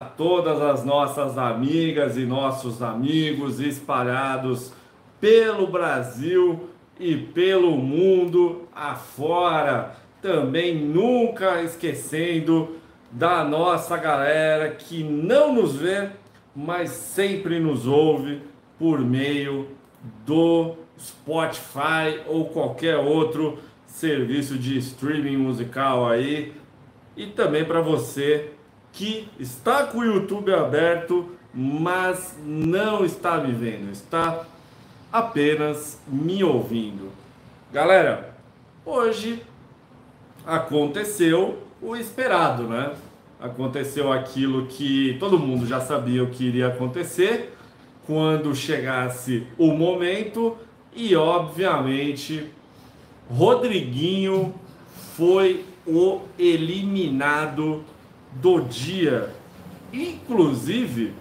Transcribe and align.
a 0.00 0.06
todas 0.06 0.62
as 0.62 0.84
nossas 0.84 1.36
amigas 1.36 2.16
e 2.16 2.20
nossos 2.20 2.80
amigos 2.80 3.58
espalhados 3.58 4.72
pelo 5.20 5.66
Brasil 5.66 6.70
e 7.00 7.16
pelo 7.16 7.72
mundo 7.72 8.68
afora. 8.72 9.96
Também 10.22 10.72
nunca 10.72 11.64
esquecendo 11.64 12.76
da 13.10 13.42
nossa 13.42 13.96
galera 13.96 14.70
que 14.70 15.02
não 15.02 15.52
nos 15.52 15.74
vê, 15.74 16.10
mas 16.54 16.90
sempre 16.90 17.58
nos 17.58 17.84
ouve 17.84 18.40
por 18.78 19.00
meio 19.00 19.66
do 20.24 20.76
Spotify 20.96 22.20
ou 22.28 22.50
qualquer 22.50 22.98
outro 22.98 23.58
serviço 23.84 24.56
de 24.56 24.78
streaming 24.78 25.38
musical 25.38 26.06
aí. 26.08 26.52
E 27.16 27.26
também 27.26 27.64
para 27.64 27.80
você 27.80 28.52
que 28.98 29.28
está 29.38 29.84
com 29.84 29.98
o 29.98 30.04
YouTube 30.04 30.52
aberto, 30.52 31.30
mas 31.54 32.36
não 32.44 33.04
está 33.04 33.38
me 33.38 33.52
vendo, 33.52 33.92
está 33.92 34.44
apenas 35.12 36.02
me 36.08 36.42
ouvindo. 36.42 37.12
Galera, 37.72 38.34
hoje 38.84 39.40
aconteceu 40.44 41.62
o 41.80 41.94
esperado, 41.94 42.64
né? 42.64 42.90
Aconteceu 43.40 44.12
aquilo 44.12 44.66
que 44.66 45.16
todo 45.20 45.38
mundo 45.38 45.64
já 45.64 45.80
sabia 45.80 46.24
o 46.24 46.30
que 46.30 46.46
iria 46.46 46.66
acontecer 46.66 47.54
quando 48.04 48.52
chegasse 48.52 49.46
o 49.56 49.68
momento 49.68 50.56
e 50.92 51.14
obviamente 51.14 52.50
Rodriguinho 53.30 54.52
foi 55.14 55.64
o 55.86 56.22
eliminado 56.36 57.84
do 58.32 58.60
dia. 58.60 59.30
Inclusive, 59.92 61.12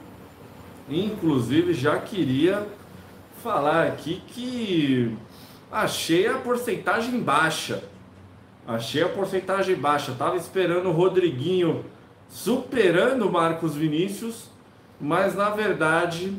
inclusive 0.90 1.74
já 1.74 2.00
queria 2.00 2.68
falar 3.42 3.88
aqui 3.88 4.22
que 4.28 5.16
achei 5.72 6.28
a 6.28 6.38
porcentagem 6.38 7.20
baixa. 7.20 7.84
Achei 8.68 9.02
a 9.02 9.10
porcentagem 9.10 9.76
baixa. 9.76 10.14
Tava 10.14 10.36
esperando 10.36 10.90
o 10.90 10.92
Rodriguinho 10.92 11.86
superando 12.30 13.28
o 13.28 13.32
Marcos 13.32 13.74
Vinícius, 13.76 14.50
mas 15.00 15.34
na 15.34 15.50
verdade 15.50 16.34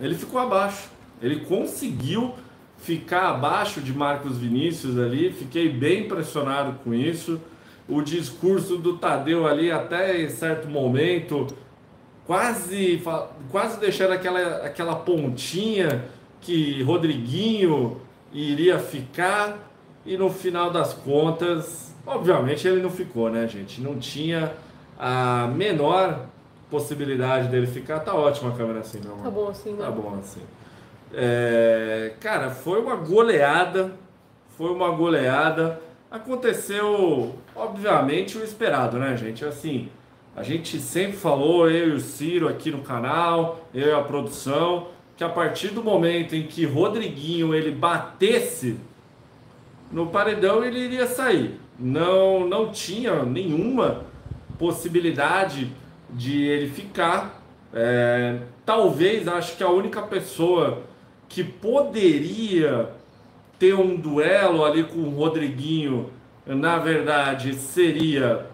ele 0.00 0.14
ficou 0.14 0.40
abaixo. 0.40 0.88
Ele 1.22 1.40
conseguiu 1.40 2.34
ficar 2.78 3.30
abaixo 3.30 3.80
de 3.80 3.92
Marcos 3.92 4.38
Vinícius 4.38 4.98
ali. 4.98 5.32
Fiquei 5.32 5.68
bem 5.68 6.04
impressionado 6.04 6.78
com 6.84 6.94
isso. 6.94 7.40
O 7.88 8.02
discurso 8.02 8.76
do 8.76 8.98
Tadeu 8.98 9.46
ali, 9.46 9.70
até 9.70 10.20
em 10.20 10.28
certo 10.28 10.68
momento, 10.68 11.46
quase, 12.26 13.02
quase 13.50 13.80
deixando 13.80 14.12
aquela, 14.12 14.58
aquela 14.58 14.96
pontinha 14.96 16.04
que 16.40 16.82
Rodriguinho 16.82 18.00
iria 18.32 18.78
ficar. 18.78 19.66
E 20.04 20.16
no 20.16 20.30
final 20.30 20.70
das 20.70 20.92
contas, 20.94 21.94
obviamente 22.06 22.66
ele 22.66 22.82
não 22.82 22.90
ficou, 22.90 23.30
né, 23.30 23.46
gente? 23.48 23.80
Não 23.80 23.98
tinha 23.98 24.52
a 24.98 25.46
menor 25.46 26.26
possibilidade 26.70 27.48
dele 27.48 27.66
ficar. 27.66 28.00
Tá 28.00 28.14
ótima 28.14 28.50
a 28.50 28.52
câmera 28.52 28.80
assim, 28.80 29.00
não? 29.04 29.18
Tá 29.18 29.30
bom 29.30 29.48
assim, 29.48 29.72
né? 29.72 29.84
Tá 29.84 29.90
bom 29.90 30.18
assim. 30.18 30.40
É, 31.12 32.14
cara, 32.20 32.50
foi 32.50 32.80
uma 32.80 32.96
goleada. 32.96 33.92
Foi 34.56 34.70
uma 34.70 34.90
goleada. 34.90 35.80
Aconteceu, 36.10 37.34
obviamente, 37.58 38.38
o 38.38 38.44
esperado, 38.44 38.98
né, 38.98 39.16
gente? 39.16 39.44
Assim, 39.44 39.88
a 40.36 40.42
gente 40.42 40.78
sempre 40.78 41.16
falou, 41.16 41.70
eu 41.70 41.90
e 41.90 41.92
o 41.92 42.00
Ciro 42.00 42.48
aqui 42.48 42.70
no 42.70 42.82
canal, 42.82 43.68
eu 43.74 43.88
e 43.88 43.92
a 43.92 44.00
produção, 44.00 44.88
que 45.16 45.24
a 45.24 45.28
partir 45.28 45.68
do 45.68 45.82
momento 45.82 46.36
em 46.36 46.44
que 46.44 46.64
Rodriguinho 46.64 47.54
ele 47.54 47.72
batesse 47.72 48.78
no 49.90 50.06
paredão, 50.06 50.64
ele 50.64 50.78
iria 50.78 51.06
sair. 51.06 51.58
Não, 51.78 52.46
não 52.46 52.70
tinha 52.70 53.24
nenhuma 53.24 54.04
possibilidade 54.58 55.72
de 56.10 56.42
ele 56.44 56.68
ficar. 56.68 57.42
É, 57.72 58.38
talvez, 58.64 59.26
acho 59.26 59.56
que 59.56 59.62
a 59.62 59.70
única 59.70 60.02
pessoa 60.02 60.82
que 61.28 61.42
poderia 61.42 62.90
ter 63.58 63.74
um 63.74 63.96
duelo 63.96 64.64
ali 64.64 64.84
com 64.84 65.00
o 65.00 65.10
Rodriguinho, 65.10 66.10
na 66.54 66.78
verdade, 66.78 67.54
seria 67.54 68.46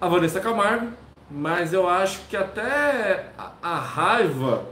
a 0.00 0.08
Vanessa 0.08 0.40
Camargo, 0.40 0.88
mas 1.30 1.72
eu 1.72 1.88
acho 1.88 2.26
que 2.28 2.36
até 2.36 3.30
a, 3.62 3.78
raiva 3.78 4.64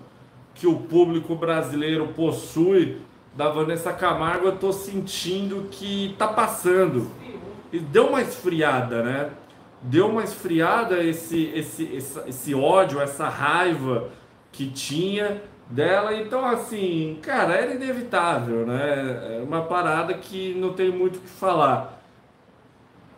que 0.54 0.66
o 0.66 0.74
público 0.74 1.36
brasileiro 1.36 2.08
possui 2.08 3.00
da 3.36 3.48
Vanessa 3.48 3.92
Camargo, 3.92 4.46
eu 4.46 4.56
tô 4.56 4.72
sentindo 4.72 5.68
que 5.70 6.16
tá 6.18 6.26
passando. 6.26 7.08
E 7.72 7.78
deu 7.78 8.08
uma 8.08 8.20
esfriada, 8.20 9.02
né? 9.02 9.30
Deu 9.80 10.08
uma 10.08 10.24
esfriada 10.24 11.00
esse, 11.04 11.44
esse, 11.54 11.84
esse, 11.84 12.20
esse 12.26 12.54
ódio, 12.54 13.00
essa 13.00 13.28
raiva 13.28 14.08
que 14.50 14.68
tinha 14.68 15.40
dela. 15.70 16.16
Então, 16.16 16.44
assim, 16.44 17.18
cara, 17.22 17.54
era 17.54 17.74
inevitável, 17.74 18.66
né? 18.66 19.38
É 19.38 19.44
uma 19.44 19.62
parada 19.62 20.14
que 20.14 20.54
não 20.54 20.72
tem 20.72 20.90
muito 20.90 21.18
o 21.18 21.20
que 21.20 21.28
falar. 21.28 21.97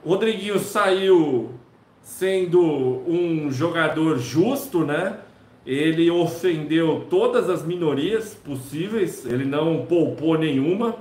Rodriguinho 0.05 0.59
saiu 0.59 1.51
sendo 2.03 2.61
um 3.07 3.51
jogador 3.51 4.19
justo, 4.19 4.85
né? 4.85 5.19
Ele 5.67 6.11
ofendeu 6.11 7.07
todas 7.11 7.51
as 7.51 7.65
minorias 7.65 8.35
possíveis, 8.35 9.27
ele 9.27 9.45
não 9.45 9.85
poupou 9.87 10.39
nenhuma. 10.39 10.97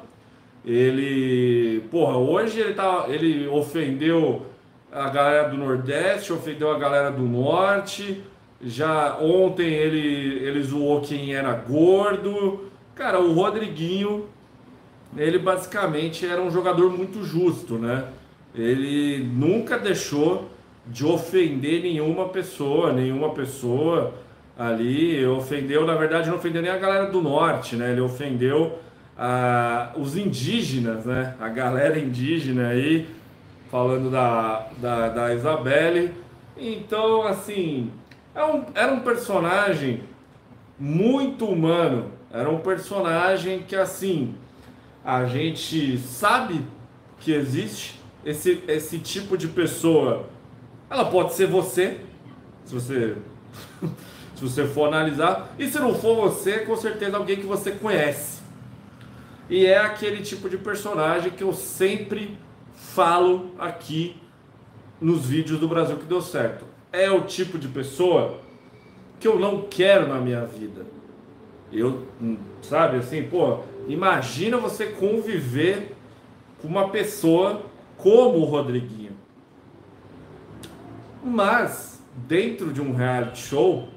Ele, 0.65 1.81
porra, 1.89 2.17
hoje 2.17 2.59
ele 2.59 2.73
tá, 2.73 3.05
ele 3.07 3.47
ofendeu 3.47 4.45
a 4.91 5.09
galera 5.09 5.47
do 5.47 5.57
Nordeste, 5.57 6.33
ofendeu 6.33 6.71
a 6.71 6.77
galera 6.77 7.09
do 7.09 7.23
Norte, 7.23 8.21
já 8.61 9.17
ontem 9.19 9.67
ele, 9.67 10.43
ele 10.43 10.61
zoou 10.61 11.01
quem 11.01 11.33
era 11.33 11.53
gordo. 11.53 12.65
Cara, 12.93 13.19
o 13.19 13.33
Rodriguinho, 13.33 14.25
ele 15.15 15.39
basicamente 15.39 16.25
era 16.25 16.41
um 16.41 16.51
jogador 16.51 16.91
muito 16.91 17.23
justo, 17.23 17.75
né? 17.77 18.09
Ele 18.53 19.23
nunca 19.23 19.77
deixou 19.77 20.49
de 20.85 21.05
ofender 21.05 21.83
nenhuma 21.83 22.29
pessoa, 22.29 22.91
nenhuma 22.91 23.29
pessoa 23.33 24.13
ali. 24.57 25.25
Ofendeu, 25.25 25.85
na 25.85 25.95
verdade, 25.95 26.29
não 26.29 26.37
ofendeu 26.37 26.61
nem 26.61 26.71
a 26.71 26.77
galera 26.77 27.05
do 27.07 27.21
norte, 27.21 27.75
né? 27.75 27.91
Ele 27.91 28.01
ofendeu 28.01 28.79
ah, 29.17 29.91
os 29.95 30.17
indígenas, 30.17 31.05
né? 31.05 31.35
A 31.39 31.49
galera 31.49 31.99
indígena 31.99 32.69
aí, 32.69 33.07
falando 33.69 34.09
da, 34.09 34.67
da, 34.77 35.09
da 35.09 35.33
Isabelle. 35.33 36.11
Então, 36.57 37.23
assim, 37.23 37.91
é 38.33 38.43
um, 38.43 38.65
era 38.73 38.91
um 38.91 39.01
personagem 39.01 40.01
muito 40.77 41.45
humano. 41.45 42.11
Era 42.31 42.49
um 42.49 42.59
personagem 42.59 43.59
que, 43.59 43.75
assim, 43.75 44.35
a 45.03 45.25
gente 45.25 45.97
sabe 45.97 46.61
que 47.19 47.31
existe 47.31 47.98
esse, 48.25 48.63
esse 48.67 48.99
tipo 48.99 49.37
de 49.37 49.47
pessoa. 49.47 50.27
Ela 50.89 51.05
pode 51.05 51.33
ser 51.33 51.47
você, 51.47 51.99
se 52.65 52.73
você, 52.73 53.15
se 54.35 54.41
você 54.41 54.65
for 54.65 54.87
analisar. 54.87 55.53
E 55.57 55.67
se 55.67 55.79
não 55.79 55.93
for 55.93 56.15
você, 56.15 56.59
com 56.59 56.75
certeza 56.75 57.17
alguém 57.17 57.37
que 57.37 57.45
você 57.45 57.71
conhece. 57.71 58.39
E 59.49 59.65
é 59.65 59.77
aquele 59.77 60.21
tipo 60.21 60.49
de 60.49 60.57
personagem 60.57 61.31
que 61.31 61.43
eu 61.43 61.53
sempre 61.53 62.37
falo 62.75 63.51
aqui 63.57 64.15
nos 65.01 65.25
vídeos 65.25 65.59
do 65.59 65.67
Brasil 65.67 65.97
que 65.97 66.05
deu 66.05 66.21
certo 66.21 66.69
é 66.91 67.09
o 67.09 67.21
tipo 67.21 67.57
de 67.57 67.67
pessoa 67.67 68.39
que 69.19 69.27
eu 69.27 69.39
não 69.39 69.63
quero 69.69 70.07
na 70.07 70.19
minha 70.19 70.45
vida. 70.45 70.85
Eu, 71.71 72.07
sabe, 72.61 72.97
assim, 72.97 73.23
pô, 73.23 73.59
imagina 73.87 74.57
você 74.57 74.87
conviver 74.87 75.95
com 76.61 76.67
uma 76.67 76.89
pessoa 76.89 77.63
como 77.99 78.39
o 78.39 78.45
Rodriguinho. 78.45 79.11
Mas, 81.23 82.01
dentro 82.15 82.73
de 82.73 82.81
um 82.81 82.93
reality 82.93 83.39
show, 83.39 83.89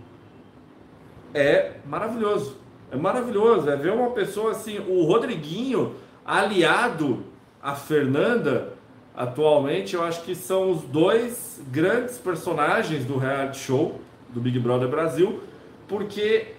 é 1.32 1.76
maravilhoso. 1.87 2.58
É 2.90 2.96
maravilhoso. 2.96 3.70
É 3.70 3.76
ver 3.76 3.93
uma 3.93 4.10
pessoa 4.10 4.50
assim, 4.52 4.78
o 4.78 5.04
Rodriguinho 5.04 5.94
aliado 6.25 7.25
a 7.62 7.75
Fernanda 7.75 8.75
atualmente, 9.14 9.94
eu 9.94 10.02
acho 10.02 10.22
que 10.22 10.34
são 10.34 10.70
os 10.70 10.82
dois 10.82 11.60
grandes 11.70 12.19
personagens 12.19 13.04
do 13.04 13.19
reality 13.19 13.58
show 13.58 14.00
do 14.31 14.40
Big 14.40 14.58
Brother 14.58 14.88
Brasil, 14.88 15.43
porque 15.87 16.54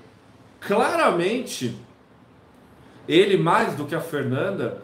claramente 0.59 1.75
ele 3.07 3.37
mais 3.37 3.75
do 3.75 3.85
que 3.85 3.95
a 3.95 3.99
Fernanda, 3.99 4.81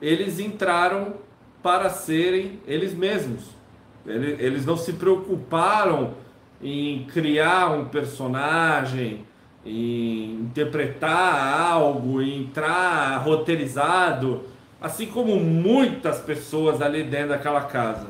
eles 0.00 0.38
entraram 0.38 1.14
para 1.62 1.90
serem 1.90 2.60
eles 2.66 2.94
mesmos. 2.94 3.44
Eles 4.06 4.64
não 4.64 4.76
se 4.76 4.94
preocuparam 4.94 6.14
em 6.62 7.04
criar 7.04 7.70
um 7.72 7.84
personagem, 7.86 9.24
em 9.64 10.34
interpretar 10.40 11.70
algo, 11.70 12.22
em 12.22 12.42
entrar 12.42 13.18
roteirizado, 13.18 14.44
assim 14.80 15.06
como 15.06 15.36
muitas 15.36 16.20
pessoas 16.20 16.80
ali 16.80 17.02
dentro 17.02 17.30
daquela 17.30 17.62
casa. 17.62 18.06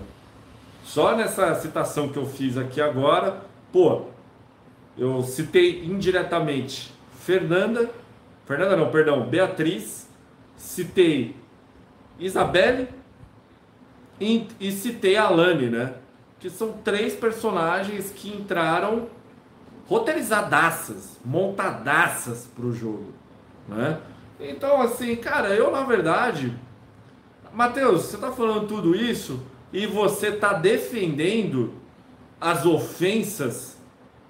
Só 0.84 1.16
nessa 1.16 1.54
citação 1.56 2.08
que 2.08 2.16
eu 2.16 2.26
fiz 2.26 2.56
aqui 2.56 2.80
agora, 2.80 3.42
pô, 3.72 4.02
eu 4.96 5.22
citei 5.22 5.84
indiretamente 5.84 6.92
Fernanda, 7.20 7.90
Fernanda 8.46 8.76
não, 8.76 8.90
perdão, 8.90 9.26
Beatriz, 9.26 10.08
citei 10.56 11.36
Isabelle 12.18 12.88
e, 14.20 14.46
e 14.60 14.72
citei 14.72 15.16
a 15.16 15.24
Alane, 15.24 15.68
né? 15.68 15.94
Que 16.38 16.48
são 16.48 16.72
três 16.84 17.14
personagens 17.14 18.10
que 18.10 18.28
entraram 18.28 19.08
roteirizadaças, 19.86 21.18
montadaças 21.24 22.48
para 22.54 22.66
o 22.66 22.72
jogo, 22.72 23.12
né? 23.66 23.98
Então, 24.38 24.80
assim, 24.80 25.16
cara, 25.16 25.48
eu 25.48 25.70
na 25.72 25.82
verdade, 25.82 26.54
Matheus, 27.52 28.02
você 28.02 28.18
tá 28.18 28.30
falando 28.30 28.68
tudo 28.68 28.94
isso 28.94 29.40
e 29.72 29.86
você 29.86 30.30
tá 30.30 30.52
defendendo 30.52 31.72
as 32.40 32.64
ofensas 32.64 33.76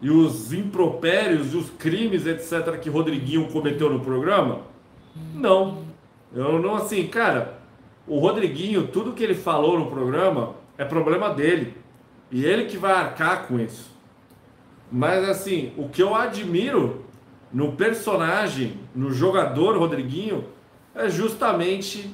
e 0.00 0.10
os 0.10 0.52
impropérios 0.52 1.52
e 1.52 1.56
os 1.56 1.70
crimes, 1.70 2.26
etc., 2.26 2.78
que 2.80 2.88
Rodriguinho 2.88 3.50
cometeu 3.50 3.90
no 3.90 4.00
programa? 4.00 4.60
Não. 5.34 5.82
Eu 6.32 6.60
não, 6.60 6.76
assim, 6.76 7.06
cara, 7.06 7.57
o 8.08 8.18
Rodriguinho, 8.18 8.88
tudo 8.88 9.12
que 9.12 9.22
ele 9.22 9.34
falou 9.34 9.78
no 9.78 9.90
programa 9.90 10.54
é 10.76 10.84
problema 10.84 11.30
dele. 11.30 11.74
E 12.30 12.44
ele 12.44 12.64
que 12.64 12.76
vai 12.76 12.92
arcar 12.92 13.46
com 13.46 13.58
isso. 13.58 13.90
Mas 14.90 15.28
assim, 15.28 15.72
o 15.76 15.88
que 15.88 16.02
eu 16.02 16.14
admiro 16.14 17.04
no 17.52 17.72
personagem, 17.72 18.78
no 18.94 19.10
jogador 19.10 19.76
Rodriguinho, 19.76 20.44
é 20.94 21.08
justamente 21.08 22.10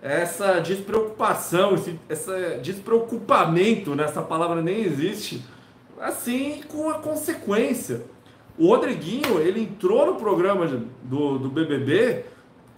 essa 0.00 0.58
despreocupação, 0.58 1.74
esse 1.74 1.98
essa 2.08 2.58
despreocupamento, 2.60 3.94
nessa 3.94 4.20
né? 4.20 4.26
palavra 4.26 4.60
nem 4.60 4.82
existe, 4.82 5.44
assim 6.00 6.60
com 6.68 6.90
a 6.90 6.94
consequência. 6.94 8.02
O 8.58 8.68
Rodriguinho, 8.68 9.40
ele 9.40 9.62
entrou 9.62 10.06
no 10.06 10.16
programa 10.16 10.66
do, 11.02 11.38
do 11.38 11.48
BBB 11.48 12.24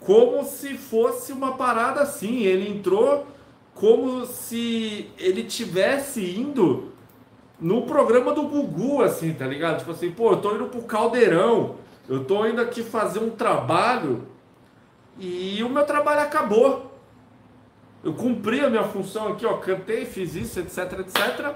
como 0.05 0.45
se 0.45 0.77
fosse 0.77 1.33
uma 1.33 1.57
parada 1.57 2.03
assim, 2.03 2.43
ele 2.43 2.69
entrou 2.69 3.27
como 3.75 4.25
se 4.27 5.11
ele 5.19 5.43
tivesse 5.45 6.39
indo 6.39 6.93
no 7.59 7.83
programa 7.83 8.33
do 8.33 8.43
Gugu, 8.43 9.03
assim, 9.03 9.33
tá 9.33 9.47
ligado? 9.47 9.79
Tipo 9.79 9.93
assim, 9.93 10.11
pô, 10.11 10.33
eu 10.33 10.37
tô 10.37 10.55
indo 10.55 10.67
pro 10.67 10.83
caldeirão, 10.83 11.77
eu 12.09 12.25
tô 12.25 12.47
indo 12.47 12.61
aqui 12.61 12.83
fazer 12.83 13.21
um 13.21 13.31
trabalho 13.31 14.29
e 15.19 15.63
o 15.65 15.69
meu 15.71 15.85
trabalho 15.85 16.21
acabou. 16.21 16.93
Eu 18.03 18.13
cumpri 18.13 18.61
a 18.61 18.69
minha 18.69 18.85
função 18.85 19.29
aqui, 19.29 19.47
ó, 19.47 19.55
cantei, 19.55 20.05
fiz 20.05 20.35
isso, 20.35 20.61
etc, 20.61 21.01
etc. 21.01 21.55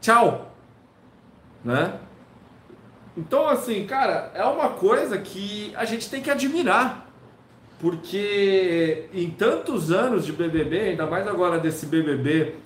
Tchau. 0.00 0.52
Né? 1.64 2.00
Então, 3.16 3.46
assim, 3.48 3.86
cara, 3.86 4.32
é 4.34 4.44
uma 4.44 4.70
coisa 4.70 5.16
que 5.18 5.72
a 5.76 5.84
gente 5.84 6.10
tem 6.10 6.20
que 6.20 6.30
admirar 6.30 7.09
porque 7.80 9.06
em 9.14 9.30
tantos 9.30 9.90
anos 9.90 10.26
de 10.26 10.32
BBB, 10.32 10.90
ainda 10.90 11.06
mais 11.06 11.26
agora 11.26 11.58
desse 11.58 11.86
BBB 11.86 12.56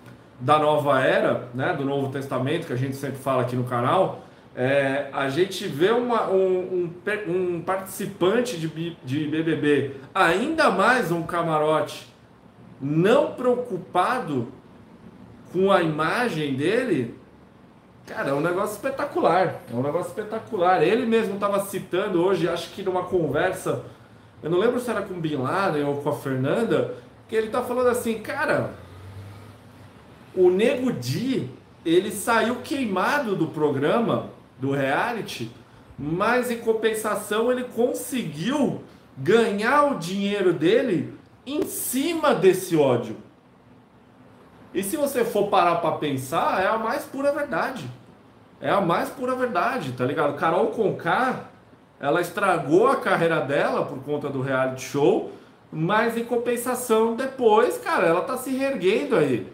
da 0.40 0.58
nova 0.58 1.00
era, 1.00 1.48
né, 1.54 1.72
do 1.72 1.84
Novo 1.84 2.10
Testamento, 2.10 2.66
que 2.66 2.72
a 2.72 2.76
gente 2.76 2.96
sempre 2.96 3.18
fala 3.18 3.42
aqui 3.42 3.54
no 3.54 3.64
canal, 3.64 4.24
é, 4.56 5.08
a 5.12 5.28
gente 5.28 5.66
vê 5.66 5.90
uma, 5.90 6.28
um, 6.28 6.90
um, 7.28 7.32
um, 7.32 7.62
participante 7.62 8.56
de, 8.56 8.96
de 9.04 9.26
BBB, 9.26 9.96
ainda 10.12 10.70
mais 10.70 11.12
um 11.12 11.22
camarote, 11.22 12.12
não 12.80 13.32
preocupado 13.32 14.48
com 15.52 15.70
a 15.70 15.82
imagem 15.82 16.54
dele, 16.54 17.14
cara, 18.04 18.30
é 18.30 18.34
um 18.34 18.40
negócio 18.40 18.74
espetacular. 18.74 19.62
É 19.72 19.76
um 19.76 19.82
negócio 19.82 20.08
espetacular. 20.08 20.82
Ele 20.82 21.06
mesmo 21.06 21.34
estava 21.34 21.60
citando 21.60 22.22
hoje, 22.22 22.48
acho 22.48 22.70
que 22.70 22.82
numa 22.82 23.04
conversa 23.04 23.84
eu 24.44 24.50
não 24.50 24.58
lembro 24.58 24.78
se 24.78 24.90
era 24.90 25.00
com 25.00 25.18
Bin 25.18 25.36
Laden 25.36 25.84
ou 25.84 26.02
com 26.02 26.10
a 26.10 26.16
Fernanda, 26.16 26.94
que 27.26 27.34
ele 27.34 27.48
tá 27.48 27.62
falando 27.62 27.88
assim, 27.88 28.18
cara, 28.18 28.74
o 30.36 30.50
Nego 30.50 30.92
Di, 30.92 31.48
ele 31.82 32.10
saiu 32.10 32.56
queimado 32.56 33.34
do 33.34 33.46
programa, 33.46 34.28
do 34.58 34.72
reality, 34.72 35.50
mas 35.98 36.50
em 36.50 36.58
compensação 36.58 37.50
ele 37.50 37.64
conseguiu 37.64 38.82
ganhar 39.16 39.84
o 39.92 39.98
dinheiro 39.98 40.52
dele 40.52 41.14
em 41.46 41.62
cima 41.62 42.34
desse 42.34 42.76
ódio. 42.76 43.16
E 44.74 44.82
se 44.82 44.98
você 44.98 45.24
for 45.24 45.48
parar 45.48 45.76
para 45.76 45.96
pensar, 45.96 46.62
é 46.62 46.66
a 46.66 46.76
mais 46.76 47.04
pura 47.04 47.32
verdade. 47.32 47.88
É 48.60 48.68
a 48.68 48.80
mais 48.82 49.08
pura 49.08 49.34
verdade, 49.34 49.92
tá 49.92 50.04
ligado? 50.04 50.36
Carol 50.36 50.66
Conká 50.66 51.48
ela 52.00 52.20
estragou 52.20 52.88
a 52.88 52.96
carreira 52.96 53.40
dela 53.40 53.84
por 53.84 53.98
conta 54.02 54.28
do 54.28 54.40
reality 54.40 54.82
show, 54.82 55.32
mas 55.72 56.16
em 56.16 56.24
compensação, 56.24 57.16
depois, 57.16 57.78
cara, 57.78 58.06
ela 58.06 58.22
tá 58.22 58.36
se 58.36 58.50
reerguendo 58.50 59.16
aí. 59.16 59.46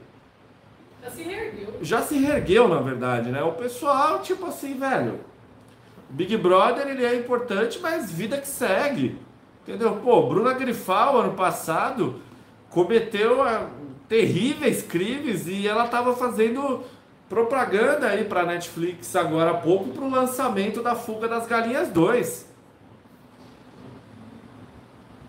Já 1.02 1.10
se 1.10 1.22
reergueu. 1.22 1.74
Já 1.80 2.02
se 2.02 2.18
reergueu, 2.18 2.68
na 2.68 2.80
verdade, 2.80 3.30
né? 3.30 3.42
O 3.42 3.52
pessoal, 3.52 4.20
tipo 4.20 4.46
assim, 4.46 4.74
velho. 4.74 5.20
Big 6.10 6.36
Brother, 6.36 6.88
ele 6.88 7.04
é 7.04 7.14
importante, 7.14 7.78
mas 7.80 8.10
vida 8.10 8.36
que 8.36 8.48
segue. 8.48 9.18
Entendeu? 9.62 9.96
Pô, 9.96 10.28
Bruna 10.28 10.52
Grifal, 10.52 11.18
ano 11.20 11.34
passado, 11.34 12.20
cometeu 12.68 13.42
a, 13.42 13.68
terríveis 14.08 14.82
crimes 14.82 15.46
e 15.46 15.68
ela 15.68 15.86
tava 15.86 16.16
fazendo 16.16 16.82
propaganda 17.30 18.08
aí 18.08 18.24
para 18.24 18.44
Netflix 18.44 19.14
agora 19.14 19.52
há 19.52 19.54
pouco 19.54 19.90
para 19.90 20.02
o 20.02 20.10
lançamento 20.10 20.82
da 20.82 20.96
Fuga 20.96 21.28
das 21.28 21.46
Galinhas 21.46 21.88
2. 21.88 22.50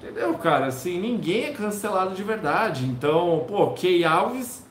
Entendeu, 0.01 0.33
cara? 0.33 0.65
Assim, 0.65 0.99
ninguém 0.99 1.45
é 1.45 1.53
cancelado 1.53 2.15
de 2.15 2.23
verdade. 2.23 2.85
Então, 2.85 3.45
pô, 3.47 3.69
Key 3.73 4.03
Alves 4.03 4.65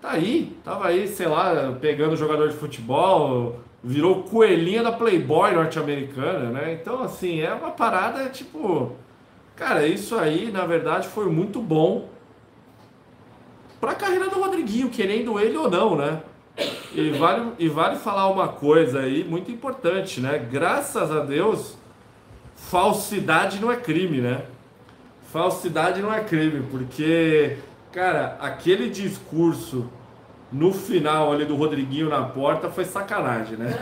tá 0.00 0.12
aí, 0.12 0.56
tava 0.64 0.88
aí, 0.88 1.06
sei 1.06 1.26
lá, 1.26 1.76
pegando 1.78 2.16
jogador 2.16 2.48
de 2.48 2.56
futebol, 2.56 3.60
virou 3.84 4.22
coelhinha 4.22 4.82
da 4.82 4.90
Playboy 4.90 5.52
norte-americana, 5.52 6.50
né? 6.50 6.72
Então, 6.72 7.02
assim, 7.02 7.40
é 7.42 7.52
uma 7.52 7.72
parada 7.72 8.30
tipo. 8.30 8.92
Cara, 9.54 9.86
isso 9.86 10.16
aí, 10.16 10.50
na 10.50 10.64
verdade, 10.64 11.08
foi 11.08 11.26
muito 11.26 11.60
bom 11.60 12.08
pra 13.78 13.94
carreira 13.94 14.30
do 14.30 14.40
Rodriguinho, 14.40 14.88
querendo 14.88 15.38
ele 15.38 15.56
ou 15.58 15.68
não, 15.68 15.94
né? 15.94 16.22
E 16.92 17.10
vale, 17.10 17.52
e 17.58 17.68
vale 17.68 17.96
falar 17.96 18.28
uma 18.28 18.48
coisa 18.48 19.00
aí 19.00 19.22
muito 19.24 19.50
importante, 19.50 20.20
né? 20.20 20.38
Graças 20.38 21.10
a 21.12 21.20
Deus, 21.20 21.76
falsidade 22.56 23.60
não 23.60 23.70
é 23.70 23.76
crime, 23.76 24.20
né? 24.20 24.42
Falsidade 25.32 26.00
não 26.00 26.12
é 26.12 26.24
crime, 26.24 26.66
porque, 26.70 27.58
cara, 27.92 28.38
aquele 28.40 28.88
discurso 28.88 29.90
no 30.50 30.72
final 30.72 31.32
ali 31.32 31.44
do 31.44 31.54
Rodriguinho 31.56 32.08
na 32.08 32.22
porta 32.22 32.70
foi 32.70 32.84
sacanagem, 32.86 33.58
né? 33.58 33.78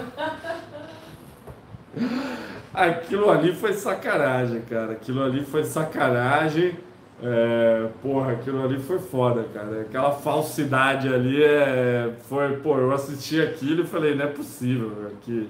Aquilo 2.75 3.30
ali 3.30 3.54
foi 3.54 3.72
sacanagem, 3.72 4.60
cara. 4.62 4.92
Aquilo 4.92 5.25
ali 5.25 5.42
foi 5.44 5.64
sacanagem. 5.64 6.76
É, 7.23 7.88
porra, 8.02 8.32
aquilo 8.32 8.62
ali 8.62 8.78
foi 8.78 8.99
foda, 8.99 9.46
cara. 9.54 9.80
Aquela 9.82 10.12
falsidade 10.12 11.12
ali 11.12 11.42
é, 11.42 12.12
foi, 12.28 12.56
pô, 12.56 12.76
eu 12.78 12.92
assisti 12.92 13.40
aquilo 13.40 13.82
e 13.82 13.87
falei, 13.87 14.14
não 14.14 14.26
é 14.26 14.28
possível 14.28 14.92
que, 15.23 15.49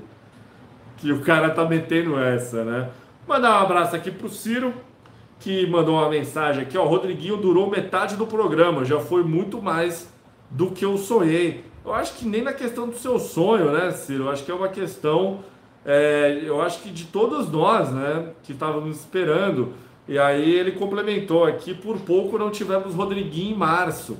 que 0.98 1.12
o 1.12 1.20
cara 1.22 1.50
tá 1.50 1.64
metendo 1.64 2.18
essa, 2.18 2.64
né? 2.64 2.88
Mandar 3.26 3.60
um 3.60 3.64
abraço 3.64 3.96
aqui 3.96 4.10
pro 4.10 4.28
Ciro, 4.28 4.72
que 5.40 5.66
mandou 5.66 5.96
uma 5.96 6.08
mensagem 6.08 6.62
aqui, 6.62 6.78
ó. 6.78 6.84
Rodriguinho 6.84 7.36
durou 7.36 7.68
metade 7.68 8.16
do 8.16 8.26
programa, 8.26 8.84
já 8.84 9.00
foi 9.00 9.24
muito 9.24 9.60
mais 9.60 10.08
do 10.48 10.70
que 10.70 10.84
eu 10.84 10.96
sonhei. 10.96 11.64
Eu 11.84 11.92
acho 11.92 12.14
que 12.14 12.24
nem 12.26 12.42
na 12.42 12.52
questão 12.52 12.88
do 12.88 12.96
seu 12.96 13.18
sonho, 13.18 13.72
né, 13.72 13.90
Ciro? 13.90 14.24
Eu 14.24 14.30
acho 14.30 14.44
que 14.44 14.50
é 14.52 14.54
uma 14.54 14.68
questão, 14.68 15.40
é, 15.84 16.40
eu 16.44 16.62
acho 16.62 16.80
que 16.80 16.90
de 16.90 17.06
todos 17.06 17.50
nós, 17.50 17.90
né, 17.90 18.30
que 18.44 18.52
estávamos 18.52 18.96
esperando. 19.00 19.74
E 20.08 20.18
aí 20.18 20.54
ele 20.54 20.72
complementou 20.72 21.44
aqui, 21.44 21.74
por 21.74 21.98
pouco 22.00 22.38
não 22.38 22.50
tivemos 22.50 22.94
Rodriguinho 22.94 23.54
em 23.54 23.58
março. 23.58 24.16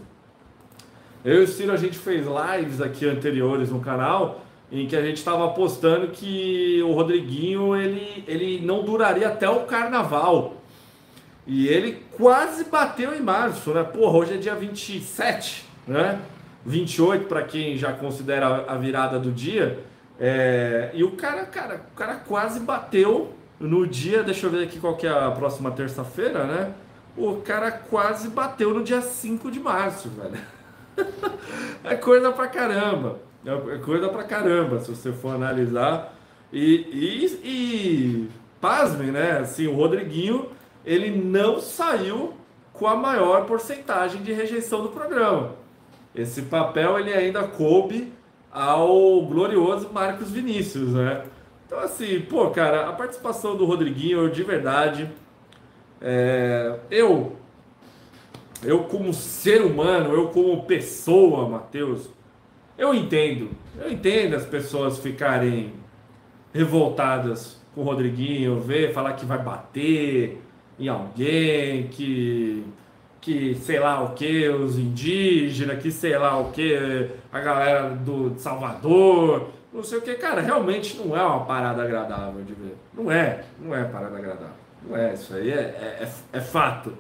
Eu 1.25 1.41
e 1.41 1.45
o 1.45 1.49
Ciro, 1.49 1.73
a 1.73 1.77
gente 1.77 1.97
fez 1.97 2.27
lives 2.27 2.81
aqui 2.81 3.07
anteriores 3.07 3.71
no 3.71 3.81
canal, 3.81 4.41
em 4.71 4.87
que 4.87 4.97
a 4.97 5.03
gente 5.03 5.19
estava 5.19 5.47
apostando 5.47 6.09
que 6.09 6.83
o 6.83 6.93
Rodriguinho 6.93 7.77
ele, 7.77 8.25
ele 8.27 8.61
não 8.65 8.83
duraria 8.83 9.29
até 9.29 9.49
o 9.49 9.65
carnaval. 9.65 10.57
E 11.47 11.69
ele 11.69 12.03
quase 12.17 12.65
bateu 12.65 13.15
em 13.15 13.21
março, 13.21 13.71
né? 13.71 13.85
Porra, 13.85 14.19
hoje 14.19 14.35
é 14.35 14.37
dia 14.37 14.57
27, 14.57 15.65
né? 15.87 16.21
28 16.65 17.27
para 17.27 17.45
quem 17.45 17.77
já 17.79 17.93
considera 17.93 18.65
a 18.67 18.75
virada 18.77 19.21
do 19.21 19.31
dia. 19.31 19.79
É, 20.19 20.91
e 20.95 21.05
o 21.05 21.13
cara, 21.13 21.45
cara, 21.45 21.87
o 21.93 21.97
cara 21.97 22.17
quase 22.17 22.59
bateu 22.59 23.36
no 23.59 23.87
dia, 23.87 24.23
deixa 24.23 24.47
eu 24.47 24.51
ver 24.51 24.65
aqui 24.65 24.79
qual 24.79 24.97
que 24.97 25.07
é 25.07 25.11
a 25.11 25.31
próxima 25.31 25.71
terça-feira, 25.71 26.45
né? 26.45 26.75
O 27.17 27.37
cara 27.37 27.71
quase 27.71 28.29
bateu 28.29 28.75
no 28.75 28.85
dia 28.85 29.01
5 29.01 29.51
de 29.51 29.59
março, 29.59 30.11
velho. 30.11 30.39
é 31.83 31.95
coisa 31.95 32.31
pra 32.33 32.47
caramba. 32.47 33.19
É 33.45 33.79
coisa 33.79 34.09
pra 34.09 34.25
caramba, 34.25 34.81
se 34.81 34.91
você 34.91 35.13
for 35.13 35.35
analisar. 35.35 36.15
E, 36.53 36.75
e, 36.93 37.27
e 37.45 38.29
pasmem, 38.61 39.11
né? 39.11 39.39
Assim, 39.39 39.67
o 39.67 39.75
Rodriguinho, 39.75 40.51
ele 40.85 41.11
não 41.11 41.61
saiu 41.61 42.35
com 42.73 42.87
a 42.87 42.95
maior 42.95 43.47
porcentagem 43.47 44.23
de 44.23 44.33
rejeição 44.33 44.83
do 44.83 44.91
programa. 44.91 45.53
Esse 46.15 46.43
papel 46.43 46.99
ele 46.99 47.13
ainda 47.13 47.45
coube 47.45 48.13
ao 48.53 49.23
glorioso 49.23 49.91
Marcos 49.93 50.31
Vinícius, 50.31 50.93
né? 50.93 51.23
Então, 51.67 51.81
assim, 51.81 52.21
pô, 52.21 52.49
cara, 52.51 52.89
a 52.89 52.93
participação 52.93 53.57
do 53.57 53.65
Rodriguinho, 53.65 54.31
de 54.31 54.43
verdade, 54.45 55.11
é, 56.01 56.79
eu, 56.91 57.37
eu 58.63 58.85
como 58.85 59.13
ser 59.13 59.63
humano, 59.63 60.15
eu 60.15 60.29
como 60.29 60.65
pessoa, 60.65 61.49
Matheus, 61.49 62.09
eu 62.79 62.95
entendo, 62.95 63.51
eu 63.79 63.91
entendo 63.91 64.37
as 64.37 64.47
pessoas 64.47 64.99
ficarem 64.99 65.73
revoltadas 66.55 67.61
com 67.75 67.81
o 67.81 67.85
Rodriguinho, 67.85 68.61
ver, 68.61 68.93
falar 68.93 69.15
que 69.15 69.27
vai 69.27 69.39
bater 69.39 70.41
em 70.79 70.89
alguém, 70.89 71.89
que 71.89 72.65
que 73.27 73.57
sei 73.57 73.81
lá 73.81 74.05
o 74.05 74.15
que, 74.15 74.49
os 74.49 74.79
indígenas, 74.79 75.83
que 75.83 75.91
sei 75.91 76.17
lá 76.17 76.39
o 76.39 76.53
que, 76.53 77.11
a 77.33 77.41
galera 77.41 77.91
do 77.91 78.33
Salvador, 78.39 79.49
não 79.77 79.85
sei 79.85 79.99
o 79.99 80.03
que, 80.03 80.15
cara, 80.15 80.41
realmente 80.41 80.97
não 80.97 81.15
é 81.15 81.23
uma 81.23 81.45
parada 81.45 81.83
agradável 81.83 82.43
de 82.43 82.55
ver. 82.55 82.77
Não 82.95 83.13
é, 83.13 83.45
não 83.61 83.75
é 83.75 83.85
parada 83.85 84.17
agradável. 84.17 84.57
Não 84.83 84.97
é, 84.97 85.13
isso 85.13 85.35
aí 85.35 85.51
é, 85.51 85.55
é, 85.55 86.03
é, 86.03 86.39
é 86.39 86.41
fato, 86.41 86.97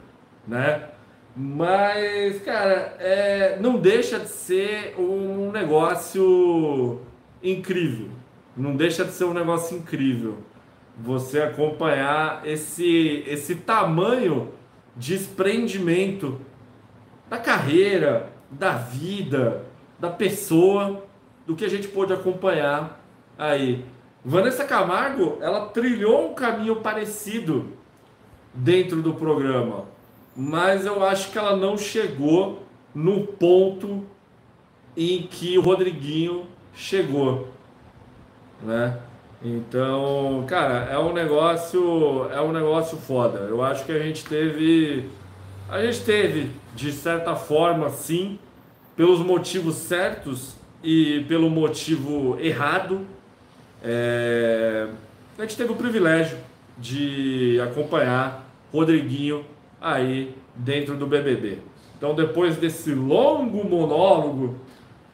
né? 0.46 0.90
Mas, 1.34 2.42
cara, 2.42 2.96
é, 2.98 3.58
não 3.60 3.78
deixa 3.78 4.18
de 4.18 4.28
ser 4.28 4.94
um 4.98 5.50
negócio 5.50 7.00
incrível. 7.42 8.10
Não 8.54 8.76
deixa 8.76 9.04
de 9.04 9.12
ser 9.12 9.24
um 9.24 9.34
negócio 9.34 9.76
incrível. 9.76 10.38
Você 10.98 11.40
acompanhar 11.40 12.46
esse, 12.46 13.24
esse 13.26 13.54
tamanho 13.56 14.52
desprendimento 14.94 16.40
da 17.28 17.38
carreira, 17.38 18.30
da 18.50 18.72
vida, 18.72 19.64
da 19.98 20.10
pessoa, 20.10 21.05
do 21.46 21.54
que 21.54 21.64
a 21.64 21.68
gente 21.68 21.88
pôde 21.88 22.12
acompanhar 22.12 23.00
aí. 23.38 23.84
Vanessa 24.24 24.64
Camargo, 24.64 25.38
ela 25.40 25.66
trilhou 25.66 26.30
um 26.30 26.34
caminho 26.34 26.76
parecido 26.76 27.72
dentro 28.52 29.00
do 29.00 29.14
programa, 29.14 29.84
mas 30.34 30.84
eu 30.84 31.04
acho 31.04 31.30
que 31.30 31.38
ela 31.38 31.56
não 31.56 31.78
chegou 31.78 32.62
no 32.94 33.26
ponto 33.26 34.04
em 34.96 35.22
que 35.22 35.56
o 35.56 35.60
Rodriguinho 35.60 36.46
chegou, 36.74 37.48
né? 38.62 38.98
Então, 39.42 40.44
cara, 40.48 40.88
é 40.90 40.98
um 40.98 41.12
negócio, 41.12 42.28
é 42.32 42.40
um 42.40 42.50
negócio 42.50 42.96
foda. 42.96 43.40
Eu 43.40 43.62
acho 43.62 43.84
que 43.84 43.92
a 43.92 43.98
gente 43.98 44.24
teve, 44.24 45.08
a 45.68 45.80
gente 45.82 46.02
teve 46.04 46.50
de 46.74 46.90
certa 46.90 47.36
forma, 47.36 47.90
sim, 47.90 48.38
pelos 48.96 49.20
motivos 49.20 49.76
certos 49.76 50.56
e 50.82 51.24
pelo 51.28 51.50
motivo 51.50 52.38
errado, 52.40 53.06
é... 53.82 54.88
a 55.38 55.42
gente 55.42 55.56
teve 55.56 55.72
o 55.72 55.76
privilégio 55.76 56.38
de 56.78 57.60
acompanhar 57.60 58.48
Rodriguinho 58.72 59.44
aí 59.80 60.34
dentro 60.54 60.96
do 60.96 61.06
BBB. 61.06 61.58
Então, 61.96 62.14
depois 62.14 62.56
desse 62.56 62.94
longo 62.94 63.64
monólogo 63.64 64.56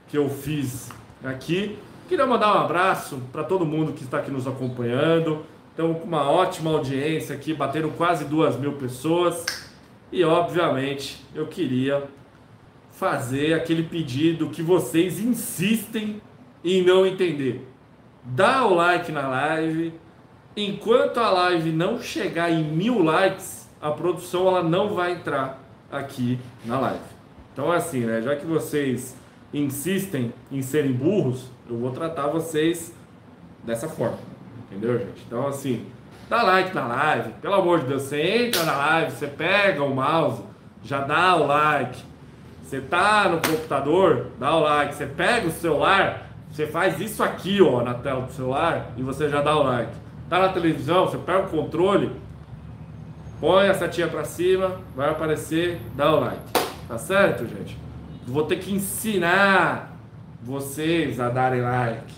que 0.08 0.18
eu 0.18 0.28
fiz 0.28 0.90
aqui, 1.22 1.78
Queria 2.12 2.26
mandar 2.26 2.54
um 2.54 2.58
abraço 2.58 3.22
para 3.32 3.42
todo 3.42 3.64
mundo 3.64 3.94
que 3.94 4.04
está 4.04 4.18
aqui 4.18 4.30
nos 4.30 4.46
acompanhando. 4.46 5.46
Estamos 5.70 5.98
com 5.98 6.04
uma 6.04 6.30
ótima 6.30 6.70
audiência 6.70 7.34
aqui, 7.34 7.54
batendo 7.54 7.88
quase 7.96 8.26
duas 8.26 8.54
mil 8.54 8.72
pessoas. 8.72 9.46
E 10.12 10.22
obviamente 10.22 11.24
eu 11.34 11.46
queria 11.46 12.04
fazer 13.02 13.52
aquele 13.54 13.82
pedido 13.82 14.48
que 14.48 14.62
vocês 14.62 15.18
insistem 15.18 16.22
em 16.64 16.84
não 16.84 17.04
entender. 17.04 17.66
Dá 18.22 18.64
o 18.64 18.74
like 18.74 19.10
na 19.10 19.26
live. 19.26 19.92
Enquanto 20.56 21.18
a 21.18 21.28
live 21.28 21.72
não 21.72 22.00
chegar 22.00 22.52
em 22.52 22.62
mil 22.62 23.02
likes, 23.02 23.68
a 23.80 23.90
produção 23.90 24.46
ela 24.46 24.62
não 24.62 24.94
vai 24.94 25.14
entrar 25.14 25.60
aqui 25.90 26.38
na 26.64 26.78
live. 26.78 27.02
Então 27.52 27.74
é 27.74 27.78
assim, 27.78 28.02
né? 28.02 28.22
Já 28.22 28.36
que 28.36 28.46
vocês 28.46 29.16
insistem 29.52 30.32
em 30.52 30.62
serem 30.62 30.92
burros, 30.92 31.50
eu 31.68 31.76
vou 31.76 31.90
tratar 31.90 32.28
vocês 32.28 32.94
dessa 33.64 33.88
forma. 33.88 34.20
Entendeu, 34.70 34.96
gente? 34.96 35.24
Então, 35.26 35.48
assim, 35.48 35.86
dá 36.28 36.44
like 36.44 36.72
na 36.72 36.86
live. 36.86 37.32
Pelo 37.42 37.54
amor 37.54 37.80
de 37.80 37.86
Deus, 37.86 38.02
você 38.02 38.22
entra 38.22 38.62
na 38.62 38.76
live, 38.76 39.10
você 39.10 39.26
pega 39.26 39.82
o 39.82 39.92
mouse, 39.92 40.44
já 40.84 41.00
dá 41.00 41.34
o 41.34 41.48
like. 41.48 42.11
Você 42.72 42.80
tá 42.80 43.28
no 43.28 43.36
computador, 43.36 44.28
dá 44.40 44.56
o 44.56 44.60
like. 44.60 44.94
Você 44.94 45.04
pega 45.04 45.46
o 45.46 45.50
celular, 45.50 46.30
você 46.50 46.66
faz 46.66 46.98
isso 46.98 47.22
aqui, 47.22 47.60
ó, 47.60 47.82
na 47.82 47.92
tela 47.92 48.22
do 48.22 48.32
celular 48.32 48.92
e 48.96 49.02
você 49.02 49.28
já 49.28 49.42
dá 49.42 49.54
o 49.54 49.62
like. 49.62 49.92
Tá 50.26 50.38
na 50.38 50.48
televisão, 50.48 51.06
você 51.06 51.18
pega 51.18 51.40
o 51.40 51.48
controle, 51.50 52.10
põe 53.38 53.68
a 53.68 53.74
setinha 53.74 54.08
para 54.08 54.24
cima, 54.24 54.80
vai 54.96 55.10
aparecer, 55.10 55.82
dá 55.94 56.14
o 56.16 56.20
like. 56.20 56.40
Tá 56.88 56.96
certo, 56.96 57.46
gente? 57.46 57.76
Vou 58.26 58.44
ter 58.44 58.56
que 58.56 58.72
ensinar 58.72 59.94
vocês 60.42 61.20
a 61.20 61.28
darem 61.28 61.60
like. 61.60 62.14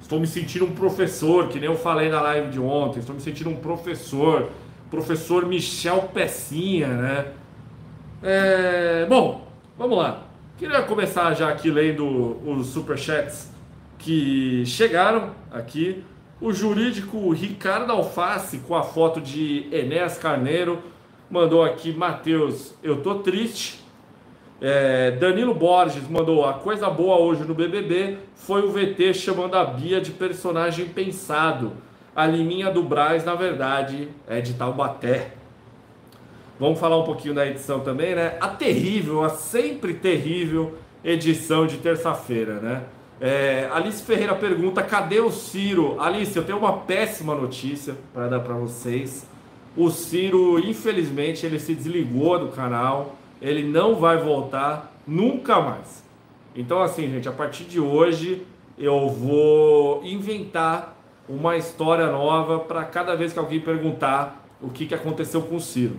Estou 0.00 0.20
me 0.20 0.28
sentindo 0.28 0.66
um 0.66 0.72
professor, 0.72 1.48
que 1.48 1.58
nem 1.58 1.68
eu 1.68 1.76
falei 1.76 2.08
na 2.08 2.20
live 2.20 2.50
de 2.52 2.60
ontem. 2.60 3.00
Estou 3.00 3.16
me 3.16 3.20
sentindo 3.20 3.50
um 3.50 3.56
professor. 3.56 4.50
Professor 4.88 5.44
Michel 5.46 6.02
Pecinha, 6.14 6.86
né? 6.86 7.26
É... 8.22 9.04
Bom, 9.08 9.45
vamos 9.78 9.98
lá. 9.98 10.22
Queria 10.58 10.82
começar 10.82 11.34
já 11.34 11.48
aqui 11.48 11.70
lendo 11.70 12.38
os 12.48 12.68
superchats 12.68 13.50
que 13.98 14.64
chegaram 14.66 15.32
aqui. 15.50 16.04
O 16.40 16.52
jurídico 16.52 17.30
Ricardo 17.32 17.90
Alface, 17.92 18.58
com 18.58 18.74
a 18.74 18.82
foto 18.82 19.20
de 19.20 19.68
Enéas 19.72 20.18
Carneiro, 20.18 20.82
mandou 21.30 21.62
aqui: 21.62 21.92
Matheus, 21.92 22.74
eu 22.82 23.02
tô 23.02 23.16
triste 23.16 23.86
é, 24.60 25.10
Danilo 25.10 25.54
Borges 25.54 26.08
mandou 26.08 26.46
a 26.46 26.54
coisa 26.54 26.88
boa 26.88 27.18
hoje 27.18 27.44
no 27.44 27.54
BBB 27.54 28.16
foi 28.34 28.62
o 28.62 28.72
VT 28.72 29.12
chamando 29.12 29.54
a 29.54 29.64
Bia 29.64 30.00
de 30.00 30.12
personagem 30.12 30.86
pensado. 30.86 31.72
A 32.14 32.26
Liminha 32.26 32.70
do 32.70 32.82
Braz, 32.82 33.22
na 33.26 33.34
verdade, 33.34 34.08
é 34.26 34.40
de 34.40 34.54
Taubaté. 34.54 35.32
Vamos 36.58 36.78
falar 36.78 36.98
um 36.98 37.04
pouquinho 37.04 37.34
da 37.34 37.46
edição 37.46 37.80
também, 37.80 38.14
né? 38.14 38.36
A 38.40 38.48
terrível, 38.48 39.22
a 39.22 39.30
sempre 39.30 39.94
terrível 39.94 40.74
edição 41.04 41.66
de 41.66 41.76
terça-feira, 41.76 42.54
né? 42.54 42.82
É, 43.20 43.68
Alice 43.72 44.02
Ferreira 44.02 44.34
pergunta: 44.34 44.82
cadê 44.82 45.20
o 45.20 45.30
Ciro? 45.30 46.00
Alice, 46.00 46.36
eu 46.36 46.44
tenho 46.44 46.58
uma 46.58 46.78
péssima 46.78 47.34
notícia 47.34 47.94
para 48.12 48.28
dar 48.28 48.40
para 48.40 48.54
vocês. 48.54 49.26
O 49.76 49.90
Ciro, 49.90 50.58
infelizmente, 50.58 51.44
ele 51.44 51.58
se 51.58 51.74
desligou 51.74 52.38
do 52.38 52.48
canal 52.48 53.16
ele 53.40 53.62
não 53.64 53.96
vai 53.96 54.16
voltar 54.16 54.92
nunca 55.06 55.60
mais. 55.60 56.04
Então, 56.54 56.82
assim, 56.82 57.10
gente, 57.10 57.28
a 57.28 57.32
partir 57.32 57.64
de 57.64 57.80
hoje 57.80 58.46
eu 58.78 59.08
vou 59.08 60.02
inventar 60.04 60.96
uma 61.28 61.56
história 61.56 62.06
nova 62.06 62.60
para 62.60 62.84
cada 62.84 63.14
vez 63.14 63.32
que 63.32 63.38
alguém 63.38 63.60
perguntar 63.60 64.46
o 64.60 64.70
que, 64.70 64.86
que 64.86 64.94
aconteceu 64.94 65.42
com 65.42 65.56
o 65.56 65.60
Ciro. 65.60 65.96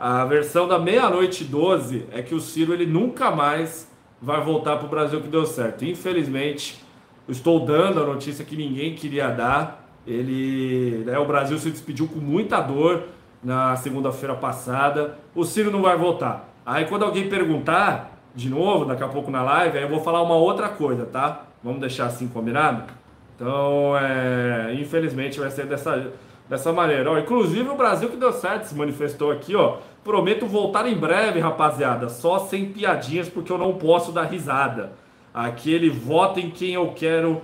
A 0.00 0.24
versão 0.24 0.66
da 0.66 0.78
meia-noite 0.78 1.44
12 1.44 2.06
é 2.10 2.22
que 2.22 2.34
o 2.34 2.40
Ciro 2.40 2.72
ele 2.72 2.86
nunca 2.86 3.30
mais 3.30 3.86
vai 4.18 4.42
voltar 4.42 4.78
para 4.78 4.86
o 4.86 4.88
Brasil 4.88 5.20
que 5.20 5.28
deu 5.28 5.44
certo. 5.44 5.84
Infelizmente, 5.84 6.82
estou 7.28 7.66
dando 7.66 8.02
a 8.02 8.06
notícia 8.06 8.42
que 8.42 8.56
ninguém 8.56 8.94
queria 8.94 9.28
dar. 9.28 9.86
Ele, 10.06 11.04
né, 11.04 11.18
o 11.18 11.26
Brasil 11.26 11.58
se 11.58 11.70
despediu 11.70 12.08
com 12.08 12.18
muita 12.18 12.62
dor 12.62 13.08
na 13.44 13.76
segunda-feira 13.76 14.34
passada. 14.34 15.18
O 15.34 15.44
Ciro 15.44 15.70
não 15.70 15.82
vai 15.82 15.98
voltar. 15.98 16.48
Aí 16.64 16.86
quando 16.86 17.04
alguém 17.04 17.28
perguntar, 17.28 18.18
de 18.34 18.48
novo, 18.48 18.86
daqui 18.86 19.04
a 19.04 19.08
pouco 19.08 19.30
na 19.30 19.42
live, 19.42 19.76
aí 19.76 19.84
eu 19.84 19.90
vou 19.90 20.00
falar 20.00 20.22
uma 20.22 20.34
outra 20.36 20.70
coisa, 20.70 21.04
tá? 21.04 21.42
Vamos 21.62 21.78
deixar 21.78 22.06
assim 22.06 22.26
combinado? 22.26 22.90
Então, 23.36 23.94
é, 23.98 24.72
infelizmente 24.80 25.38
vai 25.38 25.50
ser 25.50 25.66
dessa, 25.66 26.10
dessa 26.50 26.72
maneira. 26.72 27.12
Ó, 27.12 27.18
inclusive 27.18 27.68
o 27.68 27.76
Brasil 27.76 28.08
que 28.08 28.16
deu 28.16 28.32
certo 28.32 28.64
se 28.64 28.74
manifestou 28.74 29.30
aqui, 29.30 29.54
ó. 29.54 29.78
Prometo 30.02 30.46
voltar 30.46 30.86
em 30.88 30.96
breve, 30.96 31.38
rapaziada. 31.38 32.08
Só 32.08 32.40
sem 32.40 32.72
piadinhas, 32.72 33.28
porque 33.28 33.52
eu 33.52 33.56
não 33.56 33.74
posso 33.74 34.10
dar 34.10 34.24
risada. 34.24 34.92
Aquele 35.32 35.88
vota 35.88 36.40
em 36.40 36.50
quem 36.50 36.74
eu 36.74 36.88
quero 36.88 37.40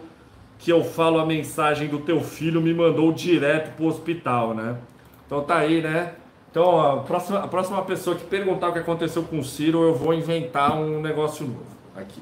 que 0.58 0.72
eu 0.72 0.82
falo 0.82 1.20
a 1.20 1.26
mensagem 1.26 1.86
do 1.86 2.00
teu 2.00 2.20
filho 2.20 2.60
me 2.60 2.74
mandou 2.74 3.12
direto 3.12 3.76
pro 3.76 3.86
hospital, 3.86 4.54
né? 4.54 4.76
Então 5.24 5.42
tá 5.42 5.58
aí, 5.58 5.80
né? 5.80 6.14
Então 6.50 6.80
a 6.80 6.96
próxima, 7.02 7.38
a 7.40 7.46
próxima 7.46 7.82
pessoa 7.82 8.16
que 8.16 8.24
perguntar 8.24 8.70
o 8.70 8.72
que 8.72 8.78
aconteceu 8.78 9.22
com 9.22 9.38
o 9.38 9.44
Ciro, 9.44 9.82
eu 9.82 9.94
vou 9.94 10.14
inventar 10.14 10.76
um 10.76 11.00
negócio 11.00 11.46
novo 11.46 11.66
aqui. 11.94 12.20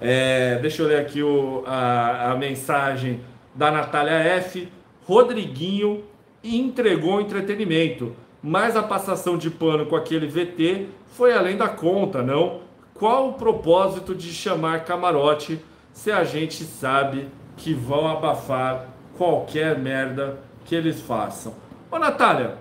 É, 0.00 0.58
deixa 0.60 0.82
eu 0.82 0.88
ler 0.88 1.00
aqui 1.00 1.22
o, 1.22 1.62
a, 1.66 2.32
a 2.32 2.34
mensagem 2.34 3.20
da 3.54 3.70
Natália 3.70 4.14
F. 4.14 4.68
Rodriguinho 5.06 6.02
entregou 6.54 7.20
entretenimento, 7.20 8.14
mas 8.42 8.76
a 8.76 8.82
passação 8.82 9.36
de 9.36 9.50
pano 9.50 9.86
com 9.86 9.96
aquele 9.96 10.26
VT 10.26 10.86
foi 11.08 11.32
além 11.32 11.56
da 11.56 11.68
conta, 11.68 12.22
não? 12.22 12.60
Qual 12.94 13.30
o 13.30 13.32
propósito 13.32 14.14
de 14.14 14.32
chamar 14.32 14.84
camarote 14.84 15.58
se 15.92 16.12
a 16.12 16.24
gente 16.24 16.62
sabe 16.64 17.28
que 17.56 17.72
vão 17.72 18.06
abafar 18.06 18.88
qualquer 19.16 19.78
merda 19.78 20.38
que 20.64 20.74
eles 20.74 21.00
façam? 21.00 21.54
Ô 21.90 21.98
Natália, 21.98 22.58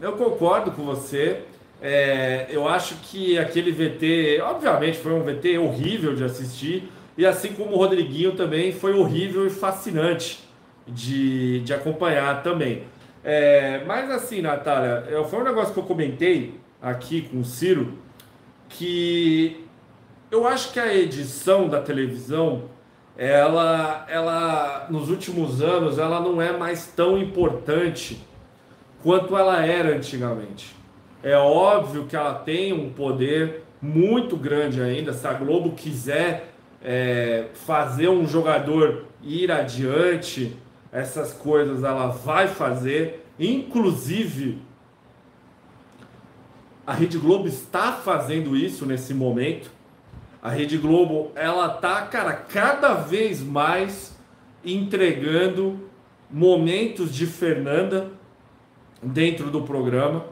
eu 0.00 0.12
concordo 0.12 0.72
com 0.72 0.82
você. 0.82 1.42
É, 1.80 2.46
eu 2.50 2.68
acho 2.68 2.96
que 2.96 3.38
aquele 3.38 3.70
VT, 3.70 4.40
obviamente, 4.42 4.98
foi 4.98 5.12
um 5.12 5.22
VT 5.22 5.58
horrível 5.58 6.14
de 6.14 6.24
assistir, 6.24 6.90
e 7.16 7.24
assim 7.24 7.52
como 7.52 7.74
o 7.74 7.78
Rodriguinho 7.78 8.32
também 8.32 8.72
foi 8.72 8.94
horrível 8.94 9.46
e 9.46 9.50
fascinante 9.50 10.40
de, 10.86 11.60
de 11.60 11.72
acompanhar 11.72 12.42
também. 12.42 12.82
É, 13.24 13.82
mas 13.84 14.10
assim, 14.10 14.40
Natália, 14.40 15.04
foi 15.28 15.40
um 15.40 15.44
negócio 15.44 15.74
que 15.74 15.80
eu 15.80 15.84
comentei 15.84 16.54
aqui 16.80 17.22
com 17.22 17.40
o 17.40 17.44
Ciro, 17.44 17.98
que 18.68 19.64
eu 20.30 20.46
acho 20.46 20.72
que 20.72 20.80
a 20.80 20.94
edição 20.94 21.68
da 21.68 21.80
televisão, 21.80 22.64
ela, 23.16 24.06
ela 24.08 24.86
nos 24.90 25.10
últimos 25.10 25.60
anos, 25.62 25.98
ela 25.98 26.20
não 26.20 26.40
é 26.40 26.56
mais 26.56 26.86
tão 26.86 27.18
importante 27.18 28.24
quanto 29.02 29.36
ela 29.36 29.64
era 29.64 29.96
antigamente. 29.96 30.76
É 31.22 31.36
óbvio 31.36 32.04
que 32.04 32.14
ela 32.14 32.34
tem 32.34 32.72
um 32.72 32.90
poder 32.90 33.64
muito 33.80 34.36
grande 34.36 34.80
ainda. 34.80 35.12
Se 35.12 35.26
a 35.26 35.32
Globo 35.32 35.72
quiser 35.72 36.52
é, 36.82 37.46
fazer 37.54 38.08
um 38.08 38.26
jogador 38.26 39.06
ir 39.22 39.50
adiante, 39.50 40.56
essas 40.92 41.32
coisas 41.32 41.82
ela 41.82 42.08
vai 42.08 42.48
fazer. 42.48 43.26
Inclusive, 43.38 44.60
a 46.86 46.92
Rede 46.92 47.18
Globo 47.18 47.46
está 47.46 47.92
fazendo 47.92 48.56
isso 48.56 48.86
nesse 48.86 49.12
momento. 49.12 49.70
A 50.42 50.50
Rede 50.50 50.78
Globo, 50.78 51.32
ela 51.34 51.68
tá, 51.68 52.02
cara, 52.02 52.32
cada 52.32 52.94
vez 52.94 53.42
mais 53.42 54.16
entregando 54.64 55.88
momentos 56.30 57.14
de 57.14 57.26
Fernanda 57.26 58.10
dentro 59.02 59.50
do 59.50 59.62
programa. 59.62 60.26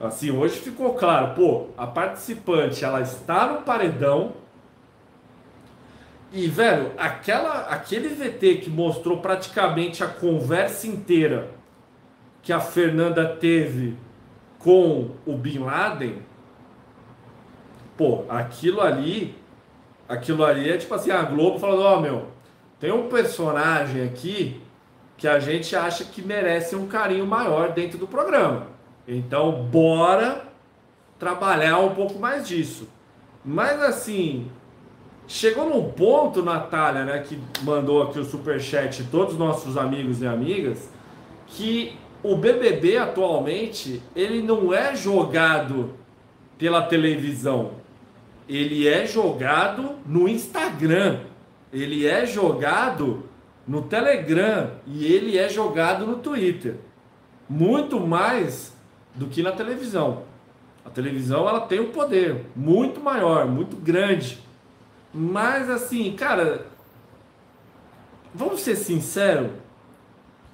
Assim, 0.00 0.30
hoje 0.30 0.58
ficou 0.58 0.94
claro, 0.94 1.34
pô, 1.34 1.68
a 1.76 1.86
participante, 1.86 2.84
ela 2.84 3.00
está 3.00 3.46
no 3.52 3.62
paredão. 3.62 4.32
E, 6.36 6.48
velho, 6.48 6.92
aquela, 6.98 7.60
aquele 7.60 8.10
VT 8.10 8.56
que 8.56 8.68
mostrou 8.68 9.20
praticamente 9.20 10.04
a 10.04 10.06
conversa 10.06 10.86
inteira 10.86 11.48
que 12.42 12.52
a 12.52 12.60
Fernanda 12.60 13.26
teve 13.26 13.96
com 14.58 15.12
o 15.24 15.32
Bin 15.34 15.60
Laden, 15.60 16.18
pô, 17.96 18.24
aquilo 18.28 18.82
ali, 18.82 19.34
aquilo 20.06 20.44
ali 20.44 20.68
é 20.68 20.76
tipo 20.76 20.92
assim, 20.92 21.10
a 21.10 21.22
Globo 21.22 21.58
falando, 21.58 21.80
ó, 21.80 21.96
oh, 21.96 22.00
meu, 22.02 22.26
tem 22.78 22.92
um 22.92 23.08
personagem 23.08 24.04
aqui 24.04 24.60
que 25.16 25.26
a 25.26 25.38
gente 25.38 25.74
acha 25.74 26.04
que 26.04 26.20
merece 26.20 26.76
um 26.76 26.86
carinho 26.86 27.26
maior 27.26 27.72
dentro 27.72 27.96
do 27.96 28.06
programa. 28.06 28.66
Então, 29.08 29.64
bora 29.64 30.48
trabalhar 31.18 31.78
um 31.78 31.94
pouco 31.94 32.18
mais 32.18 32.46
disso. 32.46 32.86
Mas 33.42 33.82
assim, 33.82 34.50
chegou 35.26 35.68
num 35.68 35.90
ponto, 35.90 36.42
Natália, 36.42 37.04
né, 37.04 37.18
que 37.18 37.38
mandou 37.62 38.02
aqui 38.02 38.18
o 38.18 38.24
super 38.24 38.60
chat, 38.60 39.04
todos 39.10 39.34
os 39.34 39.38
nossos 39.38 39.76
amigos 39.76 40.22
e 40.22 40.26
amigas, 40.26 40.90
que 41.46 41.96
o 42.22 42.36
BBB 42.36 42.98
atualmente, 42.98 44.02
ele 44.14 44.42
não 44.42 44.72
é 44.72 44.96
jogado 44.96 45.94
pela 46.58 46.82
televisão. 46.82 47.72
Ele 48.48 48.86
é 48.88 49.06
jogado 49.06 49.96
no 50.06 50.28
Instagram. 50.28 51.20
Ele 51.72 52.06
é 52.06 52.24
jogado 52.24 53.24
no 53.66 53.82
Telegram 53.82 54.70
e 54.86 55.04
ele 55.04 55.36
é 55.36 55.48
jogado 55.48 56.06
no 56.06 56.16
Twitter. 56.16 56.76
Muito 57.48 58.00
mais 58.00 58.76
do 59.14 59.26
que 59.26 59.42
na 59.42 59.52
televisão. 59.52 60.22
A 60.84 60.90
televisão 60.90 61.48
ela 61.48 61.60
tem 61.60 61.80
um 61.80 61.90
poder 61.90 62.46
muito 62.54 63.00
maior, 63.00 63.46
muito 63.46 63.76
grande. 63.76 64.38
Mas 65.18 65.70
assim, 65.70 66.12
cara, 66.12 66.66
vamos 68.34 68.60
ser 68.60 68.76
sinceros, 68.76 69.48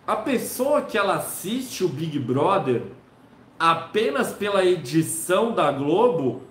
a 0.07 0.15
pessoa 0.15 0.83
que 0.83 0.97
ela 0.97 1.17
assiste 1.17 1.83
o 1.83 1.89
Big 1.89 2.17
Brother 2.17 2.83
apenas 3.59 4.33
pela 4.33 4.65
edição 4.65 5.51
da 5.53 5.73
Globo, 5.73 6.43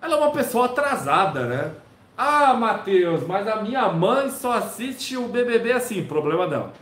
ela 0.00 0.14
é 0.14 0.16
uma 0.16 0.30
pessoa 0.30 0.64
atrasada, 0.64 1.44
né? 1.44 1.72
Ah, 2.16 2.54
Matheus, 2.54 3.26
mas 3.26 3.46
a 3.46 3.56
minha 3.62 3.90
mãe 3.90 4.30
só 4.30 4.54
assiste 4.54 5.18
o 5.18 5.28
BBB 5.28 5.72
assim. 5.72 6.02
Problema 6.02 6.48
dela. 6.48 6.72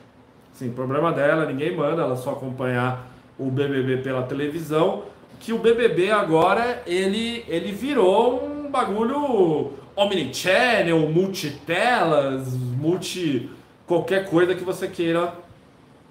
Sim, 0.53 0.71
problema 0.71 1.11
dela, 1.13 1.47
ninguém 1.47 1.77
manda 1.77 2.03
ela 2.03 2.15
só 2.15 2.31
acompanhar 2.31 3.09
o 3.37 3.51
BBB 3.51 3.99
pela 4.05 4.23
televisão. 4.23 5.03
Que 5.41 5.53
o 5.53 5.59
BBB 5.59 6.13
agora 6.13 6.83
ele, 6.87 7.45
ele 7.49 7.73
virou 7.73 8.47
um 8.47 8.71
bagulho 8.71 9.73
omnichannel, 9.97 11.09
multitelas, 11.09 12.53
multi. 12.53 13.51
qualquer 13.87 14.29
coisa 14.29 14.55
que 14.55 14.63
você 14.63 14.87
queira 14.87 15.35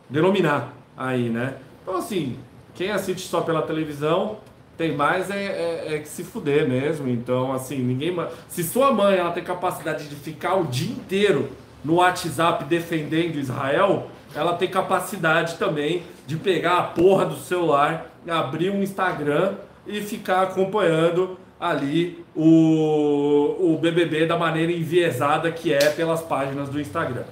denominar 0.09 0.73
aí, 0.97 1.29
né? 1.29 1.55
Então, 1.81 1.97
assim, 1.97 2.37
quem 2.73 2.89
assiste 2.89 3.27
só 3.27 3.41
pela 3.41 3.61
televisão 3.61 4.39
tem 4.77 4.95
mais 4.95 5.29
é, 5.29 5.45
é, 5.45 5.95
é, 5.95 5.99
que 5.99 6.07
se 6.07 6.23
fuder 6.23 6.67
mesmo. 6.67 7.07
Então, 7.07 7.53
assim, 7.53 7.77
ninguém. 7.77 8.15
Se 8.47 8.63
sua 8.63 8.91
mãe 8.91 9.17
ela 9.17 9.31
tem 9.31 9.43
capacidade 9.43 10.09
de 10.09 10.15
ficar 10.15 10.55
o 10.55 10.65
dia 10.65 10.91
inteiro 10.91 11.51
no 11.83 11.95
WhatsApp 11.95 12.65
defendendo 12.65 13.37
Israel, 13.37 14.09
ela 14.33 14.53
tem 14.53 14.67
capacidade 14.67 15.55
também 15.55 16.03
de 16.25 16.35
pegar 16.37 16.79
a 16.79 16.83
porra 16.83 17.25
do 17.25 17.35
celular, 17.35 18.11
abrir 18.27 18.71
um 18.71 18.81
Instagram 18.81 19.53
e 19.85 20.01
ficar 20.01 20.41
acompanhando 20.41 21.37
ali 21.59 22.24
o, 22.35 23.73
o 23.73 23.77
BBB 23.79 24.25
da 24.25 24.37
maneira 24.37 24.71
enviesada 24.71 25.51
que 25.51 25.73
é 25.73 25.89
pelas 25.89 26.21
páginas 26.21 26.69
do 26.69 26.79
Instagram. 26.79 27.23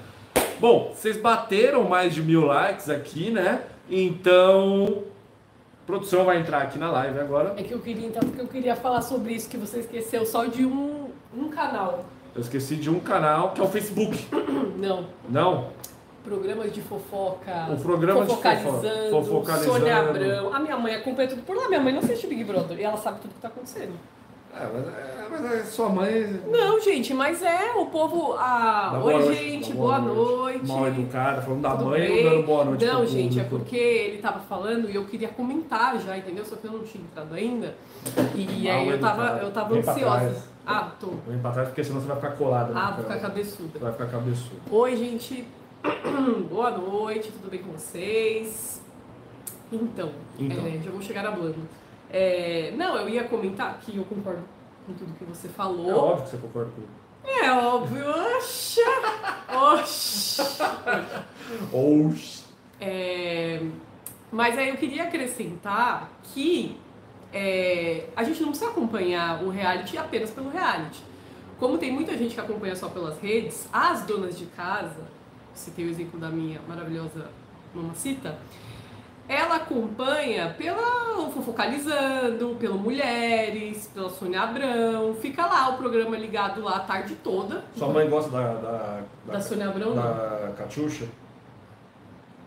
Bom, 0.60 0.94
vocês 0.96 1.18
bateram 1.18 1.84
mais 1.84 2.14
de 2.14 2.22
mil 2.22 2.46
likes 2.46 2.90
aqui, 2.90 3.30
né? 3.30 3.64
Então 3.90 5.04
a 5.84 5.86
produção 5.86 6.24
vai 6.24 6.40
entrar 6.40 6.62
aqui 6.62 6.80
na 6.80 6.90
live 6.90 7.20
agora. 7.20 7.54
É 7.58 7.64
que 7.64 7.74
eu 7.74 7.80
queria, 7.80 8.08
então, 8.08 8.22
porque 8.22 8.42
eu 8.42 8.48
queria 8.48 8.76
falar 8.76 9.02
sobre 9.02 9.34
isso 9.34 9.50
que 9.50 9.58
você 9.58 9.80
esqueceu 9.80 10.26
só 10.26 10.46
de 10.46 10.66
um, 10.66 11.10
um 11.36 11.50
canal. 11.50 12.06
Eu 12.34 12.42
esqueci 12.42 12.78
de 12.78 12.90
um 12.90 13.00
canal 13.00 13.52
que 13.52 13.60
é 13.60 13.64
o 13.64 13.68
Facebook. 13.68 14.26
Não. 14.78 15.06
Não? 15.30 15.68
Programas 16.24 16.72
de 16.72 16.82
fofoca. 16.82 17.68
O 17.70 17.82
programa 17.82 18.26
fofocalizando, 18.26 18.80
de 18.80 19.10
fofoca. 19.10 19.26
Fofocalizando. 19.26 19.74
Sônia 19.74 19.98
Abrão. 19.98 20.54
A 20.54 20.60
minha 20.60 20.78
mãe 20.78 20.96
acompanha 20.96 21.28
tudo 21.28 21.42
por 21.42 21.58
lá. 21.58 21.68
Minha 21.68 21.82
mãe 21.82 21.92
não 21.92 22.00
assiste 22.00 22.26
Big 22.26 22.46
Brother 22.46 22.80
e 22.80 22.84
ela 22.84 22.96
sabe 22.96 23.20
tudo 23.20 23.34
que 23.34 23.42
tá 23.42 23.50
acontecendo. 23.50 23.92
É, 24.56 24.70
mas, 24.72 24.88
é, 24.88 25.28
mas 25.32 25.46
é 25.52 25.64
sua 25.64 25.90
mãe. 25.90 26.42
Não, 26.48 26.80
gente, 26.80 27.12
mas 27.14 27.42
é 27.42 27.74
o 27.76 27.88
povo. 27.88 28.34
Ah, 28.38 29.02
oi, 29.04 29.14
noite, 29.14 29.34
gente, 29.36 29.74
boa, 29.74 29.98
noite. 30.00 30.60
noite. 30.60 30.68
Mal 30.68 30.88
educada, 30.88 31.42
falando 31.42 31.62
da 31.62 31.72
Tudo 31.72 31.86
mãe 31.86 32.12
ou 32.12 32.24
dando 32.30 32.46
boa 32.46 32.66
noite 32.66 32.86
Não, 32.86 33.06
gente, 33.06 33.40
é 33.40 33.44
porque 33.44 33.76
ele 33.76 34.18
tava 34.22 34.40
falando 34.42 34.90
e 34.90 34.96
eu 34.96 35.06
queria 35.06 35.30
comentar 35.30 36.00
já, 36.00 36.16
entendeu? 36.16 36.46
Só 36.46 36.56
que 36.56 36.66
eu 36.66 36.72
não 36.72 36.84
tinha 36.84 37.04
entrado 37.04 37.34
ainda. 37.34 37.76
E 38.36 38.64
Mal 38.68 38.78
aí 38.78 38.90
eu 38.90 39.00
tava, 39.00 39.22
educada. 39.24 39.44
eu 39.44 39.52
tava 39.52 39.70
Vem 39.70 39.80
ansiosa. 39.80 40.44
Ah, 40.66 40.92
tô. 41.00 41.08
Vem 41.28 41.40
pra 41.40 41.52
trás, 41.52 41.68
porque 41.70 41.84
senão 41.84 42.00
você 42.00 42.08
vai 42.08 42.16
ficar 42.18 42.32
colada. 42.34 42.72
Ah, 42.76 42.92
vou 42.92 43.04
ficar 43.04 43.20
cabeçuda. 43.20 43.80
Vai 43.80 43.92
ficar 43.92 44.06
cabeçudo. 44.06 44.62
Oi, 44.70 44.96
gente. 44.96 45.48
Boa 46.50 46.70
noite, 46.72 47.32
tudo 47.32 47.50
bem 47.50 47.62
com 47.62 47.72
vocês? 47.72 48.82
Então, 49.72 50.12
Então. 50.38 50.66
é, 50.68 50.80
já 50.84 50.92
vou 50.92 51.02
chegar 51.02 51.26
hablando. 51.26 51.56
É, 52.14 52.72
não, 52.78 52.96
eu 52.96 53.10
ia 53.10 53.24
comentar 53.24 53.80
que 53.80 53.98
eu 53.98 54.06
concordo 54.06 54.44
com 54.86 54.94
tudo 54.94 55.14
que 55.18 55.26
você 55.26 55.48
É 55.48 55.50
falou. 55.50 55.92
óbvio 55.98 56.24
que 56.26 56.30
você 56.32 56.38
concorda 56.38 56.72
comigo. 56.72 56.92
É 57.26 57.52
óbvio. 57.52 58.06
Oxa! 58.08 58.82
Oxa! 59.50 61.26
Oxi. 61.72 62.44
É, 62.80 63.62
mas 64.32 64.58
aí 64.58 64.70
eu 64.70 64.76
queria 64.78 65.04
acrescentar 65.04 66.10
que 66.24 66.78
é, 67.32 68.08
a 68.16 68.24
gente 68.24 68.42
não 68.42 68.50
precisa 68.50 68.70
acompanhar 68.72 69.42
o 69.44 69.50
reality 69.50 69.98
apenas 69.98 70.30
pelo 70.32 70.50
reality. 70.50 71.02
como 71.60 71.78
tem 71.78 71.92
muita 71.92 72.18
gente 72.18 72.36
que 72.36 72.42
acompanha 72.42 72.76
só 72.76 72.90
pelas 72.90 73.18
redes, 73.20 73.68
as 73.72 74.02
donas 74.06 74.38
de 74.38 74.46
casa, 74.48 75.08
citei 75.54 75.86
o 75.86 75.90
exemplo 75.90 76.20
da 76.20 76.30
minha 76.30 76.60
maravilhosa 76.68 77.28
mamacita, 77.74 78.38
ela 79.28 79.56
acompanha 79.56 80.54
pela 80.58 81.32
Fofocalizando, 81.32 82.56
pelo 82.60 82.78
Mulheres, 82.78 83.90
pela 83.94 84.10
Sônia 84.10 84.42
Abrão. 84.42 85.16
Fica 85.16 85.46
lá 85.46 85.70
o 85.70 85.78
programa 85.78 86.18
ligado 86.18 86.62
lá 86.62 86.78
a 86.78 86.80
tarde 86.80 87.16
toda. 87.16 87.64
Sua 87.76 87.88
mãe 87.90 88.10
gosta 88.10 88.30
da. 88.32 88.54
Da, 88.54 89.00
da 89.26 89.42
Sônia 89.42 89.70
Abrão? 89.70 89.96
Da 89.96 90.54
Catiuxa? 90.58 91.06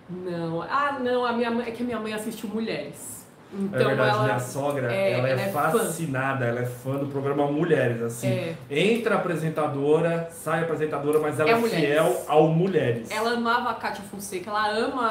Não. 0.09 0.63
Ah, 0.63 0.99
não. 1.01 1.25
A 1.25 1.33
minha 1.33 1.51
mãe, 1.51 1.69
é 1.69 1.71
que 1.71 1.83
a 1.83 1.87
minha 1.87 1.99
mãe 1.99 2.13
assistiu 2.13 2.49
Mulheres. 2.49 3.16
Então, 3.53 3.81
é 3.81 3.85
verdade, 3.85 4.11
ela, 4.11 4.25
minha 4.25 4.41
sogra, 4.41 4.93
é, 4.93 5.13
ela, 5.13 5.29
é, 5.29 5.33
ela 5.33 5.41
é, 5.41 5.53
fascinada, 5.53 6.45
fã. 6.45 6.51
ela 6.51 6.61
é 6.61 6.67
fã 6.67 6.97
do 6.97 7.07
programa 7.07 7.47
Mulheres, 7.47 8.03
assim. 8.03 8.29
É. 8.29 8.57
Entra 8.69 9.15
apresentadora, 9.17 10.29
sai 10.33 10.63
apresentadora, 10.63 11.21
mas 11.21 11.39
ela 11.39 11.51
é, 11.51 11.63
fiel 11.63 12.25
ao 12.27 12.49
Mulheres. 12.49 13.11
Ela 13.11 13.33
amava 13.33 13.71
a 13.71 13.75
Kátia 13.75 14.05
Fonseca, 14.05 14.51
ela 14.51 14.69
ama 14.71 15.03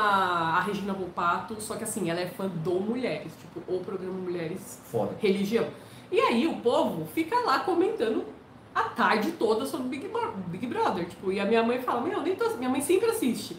a 0.58 0.62
Regina 0.62 0.94
Volpato, 0.94 1.60
só 1.60 1.76
que 1.76 1.84
assim, 1.86 2.10
ela 2.10 2.20
é 2.20 2.28
fã 2.28 2.48
do 2.48 2.80
Mulheres, 2.80 3.32
tipo, 3.40 3.74
o 3.74 3.80
programa 3.80 4.14
Mulheres 4.14 4.82
Foda. 4.92 5.14
Religião. 5.20 5.66
E 6.12 6.20
aí 6.20 6.46
o 6.46 6.58
povo 6.58 7.06
fica 7.14 7.38
lá 7.40 7.60
comentando 7.60 8.26
a 8.74 8.84
tarde 8.84 9.32
toda 9.32 9.66
sobre 9.66 9.88
Big, 9.88 10.12
Big 10.48 10.68
Brother, 10.68 11.06
tipo, 11.06 11.32
e 11.32 11.40
a 11.40 11.46
minha 11.46 11.64
mãe 11.64 11.80
fala, 11.80 12.02
meu, 12.02 12.22
nem 12.22 12.36
tô... 12.36 12.50
minha 12.58 12.70
mãe 12.70 12.82
sempre 12.82 13.10
assiste. 13.10 13.58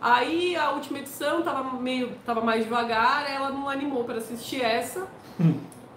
Aí 0.00 0.54
a 0.56 0.70
última 0.70 0.98
edição 0.98 1.42
tava 1.42 1.62
meio 1.78 2.12
tava 2.24 2.40
mais 2.40 2.64
devagar, 2.64 3.30
ela 3.30 3.50
não 3.50 3.68
animou 3.68 4.04
para 4.04 4.16
assistir 4.16 4.62
essa. 4.62 5.06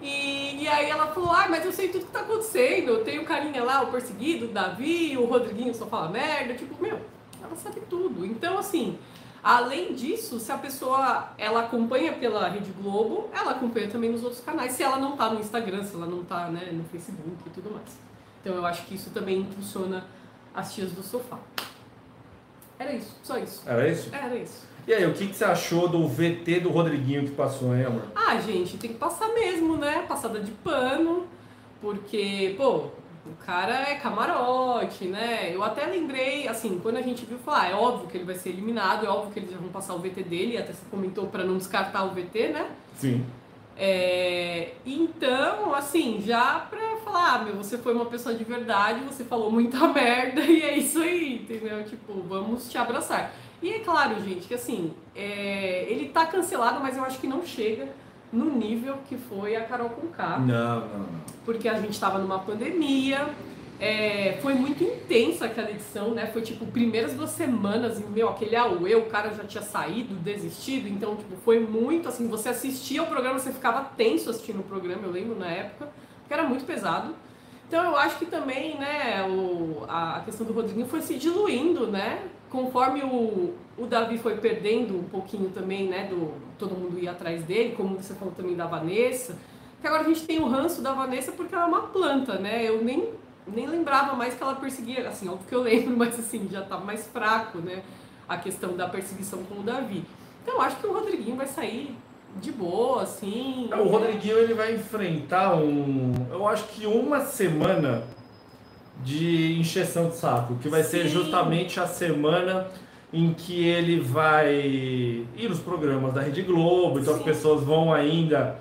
E, 0.02 0.62
e 0.62 0.68
aí 0.68 0.88
ela 0.88 1.08
falou, 1.08 1.30
ah, 1.30 1.46
mas 1.48 1.64
eu 1.64 1.72
sei 1.72 1.88
tudo 1.88 2.06
que 2.06 2.12
tá 2.12 2.20
acontecendo, 2.20 2.88
eu 2.88 3.04
tenho 3.04 3.22
o 3.22 3.24
carinha 3.26 3.62
lá, 3.62 3.82
o 3.82 3.88
perseguido, 3.88 4.46
o 4.46 4.48
Davi, 4.48 5.16
o 5.18 5.26
Rodriguinho 5.26 5.74
só 5.74 5.86
fala 5.86 6.08
merda, 6.08 6.54
tipo, 6.54 6.80
meu, 6.82 6.98
ela 7.42 7.54
sabe 7.56 7.82
tudo. 7.88 8.24
Então, 8.24 8.56
assim, 8.56 8.98
além 9.42 9.94
disso, 9.94 10.40
se 10.40 10.50
a 10.50 10.56
pessoa 10.56 11.32
ela 11.36 11.60
acompanha 11.60 12.14
pela 12.14 12.48
Rede 12.48 12.72
Globo, 12.72 13.28
ela 13.30 13.50
acompanha 13.50 13.88
também 13.88 14.10
nos 14.10 14.24
outros 14.24 14.40
canais, 14.40 14.72
se 14.72 14.82
ela 14.82 14.96
não 14.96 15.16
tá 15.16 15.28
no 15.28 15.40
Instagram, 15.40 15.84
se 15.84 15.94
ela 15.94 16.06
não 16.06 16.24
tá 16.24 16.48
né, 16.48 16.70
no 16.72 16.84
Facebook 16.84 17.36
e 17.46 17.50
tudo 17.50 17.70
mais. 17.70 17.98
Então 18.40 18.54
eu 18.54 18.64
acho 18.64 18.86
que 18.86 18.94
isso 18.94 19.10
também 19.10 19.40
impulsiona 19.40 20.06
as 20.54 20.74
tias 20.74 20.92
do 20.92 21.02
sofá. 21.02 21.38
Era 22.80 22.94
isso, 22.94 23.14
só 23.22 23.36
isso. 23.36 23.62
Era 23.66 23.86
isso? 23.86 24.08
Era 24.10 24.34
isso. 24.36 24.66
E 24.88 24.94
aí, 24.94 25.04
o 25.04 25.12
que, 25.12 25.26
que 25.26 25.36
você 25.36 25.44
achou 25.44 25.86
do 25.86 26.08
VT 26.08 26.60
do 26.60 26.70
Rodriguinho 26.70 27.24
que 27.24 27.32
passou, 27.32 27.76
hein, 27.76 27.84
amor? 27.84 28.04
Ah, 28.16 28.40
gente, 28.40 28.78
tem 28.78 28.92
que 28.92 28.96
passar 28.96 29.28
mesmo, 29.34 29.76
né? 29.76 30.06
Passada 30.08 30.40
de 30.40 30.50
pano, 30.50 31.26
porque, 31.82 32.54
pô, 32.56 32.86
o 33.26 33.36
cara 33.44 33.90
é 33.90 33.96
camarote, 33.96 35.04
né? 35.04 35.54
Eu 35.54 35.62
até 35.62 35.84
lembrei, 35.84 36.48
assim, 36.48 36.80
quando 36.82 36.96
a 36.96 37.02
gente 37.02 37.26
viu 37.26 37.36
falar, 37.38 37.70
é 37.70 37.74
óbvio 37.74 38.08
que 38.08 38.16
ele 38.16 38.24
vai 38.24 38.34
ser 38.34 38.48
eliminado, 38.48 39.04
é 39.04 39.10
óbvio 39.10 39.30
que 39.30 39.40
eles 39.40 39.50
já 39.50 39.58
vão 39.58 39.68
passar 39.68 39.94
o 39.94 39.98
VT 39.98 40.22
dele, 40.22 40.56
até 40.56 40.72
você 40.72 40.82
comentou 40.90 41.26
para 41.26 41.44
não 41.44 41.58
descartar 41.58 42.04
o 42.04 42.14
VT, 42.14 42.48
né? 42.48 42.70
Sim. 42.96 43.26
É, 43.82 44.72
então, 44.84 45.74
assim, 45.74 46.22
já 46.22 46.66
pra 46.68 46.98
falar, 47.02 47.34
ah, 47.34 47.44
meu, 47.44 47.56
você 47.56 47.78
foi 47.78 47.94
uma 47.94 48.04
pessoa 48.04 48.34
de 48.34 48.44
verdade, 48.44 49.00
você 49.00 49.24
falou 49.24 49.50
muita 49.50 49.88
merda 49.88 50.42
e 50.42 50.60
é 50.60 50.76
isso 50.76 51.00
aí, 51.00 51.36
entendeu? 51.36 51.82
Tipo, 51.84 52.20
vamos 52.28 52.68
te 52.68 52.76
abraçar. 52.76 53.32
E 53.62 53.70
é 53.72 53.78
claro, 53.78 54.22
gente, 54.22 54.46
que 54.46 54.52
assim, 54.52 54.92
é, 55.16 55.86
ele 55.88 56.10
tá 56.10 56.26
cancelado, 56.26 56.78
mas 56.78 56.98
eu 56.98 57.04
acho 57.04 57.18
que 57.18 57.26
não 57.26 57.42
chega 57.42 57.88
no 58.30 58.50
nível 58.50 58.98
que 59.08 59.16
foi 59.16 59.56
a 59.56 59.64
Carol 59.64 59.88
Conká. 59.88 60.38
Não, 60.38 60.80
não, 60.80 60.98
não. 60.98 61.20
Porque 61.46 61.66
a 61.66 61.80
gente 61.80 61.98
tava 61.98 62.18
numa 62.18 62.38
pandemia, 62.38 63.30
é, 63.80 64.38
foi 64.42 64.52
muito 64.52 64.84
intensa 64.84 65.46
aquela 65.46 65.70
edição, 65.70 66.10
né? 66.10 66.26
Foi 66.26 66.42
tipo, 66.42 66.66
primeiras 66.66 67.14
duas 67.14 67.30
semanas, 67.30 67.98
e 67.98 68.02
meu, 68.04 68.28
aquele 68.28 68.54
auê, 68.54 68.94
o 68.94 69.06
cara 69.06 69.32
já 69.32 69.42
tinha 69.44 69.62
saído, 69.62 70.14
desistido, 70.16 70.86
então, 70.86 71.16
tipo, 71.16 71.34
foi 71.38 71.58
muito 71.58 72.06
assim, 72.06 72.28
você 72.28 72.50
assistia 72.50 73.02
o 73.02 73.06
programa, 73.06 73.38
você 73.38 73.50
ficava 73.50 73.82
tenso 73.96 74.28
assistindo 74.28 74.60
o 74.60 74.64
programa, 74.64 75.04
eu 75.04 75.10
lembro 75.10 75.34
na 75.34 75.50
época, 75.50 75.88
porque 76.20 76.34
era 76.34 76.42
muito 76.42 76.66
pesado. 76.66 77.14
Então 77.66 77.84
eu 77.84 77.96
acho 77.96 78.18
que 78.18 78.26
também, 78.26 78.76
né, 78.76 79.24
o, 79.26 79.84
a 79.88 80.20
questão 80.24 80.46
do 80.46 80.52
Rodriguinho 80.52 80.86
foi 80.86 81.00
se 81.00 81.14
diluindo, 81.14 81.86
né? 81.86 82.20
Conforme 82.50 83.02
o, 83.02 83.54
o 83.78 83.86
Davi 83.86 84.18
foi 84.18 84.36
perdendo 84.36 84.98
um 84.98 85.04
pouquinho 85.04 85.50
também, 85.50 85.88
né, 85.88 86.08
do 86.08 86.34
todo 86.58 86.74
mundo 86.74 86.98
ia 86.98 87.12
atrás 87.12 87.44
dele, 87.44 87.74
como 87.76 87.96
você 87.96 88.12
falou 88.12 88.34
também 88.34 88.56
da 88.56 88.66
Vanessa. 88.66 89.38
Que 89.80 89.86
agora 89.86 90.02
a 90.02 90.04
gente 90.04 90.26
tem 90.26 90.40
o 90.40 90.48
ranço 90.48 90.82
da 90.82 90.92
Vanessa 90.92 91.32
porque 91.32 91.54
ela 91.54 91.64
é 91.64 91.68
uma 91.68 91.82
planta, 91.82 92.38
né? 92.38 92.68
Eu 92.68 92.84
nem 92.84 93.08
nem 93.46 93.66
lembrava 93.66 94.14
mais 94.14 94.34
que 94.34 94.42
ela 94.42 94.54
perseguia, 94.54 95.08
assim, 95.08 95.28
óbvio 95.28 95.46
que 95.48 95.54
eu 95.54 95.62
lembro, 95.62 95.94
mas 95.98 96.18
assim, 96.18 96.48
já 96.50 96.62
tá 96.62 96.78
mais 96.78 97.06
fraco, 97.06 97.58
né? 97.58 97.82
A 98.28 98.36
questão 98.36 98.76
da 98.76 98.88
perseguição 98.88 99.42
com 99.44 99.60
o 99.60 99.62
Davi. 99.62 100.04
Então 100.42 100.54
eu 100.54 100.60
acho 100.62 100.76
que 100.76 100.86
o 100.86 100.92
Rodriguinho 100.92 101.36
vai 101.36 101.46
sair 101.46 101.96
de 102.40 102.52
boa, 102.52 103.02
assim. 103.02 103.68
É, 103.70 103.76
o 103.76 103.88
Rodriguinho 103.88 104.38
ele 104.38 104.54
vai 104.54 104.74
enfrentar 104.74 105.56
um. 105.56 106.14
Eu 106.30 106.46
acho 106.46 106.64
que 106.68 106.86
uma 106.86 107.20
semana 107.20 108.04
de 109.02 109.58
encheção 109.58 110.10
de 110.10 110.16
saco, 110.16 110.56
que 110.56 110.68
vai 110.68 110.82
Sim. 110.82 110.90
ser 110.90 111.08
justamente 111.08 111.80
a 111.80 111.86
semana 111.86 112.68
em 113.12 113.32
que 113.32 113.66
ele 113.66 113.98
vai 113.98 114.54
ir 114.54 115.48
nos 115.48 115.58
programas 115.58 116.12
da 116.12 116.20
Rede 116.20 116.42
Globo, 116.42 117.00
então 117.00 117.14
Sim. 117.14 117.20
as 117.20 117.24
pessoas 117.24 117.64
vão 117.64 117.92
ainda 117.92 118.58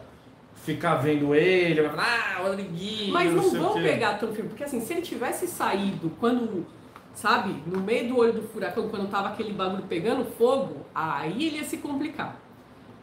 ficar 0.63 0.95
vendo 0.95 1.33
ele, 1.33 1.81
vai 1.81 1.89
falar, 1.91 2.37
ah, 2.37 2.43
Rodriguinho. 2.43 3.13
Mas 3.13 3.31
não, 3.33 3.51
não 3.51 3.73
vão 3.73 3.73
pegar 3.81 4.19
tão 4.19 4.33
firme, 4.33 4.49
porque 4.49 4.63
assim, 4.63 4.81
se 4.81 4.93
ele 4.93 5.01
tivesse 5.01 5.47
saído 5.47 6.11
quando, 6.19 6.65
sabe, 7.13 7.55
no 7.65 7.79
meio 7.79 8.09
do 8.09 8.17
olho 8.17 8.33
do 8.33 8.41
furacão, 8.43 8.89
quando 8.89 9.09
tava 9.09 9.29
aquele 9.29 9.53
bagulho 9.53 9.83
pegando 9.83 10.25
fogo, 10.25 10.85
aí 10.93 11.47
ele 11.47 11.57
ia 11.57 11.63
se 11.63 11.77
complicar. 11.77 12.39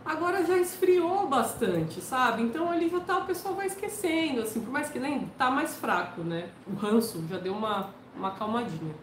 Agora 0.05 0.45
já 0.47 0.57
esfriou 0.57 1.27
bastante, 1.27 2.01
sabe? 2.01 2.43
Então 2.43 2.71
ali 2.71 2.89
já 2.89 3.01
tá, 3.01 3.19
o 3.19 3.25
pessoal 3.25 3.55
vai 3.55 3.67
esquecendo, 3.67 4.43
assim, 4.43 4.61
por 4.61 4.71
mais 4.71 4.89
que 4.89 5.01
nem 5.01 5.27
tá 5.37 5.51
mais 5.51 5.77
fraco, 5.77 6.23
né? 6.23 6.45
O 6.67 6.77
ranço 6.77 7.25
já 7.29 7.39
deu 7.39 7.53
uma, 7.53 7.91
uma 8.17 8.31
calmadinha. 8.31 8.95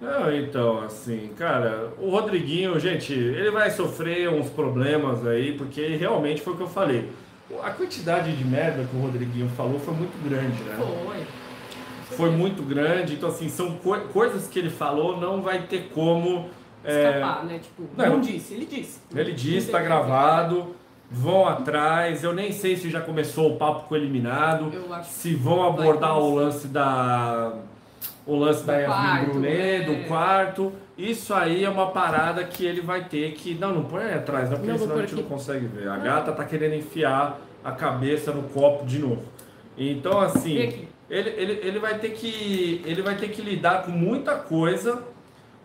Não, 0.00 0.32
então, 0.32 0.82
assim, 0.82 1.30
cara, 1.36 1.92
o 1.98 2.10
Rodriguinho, 2.10 2.78
gente, 2.78 3.12
ele 3.12 3.50
vai 3.50 3.70
sofrer 3.70 4.28
uns 4.28 4.50
problemas 4.50 5.26
aí, 5.26 5.56
porque 5.56 5.96
realmente 5.96 6.42
foi 6.42 6.52
o 6.52 6.56
que 6.56 6.62
eu 6.62 6.68
falei 6.68 7.10
a 7.62 7.70
quantidade 7.70 8.34
de 8.34 8.44
merda 8.44 8.84
que 8.84 8.96
o 8.96 9.00
Rodriguinho 9.00 9.48
falou 9.50 9.78
foi 9.78 9.94
muito 9.94 10.16
grande, 10.28 10.62
né? 10.62 10.76
Foi. 10.76 11.26
Foi 12.16 12.30
muito 12.30 12.62
grande, 12.62 13.14
então 13.14 13.28
assim, 13.28 13.48
são 13.48 13.76
co 13.76 13.98
coisas 14.12 14.46
que 14.46 14.58
ele 14.58 14.70
falou, 14.70 15.20
não 15.20 15.42
vai 15.42 15.62
ter 15.62 15.90
como. 15.92 16.48
Escapar, 16.84 17.40
é... 17.42 17.46
né? 17.46 17.58
Tipo, 17.58 17.82
não, 17.96 18.10
não, 18.10 18.20
disse, 18.20 18.54
ele 18.54 18.66
disse. 18.66 19.00
Ele 19.14 19.32
disse, 19.32 19.70
tá 19.70 19.80
gravado, 19.80 20.76
vão 21.10 21.48
atrás. 21.48 22.22
Eu 22.22 22.32
nem 22.32 22.52
sei 22.52 22.76
se 22.76 22.90
já 22.90 23.00
começou 23.00 23.54
o 23.54 23.56
papo 23.56 23.88
com 23.88 23.94
o 23.94 23.96
eliminado. 23.96 24.70
se 25.02 25.34
vão 25.34 25.66
abordar 25.66 26.18
o 26.18 26.34
lance 26.34 26.68
da. 26.68 27.54
O 28.26 28.36
lance 28.36 28.60
do 28.60 28.66
da 28.66 28.76
Yasmin 28.76 29.24
Brunet, 29.30 29.82
é. 29.82 29.84
do 29.84 30.08
quarto. 30.08 30.72
Isso 30.96 31.34
aí 31.34 31.64
é 31.64 31.68
uma 31.68 31.90
parada 31.90 32.44
que 32.44 32.64
ele 32.64 32.80
vai 32.80 33.04
ter 33.04 33.32
que. 33.32 33.54
Não, 33.54 33.74
não 33.74 33.84
põe 33.84 34.04
aí 34.04 34.14
atrás, 34.14 34.48
não, 34.48 34.58
porque 34.58 34.70
não, 34.70 34.78
senão 34.78 34.96
a 34.96 35.00
gente 35.00 35.14
aqui. 35.14 35.22
não 35.22 35.28
consegue 35.28 35.66
ver. 35.66 35.88
A 35.88 35.96
gata 35.96 36.32
tá 36.32 36.44
querendo 36.44 36.74
enfiar 36.74 37.40
a 37.64 37.72
cabeça 37.72 38.32
no 38.32 38.44
copo 38.44 38.86
de 38.86 39.00
novo. 39.00 39.22
Então, 39.76 40.20
assim, 40.20 40.86
ele, 41.10 41.30
ele, 41.30 41.60
ele, 41.62 41.78
vai 41.80 41.98
ter 41.98 42.10
que, 42.10 42.80
ele 42.84 43.02
vai 43.02 43.16
ter 43.16 43.28
que 43.28 43.42
lidar 43.42 43.82
com 43.82 43.90
muita 43.90 44.36
coisa. 44.36 45.02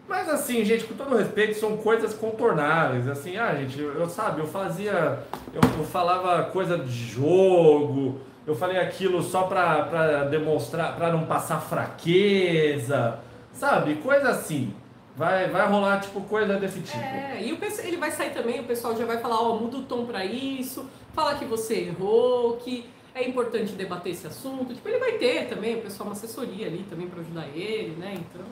Mas 0.07 0.27
assim, 0.27 0.65
gente, 0.65 0.85
com 0.85 0.95
todo 0.95 1.15
respeito, 1.15 1.59
são 1.59 1.77
coisas 1.77 2.15
contornáveis. 2.15 3.07
Assim, 3.07 3.37
ah, 3.37 3.53
gente, 3.53 3.79
eu, 3.79 3.93
eu 3.93 4.09
sabe, 4.09 4.41
eu 4.41 4.47
fazia. 4.47 5.19
Eu, 5.53 5.61
eu, 5.77 5.85
falava 5.85 6.45
coisa 6.45 6.79
de 6.79 6.91
jogo, 6.91 8.19
eu 8.47 8.55
falei 8.55 8.79
aquilo 8.79 9.21
só 9.21 9.43
pra, 9.43 9.83
pra 9.83 10.23
demonstrar, 10.23 10.95
pra 10.95 11.11
não 11.11 11.25
passar 11.25 11.61
fraqueza, 11.61 13.19
sabe? 13.53 13.95
Coisa 13.95 14.29
assim. 14.29 14.73
Vai, 15.19 15.49
vai 15.49 15.67
rolar, 15.67 15.99
tipo, 15.99 16.21
coisa 16.21 16.57
desse 16.57 16.79
tipo. 16.79 16.97
É, 16.97 17.43
e 17.43 17.51
o, 17.51 17.59
ele 17.83 17.97
vai 17.97 18.09
sair 18.09 18.29
também, 18.29 18.61
o 18.61 18.63
pessoal 18.63 18.95
já 18.95 19.05
vai 19.05 19.17
falar, 19.17 19.41
ó, 19.41 19.57
muda 19.57 19.75
o 19.75 19.81
tom 19.81 20.05
pra 20.05 20.23
isso, 20.23 20.89
fala 21.13 21.35
que 21.35 21.43
você 21.43 21.89
errou, 21.89 22.55
que 22.55 22.85
é 23.13 23.27
importante 23.27 23.73
debater 23.73 24.13
esse 24.13 24.25
assunto. 24.25 24.73
Tipo, 24.73 24.87
ele 24.87 24.97
vai 24.97 25.17
ter 25.17 25.49
também, 25.49 25.75
o 25.75 25.81
pessoal, 25.81 26.07
uma 26.07 26.13
assessoria 26.13 26.67
ali 26.67 26.85
também 26.89 27.07
para 27.07 27.19
ajudar 27.19 27.49
ele, 27.53 27.97
né? 27.97 28.17
Então. 28.17 28.45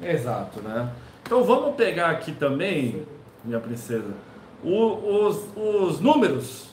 Exato, 0.00 0.60
né? 0.60 0.92
Então 1.24 1.42
vamos 1.42 1.74
pegar 1.74 2.10
aqui 2.10 2.30
também, 2.30 3.04
minha 3.44 3.58
princesa, 3.58 4.14
o, 4.62 5.26
os, 5.26 5.44
os 5.56 5.98
números 5.98 6.68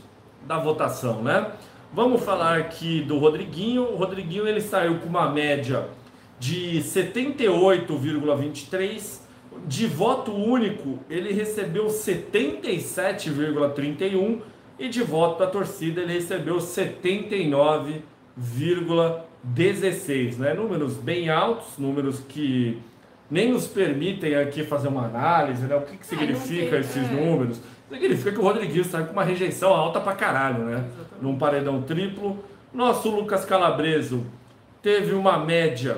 da 0.46 0.60
votação, 0.60 1.24
né? 1.24 1.54
Vamos 1.92 2.24
falar 2.24 2.60
aqui 2.60 3.02
do 3.02 3.18
Rodriguinho. 3.18 3.82
O 3.82 3.96
Rodriguinho 3.96 4.48
ele 4.48 4.62
saiu 4.62 5.00
com 5.00 5.08
uma 5.08 5.32
média 5.32 5.90
de 6.40 6.84
78,23 6.84 9.19
de 9.68 9.88
voto 9.88 10.34
único, 10.34 11.00
ele 11.10 11.34
recebeu 11.34 11.88
77,31 11.88 14.40
e 14.78 14.88
de 14.88 15.02
voto 15.04 15.40
da 15.40 15.48
torcida 15.48 16.02
ele 16.02 16.14
recebeu 16.14 16.58
79,31. 16.58 19.24
16, 19.44 20.38
né? 20.38 20.54
Números 20.54 20.96
bem 20.96 21.30
altos, 21.30 21.78
números 21.78 22.22
que 22.28 22.82
nem 23.30 23.52
nos 23.52 23.68
permitem 23.68 24.36
aqui 24.36 24.64
fazer 24.64 24.88
uma 24.88 25.06
análise, 25.06 25.66
né? 25.66 25.76
O 25.76 25.82
que, 25.82 25.98
que 25.98 26.02
ah, 26.02 26.06
significa 26.06 26.72
tem, 26.72 26.80
esses 26.80 27.10
é. 27.10 27.14
números? 27.14 27.62
Significa 27.90 28.32
que 28.32 28.40
o 28.40 28.44
Rodriguinho 28.44 28.84
sai 28.84 29.06
com 29.06 29.14
uma 29.14 29.24
rejeição 29.24 29.74
alta 29.74 30.00
pra 30.00 30.14
caralho, 30.14 30.66
né? 30.66 30.86
Exatamente. 30.88 31.24
Num 31.24 31.38
paredão 31.38 31.82
triplo. 31.82 32.44
Nosso 32.74 33.10
Lucas 33.10 33.46
Calabreso 33.46 34.26
teve 34.82 35.14
uma 35.14 35.38
média 35.38 35.98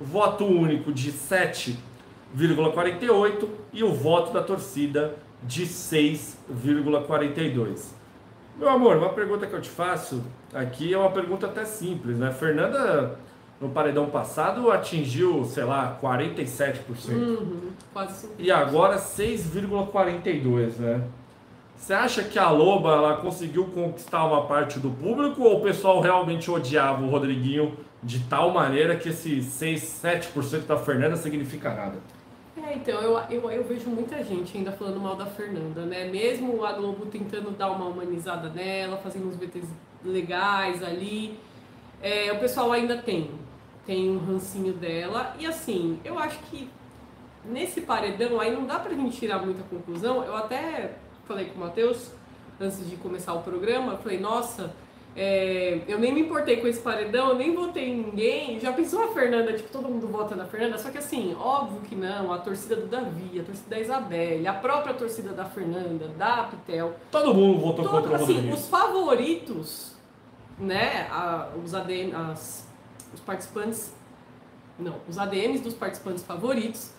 voto 0.00 0.44
único 0.44 0.92
de 0.92 1.10
7,48 1.12 3.48
e 3.72 3.82
o 3.82 3.92
voto 3.92 4.32
da 4.32 4.42
torcida 4.42 5.16
de 5.42 5.66
6,42. 5.66 7.98
Meu 8.60 8.68
amor, 8.68 8.98
uma 8.98 9.08
pergunta 9.08 9.46
que 9.46 9.54
eu 9.54 9.60
te 9.62 9.70
faço 9.70 10.22
aqui 10.52 10.92
é 10.92 10.98
uma 10.98 11.10
pergunta 11.10 11.46
até 11.46 11.64
simples, 11.64 12.18
né? 12.18 12.30
Fernanda, 12.30 13.18
no 13.58 13.70
paredão 13.70 14.10
passado, 14.10 14.70
atingiu, 14.70 15.46
sei 15.46 15.64
lá, 15.64 15.98
47%. 15.98 17.08
Uhum, 17.08 17.70
quase 17.90 18.28
E 18.38 18.50
agora 18.50 18.98
6,42%, 18.98 20.76
né? 20.78 21.02
Você 21.74 21.94
acha 21.94 22.22
que 22.22 22.38
a 22.38 22.50
Loba 22.50 22.90
ela 22.90 23.16
conseguiu 23.16 23.64
conquistar 23.64 24.26
uma 24.26 24.44
parte 24.44 24.78
do 24.78 24.90
público 24.90 25.42
ou 25.42 25.60
o 25.60 25.62
pessoal 25.62 26.02
realmente 26.02 26.50
odiava 26.50 27.02
o 27.02 27.08
Rodriguinho 27.08 27.74
de 28.02 28.20
tal 28.24 28.50
maneira 28.50 28.94
que 28.94 29.08
esse 29.08 29.42
6, 29.42 30.02
7% 30.04 30.66
da 30.66 30.76
Fernanda 30.76 31.16
significa 31.16 31.72
nada? 31.72 31.94
É, 32.70 32.74
então, 32.74 33.00
eu, 33.00 33.18
eu, 33.28 33.50
eu 33.50 33.64
vejo 33.64 33.90
muita 33.90 34.22
gente 34.22 34.56
ainda 34.56 34.70
falando 34.70 35.00
mal 35.00 35.16
da 35.16 35.26
Fernanda, 35.26 35.84
né? 35.84 36.04
Mesmo 36.04 36.64
a 36.64 36.72
Globo 36.72 37.06
tentando 37.06 37.50
dar 37.50 37.68
uma 37.72 37.86
humanizada 37.86 38.48
nela, 38.48 38.96
fazendo 38.98 39.26
uns 39.26 39.34
VTs 39.34 39.68
legais 40.04 40.80
ali, 40.84 41.36
é, 42.00 42.32
o 42.32 42.38
pessoal 42.38 42.70
ainda 42.70 42.96
tem, 42.96 43.32
tem 43.84 44.08
um 44.08 44.18
rancinho 44.18 44.72
dela. 44.72 45.34
E 45.40 45.46
assim, 45.46 45.98
eu 46.04 46.16
acho 46.16 46.38
que 46.44 46.70
nesse 47.44 47.80
paredão 47.80 48.40
aí 48.40 48.54
não 48.54 48.64
dá 48.64 48.78
pra 48.78 48.94
gente 48.94 49.18
tirar 49.18 49.44
muita 49.44 49.64
conclusão. 49.64 50.22
Eu 50.22 50.36
até 50.36 50.92
falei 51.26 51.46
com 51.46 51.56
o 51.56 51.60
Matheus 51.62 52.12
antes 52.60 52.88
de 52.88 52.94
começar 52.96 53.34
o 53.34 53.42
programa, 53.42 53.96
falei, 53.96 54.20
nossa 54.20 54.72
é, 55.16 55.80
eu 55.88 55.98
nem 55.98 56.14
me 56.14 56.20
importei 56.20 56.58
com 56.58 56.68
esse 56.68 56.80
paredão, 56.80 57.30
eu 57.30 57.34
nem 57.34 57.54
votei 57.54 57.90
em 57.90 57.96
ninguém. 57.96 58.60
Já 58.60 58.72
pensou 58.72 59.02
a 59.02 59.08
Fernanda, 59.08 59.52
tipo, 59.52 59.70
todo 59.70 59.88
mundo 59.88 60.06
vota 60.06 60.36
na 60.36 60.44
Fernanda? 60.44 60.78
Só 60.78 60.90
que 60.90 60.98
assim, 60.98 61.34
óbvio 61.38 61.80
que 61.82 61.96
não, 61.96 62.32
a 62.32 62.38
torcida 62.38 62.76
do 62.76 62.86
Davi, 62.86 63.40
a 63.40 63.42
torcida 63.42 63.68
da 63.68 63.80
Isabelle, 63.80 64.46
a 64.46 64.54
própria 64.54 64.94
torcida 64.94 65.32
da 65.32 65.44
Fernanda, 65.44 66.08
da 66.16 66.44
Pitel. 66.44 66.94
Todo 67.10 67.34
mundo 67.34 67.58
votou 67.60 67.84
todo, 67.84 67.90
contra 67.90 68.12
o 68.12 68.14
assim, 68.14 68.34
Rodrigo. 68.34 68.54
Os 68.54 68.68
favoritos, 68.68 69.96
né, 70.58 71.08
a, 71.10 71.48
os 71.62 71.74
ADM, 71.74 72.14
as, 72.14 72.66
os 73.12 73.20
participantes, 73.20 73.92
não, 74.78 74.94
os 75.08 75.18
ADMs 75.18 75.62
dos 75.62 75.74
participantes 75.74 76.22
favoritos. 76.22 76.92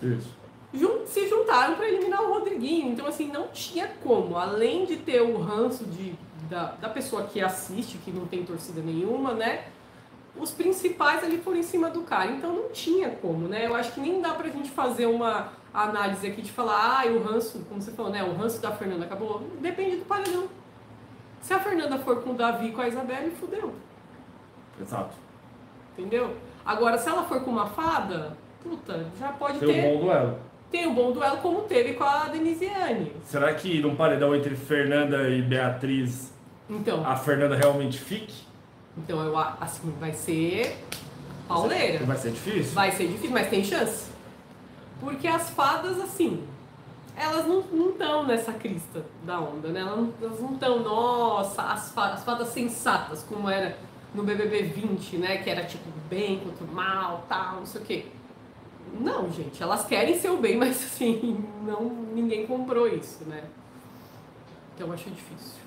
Isso 0.74 1.02
se 1.06 1.28
juntaram 1.28 1.76
para 1.76 1.88
eliminar 1.88 2.22
o 2.24 2.34
Rodriguinho. 2.34 2.92
Então, 2.92 3.06
assim, 3.06 3.28
não 3.28 3.48
tinha 3.50 3.90
como. 4.02 4.38
Além 4.38 4.86
de 4.86 4.98
ter 4.98 5.22
o 5.22 5.38
ranço 5.38 5.84
de 5.86 6.14
da, 6.52 6.74
da 6.82 6.90
pessoa 6.90 7.24
que 7.24 7.42
assiste, 7.42 7.98
que 7.98 8.12
não 8.12 8.28
tem 8.28 8.44
torcida 8.44 8.82
nenhuma, 8.82 9.34
né? 9.34 9.64
Os 10.36 10.52
principais 10.52 11.24
ali 11.24 11.38
foram 11.38 11.58
em 11.58 11.64
cima 11.64 11.90
do 11.90 12.02
cara. 12.02 12.30
Então 12.30 12.54
não 12.54 12.70
tinha 12.70 13.10
como, 13.10 13.48
né? 13.48 13.66
Eu 13.66 13.74
acho 13.74 13.94
que 13.94 14.02
nem 14.02 14.22
dá 14.22 14.34
pra 14.34 14.50
gente 14.50 14.70
fazer 14.70 15.06
uma 15.06 15.54
análise 15.74 16.28
aqui 16.28 16.42
de 16.42 16.52
falar, 16.52 17.02
ah, 17.02 17.08
o 17.08 17.24
ranço, 17.24 17.66
como 17.70 17.82
você 17.82 17.92
falou, 17.92 18.12
né? 18.12 18.22
O 18.24 18.34
ranço 18.34 18.62
da 18.62 18.72
Fernanda 18.72 19.06
acabou. 19.06 19.40
Depende 19.62 19.96
do 19.98 20.06
paredão. 20.06 20.48
Se 21.40 21.54
a 21.54 21.60
Fernanda 21.60 21.98
for 22.00 22.22
com 22.22 22.32
o 22.32 22.34
Davi 22.34 22.68
e 22.68 22.72
com 22.72 22.82
a 22.82 22.88
Isabelle, 22.88 23.32
fudeu. 23.32 23.74
Exato. 24.80 25.16
Entendeu? 25.98 26.36
Agora, 26.66 26.98
se 26.98 27.10
ela 27.10 27.24
for 27.24 27.44
com 27.44 27.50
uma 27.50 27.68
fada, 27.68 28.38
puta, 28.62 29.08
já 29.18 29.30
pode 29.30 29.60
tem 29.60 29.68
ter. 29.70 29.88
um 29.88 29.94
bom 29.94 30.06
duelo. 30.06 30.40
Tem 30.70 30.88
um 30.88 30.94
bom 30.94 31.12
duelo 31.12 31.38
como 31.38 31.62
teve 31.64 31.94
com 31.94 32.04
a 32.04 32.28
Denisiane. 32.28 33.12
Será 33.24 33.54
que 33.54 33.82
num 33.82 33.96
paredão 33.96 34.34
entre 34.36 34.56
Fernanda 34.56 35.30
e 35.30 35.42
Beatriz 35.42 36.31
então. 36.72 37.06
A 37.06 37.16
Fernanda 37.16 37.56
realmente 37.56 38.00
fique? 38.00 38.34
Então, 38.98 39.22
eu 39.24 39.38
assim, 39.38 39.94
vai 40.00 40.14
ser 40.14 40.78
pauleira. 41.48 42.06
Vai 42.06 42.18
ser 42.18 42.32
difícil? 42.32 42.74
Vai 42.74 42.92
ser 42.92 43.08
difícil, 43.08 43.32
mas 43.32 43.50
tem 43.50 43.64
chance. 43.64 44.10
Porque 45.00 45.28
as 45.28 45.50
fadas, 45.50 46.00
assim, 46.00 46.44
elas 47.16 47.46
não 47.46 47.90
estão 47.90 48.26
nessa 48.26 48.54
crista 48.54 49.06
da 49.24 49.40
onda, 49.40 49.70
né? 49.70 49.82
Elas 49.82 50.40
não 50.40 50.54
estão, 50.54 50.80
nossa, 50.80 51.62
as 51.64 51.92
fadas, 51.92 52.20
as 52.20 52.24
fadas 52.24 52.48
sensatas, 52.50 53.24
como 53.24 53.50
era 53.50 53.78
no 54.14 54.24
BBB 54.24 54.64
20, 54.64 55.18
né? 55.18 55.38
Que 55.38 55.50
era 55.50 55.64
tipo 55.66 55.90
bem 56.10 56.40
contra 56.40 56.64
o 56.64 56.68
mal, 56.68 57.26
tal, 57.28 57.58
não 57.58 57.66
sei 57.66 57.82
o 57.82 57.86
quê. 57.86 58.06
Não, 59.00 59.32
gente, 59.32 59.62
elas 59.62 59.86
querem 59.86 60.20
ser 60.20 60.30
o 60.30 60.38
bem, 60.38 60.58
mas 60.58 60.84
assim, 60.84 61.44
não, 61.66 61.84
ninguém 62.14 62.46
comprou 62.46 62.88
isso, 62.88 63.24
né? 63.26 63.44
Então 64.76 64.88
eu 64.88 64.94
acho 64.94 65.10
difícil. 65.10 65.61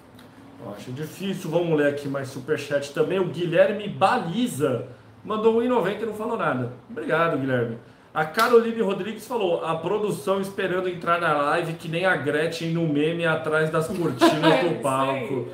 Eu 0.62 0.72
acho 0.72 0.92
difícil. 0.92 1.50
Vamos 1.50 1.78
ler 1.78 1.88
aqui 1.88 2.08
mais 2.08 2.28
superchat 2.28 2.92
também. 2.92 3.18
O 3.18 3.26
Guilherme 3.26 3.88
Baliza 3.88 4.86
mandou 5.24 5.60
1,90 5.60 6.02
e 6.02 6.06
não 6.06 6.14
falou 6.14 6.36
nada. 6.36 6.72
Obrigado, 6.90 7.38
Guilherme. 7.38 7.78
A 8.12 8.24
Caroline 8.24 8.80
Rodrigues 8.80 9.26
falou: 9.26 9.64
a 9.64 9.74
produção 9.74 10.40
esperando 10.40 10.88
entrar 10.88 11.20
na 11.20 11.32
live 11.32 11.72
que 11.74 11.88
nem 11.88 12.04
a 12.04 12.16
Gretchen 12.16 12.72
no 12.72 12.86
meme 12.86 13.26
atrás 13.26 13.70
das 13.70 13.88
cortinas 13.88 14.60
do 14.62 14.78
palco. 14.82 15.48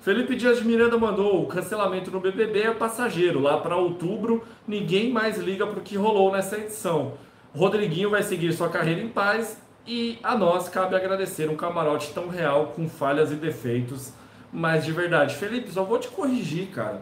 Felipe 0.00 0.34
Dias 0.34 0.58
de 0.58 0.64
Miranda 0.66 0.98
mandou: 0.98 1.42
o 1.42 1.46
cancelamento 1.46 2.10
no 2.10 2.20
BBB 2.20 2.62
é 2.62 2.74
passageiro. 2.74 3.40
Lá 3.40 3.58
para 3.58 3.76
outubro, 3.76 4.42
ninguém 4.66 5.12
mais 5.12 5.38
liga 5.38 5.66
para 5.66 5.78
o 5.78 5.82
que 5.82 5.96
rolou 5.96 6.32
nessa 6.32 6.58
edição. 6.58 7.12
Rodriguinho 7.54 8.10
vai 8.10 8.24
seguir 8.24 8.52
sua 8.52 8.68
carreira 8.68 9.00
em 9.00 9.08
paz 9.08 9.62
e 9.86 10.18
a 10.22 10.36
nós 10.36 10.68
cabe 10.68 10.96
agradecer 10.96 11.48
um 11.48 11.54
camarote 11.54 12.12
tão 12.12 12.26
real 12.28 12.72
com 12.74 12.88
falhas 12.88 13.30
e 13.30 13.36
defeitos 13.36 14.12
mas 14.54 14.84
de 14.84 14.92
verdade, 14.92 15.34
Felipe, 15.34 15.72
só 15.72 15.82
vou 15.82 15.98
te 15.98 16.06
corrigir, 16.06 16.68
cara. 16.68 17.00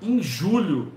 Em 0.00 0.22
julho, 0.22 0.92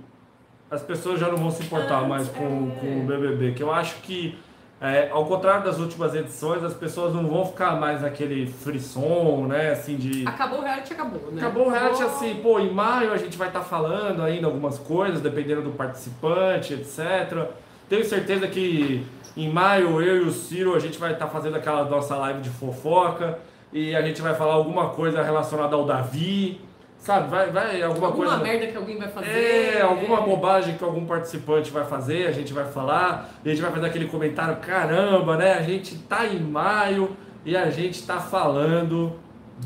as 0.70 0.84
pessoas 0.84 1.20
já 1.20 1.28
não 1.28 1.38
vão 1.38 1.50
se 1.50 1.64
importar 1.64 2.08
mais 2.08 2.28
com, 2.28 2.72
é. 2.72 2.80
com 2.80 3.00
o 3.02 3.08
BBB. 3.08 3.54
Que 3.54 3.64
eu 3.64 3.74
acho 3.74 3.96
que, 4.02 4.38
é, 4.80 5.10
ao 5.10 5.26
contrário 5.26 5.66
das 5.66 5.80
últimas 5.80 6.14
edições, 6.14 6.64
as 6.64 6.76
pessoas 6.76 7.16
não 7.16 7.28
vão 7.28 7.48
ficar 7.48 7.80
mais 7.80 8.04
naquele 8.04 8.46
frisson, 8.46 9.48
né? 9.48 9.72
Assim, 9.72 9.98
de. 9.98 10.28
Acabou 10.28 10.60
o 10.60 10.62
reality, 10.62 10.94
acabou, 10.94 11.32
né? 11.32 11.42
Acabou 11.42 11.66
o 11.66 11.70
reality, 11.72 12.04
assim, 12.04 12.36
pô, 12.36 12.60
em 12.60 12.72
maio 12.72 13.12
a 13.12 13.18
gente 13.18 13.36
vai 13.36 13.48
estar 13.48 13.62
tá 13.62 13.66
falando 13.66 14.22
ainda 14.22 14.46
algumas 14.46 14.78
coisas, 14.78 15.22
dependendo 15.22 15.64
do 15.64 15.72
participante, 15.72 16.76
etc. 16.76 17.48
Tenho 17.90 18.06
certeza 18.06 18.48
que 18.48 19.04
em 19.36 19.52
maio 19.52 20.00
eu 20.00 20.18
e 20.18 20.28
o 20.28 20.32
Ciro 20.32 20.76
a 20.76 20.80
gente 20.80 21.00
vai 21.00 21.14
estar 21.14 21.26
tá 21.26 21.32
fazendo 21.32 21.58
aquela 21.58 21.84
nossa 21.86 22.16
live 22.16 22.42
de 22.42 22.52
fofoca 22.52 23.40
e 23.74 23.96
a 23.96 24.02
gente 24.02 24.22
vai 24.22 24.36
falar 24.36 24.54
alguma 24.54 24.90
coisa 24.90 25.24
relacionada 25.24 25.76
ao 25.76 25.84
Davi, 25.86 26.62
sabe? 26.98 27.30
Vai, 27.30 27.50
vai 27.50 27.82
alguma, 27.82 28.08
alguma 28.08 28.28
coisa. 28.30 28.44
merda 28.44 28.68
que 28.68 28.78
alguém 28.78 28.98
vai 28.98 29.10
fazer. 29.10 29.30
É, 29.30 29.82
alguma 29.82 30.22
bobagem 30.22 30.78
que 30.78 30.84
algum 30.84 31.06
participante 31.06 31.72
vai 31.72 31.84
fazer, 31.84 32.28
a 32.28 32.32
gente 32.32 32.54
vai 32.54 32.66
falar, 32.66 33.30
e 33.44 33.50
a 33.50 33.52
gente 33.52 33.62
vai 33.64 33.72
fazer 33.72 33.88
aquele 33.88 34.08
comentário, 34.08 34.58
caramba, 34.58 35.36
né? 35.36 35.54
A 35.56 35.64
gente 35.64 35.98
tá 35.98 36.26
em 36.26 36.40
maio 36.40 37.18
e 37.44 37.58
a 37.58 37.70
gente 37.70 38.06
tá 38.06 38.20
falando 38.20 39.14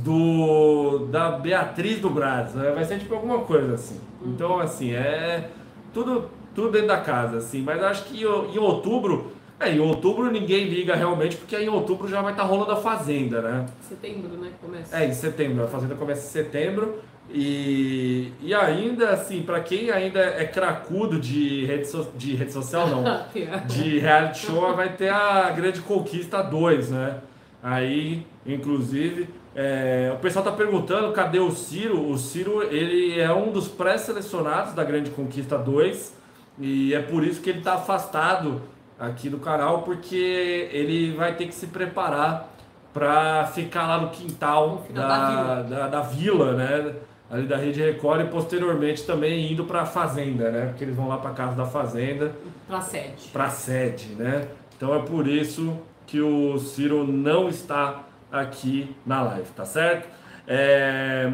do 0.01 1.07
da 1.11 1.31
Beatriz 1.31 1.99
do 1.99 2.09
Braz, 2.09 2.53
né? 2.53 2.71
vai 2.71 2.85
ser 2.85 2.99
tipo 2.99 3.13
alguma 3.13 3.39
coisa 3.39 3.75
assim. 3.75 3.99
Então, 4.25 4.59
assim, 4.59 4.93
é 4.93 5.49
tudo 5.93 6.29
tudo 6.55 6.71
dentro 6.71 6.87
da 6.87 6.97
casa, 6.97 7.37
assim, 7.37 7.61
mas 7.61 7.83
acho 7.83 8.05
que 8.05 8.23
em 8.23 8.57
outubro 8.57 9.31
é, 9.59 9.71
em 9.71 9.79
outubro 9.79 10.31
ninguém 10.31 10.65
liga 10.65 10.95
realmente, 10.95 11.35
porque 11.35 11.55
aí 11.55 11.65
em 11.65 11.69
outubro 11.69 12.07
já 12.07 12.21
vai 12.21 12.31
estar 12.31 12.43
tá 12.43 12.49
rolando 12.49 12.71
a 12.71 12.75
Fazenda, 12.75 13.41
né? 13.41 13.65
Setembro, 13.81 14.37
né? 14.37 14.51
Começa. 14.61 14.95
É, 14.95 15.07
em 15.07 15.13
setembro. 15.13 15.63
A 15.63 15.67
Fazenda 15.67 15.95
começa 15.95 16.27
em 16.27 16.29
setembro. 16.29 16.99
E, 17.29 18.31
e 18.41 18.53
ainda, 18.53 19.09
assim, 19.09 19.41
para 19.41 19.59
quem 19.59 19.91
ainda 19.91 20.19
é 20.19 20.45
cracudo 20.45 21.19
de 21.19 21.65
rede, 21.65 21.87
so, 21.87 22.07
de 22.15 22.35
rede 22.35 22.53
social, 22.53 22.87
não, 22.87 23.25
de 23.67 23.99
reality 23.99 24.45
show, 24.45 24.73
vai 24.75 24.93
ter 24.93 25.09
a 25.09 25.49
Grande 25.51 25.81
Conquista 25.81 26.41
2, 26.41 26.91
né? 26.91 27.17
Aí, 27.61 28.25
inclusive, 28.45 29.27
é, 29.53 30.11
o 30.15 30.19
pessoal 30.19 30.45
tá 30.45 30.51
perguntando 30.51 31.11
cadê 31.11 31.39
o 31.39 31.51
Ciro. 31.51 32.09
O 32.09 32.17
Ciro, 32.17 32.61
ele 32.63 33.19
é 33.19 33.33
um 33.33 33.51
dos 33.51 33.67
pré-selecionados 33.67 34.73
da 34.73 34.83
Grande 34.83 35.09
Conquista 35.09 35.57
2 35.57 36.15
e 36.59 36.93
é 36.93 37.01
por 37.01 37.23
isso 37.23 37.41
que 37.41 37.49
ele 37.49 37.61
tá 37.61 37.73
afastado 37.73 38.61
aqui 38.99 39.29
do 39.29 39.37
canal, 39.39 39.81
porque 39.83 40.69
ele 40.71 41.15
vai 41.15 41.35
ter 41.35 41.45
que 41.47 41.53
se 41.55 41.67
preparar 41.67 42.49
para 42.93 43.45
ficar 43.47 43.87
lá 43.87 43.97
no 44.01 44.09
quintal 44.09 44.83
No 44.89 44.95
da, 44.95 45.07
da 45.07 45.29
vila. 45.29 45.63
da, 45.63 45.87
da 45.87 46.01
vila, 46.01 46.53
né? 46.53 46.95
Ali 47.29 47.45
da 47.45 47.57
Rede 47.57 47.81
Record 47.81 48.21
e 48.21 48.25
posteriormente 48.29 49.03
também 49.05 49.51
indo 49.51 49.65
para 49.65 49.81
a 49.81 49.85
Fazenda, 49.85 50.49
né? 50.49 50.67
Porque 50.67 50.83
eles 50.83 50.95
vão 50.95 51.07
lá 51.09 51.17
para 51.17 51.31
casa 51.31 51.55
da 51.55 51.65
Fazenda 51.65 52.33
Pra 52.67 52.81
sede. 52.81 53.27
para 53.33 53.49
sede, 53.49 54.15
né? 54.15 54.47
Então 54.75 54.95
é 54.95 54.99
por 54.99 55.27
isso 55.27 55.77
que 56.05 56.21
o 56.21 56.57
Ciro 56.57 57.05
não 57.05 57.49
está 57.49 58.03
aqui 58.31 58.95
na 59.05 59.21
live, 59.23 59.49
tá 59.55 59.65
certo? 59.65 60.07
É, 60.47 61.29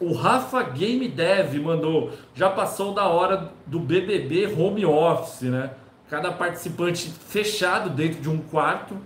O 0.00 0.12
Rafa 0.14 0.62
Game 0.62 1.08
Dev 1.08 1.54
mandou, 1.62 2.10
já 2.34 2.50
passou 2.50 2.92
da 2.94 3.06
hora 3.06 3.50
do 3.66 3.78
BBB 3.78 4.46
home 4.58 4.84
office, 4.86 5.42
né? 5.42 5.70
Cada 6.08 6.30
participante 6.30 7.10
fechado 7.28 7.90
dentro 7.90 8.20
de 8.20 8.30
um 8.30 8.38
quarto 8.38 8.96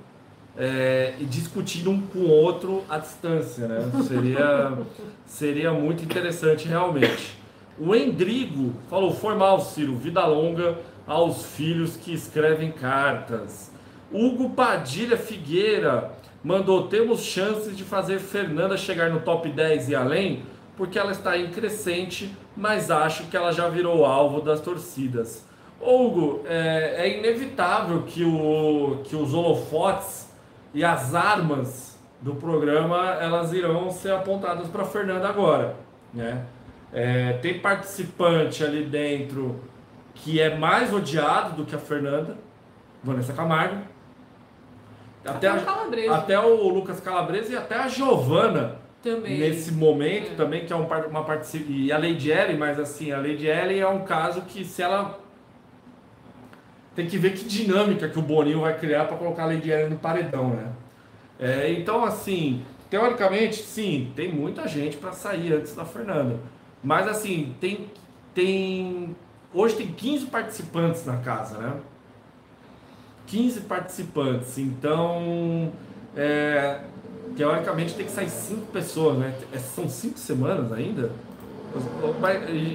é, 0.56 1.14
e 1.18 1.24
discutindo 1.24 1.90
um 1.90 2.00
com 2.00 2.18
o 2.18 2.28
outro 2.28 2.84
à 2.88 2.98
distância, 2.98 3.66
né? 3.66 3.90
Seria, 4.06 4.78
seria 5.24 5.72
muito 5.72 6.04
interessante 6.04 6.68
realmente. 6.68 7.38
O 7.78 7.94
Endrigo 7.94 8.74
falou: 8.90 9.14
formal, 9.14 9.60
Ciro, 9.60 9.96
vida 9.96 10.24
longa 10.26 10.78
aos 11.06 11.46
filhos 11.46 11.96
que 11.96 12.12
escrevem 12.12 12.70
cartas. 12.70 13.72
Hugo 14.12 14.50
Padilha 14.50 15.16
Figueira 15.16 16.12
mandou: 16.44 16.88
temos 16.88 17.22
chances 17.22 17.74
de 17.74 17.82
fazer 17.82 18.18
Fernanda 18.18 18.76
chegar 18.76 19.08
no 19.08 19.20
top 19.20 19.48
10 19.48 19.88
e 19.88 19.94
além, 19.94 20.42
porque 20.76 20.98
ela 20.98 21.12
está 21.12 21.38
em 21.38 21.50
crescente, 21.50 22.36
mas 22.54 22.90
acho 22.90 23.24
que 23.28 23.36
ela 23.36 23.52
já 23.52 23.68
virou 23.68 24.04
alvo 24.04 24.42
das 24.42 24.60
torcidas. 24.60 25.48
Hugo, 25.80 26.42
é, 26.46 26.94
é 27.06 27.18
inevitável 27.18 28.02
que, 28.02 28.22
o, 28.24 29.00
que 29.04 29.16
os 29.16 29.32
holofotes 29.32 30.28
e 30.74 30.84
as 30.84 31.14
armas 31.14 31.98
do 32.20 32.34
programa 32.34 33.14
elas 33.20 33.52
irão 33.52 33.90
ser 33.90 34.12
apontadas 34.12 34.68
para 34.68 34.84
Fernanda 34.84 35.26
agora, 35.28 35.76
né? 36.12 36.44
É, 36.92 37.34
tem 37.34 37.58
participante 37.60 38.62
ali 38.64 38.82
dentro 38.84 39.60
que 40.14 40.40
é 40.40 40.54
mais 40.56 40.92
odiado 40.92 41.54
do 41.56 41.64
que 41.64 41.74
a 41.74 41.78
Fernanda, 41.78 42.36
Vanessa 43.02 43.32
Camargo. 43.32 43.76
Até, 45.24 45.48
Até 45.48 45.68
o 46.08 46.12
a- 46.12 46.16
até 46.16 46.38
o 46.40 46.68
Lucas 46.68 46.98
Calabresa 47.00 47.52
e 47.52 47.56
até 47.56 47.76
a 47.76 47.88
Giovana 47.88 48.76
Também. 49.02 49.38
nesse 49.38 49.70
momento 49.72 50.32
É. 50.32 50.34
também, 50.34 50.64
que 50.66 50.72
é 50.72 50.76
um, 50.76 50.86
uma 51.08 51.24
participação. 51.24 51.74
E 51.74 51.92
a 51.92 51.96
Lady 51.98 52.30
Ellen, 52.30 52.56
mas 52.58 52.78
assim, 52.80 53.12
a 53.12 53.18
Lady 53.18 53.46
Ellen 53.46 53.80
é 53.80 53.88
um 53.88 54.00
caso 54.04 54.42
que 54.42 54.64
se 54.64 54.82
ela. 54.82 55.18
Tem 56.94 57.06
que 57.06 57.16
ver 57.16 57.34
que 57.34 57.44
dinâmica 57.44 58.08
que 58.08 58.18
o 58.18 58.22
Boninho 58.22 58.60
vai 58.60 58.78
criar 58.78 59.04
para 59.04 59.16
colocar 59.16 59.44
a 59.44 59.46
Lady 59.46 59.70
Ellen 59.70 59.90
no 59.90 59.96
paredão, 59.96 60.50
né? 60.50 60.72
É, 61.38 61.72
então, 61.72 62.04
assim, 62.04 62.62
teoricamente, 62.90 63.62
sim, 63.62 64.12
tem 64.14 64.32
muita 64.32 64.66
gente 64.68 64.96
para 64.96 65.12
sair 65.12 65.52
antes 65.52 65.74
da 65.74 65.84
Fernanda. 65.84 66.38
Mas, 66.82 67.06
assim, 67.06 67.54
tem, 67.60 67.86
tem. 68.34 69.16
Hoje 69.54 69.76
tem 69.76 69.86
15 69.88 70.26
participantes 70.26 71.06
na 71.06 71.18
casa, 71.18 71.58
né? 71.58 71.76
15 73.26 73.60
participantes. 73.62 74.58
Então, 74.58 75.72
é, 76.16 76.80
teoricamente 77.36 77.94
tem 77.94 78.04
que 78.04 78.12
sair 78.12 78.28
5 78.28 78.66
pessoas, 78.66 79.18
né? 79.18 79.34
É, 79.52 79.58
São 79.58 79.88
5 79.88 80.18
semanas 80.18 80.72
ainda? 80.72 81.12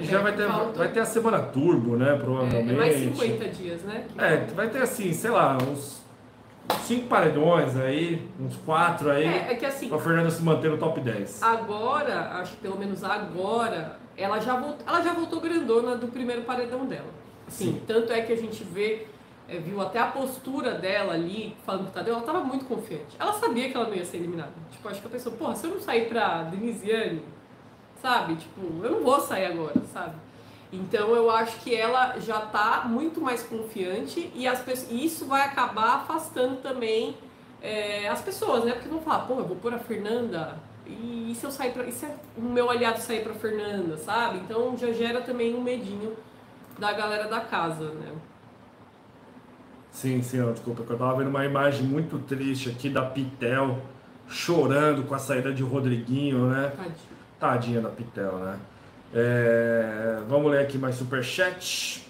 Já 0.04 0.22
vai 0.22 0.36
ter, 0.36 0.48
vai 0.48 0.88
ter 0.90 1.00
a 1.02 1.06
semana 1.06 1.40
turbo, 1.40 1.96
né? 1.98 2.16
Provavelmente. 2.16 2.74
é 2.74 2.78
mais 2.78 2.96
50 2.96 3.48
dias, 3.50 3.82
né? 3.84 4.06
É, 4.18 4.38
vai 4.54 4.70
ter 4.70 4.82
assim, 4.82 5.12
sei 5.14 5.32
lá, 5.32 5.58
uns 5.58 6.02
5 6.84 7.08
paredões 7.08 7.76
aí, 7.78 8.28
uns 8.40 8.56
4 8.58 9.12
aí, 9.12 9.26
É, 9.26 9.52
é 9.52 9.56
que 9.56 9.66
assim, 9.66 9.90
pra 9.90 10.00
Fernanda 10.00 10.32
se 10.32 10.42
manter 10.42 10.72
no 10.72 10.78
top 10.78 11.00
10. 11.00 11.44
agora, 11.44 12.40
acho 12.40 12.52
que 12.54 12.58
pelo 12.58 12.78
menos 12.78 13.04
agora, 13.04 14.00
ela 14.18 14.40
já, 14.40 14.56
voltou, 14.60 14.86
ela 14.88 15.02
já 15.02 15.14
voltou 15.14 15.42
grandona 15.42 15.96
do 15.96 16.08
primeiro 16.08 16.44
paredão 16.44 16.86
dela. 16.86 17.10
Assim, 17.48 17.74
Sim. 17.74 17.82
tanto 17.86 18.12
é 18.12 18.22
que 18.22 18.34
a 18.34 18.38
gente 18.38 18.64
vê, 18.64 19.06
é, 19.48 19.58
viu 19.60 19.80
até 19.82 20.00
a 20.00 20.08
postura 20.08 20.72
dela 20.72 21.14
ali, 21.14 21.56
falando 21.66 21.88
que 21.88 21.92
Tadeu, 21.94 22.16
ela 22.16 22.24
tava 22.24 22.40
muito 22.44 22.66
confiante. 22.66 23.16
Ela 23.20 23.34
sabia 23.34 23.70
que 23.70 23.76
ela 23.78 23.88
não 23.88 23.96
ia 23.96 24.06
ser 24.06 24.18
eliminada. 24.18 24.54
Tipo, 24.72 24.90
acho 24.90 25.02
que 25.02 25.08
a 25.08 25.10
pessoa, 25.12 25.36
porra, 25.36 25.56
se 25.56 25.68
eu 25.68 25.72
não 25.72 25.80
sair 25.80 26.08
pra 26.10 26.44
Denisiane, 26.44 27.22
sabe? 28.06 28.36
Tipo, 28.36 28.62
eu 28.84 28.92
não 28.92 29.04
vou 29.04 29.20
sair 29.20 29.48
agora, 29.48 29.82
sabe? 29.92 30.14
Então 30.72 31.16
eu 31.16 31.32
acho 31.32 31.60
que 31.62 31.74
ela 31.74 32.20
já 32.20 32.40
tá 32.40 32.84
muito 32.86 33.20
mais 33.20 33.42
confiante 33.42 34.32
e 34.36 34.48
as 34.48 34.60
pessoas, 34.60 34.92
isso 34.92 35.26
vai 35.26 35.42
acabar 35.42 35.96
afastando 35.96 36.58
também 36.58 37.18
é, 37.64 38.08
as 38.08 38.22
pessoas, 38.22 38.64
né? 38.64 38.74
Porque 38.74 38.88
vão 38.88 39.02
falar, 39.02 39.26
pô, 39.26 39.40
eu 39.40 39.46
vou 39.46 39.56
pôr 39.56 39.74
a 39.74 39.80
Fernanda 39.80 40.60
e, 40.86 41.32
e 41.32 41.36
se 41.36 41.44
eu 41.44 41.52
sair 41.52 41.72
pra. 41.72 41.84
E 41.86 41.92
se 41.92 42.06
o 42.38 42.42
meu 42.42 42.70
aliado 42.70 43.00
sair 43.00 43.24
pra 43.24 43.34
Fernanda, 43.34 43.98
sabe? 43.98 44.38
Então 44.38 44.78
já 44.78 44.92
gera 44.92 45.22
também 45.22 45.56
um 45.56 45.62
medinho 45.62 46.16
da 46.78 46.94
galera 46.94 47.28
da 47.28 47.40
casa, 47.42 47.90
né? 47.90 48.12
Sim, 49.92 50.22
sim, 50.22 50.42
ó, 50.42 50.52
desculpa, 50.52 50.84
eu 50.84 50.98
tava 50.98 51.16
vendo 51.16 51.30
uma 51.30 51.46
imagem 51.46 51.84
muito 51.84 52.20
triste 52.20 52.70
aqui 52.70 52.88
da 52.88 53.04
Pitel 53.04 53.80
chorando 54.28 55.08
com 55.08 55.16
a 55.16 55.20
saída 55.20 55.52
de 55.52 55.64
Rodriguinho, 55.64 56.48
né? 56.50 56.74
Tadinho. 56.76 57.15
Tadinha 57.40 57.82
da 57.82 57.90
Pitel, 57.90 58.34
né? 58.38 58.60
É, 59.14 60.20
vamos 60.28 60.52
ler 60.52 60.62
aqui 60.62 60.78
mais 60.78 60.96
superchat. 60.96 62.06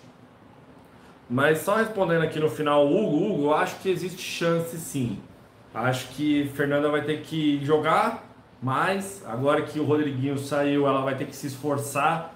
Mas 1.30 1.60
só 1.60 1.76
respondendo 1.76 2.24
aqui 2.24 2.40
no 2.40 2.50
final, 2.50 2.86
Hugo, 2.86 3.34
Hugo, 3.34 3.54
acho 3.54 3.80
que 3.80 3.90
existe 3.90 4.22
chance 4.22 4.78
sim. 4.78 5.20
Acho 5.74 6.08
que 6.10 6.50
Fernanda 6.56 6.90
vai 6.90 7.02
ter 7.02 7.22
que 7.22 7.64
jogar 7.66 8.24
mais. 8.62 9.24
Agora 9.28 9.62
que 9.64 9.80
o 9.80 9.84
Rodriguinho 9.84 10.38
saiu, 10.38 10.88
ela 10.88 11.02
vai 11.02 11.16
ter 11.16 11.26
que 11.26 11.36
se 11.36 11.48
esforçar 11.48 12.34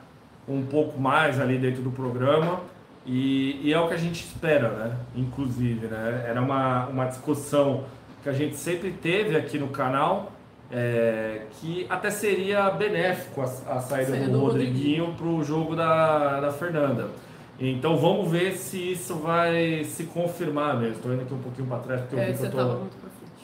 um 0.47 0.65
pouco 0.65 0.99
mais 0.99 1.39
ali 1.39 1.57
dentro 1.57 1.81
do 1.81 1.91
programa. 1.91 2.61
E, 3.05 3.61
e 3.63 3.73
é 3.73 3.79
o 3.79 3.87
que 3.87 3.93
a 3.93 3.97
gente 3.97 4.23
espera, 4.23 4.69
né? 4.69 4.97
Inclusive, 5.15 5.87
né? 5.87 6.25
Era 6.27 6.41
uma, 6.41 6.87
uma 6.87 7.05
discussão 7.05 7.85
que 8.21 8.29
a 8.29 8.33
gente 8.33 8.55
sempre 8.57 8.91
teve 8.91 9.37
aqui 9.37 9.57
no 9.57 9.69
canal, 9.69 10.31
é, 10.71 11.41
que 11.59 11.85
até 11.89 12.09
seria 12.09 12.69
benéfico 12.69 13.41
a, 13.41 13.45
a 13.45 13.79
saída 13.81 14.15
do, 14.27 14.39
Rodriguinho 14.39 15.13
para 15.15 15.25
o 15.27 15.43
jogo 15.43 15.75
da, 15.75 16.39
da 16.39 16.51
Fernanda. 16.51 17.07
Então 17.59 17.97
vamos 17.97 18.31
ver 18.31 18.53
se 18.53 18.91
isso 18.93 19.15
vai 19.15 19.83
se 19.83 20.05
confirmar 20.05 20.77
mesmo. 20.79 20.95
Estou 20.95 21.13
indo 21.13 21.23
aqui 21.23 21.33
um 21.33 21.39
pouquinho 21.39 21.67
para 21.67 21.79
trás 21.79 22.01
porque 22.01 22.15
eu 22.15 22.19
É, 22.19 22.31
vi 22.31 22.37
que 22.37 22.45
eu 22.45 22.51
tô... 22.51 22.79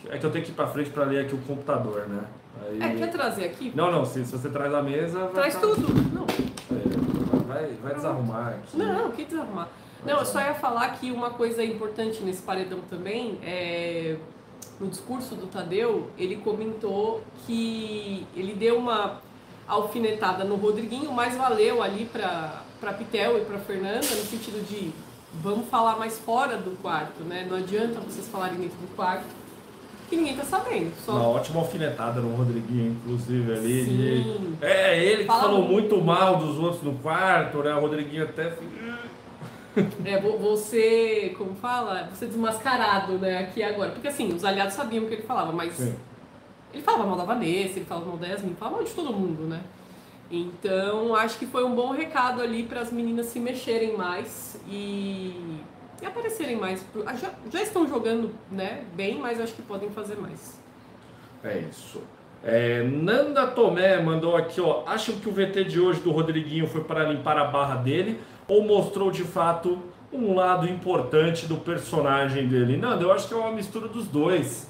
É 0.08 0.18
que 0.20 0.26
eu 0.26 0.32
tenho 0.32 0.46
que 0.46 0.52
ir 0.52 0.54
para 0.54 0.68
frente 0.68 0.92
para 0.92 1.04
ler 1.06 1.26
aqui 1.26 1.34
o 1.34 1.40
computador, 1.40 2.08
né? 2.08 2.22
Aí- 2.62 2.80
É, 2.82 2.96
quer 2.96 3.12
trazer 3.12 3.46
aqui? 3.46 3.72
Não, 3.76 3.92
não, 3.92 4.06
se, 4.06 4.24
se 4.24 4.32
você 4.32 4.50
traz 4.50 4.72
a 4.74 4.82
mesa. 4.82 5.20
vai 5.20 5.32
Traz 5.34 5.56
tá- 5.56 5.62
tudo. 5.62 5.88
Não, 6.14 6.26
É, 6.26 7.40
vai, 7.48 7.70
vai 7.82 7.94
desarrumar 7.96 8.50
aqui. 8.50 8.78
Não, 8.78 9.12
que 9.12 9.26
desarrumar. 9.26 9.68
Não, 10.06 10.20
eu 10.20 10.26
só 10.26 10.40
ia 10.40 10.54
falar 10.54 10.90
que 10.90 11.12
uma 11.12 11.32
coisa 11.32 11.64
importante 11.64 12.24
nesse 12.24 12.44
paredão 12.44 12.80
também 12.90 13.40
é. 13.44 14.16
No 14.80 14.88
discurso 14.88 15.36
do 15.36 15.48
Tadeu, 15.48 16.10
ele 16.18 16.36
comentou 16.38 17.22
que 17.46 18.26
ele 18.36 18.54
deu 18.54 18.78
uma 18.78 19.22
alfinetada 19.68 20.44
no 20.44 20.56
Rodriguinho, 20.56 21.12
mas 21.12 21.36
valeu 21.36 21.82
ali 21.82 22.06
pra 22.06 22.62
Pitel 22.98 23.38
e 23.38 23.46
pra 23.46 23.58
Fernanda, 23.60 24.00
no 24.00 24.24
sentido 24.26 24.64
de 24.68 24.92
vamos 25.42 25.68
falar 25.70 25.98
mais 25.98 26.20
fora 26.20 26.58
do 26.58 26.72
quarto, 26.82 27.24
né? 27.24 27.48
Não 27.50 27.58
adianta 27.58 28.00
vocês 28.02 28.28
falarem 28.28 28.58
dentro 28.60 28.78
do 28.78 28.96
quarto, 28.96 29.26
que 30.10 30.16
ninguém 30.18 30.36
tá 30.36 30.44
sabendo. 30.44 30.92
Só 31.04 31.14
Uma 31.14 31.28
ótima 31.30 31.62
alfinetada 31.62 32.22
no 32.22 32.36
Rodriguinho, 32.36 32.92
inclusive, 32.92 33.52
ali. 33.54 33.86
de- 33.86 34.24
Sim. 34.24 34.58
É, 34.62 35.04
ele 35.04 35.22
que 35.24 35.28
Fala 35.28 35.42
falou 35.44 35.62
muito. 35.64 35.96
muito 35.96 36.06
mal 36.06 36.36
dos 36.38 36.60
outros 36.60 36.84
no 36.84 36.94
quarto, 37.00 37.58
né? 37.60 37.74
O 37.74 37.80
Rodriguinho 37.80 38.24
até. 38.24 38.56
É, 40.06 40.20
vo- 40.20 40.38
você, 40.38 41.34
como 41.38 41.56
fala? 41.56 42.10
Você 42.14 42.26
desmascarado, 42.28 43.14
né, 43.18 43.40
aqui 43.40 43.62
agora. 43.64 43.92
Porque 43.92 44.08
assim, 44.08 44.34
os 44.34 44.44
aliados 44.46 44.74
sabiam 44.74 45.04
o 45.04 45.08
que 45.08 45.16
ele 45.16 45.24
falava, 45.24 45.52
mas 45.52 45.74
Sim. 45.74 45.96
ele 46.74 46.82
falava 46.84 47.06
mal 47.06 47.18
da 47.18 47.26
Vanessa, 47.26 47.78
ele 47.80 47.86
falava 47.86 48.06
mal 48.08 48.18
da 48.18 48.28
Yasmin, 48.28 48.56
falava 48.56 48.78
mal 48.78 48.86
de 48.86 48.92
todo 48.94 49.12
mundo, 49.14 49.44
né? 49.44 49.62
Então, 50.32 51.16
acho 51.16 51.38
que 51.38 51.46
foi 51.46 51.64
um 51.64 51.76
bom 51.76 51.92
recado 51.92 52.42
ali 52.42 52.64
para 52.64 52.82
as 52.82 52.92
meninas 52.92 53.28
se 53.28 53.40
mexerem 53.40 53.96
mais 53.96 54.60
e, 54.68 55.60
e 56.02 56.06
aparecerem 56.06 56.56
mais. 56.56 56.84
Ah, 57.06 57.14
Já, 57.16 57.32
já 57.52 57.62
estão 57.62 57.88
jogando, 57.88 58.32
né, 58.52 58.84
bem, 58.96 59.20
mas 59.20 59.40
acho 59.40 59.54
que 59.54 59.62
podem 59.62 59.90
fazer 59.92 60.16
mais. 60.16 60.60
É 61.44 61.60
isso. 61.60 62.02
É, 62.44 62.82
Nanda 62.84 63.48
Tomé 63.48 64.02
mandou 64.02 64.36
aqui, 64.36 64.60
ó. 64.60 64.84
Acham 64.88 65.16
que 65.16 65.30
o 65.30 65.32
VT 65.32 65.64
de 65.66 65.80
hoje 65.80 66.00
do 66.00 66.12
Rodriguinho 66.12 66.68
foi 66.68 66.84
para 66.84 67.04
limpar 67.04 67.38
a 67.38 67.46
barra 67.46 67.76
dele 67.76 68.20
ou 68.48 68.64
mostrou 68.64 69.12
de 69.12 69.24
fato 69.24 69.80
um 70.12 70.34
lado 70.34 70.68
importante 70.68 71.46
do 71.46 71.58
personagem 71.58 72.48
dele? 72.48 72.78
Nanda, 72.78 73.04
eu 73.04 73.12
acho 73.12 73.28
que 73.28 73.34
é 73.34 73.38
uma 73.38 73.52
mistura 73.52 73.88
dos 73.88 74.08
dois. 74.08 74.70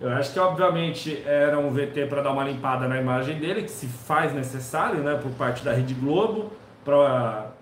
Eu 0.00 0.10
acho 0.10 0.32
que 0.32 0.38
obviamente 0.38 1.22
era 1.24 1.58
um 1.58 1.70
VT 1.70 2.06
para 2.06 2.22
dar 2.22 2.32
uma 2.32 2.42
limpada 2.42 2.88
na 2.88 3.00
imagem 3.00 3.38
dele, 3.38 3.62
que 3.62 3.70
se 3.70 3.86
faz 3.86 4.34
necessário, 4.34 5.00
né, 5.00 5.14
por 5.14 5.30
parte 5.32 5.64
da 5.64 5.72
Rede 5.72 5.94
Globo, 5.94 6.50
para 6.84 7.52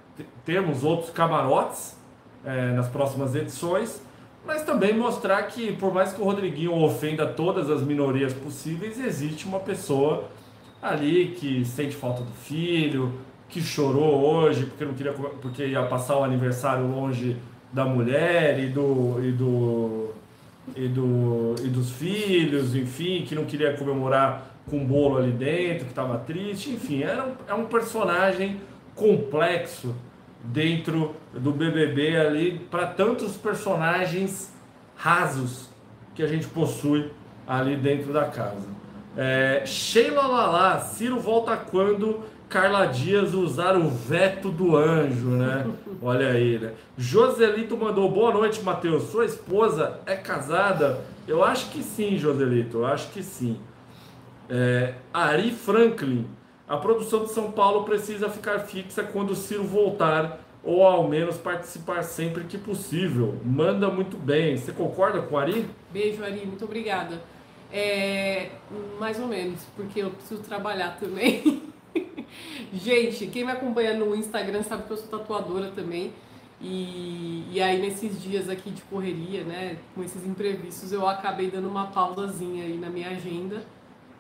termos 0.45 0.83
outros 0.83 1.11
camarotes 1.11 1.97
é, 2.45 2.73
nas 2.73 2.89
próximas 2.89 3.35
edições. 3.35 4.03
mas 4.47 4.63
também 4.63 4.97
mostrar 4.97 5.43
que, 5.43 5.73
por 5.73 5.93
mais 5.93 6.15
que 6.15 6.23
o 6.23 6.25
Rodriguinho 6.25 6.75
ofenda 6.83 7.27
todas 7.27 7.69
as 7.69 7.83
minorias 7.83 8.33
possíveis, 8.33 8.99
existe 8.99 9.45
uma 9.47 9.61
pessoa 9.61 10.25
ali 10.81 11.37
que 11.39 11.63
sente 11.67 11.95
falta 11.95 12.23
do 12.23 12.33
filho, 12.33 13.13
que 13.51 13.61
chorou 13.61 14.25
hoje 14.25 14.67
porque 14.67 14.85
não 14.85 14.95
queria 14.95 15.13
porque 15.13 15.67
ia 15.67 15.83
passar 15.85 16.17
o 16.17 16.25
aniversário 16.25 16.87
longe 16.87 17.37
da 17.73 17.85
mulher 17.85 18.59
e 18.59 18.69
do 18.69 19.21
e 19.23 19.33
do 19.33 20.11
e, 20.77 20.87
do, 20.87 21.55
e 21.65 21.69
dos 21.69 21.91
filhos, 21.91 22.77
enfim, 22.77 23.25
que 23.27 23.35
não 23.35 23.45
queria 23.45 23.75
comemorar 23.77 24.55
com 24.69 24.85
bolo 24.85 25.19
ali 25.19 25.33
dentro, 25.33 25.85
que 25.85 25.91
estava 25.91 26.19
triste, 26.19 26.71
enfim, 26.71 27.03
era 27.03 27.27
um, 27.27 27.33
é 27.49 27.55
um 27.55 27.65
personagem 27.65 28.61
complexo 28.95 29.95
dentro 30.45 31.17
do 31.33 31.51
BBB 31.51 32.17
ali 32.17 32.59
para 32.71 32.87
tantos 32.87 33.37
personagens 33.37 34.53
rasos 34.95 35.69
que 36.15 36.23
a 36.23 36.27
gente 36.27 36.47
possui 36.47 37.11
ali 37.47 37.77
dentro 37.77 38.13
da 38.13 38.27
casa. 38.27 38.69
É, 39.17 39.65
Sheila 39.67 40.27
Lala, 40.27 40.81
Ciro 40.81 41.19
volta 41.19 41.57
quando 41.57 42.21
Carla 42.51 42.87
Dias 42.87 43.33
usar 43.33 43.77
o 43.77 43.89
veto 43.89 44.51
do 44.51 44.77
anjo, 44.77 45.29
né? 45.29 45.65
Olha 46.03 46.31
aí, 46.31 46.59
né? 46.59 46.73
Joselito 46.99 47.77
mandou 47.77 48.11
boa 48.11 48.33
noite, 48.33 48.61
Matheus. 48.61 49.05
Sua 49.05 49.25
esposa 49.25 50.01
é 50.05 50.17
casada? 50.17 51.01
Eu 51.29 51.45
acho 51.45 51.71
que 51.71 51.81
sim, 51.81 52.19
Joselito. 52.19 52.79
Eu 52.79 52.87
acho 52.87 53.09
que 53.13 53.23
sim. 53.23 53.57
É, 54.49 54.95
Ari 55.15 55.53
Franklin, 55.53 56.27
a 56.69 56.77
produção 56.77 57.25
de 57.25 57.31
São 57.31 57.53
Paulo 57.53 57.85
precisa 57.85 58.29
ficar 58.29 58.59
fixa 58.59 59.05
quando 59.05 59.31
o 59.31 59.37
Ciro 59.37 59.63
voltar, 59.63 60.41
ou 60.65 60.83
ao 60.85 61.09
menos 61.09 61.37
participar 61.37 62.03
sempre 62.03 62.43
que 62.43 62.59
possível. 62.59 63.39
Manda 63.45 63.89
muito 63.89 64.17
bem. 64.17 64.57
Você 64.57 64.73
concorda 64.73 65.23
com 65.23 65.37
o 65.37 65.39
Ari? 65.39 65.71
Beijo, 65.93 66.25
Ari, 66.25 66.45
muito 66.45 66.65
obrigada. 66.65 67.23
É, 67.73 68.49
mais 68.99 69.21
ou 69.21 69.29
menos, 69.29 69.61
porque 69.77 70.01
eu 70.01 70.11
preciso 70.11 70.43
trabalhar 70.43 70.99
também. 70.99 71.63
Gente, 72.73 73.27
quem 73.27 73.45
me 73.45 73.53
acompanha 73.53 73.95
no 73.95 74.15
Instagram 74.15 74.63
sabe 74.63 74.85
que 74.85 74.91
eu 74.91 74.97
sou 74.97 75.09
tatuadora 75.09 75.71
também. 75.71 76.13
E, 76.61 77.47
e 77.51 77.61
aí 77.61 77.81
nesses 77.81 78.21
dias 78.23 78.49
aqui 78.49 78.71
de 78.71 78.83
correria, 78.83 79.45
né, 79.45 79.79
com 79.95 80.03
esses 80.05 80.27
imprevistos, 80.27 80.93
eu 80.93 81.09
acabei 81.09 81.51
dando 81.51 81.69
uma 81.69 81.87
pausazinha 81.87 82.65
aí 82.65 82.77
na 82.77 82.91
minha 82.91 83.09
agenda 83.09 83.63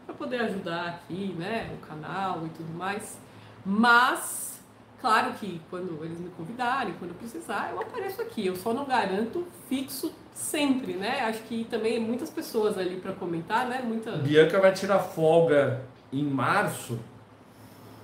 para 0.06 0.14
poder 0.14 0.40
ajudar 0.40 0.86
aqui, 0.88 1.34
né, 1.38 1.70
o 1.74 1.86
canal 1.86 2.46
e 2.46 2.48
tudo 2.48 2.72
mais. 2.72 3.18
Mas, 3.64 4.58
claro 5.02 5.34
que 5.34 5.60
quando 5.68 6.02
eles 6.02 6.18
me 6.18 6.30
convidarem, 6.30 6.94
quando 6.98 7.10
eu 7.10 7.16
precisar, 7.16 7.72
eu 7.72 7.80
apareço 7.80 8.22
aqui. 8.22 8.46
Eu 8.46 8.56
só 8.56 8.72
não 8.72 8.86
garanto 8.86 9.46
fixo 9.68 10.10
sempre, 10.32 10.94
né? 10.94 11.20
Acho 11.20 11.42
que 11.42 11.64
também 11.64 12.00
muitas 12.00 12.30
pessoas 12.30 12.78
ali 12.78 12.96
para 12.96 13.12
comentar, 13.12 13.68
né? 13.68 13.82
Muita... 13.84 14.12
Bianca 14.12 14.58
vai 14.58 14.72
tirar 14.72 14.98
folga 15.00 15.82
em 16.10 16.24
março 16.24 16.98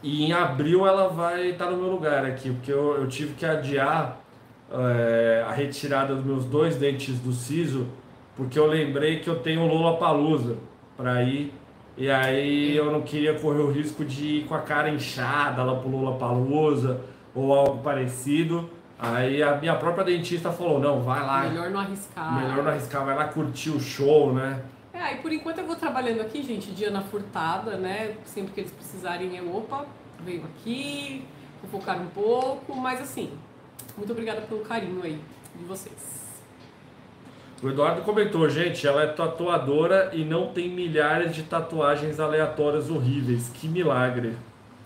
e 0.03 0.25
em 0.25 0.33
abril 0.33 0.87
ela 0.87 1.09
vai 1.09 1.51
estar 1.51 1.71
no 1.71 1.77
meu 1.77 1.91
lugar 1.91 2.25
aqui, 2.25 2.51
porque 2.51 2.73
eu, 2.73 2.97
eu 2.97 3.09
tive 3.09 3.35
que 3.35 3.45
adiar 3.45 4.21
é, 4.71 5.45
a 5.47 5.53
retirada 5.53 6.15
dos 6.15 6.25
meus 6.25 6.45
dois 6.45 6.77
dentes 6.77 7.19
do 7.19 7.33
siso, 7.33 7.87
porque 8.37 8.59
eu 8.59 8.67
lembrei 8.67 9.21
que 9.21 9.29
eu 9.29 9.41
tenho 9.41 9.67
Lola 9.67 9.97
Palusa 9.97 10.57
para 10.97 11.23
ir 11.23 11.53
e 11.97 12.11
aí 12.11 12.77
eu 12.77 12.93
não 12.93 13.01
queria 13.01 13.39
correr 13.39 13.63
o 13.63 13.71
risco 13.71 14.05
de 14.05 14.25
ir 14.25 14.45
com 14.45 14.55
a 14.55 14.61
cara 14.61 14.91
inchada 14.91 15.63
lá 15.63 15.75
pro 15.77 15.89
Lula 15.89 16.19
Palusa 16.19 17.01
ou 17.35 17.55
algo 17.55 17.83
parecido. 17.83 18.69
Aí 18.99 19.43
a 19.43 19.57
minha 19.57 19.75
própria 19.77 20.05
dentista 20.05 20.53
falou, 20.53 20.79
não, 20.79 21.01
vai 21.01 21.23
lá. 21.23 21.49
Melhor 21.49 21.71
não 21.71 21.81
arriscar. 21.81 22.35
Melhor 22.35 22.63
não 22.63 22.71
arriscar, 22.71 23.05
vai 23.05 23.15
lá 23.15 23.25
curtir 23.25 23.71
o 23.71 23.81
show, 23.81 24.33
né? 24.35 24.61
É, 24.97 25.03
aí 25.03 25.17
por 25.19 25.31
enquanto 25.31 25.59
eu 25.59 25.67
vou 25.67 25.77
trabalhando 25.77 26.23
aqui, 26.23 26.43
gente, 26.43 26.71
Diana 26.71 27.03
Furtada, 27.03 27.77
né? 27.77 28.17
Sempre 28.25 28.55
que 28.55 28.61
eles 28.61 28.73
precisarem, 28.73 29.37
eu, 29.37 29.55
opa, 29.55 29.85
venho 30.25 30.45
aqui, 30.45 31.23
vou 31.61 31.79
focar 31.79 32.01
um 32.01 32.07
pouco, 32.07 32.75
mas 32.75 33.03
assim, 33.03 33.31
muito 33.95 34.11
obrigada 34.11 34.41
pelo 34.41 34.61
carinho 34.61 35.03
aí 35.03 35.21
de 35.55 35.65
vocês. 35.65 36.27
O 37.63 37.69
Eduardo 37.69 38.01
comentou, 38.03 38.49
gente, 38.49 38.87
ela 38.87 39.03
é 39.03 39.07
tatuadora 39.09 40.11
e 40.15 40.25
não 40.25 40.49
tem 40.49 40.71
milhares 40.71 41.35
de 41.35 41.43
tatuagens 41.43 42.19
aleatórias 42.19 42.89
horríveis. 42.89 43.51
Que 43.53 43.69
milagre. 43.69 44.35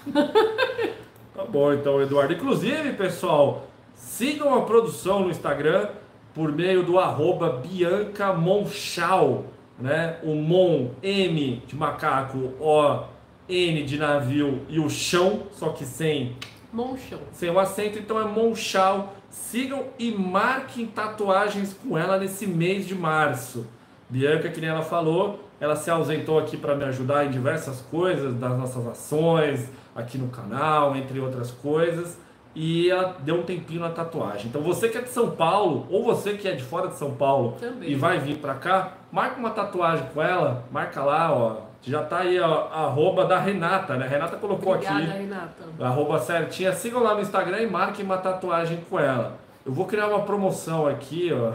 tá 1.35 1.45
bom, 1.45 1.73
então, 1.73 2.03
Eduardo. 2.03 2.33
Inclusive, 2.33 2.95
pessoal, 2.95 3.69
sigam 3.95 4.55
a 4.55 4.63
produção 4.63 5.21
no 5.21 5.31
Instagram 5.31 5.89
por 6.35 6.51
meio 6.51 6.83
do 6.83 6.99
arroba 6.99 7.61
Bianca 7.65 8.33
Monchal, 8.33 9.47
né? 9.81 10.19
O 10.23 10.35
Mon, 10.35 10.91
M 11.03 11.63
de 11.67 11.77
macaco, 11.77 12.53
O, 12.61 13.05
N 13.49 13.83
de 13.83 13.99
navio 13.99 14.63
e 14.69 14.79
o 14.79 14.89
chão, 14.89 15.45
só 15.53 15.71
que 15.71 15.85
sem... 15.85 16.37
Monchão. 16.73 17.19
Sem 17.33 17.51
o 17.51 17.59
acento, 17.59 17.99
então 17.99 18.21
é 18.21 18.25
Monchal 18.25 19.15
Sigam 19.31 19.85
e 19.97 20.11
marquem 20.11 20.87
tatuagens 20.87 21.73
com 21.73 21.97
ela 21.97 22.19
nesse 22.19 22.47
mês 22.47 22.87
de 22.87 22.97
março. 22.97 23.65
Bianca, 24.09 24.49
que 24.49 24.61
nem 24.61 24.69
ela 24.69 24.83
falou, 24.83 25.49
ela 25.61 25.77
se 25.77 25.89
ausentou 25.89 26.37
aqui 26.37 26.57
para 26.57 26.75
me 26.75 26.83
ajudar 26.85 27.25
em 27.25 27.31
diversas 27.31 27.81
coisas, 27.81 28.35
das 28.35 28.59
nossas 28.59 28.85
ações, 28.89 29.71
aqui 29.95 30.19
no 30.19 30.29
canal, 30.29 30.97
entre 30.97 31.21
outras 31.21 31.53
coisas. 31.53 32.19
E 32.57 32.91
ela 32.91 33.17
deu 33.21 33.37
um 33.37 33.43
tempinho 33.45 33.81
na 33.81 33.91
tatuagem. 33.91 34.49
Então 34.49 34.61
você 34.61 34.89
que 34.89 34.99
é 34.99 35.03
de 35.03 35.11
São 35.11 35.31
Paulo, 35.31 35.87
ou 35.89 36.03
você 36.03 36.35
que 36.35 36.49
é 36.49 36.57
de 36.57 36.65
fora 36.65 36.89
de 36.89 36.97
São 36.97 37.15
Paulo 37.15 37.57
Também. 37.61 37.89
e 37.89 37.95
vai 37.95 38.19
vir 38.19 38.39
para 38.39 38.55
cá, 38.55 38.95
marca 39.11 39.39
uma 39.39 39.51
tatuagem 39.51 40.07
com 40.13 40.23
ela, 40.23 40.65
marca 40.71 41.03
lá, 41.03 41.33
ó. 41.33 41.71
Já 41.83 42.03
tá 42.03 42.19
aí 42.19 42.39
ó, 42.39 42.69
a 42.71 42.85
arroba 42.85 43.25
da 43.25 43.39
Renata, 43.39 43.97
né? 43.97 44.05
A 44.05 44.09
Renata 44.09 44.37
colocou 44.37 44.75
Obrigada, 44.75 44.99
aqui. 44.99 45.19
Renata. 45.19 45.65
Arroba 45.81 46.19
certinha. 46.19 46.73
Sigam 46.73 47.03
lá 47.03 47.15
no 47.15 47.23
Instagram 47.23 47.63
e 47.63 47.67
marquem 47.67 48.05
uma 48.05 48.19
tatuagem 48.19 48.85
com 48.89 48.99
ela. 48.99 49.39
Eu 49.65 49.73
vou 49.73 49.87
criar 49.87 50.09
uma 50.09 50.21
promoção 50.23 50.87
aqui, 50.87 51.31
ó. 51.33 51.55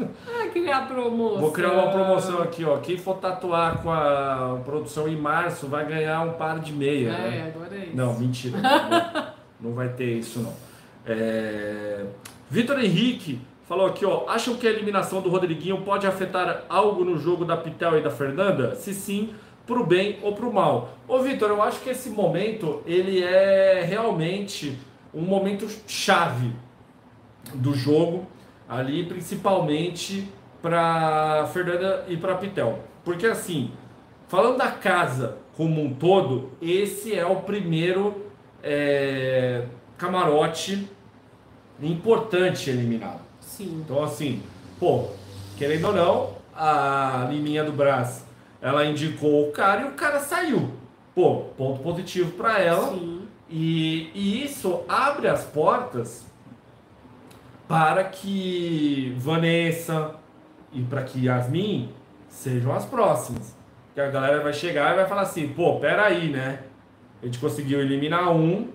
Ah, 0.00 0.48
criar 0.52 0.88
promoção. 0.88 1.40
Vou 1.40 1.52
criar 1.52 1.72
uma 1.72 1.90
promoção 1.92 2.42
aqui, 2.42 2.64
ó. 2.64 2.78
Quem 2.78 2.98
for 2.98 3.18
tatuar 3.18 3.78
com 3.78 3.92
a 3.92 4.60
produção 4.64 5.06
em 5.06 5.16
março 5.16 5.68
vai 5.68 5.86
ganhar 5.86 6.20
um 6.22 6.32
par 6.32 6.58
de 6.58 6.72
meia. 6.72 7.10
É, 7.10 7.30
né? 7.30 7.52
agora 7.54 7.74
é 7.76 7.84
isso. 7.84 7.96
Não, 7.96 8.18
mentira. 8.18 8.58
não, 8.58 9.24
não 9.70 9.72
vai 9.72 9.88
ter 9.88 10.18
isso, 10.18 10.40
não. 10.40 10.52
É... 11.06 12.04
Vitor 12.50 12.78
Henrique 12.82 13.40
falou 13.66 13.86
aqui, 13.86 14.04
ó. 14.04 14.28
Acham 14.28 14.56
que 14.56 14.66
a 14.66 14.70
eliminação 14.70 15.20
do 15.20 15.28
Rodriguinho 15.28 15.82
pode 15.82 16.06
afetar 16.06 16.64
algo 16.68 17.04
no 17.04 17.18
jogo 17.18 17.44
da 17.44 17.56
Pitel 17.56 17.98
e 17.98 18.02
da 18.02 18.10
Fernanda? 18.10 18.74
Se 18.74 18.94
sim, 18.94 19.34
pro 19.66 19.84
bem 19.84 20.18
ou 20.22 20.34
pro 20.34 20.52
mal. 20.52 20.90
Ô, 21.08 21.18
Vitor, 21.20 21.50
eu 21.50 21.62
acho 21.62 21.80
que 21.80 21.90
esse 21.90 22.10
momento, 22.10 22.82
ele 22.86 23.22
é 23.22 23.82
realmente 23.82 24.78
um 25.12 25.22
momento 25.22 25.68
chave 25.86 26.52
do 27.54 27.74
jogo 27.74 28.26
ali, 28.68 29.04
principalmente 29.04 30.28
para 30.60 31.46
Fernanda 31.52 32.04
e 32.08 32.16
para 32.16 32.34
Pitel. 32.36 32.80
Porque 33.04 33.26
assim, 33.26 33.70
falando 34.28 34.58
da 34.58 34.70
casa 34.70 35.38
como 35.56 35.82
um 35.82 35.94
todo, 35.94 36.50
esse 36.60 37.14
é 37.14 37.24
o 37.24 37.36
primeiro 37.36 38.24
é, 38.62 39.66
camarote 39.96 40.88
importante 41.82 42.70
eliminado. 42.70 43.20
Sim. 43.56 43.82
Então 43.84 44.02
assim, 44.02 44.42
pô, 44.80 45.08
querendo 45.56 45.86
ou 45.88 45.92
não, 45.92 46.30
a 46.54 47.26
Liminha 47.30 47.62
do 47.64 47.72
Brás, 47.72 48.24
ela 48.60 48.84
indicou 48.84 49.48
o 49.48 49.52
cara 49.52 49.82
e 49.82 49.84
o 49.84 49.92
cara 49.92 50.20
saiu. 50.20 50.70
Pô, 51.14 51.42
ponto 51.56 51.80
positivo 51.82 52.32
para 52.32 52.58
ela. 52.60 52.88
Sim. 52.90 53.22
E, 53.48 54.10
e 54.14 54.44
isso 54.44 54.80
abre 54.88 55.28
as 55.28 55.44
portas 55.44 56.24
para 57.68 58.04
que 58.04 59.14
Vanessa 59.18 60.16
e 60.72 60.82
para 60.82 61.02
que 61.02 61.24
Yasmin 61.26 61.90
sejam 62.28 62.72
as 62.74 62.84
próximas. 62.84 63.54
Que 63.94 64.00
a 64.00 64.10
galera 64.10 64.42
vai 64.42 64.52
chegar 64.52 64.92
e 64.92 64.96
vai 64.96 65.06
falar 65.06 65.22
assim, 65.22 65.48
pô, 65.48 65.78
peraí, 65.78 66.28
né? 66.30 66.60
A 67.22 67.26
gente 67.26 67.38
conseguiu 67.38 67.80
eliminar 67.80 68.32
um. 68.32 68.68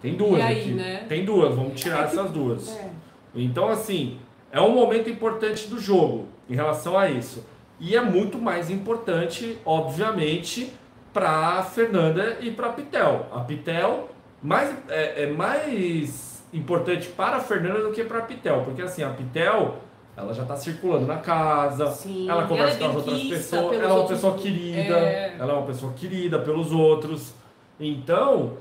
Tem 0.00 0.14
duas 0.14 0.40
aí, 0.40 0.60
aqui. 0.60 0.70
né? 0.70 1.04
Tem 1.08 1.24
duas, 1.24 1.54
vamos 1.54 1.78
tirar 1.80 2.04
É 2.04 2.06
que- 2.06 2.16
essas 2.16 2.30
duas. 2.30 2.68
É. 2.76 2.89
Então, 3.34 3.68
assim, 3.68 4.18
é 4.50 4.60
um 4.60 4.70
momento 4.74 5.08
importante 5.08 5.68
do 5.68 5.78
jogo 5.78 6.28
em 6.48 6.54
relação 6.54 6.98
a 6.98 7.08
isso. 7.08 7.44
E 7.78 7.96
é 7.96 8.00
muito 8.00 8.38
mais 8.38 8.68
importante, 8.70 9.58
obviamente, 9.64 10.72
para 11.12 11.62
Fernanda 11.62 12.38
e 12.40 12.50
para 12.50 12.70
Pitel. 12.70 13.26
A 13.32 13.40
Pitel 13.40 14.08
mais, 14.42 14.74
é, 14.88 15.24
é 15.24 15.26
mais 15.30 16.42
importante 16.52 17.08
para 17.08 17.36
a 17.36 17.40
Fernanda 17.40 17.82
do 17.82 17.92
que 17.92 18.02
para 18.04 18.18
a 18.18 18.22
Pitel, 18.22 18.62
porque 18.64 18.82
assim, 18.82 19.02
a 19.02 19.10
Pitel 19.10 19.76
ela 20.16 20.34
já 20.34 20.42
está 20.42 20.56
circulando 20.56 21.06
na 21.06 21.16
casa, 21.18 21.90
Sim, 21.92 22.28
ela 22.28 22.46
conversa 22.46 22.76
ela 22.82 22.90
é 22.90 22.92
com 22.94 23.00
as 23.00 23.06
outras 23.06 23.22
pessoas, 23.28 23.72
ela 23.76 23.84
é 23.84 23.86
uma 23.86 23.94
outros- 23.94 24.18
pessoa 24.20 24.34
querida, 24.36 24.98
É. 24.98 25.36
ela 25.38 25.52
é 25.52 25.56
uma 25.56 25.66
pessoa 25.66 25.92
querida 25.94 26.38
pelos 26.40 26.72
outros. 26.72 27.32
Então, 27.78 28.58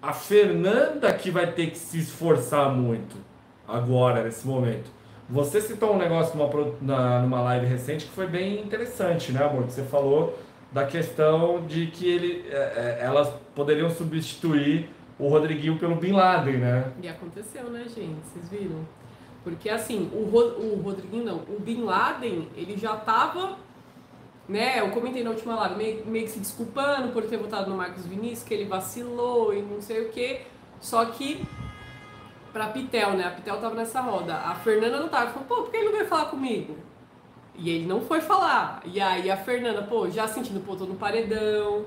a 0.00 0.12
Fernanda 0.12 1.12
que 1.12 1.30
vai 1.30 1.48
ter 1.52 1.66
que 1.70 1.78
se 1.78 1.98
esforçar 1.98 2.70
muito 2.72 3.16
agora, 3.66 4.22
nesse 4.24 4.46
momento. 4.46 4.90
Você 5.28 5.60
citou 5.60 5.94
um 5.94 5.98
negócio 5.98 6.36
numa, 6.36 6.50
na- 6.80 7.20
numa 7.22 7.40
live 7.42 7.66
recente 7.66 8.04
que 8.06 8.10
foi 8.12 8.26
bem 8.26 8.60
interessante, 8.60 9.32
né, 9.32 9.44
amor? 9.44 9.64
Que 9.64 9.72
você 9.72 9.82
falou 9.84 10.38
da 10.70 10.84
questão 10.84 11.62
de 11.66 11.86
que 11.86 12.06
ele, 12.08 12.44
é, 12.50 12.54
é, 12.56 13.04
elas 13.04 13.28
poderiam 13.54 13.88
substituir 13.90 14.90
o 15.18 15.28
Rodriguinho 15.28 15.78
pelo 15.78 15.94
Bin 15.94 16.12
Laden, 16.12 16.58
né? 16.58 16.92
E 17.02 17.08
aconteceu, 17.08 17.64
né, 17.70 17.84
gente? 17.84 18.16
Vocês 18.32 18.48
viram? 18.50 18.80
Porque 19.44 19.68
assim, 19.68 20.10
o, 20.12 20.24
Ro- 20.24 20.56
o 20.58 20.80
Rodriguinho 20.82 21.24
não, 21.24 21.36
o 21.48 21.58
Bin 21.60 21.82
Laden, 21.82 22.48
ele 22.56 22.76
já 22.76 22.96
tava, 22.96 23.56
né? 24.48 24.80
Eu 24.80 24.88
comentei 24.90 25.22
na 25.22 25.30
última 25.30 25.54
live, 25.56 25.76
meio, 25.76 26.06
meio 26.06 26.24
que 26.26 26.32
se 26.32 26.38
desculpando 26.40 27.08
por 27.08 27.22
ter 27.24 27.36
votado 27.38 27.70
no 27.70 27.76
Marcos 27.76 28.06
Vinícius, 28.06 28.42
que 28.42 28.52
ele 28.54 28.64
vacilou 28.66 29.54
e 29.54 29.62
não 29.62 29.80
sei 29.80 30.06
o 30.06 30.08
quê. 30.10 30.42
Só 30.80 31.04
que 31.06 31.42
pra 32.52 32.68
Pitel, 32.68 33.12
né? 33.12 33.26
A 33.26 33.30
Pitel 33.30 33.56
tava 33.58 33.74
nessa 33.74 34.00
roda. 34.00 34.36
A 34.36 34.54
Fernanda 34.56 35.00
não 35.00 35.08
tava. 35.08 35.30
Falou, 35.30 35.46
pô, 35.48 35.54
por 35.62 35.70
que 35.70 35.76
ele 35.76 35.86
não 35.86 35.92
veio 35.92 36.06
falar 36.06 36.26
comigo? 36.26 36.76
E 37.54 37.70
ele 37.70 37.86
não 37.86 38.00
foi 38.00 38.20
falar. 38.20 38.82
E 38.84 39.00
aí 39.00 39.30
a 39.30 39.36
Fernanda, 39.36 39.82
pô, 39.82 40.08
já 40.08 40.26
sentindo, 40.26 40.60
pô, 40.64 40.74
tô 40.74 40.84
no 40.84 40.94
paredão, 40.94 41.84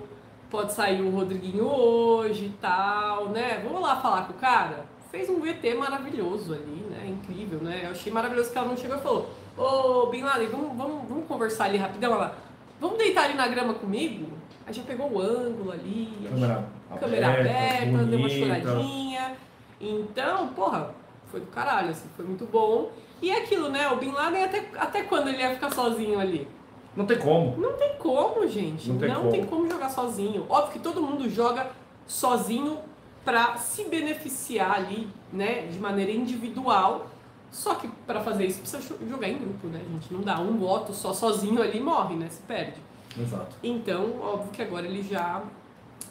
pode 0.49 0.73
sair 0.73 1.01
o 1.01 1.09
Rodriguinho 1.09 1.65
hoje 1.65 2.45
e 2.45 2.57
tal, 2.61 3.29
né? 3.29 3.61
Vamos 3.63 3.81
lá 3.81 3.95
falar 3.97 4.27
com 4.27 4.33
o 4.33 4.35
cara? 4.37 4.85
Fez 5.11 5.29
um 5.29 5.39
VT 5.39 5.73
maravilhoso 5.75 6.53
ali, 6.53 6.85
né? 6.89 7.07
Incrível, 7.07 7.59
né? 7.59 7.81
Eu 7.85 7.91
achei 7.91 8.11
maravilhoso 8.11 8.51
que 8.51 8.57
ela 8.57 8.67
não 8.67 8.77
chegou 8.77 8.97
e 8.97 9.01
falou, 9.01 9.29
ô 9.57 10.07
Bin 10.07 10.21
Laden, 10.21 10.47
vamos, 10.47 10.77
vamos, 10.77 11.07
vamos 11.07 11.27
conversar 11.27 11.65
ali 11.65 11.77
rapidão, 11.77 12.13
ela, 12.13 12.37
vamos 12.79 12.97
deitar 12.97 13.25
ali 13.25 13.33
na 13.33 13.47
grama 13.47 13.73
comigo? 13.73 14.27
Aí 14.67 14.73
já 14.73 14.83
pegou 14.83 15.11
o 15.11 15.19
ângulo 15.21 15.71
ali, 15.71 16.09
Câmera, 16.29 16.67
câmera 16.99 17.27
aberta, 17.27 17.85
deu 17.85 18.19
uma 18.19 18.27
bonita. 18.27 18.39
choradinha. 18.39 19.35
Então, 19.79 20.47
porra, 20.49 20.93
foi 21.31 21.39
do 21.41 21.47
caralho, 21.47 21.89
assim, 21.89 22.07
foi 22.15 22.25
muito 22.25 22.45
bom. 22.45 22.91
E 23.21 23.29
é 23.31 23.39
aquilo, 23.39 23.69
né? 23.69 23.89
O 23.89 23.97
Bin 23.97 24.11
Laden, 24.11 24.43
até, 24.43 24.69
até 24.77 25.03
quando 25.03 25.29
ele 25.29 25.37
ia 25.39 25.53
ficar 25.53 25.71
sozinho 25.71 26.19
ali? 26.19 26.47
Não 26.95 27.05
tem 27.05 27.17
como. 27.17 27.57
Não 27.57 27.73
tem 27.73 27.95
como, 27.97 28.47
gente. 28.47 28.89
Não 28.89 28.95
Não, 28.95 29.21
tem 29.23 29.31
tem, 29.31 29.45
como. 29.45 29.63
como. 29.63 29.69
jogar 29.71 29.89
sozinho. 29.89 30.45
Óbvio 30.49 30.73
que 30.73 30.79
todo 30.79 31.01
mundo 31.01 31.29
joga 31.29 31.69
sozinho 32.07 32.79
pra 33.23 33.57
se 33.57 33.83
beneficiar 33.85 34.71
ali, 34.75 35.07
né? 35.31 35.67
De 35.67 35.79
maneira 35.79 36.11
individual. 36.11 37.07
Só 37.51 37.75
que 37.75 37.87
pra 38.05 38.21
fazer 38.21 38.45
isso 38.45 38.59
precisa 38.59 38.81
jo- 38.81 39.07
jogar 39.09 39.27
em 39.29 39.37
grupo, 39.37 39.67
né, 39.67 39.81
gente? 39.91 40.13
Não 40.13 40.21
dá 40.21 40.39
um 40.39 40.57
voto 40.57 40.93
só 40.93 41.13
sozinho 41.13 41.61
ali 41.61 41.77
e 41.79 41.81
morre, 41.81 42.15
né? 42.15 42.27
Se 42.29 42.41
perde. 42.43 42.75
Exato. 43.17 43.55
Então, 43.63 44.19
óbvio 44.21 44.51
que 44.51 44.61
agora 44.61 44.85
ele 44.85 45.01
já. 45.03 45.41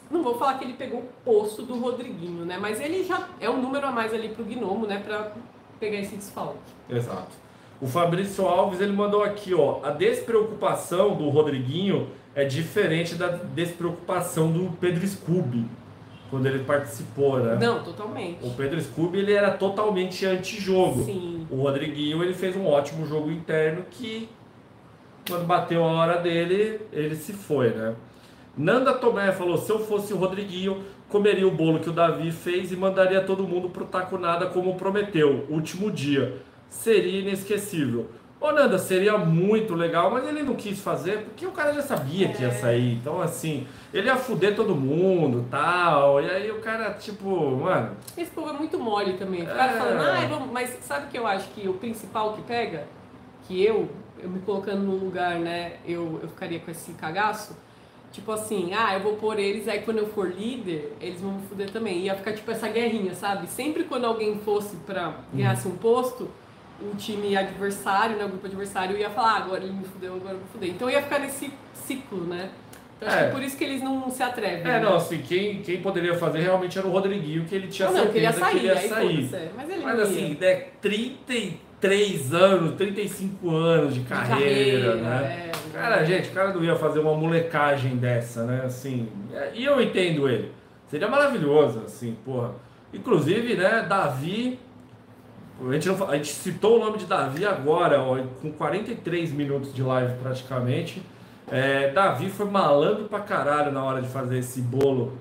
Não 0.09 0.23
vou 0.23 0.37
falar 0.37 0.55
que 0.59 0.65
ele 0.65 0.73
pegou 0.73 0.99
o 0.99 1.09
posto 1.23 1.63
do 1.63 1.79
Rodriguinho, 1.79 2.45
né? 2.45 2.57
Mas 2.59 2.79
ele 2.79 3.03
já 3.03 3.27
é 3.39 3.49
um 3.49 3.61
número 3.61 3.87
a 3.87 3.91
mais 3.91 4.13
ali 4.13 4.29
pro 4.29 4.43
Gnomo, 4.43 4.85
né? 4.85 5.01
Pra 5.03 5.31
pegar 5.79 5.99
esse 5.99 6.15
desfalque. 6.15 6.59
Exato. 6.89 7.31
O 7.81 7.87
Fabrício 7.87 8.47
Alves 8.47 8.79
ele 8.79 8.93
mandou 8.93 9.23
aqui, 9.23 9.53
ó, 9.53 9.79
a 9.83 9.89
despreocupação 9.91 11.15
do 11.15 11.29
Rodriguinho 11.29 12.09
é 12.33 12.45
diferente 12.45 13.15
da 13.15 13.27
despreocupação 13.27 14.51
do 14.51 14.71
Pedro 14.77 15.05
Scooby 15.05 15.65
quando 16.29 16.45
ele 16.47 16.63
participou, 16.63 17.39
né? 17.39 17.57
Não, 17.59 17.83
totalmente. 17.83 18.45
O 18.45 18.51
Pedro 18.51 18.81
Scooby 18.81 19.19
ele 19.19 19.33
era 19.33 19.51
totalmente 19.51 20.25
anti-jogo. 20.25 21.03
Sim. 21.03 21.45
O 21.49 21.57
Rodriguinho 21.57 22.23
ele 22.23 22.33
fez 22.33 22.55
um 22.55 22.65
ótimo 22.65 23.05
jogo 23.05 23.29
interno 23.29 23.85
que 23.89 24.29
quando 25.27 25.45
bateu 25.45 25.83
a 25.83 25.87
hora 25.87 26.17
dele, 26.17 26.81
ele 26.91 27.15
se 27.15 27.33
foi, 27.33 27.69
né? 27.69 27.95
Nanda 28.57 28.93
Tomé 28.93 29.31
falou: 29.31 29.57
se 29.57 29.71
eu 29.71 29.79
fosse 29.79 30.13
o 30.13 30.17
Rodriguinho, 30.17 30.83
comeria 31.09 31.47
o 31.47 31.51
bolo 31.51 31.79
que 31.79 31.89
o 31.89 31.93
Davi 31.93 32.31
fez 32.31 32.71
e 32.71 32.75
mandaria 32.75 33.21
todo 33.21 33.47
mundo 33.47 33.69
pro 33.69 33.85
taco 33.85 34.17
nada 34.17 34.47
como 34.47 34.75
prometeu, 34.75 35.45
último 35.49 35.91
dia. 35.91 36.37
Seria 36.69 37.19
inesquecível. 37.21 38.09
Ô 38.39 38.51
Nanda, 38.51 38.77
seria 38.77 39.17
muito 39.17 39.73
legal, 39.73 40.11
mas 40.11 40.27
ele 40.27 40.43
não 40.43 40.55
quis 40.55 40.79
fazer 40.79 41.19
porque 41.23 41.45
o 41.45 41.51
cara 41.51 41.73
já 41.73 41.81
sabia 41.81 42.29
que 42.29 42.43
ia 42.43 42.51
sair. 42.51 42.95
Então, 42.95 43.21
assim, 43.21 43.65
ele 43.93 44.07
ia 44.07 44.17
fuder 44.17 44.55
todo 44.55 44.75
mundo 44.75 45.45
tal. 45.49 46.21
E 46.21 46.29
aí 46.29 46.51
o 46.51 46.59
cara, 46.59 46.91
tipo, 46.91 47.55
mano, 47.55 47.91
Esse 48.17 48.29
povo 48.31 48.49
é 48.49 48.53
muito 48.53 48.77
mole 48.77 49.13
também. 49.13 49.41
O 49.43 49.45
cara 49.47 49.71
É. 49.71 49.77
falando, 49.77 50.01
ah, 50.01 50.27
vamos... 50.27 50.51
mas 50.51 50.77
sabe 50.81 51.07
o 51.07 51.09
que 51.09 51.17
eu 51.17 51.25
acho 51.25 51.47
que 51.51 51.67
o 51.67 51.73
principal 51.75 52.33
que 52.33 52.41
pega? 52.43 52.85
Que 53.47 53.63
eu, 53.63 53.89
eu 54.21 54.29
me 54.29 54.39
colocando 54.41 54.81
no 54.83 54.95
lugar, 54.95 55.39
né, 55.39 55.77
eu, 55.85 56.19
eu 56.21 56.27
ficaria 56.27 56.59
com 56.59 56.69
esse 56.69 56.91
cagaço. 56.93 57.57
Tipo 58.15 58.31
assim, 58.31 58.71
ah, 58.73 58.93
eu 58.93 59.01
vou 59.01 59.13
pôr 59.17 59.37
eles, 59.37 59.67
aí 59.67 59.79
quando 59.79 59.97
eu 59.97 60.07
for 60.07 60.31
líder, 60.31 60.93
eles 61.01 61.19
vão 61.19 61.33
me 61.33 61.41
fuder 61.47 61.69
também. 61.69 61.99
Ia 61.99 62.15
ficar 62.15 62.31
tipo 62.31 62.49
essa 62.49 62.65
guerrinha, 62.69 63.13
sabe? 63.13 63.45
Sempre 63.49 63.83
quando 63.83 64.05
alguém 64.05 64.39
fosse 64.39 64.77
pra 64.77 65.15
ganhasse 65.33 65.67
um 65.67 65.75
posto, 65.75 66.29
o 66.81 66.95
time 66.95 67.35
adversário, 67.35 68.15
né, 68.15 68.23
o 68.23 68.29
grupo 68.29 68.45
adversário 68.47 68.97
ia 68.97 69.09
falar, 69.09 69.33
ah, 69.33 69.37
agora 69.37 69.63
ele 69.65 69.73
me 69.73 69.83
fudeu, 69.83 70.15
agora 70.15 70.33
eu 70.35 70.39
vou 70.39 70.47
fuder. 70.53 70.69
Então 70.69 70.89
ia 70.89 71.01
ficar 71.01 71.19
nesse 71.19 71.51
ciclo, 71.73 72.21
né? 72.21 72.51
Então 72.97 73.09
acho 73.09 73.17
É. 73.17 73.21
que 73.23 73.27
é 73.27 73.31
por 73.31 73.43
isso 73.43 73.57
que 73.57 73.63
eles 73.65 73.81
não 73.83 74.09
se 74.09 74.23
atrevem. 74.23 74.61
É, 74.61 74.63
né? 74.63 74.79
não, 74.79 74.95
assim, 74.95 75.17
quem, 75.17 75.61
quem 75.61 75.81
poderia 75.81 76.15
fazer 76.15 76.39
realmente 76.39 76.77
era 76.79 76.87
o 76.87 76.91
Rodriguinho, 76.91 77.43
que 77.43 77.53
ele 77.53 77.67
tinha 77.67 77.89
Não, 77.89 77.97
não, 77.97 78.07
que 78.07 78.17
ele 78.17 78.25
ia 78.25 78.31
certeza 78.31 78.45
sair, 78.45 78.59
que 78.59 78.65
ele 78.65 78.73
ia 78.73 78.79
aí 78.79 78.89
sair. 79.27 79.35
é. 79.35 79.49
Mas 79.57 79.69
ele 79.69 79.83
Mas 79.83 79.99
assim, 79.99 80.37
né, 80.39 80.55
33 81.79 82.33
anos, 82.33 82.75
35 82.75 83.55
anos 83.55 83.93
de 83.93 84.01
carreira, 84.01 84.95
né? 84.95 85.49
é, 85.49 85.55
Cara, 85.71 86.03
gente, 86.05 86.29
o 86.29 86.31
cara 86.31 86.53
não 86.53 86.63
ia 86.63 86.75
fazer 86.75 86.99
uma 86.99 87.13
molecagem 87.13 87.97
dessa, 87.97 88.43
né? 88.43 88.63
Assim, 88.65 89.09
é, 89.33 89.51
e 89.53 89.65
eu 89.65 89.81
entendo 89.81 90.27
ele. 90.27 90.51
Seria 90.89 91.07
maravilhoso, 91.07 91.81
assim, 91.85 92.15
porra. 92.23 92.51
Inclusive, 92.93 93.55
né, 93.55 93.85
Davi. 93.87 94.59
A 95.59 95.73
gente, 95.73 95.87
não 95.87 96.09
a 96.09 96.15
gente 96.15 96.29
citou 96.29 96.77
o 96.77 96.85
nome 96.85 96.97
de 96.97 97.05
Davi 97.05 97.45
agora, 97.45 98.01
ó, 98.01 98.17
com 98.41 98.51
43 98.51 99.31
minutos 99.31 99.73
de 99.73 99.81
live 99.81 100.13
praticamente. 100.21 101.01
É, 101.49 101.91
Davi 101.91 102.29
foi 102.29 102.45
malandro 102.49 103.05
pra 103.05 103.19
caralho 103.19 103.71
na 103.71 103.83
hora 103.83 104.01
de 104.01 104.07
fazer 104.07 104.39
esse 104.39 104.61
bolo 104.61 105.13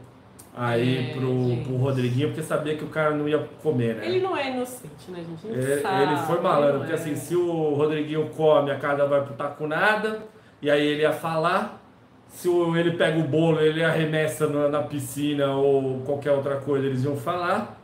aí 0.57 1.11
É, 1.11 1.15
pro, 1.15 1.49
gente. 1.49 1.65
pro 1.65 1.77
Rodriguinho, 1.77 2.29
porque 2.29 2.43
sabia 2.43 2.77
que 2.77 2.85
o 2.85 2.89
cara 2.89 3.11
não 3.13 3.29
ia 3.29 3.39
comer, 3.63 3.97
né? 3.97 4.07
Ele 4.07 4.21
não 4.21 4.37
é 4.37 4.51
inocente, 4.51 5.11
né, 5.11 5.19
gente? 5.29 5.47
Ele, 5.47 5.81
sabe, 5.81 6.03
ele 6.05 6.17
foi 6.19 6.41
malandro, 6.41 6.79
porque 6.79 6.93
é. 6.93 6.95
assim, 6.95 7.17
se 7.17 7.35
o 7.35 7.75
Rodriguinho 7.75 8.29
come, 8.31 8.71
a 8.71 8.79
casa 8.79 9.07
vai 9.07 9.23
pro 9.25 9.35
taco 9.35 9.67
nada, 9.67 10.23
e 10.63 10.71
aí 10.71 10.87
ele 10.87 11.03
ia 11.03 11.13
falar. 11.13 11.81
Se 12.29 12.49
o- 12.49 12.77
ele 12.77 12.93
pega 12.97 13.17
o 13.19 13.23
bolo, 13.23 13.61
ele 13.61 13.85
arremessa 13.85 14.49
na, 14.49 14.69
na 14.69 14.83
piscina 14.83 15.55
ou 15.55 16.01
qualquer 16.01 16.33
outra 16.33 16.57
coisa, 16.57 16.87
eles 16.87 17.05
iam 17.05 17.17
falar. 17.17 17.81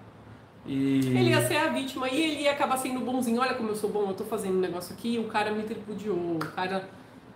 E. 0.67 0.99
Ele 1.07 1.31
ia 1.31 1.41
ser 1.47 1.57
a 1.57 1.69
vítima 1.69 2.09
e 2.09 2.21
ele 2.21 2.43
ia 2.43 2.53
acabar 2.53 2.77
sendo 2.77 3.01
bonzinho. 3.01 3.41
Olha 3.41 3.55
como 3.55 3.69
eu 3.69 3.77
sou 3.77 3.91
bom, 3.91 4.09
eu 4.09 4.15
tô 4.15 4.25
fazendo 4.25 4.57
um 4.57 4.61
negócio 4.61 4.93
aqui, 4.93 5.19
o 5.19 5.29
cara 5.29 5.53
me 5.53 5.63
tripudiou, 5.63 6.17
o 6.17 6.39
cara 6.39 6.89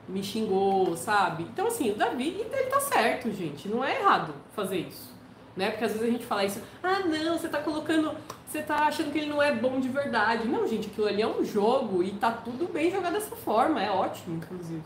me 0.09 0.23
xingou, 0.25 0.97
sabe? 0.97 1.45
Então, 1.45 1.69
assim, 1.69 1.91
o 1.93 1.95
Davi, 1.95 2.29
ele 2.29 2.65
tá 2.69 2.81
certo, 2.81 3.31
gente. 3.33 3.69
Não 3.69 3.83
é 3.85 4.01
errado 4.01 4.35
fazer 4.53 4.79
isso. 4.79 5.14
Né? 5.57 5.71
Porque 5.71 5.85
às 5.85 5.93
vezes 5.93 6.09
a 6.09 6.11
gente 6.11 6.25
fala 6.25 6.45
isso, 6.45 6.61
ah, 6.83 7.01
não, 7.01 7.39
você 7.39 7.49
tá 7.49 7.61
colocando. 7.61 8.13
Você 8.47 8.63
tá 8.63 8.87
achando 8.87 9.13
que 9.13 9.19
ele 9.19 9.29
não 9.29 9.43
é 9.43 9.55
bom 9.55 9.81
de 9.81 9.89
verdade. 9.89 10.49
Não, 10.49 10.67
gente, 10.67 10.89
aquilo 10.89 11.07
ali 11.07 11.23
é 11.23 11.27
um 11.27 11.45
jogo 11.45 12.03
e 12.03 12.13
tá 12.13 12.31
tudo 12.31 12.73
bem 12.73 12.91
jogar 12.91 13.11
dessa 13.11 13.35
forma. 13.35 13.83
É 13.83 13.91
ótimo, 13.91 14.37
inclusive. 14.37 14.83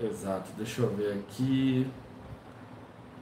Exato, 0.00 0.50
deixa 0.56 0.82
eu 0.82 0.88
ver 0.90 1.12
aqui. 1.12 1.86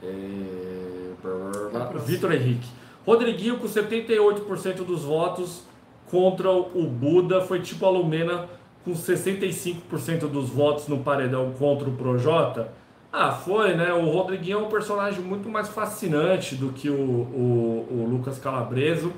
É... 0.03 1.13
próximo. 1.21 2.01
Vitor 2.01 2.33
Henrique. 2.33 2.69
Rodriguinho 3.07 3.59
com 3.59 3.67
78% 3.67 4.85
dos 4.85 5.05
votos 5.05 5.63
contra 6.11 6.51
o 6.51 6.87
Buda 6.87 7.41
foi 7.41 7.61
tipo 7.61 7.87
a 7.87 7.91
Lumena 7.91 8.49
com 8.85 8.93
65% 8.93 10.29
dos 10.29 10.51
votos 10.51 10.87
no 10.89 10.99
paredão 10.99 11.53
contra 11.53 11.89
o 11.89 11.93
Projota. 11.93 12.73
Ah, 13.19 13.33
foi, 13.33 13.75
né? 13.75 13.95
O 13.95 14.11
Rodriguinho 14.11 14.59
é 14.59 14.63
um 14.63 14.69
personagem 14.69 15.23
muito 15.23 15.49
mais 15.49 15.71
fascinante 15.71 16.55
do 16.55 16.71
que 16.71 16.91
o, 16.91 16.95
o, 16.95 17.89
o 17.91 18.07
Lucas 18.11 18.39
Calabreso. 18.39 19.11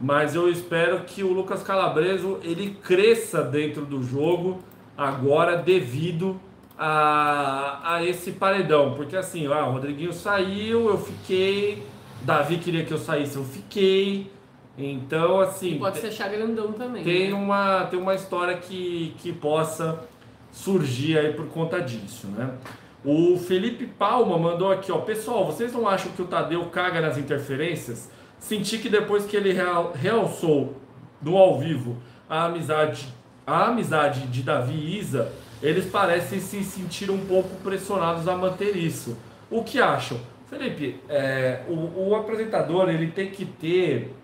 Mas 0.00 0.34
eu 0.34 0.48
espero 0.50 1.04
que 1.04 1.22
o 1.22 1.32
Lucas 1.32 1.62
Calabreso 1.62 2.40
ele 2.42 2.76
cresça 2.82 3.40
dentro 3.40 3.86
do 3.86 4.02
jogo 4.02 4.58
agora 4.98 5.56
devido 5.56 6.40
a, 6.76 7.94
a 7.94 8.04
esse 8.04 8.32
paredão. 8.32 8.94
Porque 8.94 9.16
assim, 9.16 9.46
ah, 9.46 9.64
o 9.68 9.74
Rodriguinho 9.74 10.12
saiu, 10.12 10.88
eu 10.88 10.98
fiquei. 10.98 11.86
Davi 12.22 12.58
queria 12.58 12.84
que 12.84 12.92
eu 12.92 12.98
saísse, 12.98 13.36
eu 13.36 13.44
fiquei. 13.44 14.28
Então, 14.76 15.38
assim. 15.38 15.78
Pode 15.78 15.98
se 15.98 16.06
achar 16.08 16.28
grandão 16.30 16.72
também. 16.72 17.04
Tem 17.04 17.28
né? 17.28 17.34
uma, 17.34 17.84
tem 17.84 18.00
uma 18.00 18.16
história 18.16 18.56
que, 18.56 19.14
que 19.18 19.32
possa 19.32 20.00
surgir 20.50 21.16
aí 21.16 21.32
por 21.32 21.46
conta 21.46 21.80
disso, 21.80 22.26
né? 22.26 22.54
O 23.04 23.38
Felipe 23.38 23.86
Palma 23.86 24.36
mandou 24.38 24.70
aqui, 24.70 24.92
ó. 24.92 24.98
Pessoal, 24.98 25.46
vocês 25.46 25.72
não 25.72 25.88
acham 25.88 26.12
que 26.12 26.20
o 26.20 26.26
Tadeu 26.26 26.64
caga 26.66 27.00
nas 27.00 27.16
interferências? 27.16 28.10
Senti 28.38 28.78
que 28.78 28.88
depois 28.88 29.24
que 29.24 29.36
ele 29.36 29.52
real- 29.52 29.92
realçou 29.94 30.76
no 31.22 31.36
ao 31.36 31.58
vivo 31.58 31.96
a 32.28 32.44
amizade, 32.44 33.08
a 33.46 33.66
amizade 33.68 34.26
de 34.26 34.42
Davi 34.42 34.74
e 34.74 34.98
Isa, 34.98 35.32
eles 35.62 35.86
parecem 35.86 36.40
se 36.40 36.62
sentir 36.62 37.10
um 37.10 37.24
pouco 37.26 37.54
pressionados 37.62 38.28
a 38.28 38.36
manter 38.36 38.76
isso. 38.76 39.16
O 39.50 39.62
que 39.62 39.80
acham? 39.80 40.18
Felipe, 40.48 41.00
é, 41.08 41.62
o, 41.68 42.08
o 42.10 42.14
apresentador 42.16 42.88
ele 42.88 43.08
tem 43.12 43.30
que 43.30 43.44
ter 43.44 44.14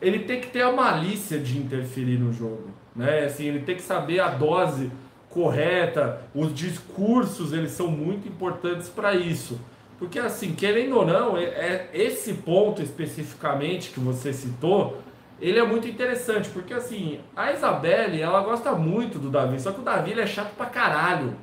ele 0.00 0.20
tem 0.20 0.40
que 0.40 0.48
ter 0.48 0.60
a 0.62 0.70
malícia 0.72 1.38
de 1.38 1.56
interferir 1.56 2.18
no 2.18 2.30
jogo, 2.32 2.68
né? 2.94 3.24
Assim, 3.24 3.46
ele 3.46 3.60
tem 3.60 3.74
que 3.74 3.82
saber 3.82 4.20
a 4.20 4.28
dose 4.28 4.90
correta, 5.34 6.22
os 6.32 6.54
discursos, 6.54 7.52
eles 7.52 7.72
são 7.72 7.88
muito 7.88 8.28
importantes 8.28 8.88
para 8.88 9.14
isso. 9.14 9.60
Porque 9.98 10.18
assim, 10.18 10.54
querendo 10.54 10.96
ou 10.96 11.04
não, 11.04 11.36
é, 11.36 11.44
é, 11.44 11.90
esse 11.92 12.32
ponto 12.34 12.80
especificamente 12.80 13.90
que 13.90 13.98
você 13.98 14.32
citou, 14.32 15.02
ele 15.40 15.58
é 15.58 15.66
muito 15.66 15.88
interessante, 15.88 16.48
porque 16.50 16.72
assim, 16.72 17.20
a 17.34 17.52
Isabelle, 17.52 18.22
ela 18.22 18.40
gosta 18.42 18.72
muito 18.72 19.18
do 19.18 19.28
Davi, 19.28 19.60
só 19.60 19.72
que 19.72 19.80
o 19.80 19.84
Davi 19.84 20.12
ele 20.12 20.20
é 20.20 20.26
chato 20.26 20.54
pra 20.56 20.66
caralho. 20.66 21.36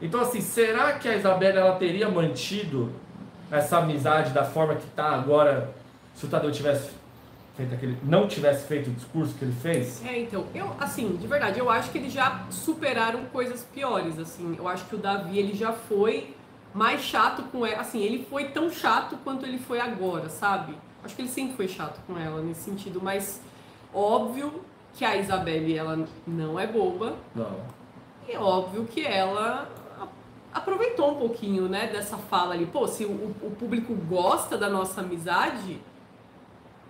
Então 0.00 0.20
assim, 0.20 0.42
será 0.42 0.92
que 0.92 1.08
a 1.08 1.16
Isabelle 1.16 1.56
ela 1.56 1.76
teria 1.76 2.08
mantido 2.08 2.92
essa 3.50 3.78
amizade 3.78 4.32
da 4.32 4.44
forma 4.44 4.74
que 4.74 4.86
tá 4.88 5.14
agora 5.14 5.72
se 6.14 6.26
o 6.26 6.28
Tadeu 6.28 6.52
tivesse 6.52 6.90
feito 7.56 7.74
aquele, 7.74 7.96
não 8.02 8.26
tivesse 8.26 8.66
feito 8.66 8.90
o 8.90 8.92
discurso 8.92 9.34
que 9.34 9.44
ele 9.44 9.52
fez? 9.54 10.04
É, 10.04 10.18
então, 10.18 10.46
eu, 10.54 10.74
assim, 10.78 11.16
de 11.16 11.26
verdade, 11.26 11.58
eu 11.58 11.70
acho 11.70 11.90
que 11.90 11.98
eles 11.98 12.12
já 12.12 12.44
superaram 12.50 13.24
coisas 13.26 13.64
piores, 13.64 14.18
assim. 14.18 14.56
Eu 14.58 14.68
acho 14.68 14.84
que 14.86 14.94
o 14.94 14.98
Davi, 14.98 15.38
ele 15.38 15.54
já 15.54 15.72
foi 15.72 16.34
mais 16.74 17.02
chato 17.02 17.44
com 17.44 17.64
ela, 17.64 17.80
assim, 17.80 18.02
ele 18.02 18.26
foi 18.28 18.48
tão 18.48 18.68
chato 18.68 19.16
quanto 19.22 19.46
ele 19.46 19.58
foi 19.58 19.80
agora, 19.80 20.28
sabe? 20.28 20.76
Acho 21.04 21.14
que 21.14 21.22
ele 21.22 21.28
sempre 21.28 21.54
foi 21.54 21.68
chato 21.68 22.00
com 22.06 22.18
ela 22.18 22.42
nesse 22.42 22.62
sentido, 22.62 23.00
mas 23.00 23.40
óbvio 23.92 24.62
que 24.92 25.04
a 25.04 25.16
Isabelle, 25.16 25.76
ela 25.76 26.06
não 26.26 26.58
é 26.58 26.66
boba. 26.66 27.14
Não. 27.34 27.56
E 28.28 28.36
óbvio 28.36 28.84
que 28.84 29.04
ela 29.04 29.68
aproveitou 30.52 31.12
um 31.12 31.16
pouquinho, 31.16 31.68
né, 31.68 31.88
dessa 31.88 32.16
fala 32.16 32.54
ali. 32.54 32.66
Pô, 32.66 32.86
se 32.86 33.04
o, 33.04 33.34
o 33.42 33.50
público 33.58 33.94
gosta 33.94 34.56
da 34.56 34.68
nossa 34.68 35.00
amizade, 35.00 35.80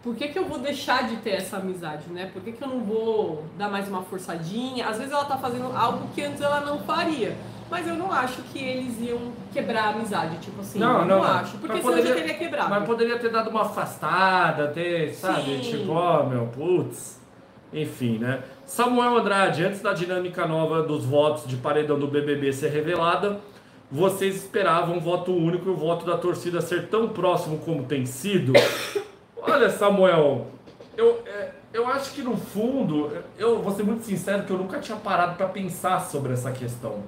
por 0.04 0.14
que, 0.14 0.28
que 0.28 0.38
eu 0.38 0.44
vou 0.44 0.58
deixar 0.58 1.08
de 1.08 1.16
ter 1.16 1.30
essa 1.30 1.56
amizade, 1.56 2.10
né? 2.10 2.28
Por 2.30 2.42
que, 2.42 2.52
que 2.52 2.62
eu 2.62 2.68
não 2.68 2.80
vou 2.80 3.42
dar 3.56 3.70
mais 3.70 3.88
uma 3.88 4.02
forçadinha? 4.02 4.86
Às 4.86 4.98
vezes 4.98 5.10
ela 5.10 5.24
tá 5.24 5.38
fazendo 5.38 5.74
algo 5.74 6.06
que 6.14 6.22
antes 6.22 6.42
ela 6.42 6.60
não 6.60 6.78
faria. 6.80 7.34
Mas 7.70 7.88
eu 7.88 7.94
não 7.94 8.12
acho 8.12 8.42
que 8.42 8.58
eles 8.58 9.00
iam 9.00 9.32
quebrar 9.50 9.84
a 9.84 9.88
amizade, 9.88 10.36
tipo 10.40 10.60
assim. 10.60 10.78
Não, 10.78 11.06
não, 11.06 11.20
não 11.20 11.24
acho. 11.24 11.56
Porque 11.56 11.78
senão 11.78 11.88
poderia, 11.88 12.08
já 12.10 12.14
teria 12.16 12.34
quebrado. 12.34 12.68
Mas 12.68 12.84
poderia 12.84 13.18
ter 13.18 13.30
dado 13.30 13.48
uma 13.48 13.62
afastada, 13.62 14.68
ter, 14.68 15.14
sabe? 15.14 15.64
Sim. 15.64 15.78
Tipo, 15.78 15.92
ó, 15.92 16.20
oh, 16.20 16.26
meu, 16.28 16.46
putz. 16.48 17.18
Enfim, 17.72 18.18
né? 18.18 18.42
Samuel 18.66 19.16
Andrade, 19.16 19.64
antes 19.64 19.80
da 19.80 19.94
dinâmica 19.94 20.46
nova 20.46 20.82
dos 20.82 21.06
votos 21.06 21.46
de 21.46 21.56
paredão 21.56 21.98
do 21.98 22.06
BBB 22.06 22.52
ser 22.52 22.68
revelada, 22.68 23.40
vocês 23.90 24.36
esperavam 24.36 24.96
um 24.96 25.00
voto 25.00 25.32
único 25.32 25.70
e 25.70 25.72
o 25.72 25.76
voto 25.76 26.04
da 26.04 26.18
torcida 26.18 26.60
ser 26.60 26.88
tão 26.88 27.08
próximo 27.08 27.58
como 27.60 27.84
tem 27.84 28.04
sido? 28.04 28.52
Olha, 29.46 29.68
Samuel, 29.68 30.46
eu, 30.96 31.22
é, 31.26 31.50
eu 31.72 31.86
acho 31.86 32.12
que 32.12 32.22
no 32.22 32.34
fundo, 32.34 33.12
eu 33.36 33.60
vou 33.60 33.74
ser 33.74 33.82
muito 33.82 34.02
sincero 34.02 34.44
que 34.44 34.50
eu 34.50 34.56
nunca 34.56 34.78
tinha 34.80 34.96
parado 34.96 35.36
para 35.36 35.46
pensar 35.48 36.00
sobre 36.00 36.32
essa 36.32 36.50
questão. 36.50 37.02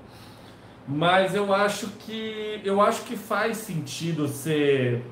Mas 0.86 1.34
eu 1.34 1.52
acho 1.52 1.88
que 2.00 2.60
eu 2.62 2.80
acho 2.80 3.02
que 3.04 3.16
faz 3.16 3.56
sentido 3.56 4.28
ser 4.28 5.02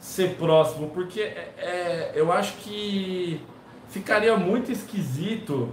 ser 0.00 0.36
próximo, 0.36 0.88
porque 0.90 1.20
é, 1.20 1.52
é, 1.58 2.12
eu 2.14 2.32
acho 2.32 2.54
que 2.58 3.40
ficaria 3.88 4.36
muito 4.36 4.72
esquisito 4.72 5.68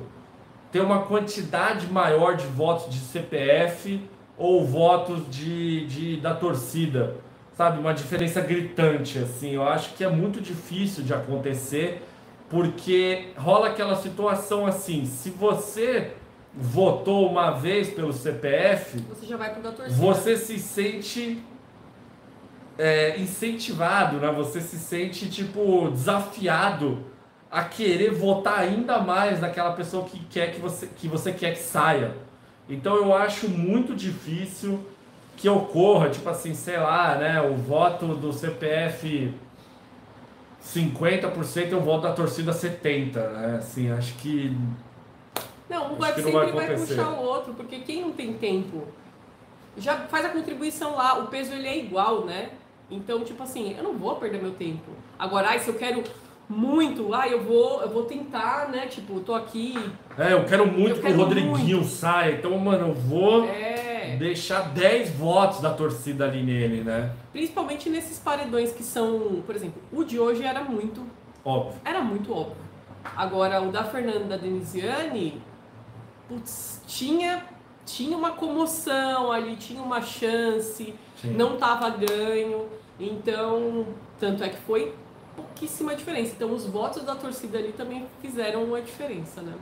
ter 0.72 0.82
uma 0.82 1.04
quantidade 1.04 1.88
maior 1.88 2.36
de 2.36 2.46
votos 2.48 2.94
de 2.94 3.00
CPF 3.00 4.02
ou 4.38 4.66
votos 4.66 5.30
de, 5.30 5.86
de 5.88 6.18
da 6.18 6.34
torcida, 6.34 7.16
sabe? 7.56 7.80
Uma 7.80 7.94
diferença 7.94 8.42
gritante, 8.42 9.18
assim. 9.18 9.52
Eu 9.52 9.68
acho 9.68 9.94
que 9.94 10.04
é 10.04 10.10
muito 10.10 10.42
difícil 10.42 11.04
de 11.04 11.14
acontecer, 11.14 12.04
porque 12.50 13.30
rola 13.38 13.70
aquela 13.70 13.96
situação 13.96 14.66
assim, 14.66 15.06
se 15.06 15.30
você 15.30 16.12
votou 16.54 17.30
uma 17.30 17.52
vez 17.52 17.90
pelo 17.90 18.14
CPF, 18.14 19.00
você 19.10 19.26
já 19.26 19.38
vai 19.38 19.52
pro 19.52 19.62
da 19.62 19.72
torcida. 19.72 19.98
Você 19.98 20.38
se 20.38 20.58
sente 20.60 21.44
é, 22.78 23.20
incentivado, 23.20 24.18
né? 24.18 24.32
Você 24.32 24.62
se 24.62 24.78
sente 24.78 25.30
tipo 25.30 25.90
desafiado 25.90 27.04
a 27.52 27.64
querer 27.64 28.12
votar 28.12 28.60
ainda 28.60 29.00
mais 29.00 29.40
naquela 29.40 29.74
pessoa 29.74 30.06
que 30.06 30.20
quer 30.26 30.54
que 30.54 30.60
você 30.60 30.88
que 30.88 31.08
você 31.08 31.32
quer 31.32 31.54
que 31.54 31.62
saia. 31.62 32.16
Então 32.70 32.96
eu 32.96 33.14
acho 33.14 33.48
muito 33.50 33.96
difícil 33.96 34.86
que 35.36 35.50
ocorra, 35.50 36.10
tipo 36.10 36.30
assim, 36.30 36.54
sei 36.54 36.78
lá, 36.78 37.16
né, 37.16 37.42
o 37.42 37.56
voto 37.56 38.16
do 38.16 38.32
CPF 38.32 39.34
50% 40.64 41.72
e 41.72 41.76
o 41.76 41.82
voto 41.82 42.04
da 42.04 42.14
torcida 42.14 42.52
70, 42.52 43.30
né? 43.30 43.58
Assim, 43.58 43.92
acho 43.92 44.16
que 44.16 44.56
não, 45.70 45.94
um 45.94 45.96
vai 45.96 46.14
sempre 46.14 46.32
vai, 46.32 46.52
vai, 46.52 46.76
puxar 46.76 47.10
o 47.10 47.24
outro, 47.24 47.54
porque 47.54 47.80
quem 47.80 48.02
não 48.02 48.12
tem 48.12 48.34
tempo 48.34 48.84
já 49.78 49.98
faz 50.08 50.26
a 50.26 50.30
contribuição 50.30 50.96
lá, 50.96 51.20
o 51.20 51.28
peso 51.28 51.54
ele 51.54 51.68
é 51.68 51.78
igual, 51.78 52.24
né? 52.26 52.52
Então, 52.90 53.24
tipo 53.24 53.42
assim, 53.44 53.76
eu 53.76 53.84
não 53.84 53.98
vou 53.98 54.16
perder 54.16 54.42
meu 54.42 54.52
tempo. 54.52 54.92
Agora, 55.18 55.50
ai, 55.50 55.60
se 55.60 55.68
eu 55.68 55.74
quero 55.74 56.04
muito, 56.48 57.14
ah, 57.14 57.28
eu 57.28 57.44
vou, 57.44 57.82
eu 57.82 57.90
vou 57.90 58.04
tentar, 58.04 58.70
né? 58.70 58.86
Tipo, 58.86 59.20
tô 59.20 59.34
aqui. 59.34 59.74
É, 60.18 60.34
eu 60.34 60.46
quero 60.46 60.68
muito 60.68 60.98
eu 60.98 61.02
que 61.02 61.12
o 61.12 61.18
Rodriguinho 61.18 61.78
muito. 61.78 61.86
saia. 61.86 62.34
Então, 62.34 62.58
mano, 62.58 62.90
eu 62.90 62.94
vou 62.94 63.46
é. 63.46 64.16
deixar 64.18 64.70
10 64.70 65.12
votos 65.12 65.60
da 65.60 65.74
torcida 65.74 66.26
ali 66.26 66.44
nele, 66.44 66.84
né? 66.84 67.12
Principalmente 67.32 67.90
nesses 67.90 68.20
paredões 68.20 68.72
que 68.72 68.84
são, 68.84 69.42
por 69.46 69.56
exemplo, 69.56 69.82
o 69.92 70.04
de 70.04 70.20
hoje 70.20 70.44
era 70.44 70.64
muito 70.64 71.04
óbvio. 71.44 71.82
Era 71.84 72.02
muito 72.02 72.32
óbvio. 72.32 72.58
Agora, 73.16 73.62
o 73.62 73.72
da 73.72 73.84
Fernanda 73.84 74.26
da 74.26 74.38
Denisiane, 74.38 75.42
putz, 76.28 76.82
tinha, 76.86 77.44
tinha 77.86 78.16
uma 78.16 78.32
comoção 78.32 79.32
ali, 79.32 79.56
tinha 79.56 79.82
uma 79.82 80.02
chance, 80.02 80.94
Sim. 81.22 81.32
não 81.32 81.58
tava 81.58 81.90
ganho. 81.90 82.68
Então, 83.00 83.88
tanto 84.20 84.44
é 84.44 84.50
que 84.50 84.58
foi 84.58 84.94
pouquíssima 85.36 85.96
diferença. 85.96 86.34
Então, 86.36 86.52
os 86.52 86.66
votos 86.66 87.04
da 87.04 87.16
torcida 87.16 87.58
ali 87.58 87.74
também 87.74 88.06
fizeram 88.22 88.64
uma 88.64 88.82
diferença, 88.82 89.42
né? 89.42 89.54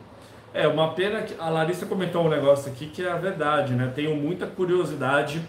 É, 0.53 0.67
uma 0.67 0.93
pena 0.93 1.23
que 1.23 1.35
a 1.39 1.49
Larissa 1.49 1.85
comentou 1.85 2.25
um 2.25 2.29
negócio 2.29 2.71
aqui 2.71 2.87
que 2.87 3.03
é 3.03 3.11
a 3.11 3.17
verdade, 3.17 3.73
né? 3.73 3.91
Tenho 3.93 4.15
muita 4.15 4.45
curiosidade 4.45 5.43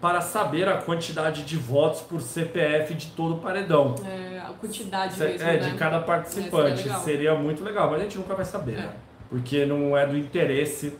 para 0.00 0.20
saber 0.20 0.68
a 0.68 0.76
quantidade 0.76 1.44
de 1.44 1.56
votos 1.56 2.00
por 2.00 2.20
CPF 2.20 2.94
de 2.94 3.08
todo 3.08 3.34
o 3.34 3.38
paredão. 3.38 3.94
É, 4.04 4.38
a 4.38 4.52
quantidade 4.52 5.18
mesmo, 5.18 5.48
É, 5.48 5.52
né? 5.52 5.70
de 5.70 5.74
cada 5.76 6.00
participante. 6.00 6.82
Seria, 6.82 6.98
seria, 6.98 7.34
muito 7.34 7.62
legal, 7.62 7.90
mas 7.90 8.00
a 8.00 8.02
gente 8.02 8.18
nunca 8.18 8.34
vai 8.34 8.44
saber, 8.44 8.74
é. 8.74 8.82
né? 8.82 8.92
Porque 9.30 9.64
não 9.64 9.96
é 9.96 10.06
do 10.06 10.16
interesse 10.16 10.98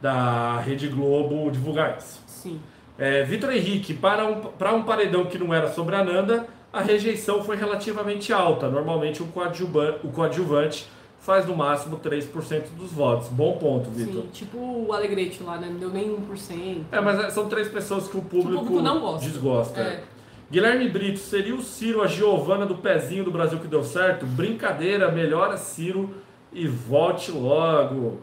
da 0.00 0.58
Rede 0.60 0.88
Globo 0.88 1.50
divulgar 1.50 1.96
isso. 1.98 2.22
Sim. 2.26 2.60
É, 2.98 3.22
Vitor 3.24 3.52
Henrique, 3.52 3.94
para 3.94 4.26
um, 4.26 4.40
para 4.40 4.72
um 4.72 4.82
paredão 4.82 5.26
que 5.26 5.38
não 5.38 5.52
era 5.52 5.68
sobre 5.68 5.94
a 5.96 6.04
Nanda, 6.04 6.46
a 6.72 6.80
rejeição 6.80 7.42
foi 7.42 7.56
relativamente 7.56 8.32
alta. 8.32 8.68
Normalmente 8.68 9.22
o 9.22 9.26
coadjuvante, 9.26 10.06
o 10.06 10.10
coadjuvante 10.10 10.86
faz 11.20 11.46
no 11.46 11.56
máximo 11.56 11.98
3% 11.98 12.68
dos 12.76 12.92
votos. 12.92 13.28
Bom 13.28 13.58
ponto, 13.58 13.90
Vitor. 13.90 14.22
Sim, 14.22 14.28
tipo 14.32 14.58
o 14.58 14.92
Alegrete 14.92 15.42
lá, 15.42 15.58
né? 15.58 15.68
Não 15.68 15.78
deu 15.78 15.90
nem 15.90 16.08
1%. 16.08 16.82
É, 16.92 17.00
mas 17.00 17.18
é, 17.18 17.30
são 17.30 17.48
três 17.48 17.68
pessoas 17.68 18.06
que 18.06 18.16
o 18.16 18.22
público, 18.22 18.48
que 18.48 18.54
o 18.54 18.58
público 18.60 18.82
não 18.82 19.00
gosta. 19.00 19.28
desgosta. 19.28 19.80
É. 19.80 20.04
Guilherme 20.48 20.88
Brito, 20.88 21.18
seria 21.18 21.56
o 21.56 21.62
Ciro 21.62 22.02
a 22.02 22.06
Giovana 22.06 22.64
do 22.64 22.76
pezinho 22.76 23.24
do 23.24 23.32
Brasil 23.32 23.58
que 23.58 23.66
deu 23.66 23.82
certo? 23.82 24.24
Brincadeira, 24.24 25.10
melhora 25.10 25.56
Ciro 25.56 26.14
e 26.52 26.68
volte 26.68 27.32
logo. 27.32 28.20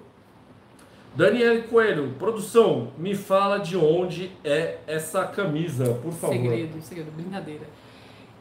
Daniel 1.13 1.63
Coelho, 1.63 2.15
produção, 2.17 2.87
me 2.97 3.13
fala 3.13 3.59
de 3.59 3.75
onde 3.77 4.31
é 4.43 4.79
essa 4.87 5.25
camisa, 5.25 5.99
por 6.01 6.13
favor. 6.13 6.33
Segredo, 6.33 6.81
segredo, 6.81 7.11
brincadeira. 7.11 7.67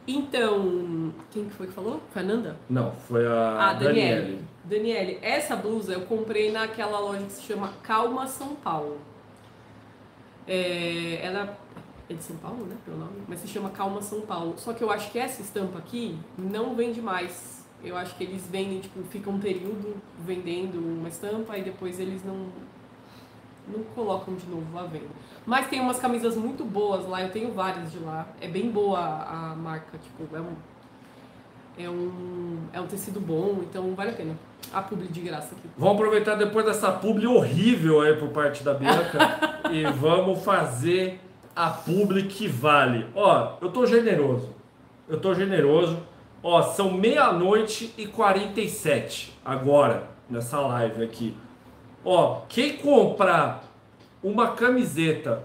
Então, 0.07 1.13
quem 1.31 1.45
que 1.45 1.53
foi 1.53 1.67
que 1.67 1.73
falou? 1.73 2.01
Fernanda? 2.13 2.57
Não, 2.69 2.91
foi 2.91 3.25
a 3.25 3.69
ah, 3.69 3.73
Daniele. 3.73 4.43
Daniele, 4.65 5.19
essa 5.21 5.55
blusa 5.55 5.93
eu 5.93 6.01
comprei 6.01 6.51
naquela 6.51 6.99
loja 6.99 7.25
que 7.25 7.33
se 7.33 7.43
chama 7.43 7.73
Calma 7.81 8.27
São 8.27 8.55
Paulo. 8.55 8.99
É, 10.45 11.21
ela 11.23 11.57
é 12.09 12.13
de 12.13 12.23
São 12.23 12.35
Paulo, 12.37 12.65
né, 12.65 12.75
pelo 12.83 12.97
nome, 12.97 13.23
mas 13.27 13.39
se 13.39 13.47
chama 13.47 13.69
Calma 13.69 14.01
São 14.01 14.21
Paulo. 14.21 14.55
Só 14.57 14.73
que 14.73 14.83
eu 14.83 14.91
acho 14.91 15.09
que 15.11 15.17
essa 15.17 15.41
estampa 15.41 15.79
aqui 15.79 16.17
não 16.37 16.75
vende 16.75 17.01
mais. 17.01 17.65
Eu 17.81 17.95
acho 17.97 18.15
que 18.15 18.23
eles 18.23 18.45
vendem, 18.47 18.79
tipo, 18.79 19.01
fica 19.03 19.29
um 19.29 19.39
período 19.39 19.95
vendendo 20.25 20.79
uma 20.79 21.07
estampa 21.07 21.57
e 21.57 21.63
depois 21.63 21.99
eles 21.99 22.23
não 22.23 22.47
não 23.67 23.83
colocam 23.95 24.35
de 24.35 24.45
novo 24.47 24.77
à 24.77 24.83
venda. 24.83 25.07
Mas 25.45 25.67
tem 25.67 25.79
umas 25.79 25.99
camisas 25.99 26.35
muito 26.35 26.63
boas 26.63 27.07
lá, 27.07 27.21
eu 27.21 27.31
tenho 27.31 27.51
várias 27.53 27.91
de 27.91 27.99
lá. 27.99 28.27
É 28.39 28.47
bem 28.47 28.69
boa 28.69 28.99
a 28.99 29.55
marca, 29.55 29.97
tipo, 29.97 30.35
é 30.35 30.39
um, 30.39 30.55
é 31.77 31.89
um, 31.89 32.59
é 32.73 32.81
um 32.81 32.87
tecido 32.87 33.19
bom, 33.19 33.59
então 33.61 33.93
vale 33.95 34.11
a 34.11 34.13
pena. 34.13 34.35
A 34.71 34.81
publi 34.81 35.07
de 35.07 35.21
graça 35.21 35.53
aqui. 35.55 35.69
Vamos 35.77 35.95
aproveitar 35.95 36.35
depois 36.35 36.65
dessa 36.65 36.91
publi 36.91 37.27
horrível 37.27 38.01
aí 38.01 38.15
por 38.15 38.29
parte 38.29 38.63
da 38.63 38.73
Bianca 38.73 39.19
e 39.71 39.83
vamos 39.91 40.43
fazer 40.43 41.19
a 41.55 41.69
publi 41.69 42.23
que 42.23 42.47
vale. 42.47 43.07
Ó, 43.13 43.57
eu 43.61 43.69
tô 43.71 43.85
generoso. 43.85 44.49
Eu 45.07 45.19
tô 45.19 45.33
generoso 45.33 46.01
Ó, 46.45 46.61
são 46.61 46.91
meia-noite 46.91 47.93
e 47.97 48.05
47 48.05 49.33
agora, 49.45 50.03
nessa 50.29 50.59
live 50.59 51.01
aqui. 51.01 51.37
Ó, 52.05 52.41
quem 52.49 52.77
comprar 52.77 53.63
uma 54.21 54.51
camiseta 54.51 55.43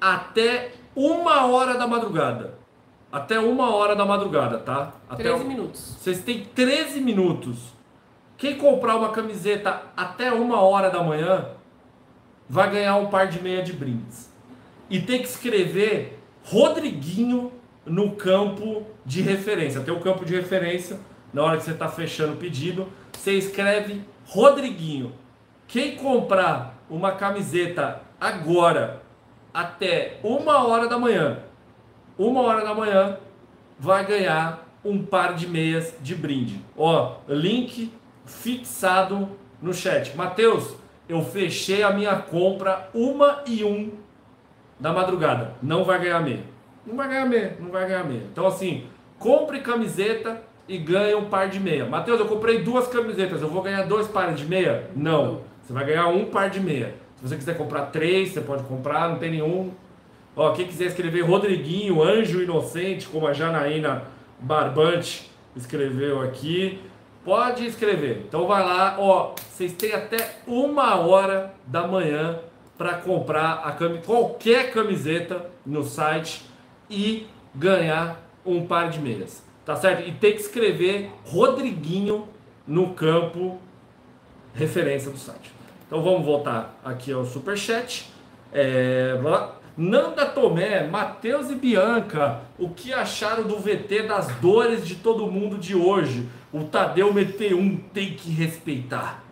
até 0.00 0.72
uma 0.94 1.46
hora 1.46 1.76
da 1.76 1.86
madrugada, 1.86 2.54
até 3.10 3.38
uma 3.38 3.74
hora 3.74 3.94
da 3.94 4.04
madrugada, 4.04 4.58
tá? 4.58 4.94
Até 5.08 5.24
13 5.24 5.44
minutos. 5.44 5.96
Vocês 5.98 6.22
têm 6.22 6.44
13 6.44 7.00
minutos. 7.00 7.74
Quem 8.36 8.56
comprar 8.56 8.96
uma 8.96 9.10
camiseta 9.10 9.82
até 9.96 10.30
uma 10.32 10.60
hora 10.60 10.90
da 10.90 11.02
manhã 11.02 11.48
vai 12.48 12.70
ganhar 12.70 12.96
um 12.96 13.06
par 13.06 13.28
de 13.28 13.42
meia 13.42 13.62
de 13.62 13.72
brindes. 13.72 14.30
E 14.88 15.00
tem 15.00 15.20
que 15.20 15.28
escrever 15.28 16.18
Rodriguinho 16.44 17.52
no 17.84 18.12
campo 18.12 18.84
de 19.04 19.20
referência. 19.20 19.80
Tem 19.80 19.92
o 19.92 20.00
campo 20.00 20.24
de 20.24 20.34
referência 20.34 21.00
na 21.32 21.42
hora 21.42 21.56
que 21.56 21.64
você 21.64 21.72
está 21.72 21.88
fechando 21.88 22.34
o 22.34 22.36
pedido. 22.36 22.86
Você 23.12 23.32
escreve 23.32 24.02
Rodriguinho. 24.26 25.12
Quem 25.68 25.96
comprar 25.96 26.76
uma 26.88 27.12
camiseta 27.12 28.00
agora 28.20 29.02
até 29.52 30.20
uma 30.22 30.66
hora 30.66 30.86
da 30.86 30.98
manhã, 30.98 31.38
uma 32.18 32.42
hora 32.42 32.64
da 32.64 32.74
manhã, 32.74 33.18
vai 33.78 34.04
ganhar 34.06 34.66
um 34.84 35.04
par 35.04 35.34
de 35.34 35.48
meias 35.48 35.94
de 36.00 36.14
brinde. 36.14 36.60
Ó, 36.76 37.16
link 37.28 37.92
fixado 38.24 39.28
no 39.60 39.74
chat. 39.74 40.16
Mateus, 40.16 40.76
eu 41.08 41.22
fechei 41.22 41.82
a 41.82 41.90
minha 41.90 42.16
compra 42.16 42.88
uma 42.94 43.42
e 43.46 43.64
um 43.64 43.92
da 44.78 44.92
madrugada. 44.92 45.54
Não 45.62 45.84
vai 45.84 45.98
ganhar 45.98 46.20
meia. 46.20 46.44
Não 46.86 46.96
vai 46.96 47.08
ganhar 47.08 47.26
meia, 47.26 47.56
não 47.58 47.70
vai 47.70 47.88
ganhar 47.88 48.04
meia. 48.04 48.22
Então 48.30 48.46
assim, 48.46 48.86
compre 49.18 49.60
camiseta 49.60 50.42
e 50.68 50.78
ganhe 50.78 51.14
um 51.14 51.28
par 51.28 51.48
de 51.48 51.58
meia. 51.58 51.86
Mateus, 51.86 52.20
eu 52.20 52.26
comprei 52.26 52.62
duas 52.62 52.86
camisetas, 52.86 53.42
eu 53.42 53.48
vou 53.48 53.62
ganhar 53.62 53.82
dois 53.84 54.06
pares 54.06 54.38
de 54.38 54.44
meia? 54.44 54.90
Não. 54.94 55.40
Você 55.66 55.72
vai 55.72 55.84
ganhar 55.84 56.06
um 56.06 56.26
par 56.26 56.48
de 56.48 56.60
meia. 56.60 56.94
Se 57.16 57.26
você 57.28 57.36
quiser 57.36 57.58
comprar 57.58 57.86
três, 57.86 58.28
você 58.28 58.40
pode 58.40 58.62
comprar, 58.62 59.08
não 59.08 59.18
tem 59.18 59.32
nenhum. 59.32 59.72
Ó, 60.36 60.52
quem 60.52 60.64
quiser 60.64 60.86
escrever 60.86 61.22
Rodriguinho, 61.22 62.00
Anjo 62.00 62.40
Inocente, 62.40 63.08
como 63.08 63.26
a 63.26 63.32
Janaína 63.32 64.04
Barbante 64.38 65.28
escreveu 65.56 66.22
aqui, 66.22 66.78
pode 67.24 67.66
escrever. 67.66 68.22
Então 68.28 68.46
vai 68.46 68.64
lá, 68.64 68.96
ó, 69.00 69.34
vocês 69.34 69.72
têm 69.72 69.92
até 69.92 70.36
uma 70.46 70.94
hora 71.00 71.52
da 71.66 71.84
manhã 71.84 72.38
para 72.78 72.94
comprar 72.94 73.62
a 73.64 73.72
cam... 73.72 73.96
qualquer 74.02 74.70
camiseta 74.70 75.50
no 75.64 75.82
site 75.82 76.44
e 76.88 77.26
ganhar 77.52 78.22
um 78.44 78.64
par 78.68 78.88
de 78.88 79.00
meias. 79.00 79.42
Tá 79.64 79.74
certo? 79.74 80.06
E 80.06 80.12
tem 80.12 80.34
que 80.34 80.42
escrever 80.42 81.10
Rodriguinho 81.24 82.28
no 82.64 82.94
campo 82.94 83.58
referência 84.54 85.10
do 85.10 85.18
site. 85.18 85.55
Então 85.86 86.02
vamos 86.02 86.24
voltar 86.24 86.78
aqui 86.84 87.12
ao 87.12 87.24
superchat. 87.24 88.10
É... 88.52 89.14
Nanda 89.76 90.24
Tomé, 90.24 90.86
Matheus 90.86 91.50
e 91.50 91.54
Bianca, 91.54 92.40
o 92.58 92.70
que 92.70 92.94
acharam 92.94 93.44
do 93.44 93.58
VT 93.58 94.04
das 94.04 94.28
dores 94.36 94.86
de 94.86 94.94
todo 94.94 95.30
mundo 95.30 95.58
de 95.58 95.74
hoje? 95.74 96.26
O 96.50 96.64
Tadeu 96.64 97.12
meteu 97.12 97.58
um, 97.58 97.76
tem 97.76 98.14
que 98.14 98.30
respeitar. 98.30 99.22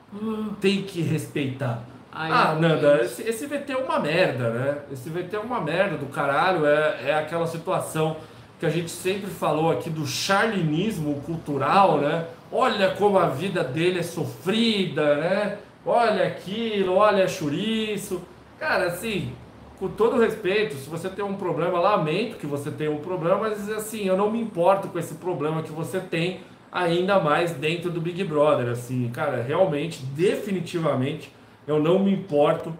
Tem 0.60 0.82
que 0.82 1.00
respeitar. 1.00 1.82
Ai, 2.12 2.30
ah, 2.30 2.54
Nanda, 2.54 3.00
esse, 3.02 3.22
esse 3.22 3.46
VT 3.46 3.72
é 3.72 3.76
uma 3.76 3.98
merda, 3.98 4.50
né? 4.50 4.78
Esse 4.92 5.08
VT 5.08 5.34
é 5.34 5.38
uma 5.38 5.60
merda 5.60 5.96
do 5.96 6.06
caralho. 6.06 6.64
É, 6.64 7.08
é 7.08 7.14
aquela 7.14 7.46
situação 7.46 8.18
que 8.60 8.66
a 8.66 8.70
gente 8.70 8.90
sempre 8.90 9.30
falou 9.30 9.72
aqui 9.72 9.90
do 9.90 10.06
charlinismo 10.06 11.20
cultural, 11.22 11.98
né? 11.98 12.26
Olha 12.52 12.90
como 12.90 13.18
a 13.18 13.28
vida 13.28 13.64
dele 13.64 13.98
é 13.98 14.02
sofrida, 14.02 15.16
né? 15.16 15.58
Olha 15.86 16.26
aquilo, 16.26 16.94
olha 16.94 17.28
chouriço. 17.28 18.22
Cara, 18.58 18.86
assim, 18.86 19.32
com 19.78 19.88
todo 19.88 20.18
respeito, 20.18 20.76
se 20.76 20.88
você 20.88 21.08
tem 21.08 21.24
um 21.24 21.34
problema, 21.34 21.78
lamento 21.78 22.36
que 22.36 22.46
você 22.46 22.70
tenha 22.70 22.90
um 22.90 23.00
problema, 23.00 23.36
mas 23.36 23.68
assim, 23.70 24.06
eu 24.06 24.16
não 24.16 24.30
me 24.30 24.40
importo 24.40 24.88
com 24.88 24.98
esse 24.98 25.14
problema 25.16 25.62
que 25.62 25.72
você 25.72 26.00
tem, 26.00 26.40
ainda 26.72 27.20
mais 27.20 27.52
dentro 27.52 27.90
do 27.90 28.00
Big 28.00 28.24
Brother. 28.24 28.68
Assim, 28.68 29.10
cara, 29.10 29.42
realmente, 29.42 30.02
definitivamente, 30.06 31.30
eu 31.66 31.82
não 31.82 31.98
me 31.98 32.12
importo 32.12 32.72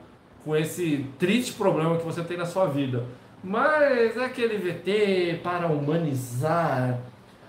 com 0.44 0.56
esse 0.56 1.06
triste 1.18 1.52
problema 1.54 1.96
que 1.96 2.04
você 2.04 2.22
tem 2.22 2.36
na 2.36 2.46
sua 2.46 2.66
vida. 2.66 3.04
Mas 3.42 4.16
é 4.16 4.24
aquele 4.24 4.56
VT 4.56 5.40
para 5.42 5.66
humanizar 5.66 6.98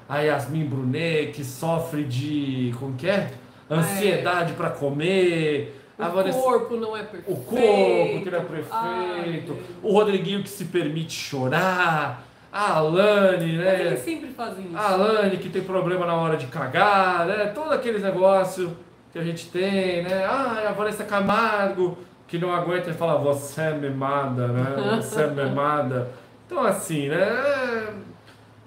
a 0.07 0.19
Yasmin 0.19 0.65
Brunet, 0.65 1.31
que 1.31 1.43
sofre 1.43 2.03
de. 2.03 2.73
como 2.77 2.95
que 2.95 3.07
é? 3.07 3.31
Ansiedade 3.69 4.53
para 4.53 4.69
comer. 4.69 5.81
O 5.97 6.03
Vanessa- 6.09 6.39
corpo 6.39 6.75
não 6.75 6.95
é 6.95 7.03
perfeito. 7.03 7.31
o 7.31 7.35
corpo 7.43 8.23
que 8.23 8.29
não 8.29 8.37
é 8.37 8.41
Ai, 8.41 9.21
prefeito, 9.21 9.53
Deus. 9.53 9.65
o 9.81 9.91
Rodriguinho 9.93 10.43
que 10.43 10.49
se 10.49 10.65
permite 10.65 11.13
chorar, 11.13 12.23
a 12.51 12.73
Alane, 12.77 13.57
Mas 13.57 13.79
eles 13.79 13.91
né? 13.91 13.95
sempre 13.97 14.29
fazem 14.31 14.65
isso. 14.65 14.77
A 14.77 14.89
Alane 14.91 15.37
que 15.37 15.49
tem 15.49 15.61
problema 15.63 16.05
na 16.05 16.15
hora 16.15 16.35
de 16.37 16.47
cagar, 16.47 17.25
né? 17.25 17.45
Todo 17.55 17.71
aqueles 17.71 18.01
negócios 18.03 18.71
que 19.13 19.19
a 19.19 19.23
gente 19.23 19.47
tem, 19.49 20.03
né? 20.03 20.25
Ah, 20.25 20.65
a 20.69 20.71
Vanessa 20.73 21.05
Camargo 21.05 21.97
que 22.27 22.37
não 22.37 22.53
aguenta 22.53 22.89
e 22.89 22.93
fala, 22.93 23.17
você 23.19 23.61
é 23.61 23.73
mimada, 23.73 24.47
né? 24.47 24.97
Você 25.01 25.21
é 25.21 25.27
mimada. 25.31 26.11
Então 26.45 26.61
assim, 26.65 27.07
né? 27.07 27.87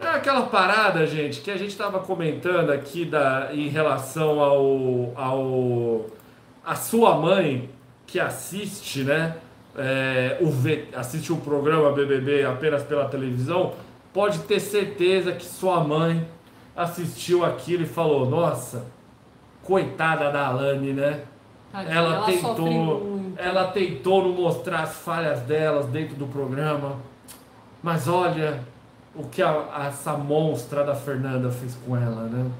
É 0.00 0.06
aquela 0.06 0.42
parada, 0.42 1.06
gente, 1.06 1.40
que 1.40 1.50
a 1.50 1.56
gente 1.56 1.70
estava 1.70 1.98
comentando 1.98 2.70
aqui 2.70 3.04
da, 3.04 3.50
em 3.52 3.68
relação 3.68 4.40
ao, 4.40 5.12
ao 5.16 6.06
a 6.64 6.74
sua 6.74 7.16
mãe 7.16 7.68
que 8.06 8.20
assiste, 8.20 9.02
né? 9.02 9.36
é, 9.78 10.38
o 10.40 10.98
assiste 10.98 11.32
o 11.32 11.36
programa 11.36 11.92
BBB 11.92 12.44
apenas 12.44 12.82
pela 12.82 13.08
televisão, 13.08 13.74
pode 14.12 14.40
ter 14.40 14.58
certeza 14.58 15.32
que 15.32 15.44
sua 15.44 15.84
mãe 15.84 16.26
assistiu 16.76 17.44
aquilo 17.44 17.84
e 17.84 17.86
falou: 17.86 18.28
Nossa, 18.28 18.86
coitada 19.62 20.30
da 20.32 20.48
Alane, 20.48 20.92
né? 20.92 21.22
Ela, 21.72 22.20
sofre 22.20 22.38
tentou, 22.38 23.20
ela 23.36 23.64
tentou 23.68 24.24
não 24.24 24.32
mostrar 24.32 24.82
as 24.82 24.96
falhas 24.96 25.40
delas 25.42 25.86
dentro 25.86 26.16
do 26.16 26.26
programa, 26.26 26.96
mas 27.82 28.08
olha 28.08 28.60
o 29.18 29.24
que 29.24 29.42
a- 29.42 29.86
essa 29.88 30.12
monstra 30.12 30.84
da 30.84 30.94
Fernanda 30.94 31.50
fez 31.50 31.74
com 31.84 31.96
ela, 31.96 32.22
né? 32.24 32.50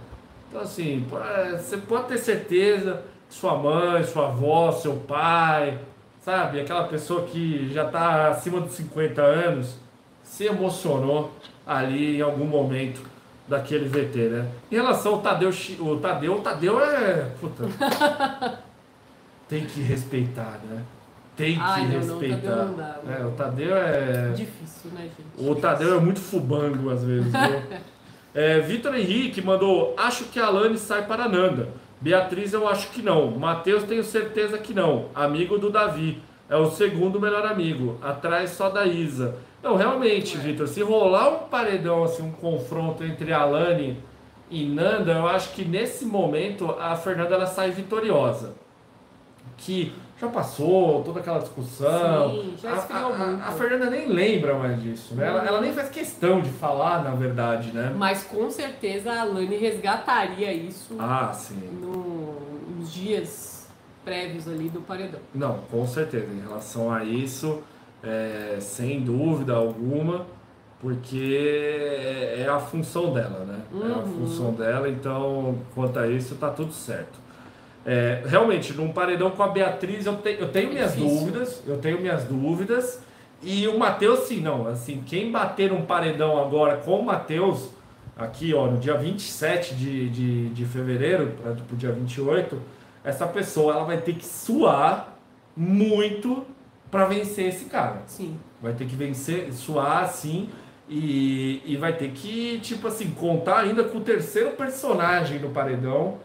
Então 0.49 0.61
assim, 0.61 1.07
é, 1.25 1.57
você 1.57 1.77
pode 1.77 2.09
ter 2.09 2.19
certeza 2.19 3.03
que 3.29 3.35
sua 3.35 3.57
mãe, 3.57 4.03
sua 4.05 4.27
avó, 4.29 4.73
seu 4.73 4.95
pai, 4.97 5.79
sabe, 6.21 6.61
aquela 6.61 6.85
pessoa 6.89 7.23
que 7.27 7.73
já 7.73 7.85
está 7.87 8.29
acima 8.29 8.61
dos 8.61 8.73
50 8.73 9.23
anos, 9.23 9.77
se 10.25 10.45
emocionou 10.47 11.31
ali 11.67 12.19
em 12.19 12.23
algum 12.23 12.45
momento 12.47 13.01
daquele 13.47 13.89
VT, 13.89 14.29
né? 14.29 14.47
Em 14.71 14.75
relação 14.75 15.15
ao 15.15 15.21
Tadeu, 15.23 15.51
o 15.81 15.97
Tadeu, 15.99 16.35
o 16.35 16.41
Tadeu 16.41 16.81
é, 16.83 17.31
puta, 17.41 17.65
tem 19.49 19.65
que 19.65 19.81
respeitar, 19.81 20.59
né? 20.69 20.83
Tem 21.39 21.55
que 21.55 21.61
Ai, 21.62 21.82
não, 21.86 21.89
não, 21.89 22.18
respeitar. 22.18 22.36
Tadeu 22.41 22.64
não 22.66 22.74
dá, 22.76 23.01
É, 23.09 23.24
o 23.24 23.30
Tadeu 23.30 23.76
é 23.76 24.32
Difícil, 24.32 24.91
né, 24.91 25.03
gente? 25.03 25.49
o 25.49 25.55
Tadeu 25.55 25.97
é 25.97 26.01
muito 26.01 26.20
fubango 26.20 26.91
às 26.91 27.03
vezes. 27.03 27.32
É, 28.34 28.61
Vitor 28.61 28.95
Henrique 28.95 29.41
mandou: 29.41 29.95
Acho 29.97 30.24
que 30.26 30.39
a 30.39 30.47
Alane 30.47 30.76
sai 30.78 31.07
para 31.07 31.26
Nanda. 31.28 31.70
Beatriz, 32.01 32.53
eu 32.53 32.68
acho 32.68 32.91
que 32.91 33.03
não. 33.03 33.32
Matheus, 33.32 33.82
tenho 33.84 34.05
certeza 34.05 34.59
que 34.59 34.72
não. 34.74 35.07
Amigo 35.14 35.59
do 35.59 35.70
Davi. 35.70 36.22
É 36.49 36.55
o 36.55 36.70
segundo 36.70 37.18
melhor 37.18 37.45
amigo. 37.47 37.99
Atrás 38.03 38.51
só 38.51 38.68
da 38.68 38.86
Isa. 38.86 39.36
Não, 39.62 39.76
realmente, 39.76 40.36
Ué. 40.36 40.43
Vitor, 40.45 40.68
se 40.68 40.82
rolar 40.82 41.30
um 41.30 41.49
paredão, 41.49 42.05
assim, 42.05 42.22
um 42.22 42.30
confronto 42.30 43.03
entre 43.03 43.32
a 43.32 43.41
Alane 43.41 43.97
e 44.51 44.64
Nanda, 44.66 45.12
eu 45.12 45.26
acho 45.26 45.53
que 45.53 45.64
nesse 45.64 46.05
momento 46.05 46.70
a 46.78 46.95
Fernanda 46.97 47.34
ela 47.34 47.47
sai 47.47 47.70
vitoriosa. 47.70 48.55
Que 49.57 49.93
já 50.21 50.29
passou 50.29 51.03
toda 51.05 51.21
aquela 51.21 51.39
discussão. 51.39 52.31
Sim, 52.31 52.55
já 52.61 52.73
A- 52.73 52.77
esfriou 52.79 53.12
a, 53.14 53.16
muito. 53.19 53.43
a 53.43 53.51
Fernanda 53.53 53.91
nem 53.91 54.09
lembra 54.09 54.55
mais 54.55 54.83
disso, 54.83 55.14
né? 55.14 55.27
Ela, 55.29 55.47
ela 55.47 55.61
nem 55.61 55.73
faz 55.73 55.89
questão 55.89 56.41
de 56.41 56.51
falar, 56.51 57.05
na 57.05 57.11
verdade, 57.12 57.73
né? 57.73 57.95
Mas 57.97 58.25
com 58.25 58.51
certeza 58.51 59.12
a 59.12 59.25
Lani 59.25 59.57
resgataria 59.57 60.53
isso 60.53 60.97
Ah, 60.99 61.33
sim. 61.33 61.61
no- 61.81 62.37
nos 62.79 62.93
dias 62.93 63.69
prévios 64.05 64.49
ali 64.49 64.69
do 64.69 64.81
paredão. 64.81 65.21
Não, 65.35 65.59
com 65.71 65.87
certeza. 65.87 66.27
Em 66.33 66.41
relação 66.41 66.91
a 66.93 67.05
isso, 67.05 67.62
é, 68.03 68.57
sem 68.61 69.01
dúvida 69.01 69.55
alguma, 69.55 70.27
porque 70.81 71.39
é 72.05 72.43
é 72.43 72.49
a 72.49 72.59
função 72.59 73.12
dela, 73.12 73.45
né? 73.45 73.61
É 73.73 73.93
a 73.93 73.97
Uhum. 73.99 74.07
função 74.27 74.53
dela, 74.53 74.89
então, 74.89 75.59
quanto 75.75 75.99
a 75.99 76.07
isso, 76.09 76.35
tá 76.37 76.51
tudo 76.51 76.73
certo. 76.73 77.19
É, 77.91 78.22
realmente, 78.26 78.74
num 78.74 78.93
paredão 78.93 79.30
com 79.30 79.43
a 79.43 79.49
Beatriz, 79.49 80.05
eu, 80.05 80.14
te- 80.18 80.36
eu 80.39 80.49
tenho 80.49 80.68
É 80.68 80.72
minhas 80.74 80.93
difícil. 80.95 81.18
dúvidas, 81.20 81.62
eu 81.66 81.78
tenho 81.78 81.99
minhas 81.99 82.24
dúvidas, 82.24 83.01
e 83.43 83.66
o 83.66 83.78
Matheus, 83.78 84.28
sim, 84.28 84.41
não, 84.43 84.66
assim, 84.66 85.03
quem 85.07 85.30
bater 85.32 85.70
num 85.70 85.86
paredão 85.86 86.39
agora 86.39 86.76
com 86.76 87.01
o 87.01 87.05
Matheus, 87.07 87.70
aqui, 88.14 88.53
ó, 88.53 88.66
no 88.66 88.76
dia 88.76 88.95
27 88.95 89.74
de, 89.74 90.11
de, 90.11 90.49
de 90.51 90.64
fevereiro, 90.66 91.32
para 91.43 91.53
o 91.53 91.76
dia 91.78 91.91
28, 91.91 92.61
essa 93.03 93.26
pessoa 93.26 93.72
ela 93.72 93.84
vai 93.84 93.97
ter 93.97 94.16
que 94.16 94.26
suar 94.26 95.16
muito 95.57 96.45
para 96.91 97.07
vencer 97.07 97.47
esse 97.47 97.64
cara. 97.66 98.03
Sim. 98.07 98.39
Vai 98.61 98.74
ter 98.74 98.86
que 98.86 98.97
vencer, 98.97 99.51
suar 99.55 100.05
assim, 100.05 100.51
e, 100.91 101.62
e 101.64 101.76
vai 101.78 101.95
ter 101.95 102.11
que, 102.11 102.59
tipo 102.61 102.86
assim, 102.89 103.11
contar 103.12 103.61
ainda 103.61 103.84
com 103.84 103.97
o 103.97 104.01
terceiro 104.03 104.51
personagem 104.51 105.39
no 105.39 105.49
paredão 105.51 106.18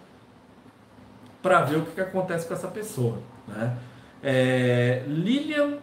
para 1.44 1.62
ver 1.62 1.78
o 1.78 1.82
que, 1.82 1.92
que 1.92 2.02
acontece 2.02 2.48
com 2.48 2.54
essa 2.54 2.70
pessoa, 2.70 3.18
né? 3.48 3.78
É, 4.24 5.04
Lilian 5.06 5.74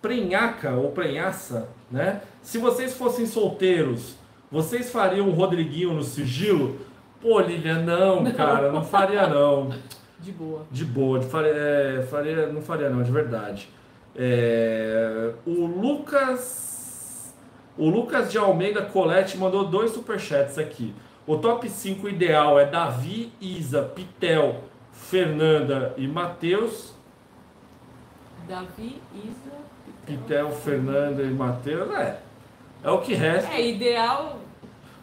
Prenhaca 0.00 0.70
ou 0.70 0.92
Prenhaça, 0.92 1.68
né? 1.90 2.22
Se 2.40 2.56
vocês 2.56 2.94
fossem 2.94 3.26
solteiros, 3.26 4.14
vocês 4.50 4.90
fariam 4.90 5.28
um 5.28 5.32
Rodriguinho 5.32 5.92
no 5.92 6.04
sigilo? 6.04 6.78
Pô, 7.20 7.40
Lilian, 7.40 7.82
não, 7.82 8.24
cara, 8.32 8.70
não 8.70 8.84
faria 8.84 9.26
não. 9.26 9.70
De 10.20 10.30
boa. 10.30 10.66
De 10.70 10.84
boa, 10.84 11.18
de 11.18 11.26
faria, 11.26 11.52
é, 11.52 12.06
faria, 12.08 12.46
não 12.46 12.62
faria 12.62 12.88
não, 12.88 13.02
de 13.02 13.10
verdade. 13.10 13.68
É, 14.14 15.32
o 15.44 15.66
Lucas. 15.66 17.34
O 17.76 17.88
Lucas 17.88 18.30
de 18.32 18.38
Almeida 18.38 18.82
Colette 18.82 19.36
mandou 19.36 19.64
dois 19.64 19.92
superchats 19.92 20.58
aqui. 20.58 20.92
O 21.26 21.36
top 21.38 21.68
5 21.68 22.08
ideal 22.08 22.58
é 22.58 22.64
Davi, 22.64 23.32
Isa, 23.40 23.82
Pitel, 23.82 24.64
Fernanda 25.10 25.94
e 25.96 26.06
Matheus. 26.06 26.94
Davi, 28.46 29.00
Isa, 29.14 29.56
Pitel, 30.04 30.50
Fernanda 30.50 31.22
e 31.22 31.30
Matheus, 31.30 31.90
é. 31.94 32.20
É 32.84 32.90
o 32.90 32.98
que 32.98 33.14
resta. 33.14 33.54
É 33.54 33.68
ideal. 33.68 34.38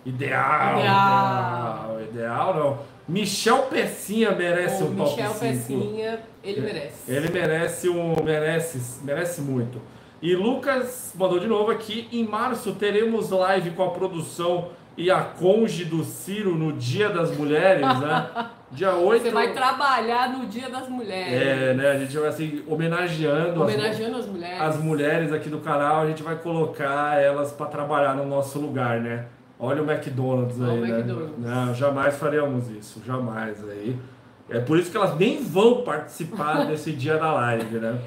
Ideal, 0.05 0.79
ideal, 0.79 2.01
ideal 2.01 2.53
não. 2.53 2.79
Michel 3.07 3.63
Pecinha 3.63 4.31
merece 4.31 4.83
o 4.83 4.87
um 4.87 4.95
top 4.95 5.11
Michel 5.11 5.31
5. 5.31 5.39
Pecinha, 5.39 6.19
ele 6.43 6.61
merece. 6.61 7.11
Ele 7.11 7.29
merece 7.29 7.89
um. 7.89 8.23
Merece, 8.23 9.03
merece 9.03 9.41
muito. 9.41 9.81
E 10.21 10.35
Lucas 10.35 11.13
mandou 11.15 11.39
de 11.39 11.47
novo 11.47 11.71
aqui. 11.71 12.07
Em 12.11 12.27
março 12.27 12.73
teremos 12.75 13.31
live 13.31 13.71
com 13.71 13.83
a 13.83 13.89
produção 13.89 14.69
e 14.97 15.09
a 15.09 15.21
conge 15.21 15.83
do 15.83 16.03
Ciro 16.03 16.55
no 16.55 16.73
Dia 16.73 17.09
das 17.09 17.35
Mulheres, 17.35 17.81
né? 17.99 18.49
Dia 18.75 18.93
8. 18.93 19.23
Você 19.23 19.31
vai 19.31 19.53
trabalhar 19.53 20.29
no 20.29 20.45
Dia 20.47 20.69
das 20.69 20.89
Mulheres. 20.89 21.41
É, 21.41 21.73
né? 21.73 21.91
A 21.91 21.97
gente 21.97 22.17
vai 22.17 22.27
assim, 22.27 22.61
homenageando, 22.67 23.61
Homenageando 23.63 24.17
as, 24.17 24.25
mulheres. 24.27 24.61
as 24.61 24.77
mulheres 24.77 25.31
aqui 25.31 25.49
do 25.49 25.59
canal, 25.59 26.01
a 26.01 26.07
gente 26.07 26.21
vai 26.21 26.35
colocar 26.35 27.19
elas 27.21 27.53
para 27.53 27.67
trabalhar 27.67 28.15
no 28.15 28.25
nosso 28.25 28.59
lugar, 28.59 28.99
né? 28.99 29.27
Olha 29.57 29.81
o 29.81 29.89
McDonald's 29.89 30.59
Olha 30.59 30.71
aí, 30.71 30.77
o 30.77 30.81
né? 30.81 30.99
McDonald's. 30.99 31.39
Não, 31.39 31.73
jamais 31.73 32.17
faríamos 32.17 32.69
isso, 32.69 33.01
jamais 33.05 33.63
aí. 33.67 33.97
É 34.49 34.59
por 34.59 34.77
isso 34.77 34.91
que 34.91 34.97
elas 34.97 35.17
nem 35.17 35.41
vão 35.41 35.81
participar 35.83 36.65
desse 36.67 36.91
dia 36.91 37.17
da 37.17 37.31
live, 37.31 37.77
né? 37.77 37.97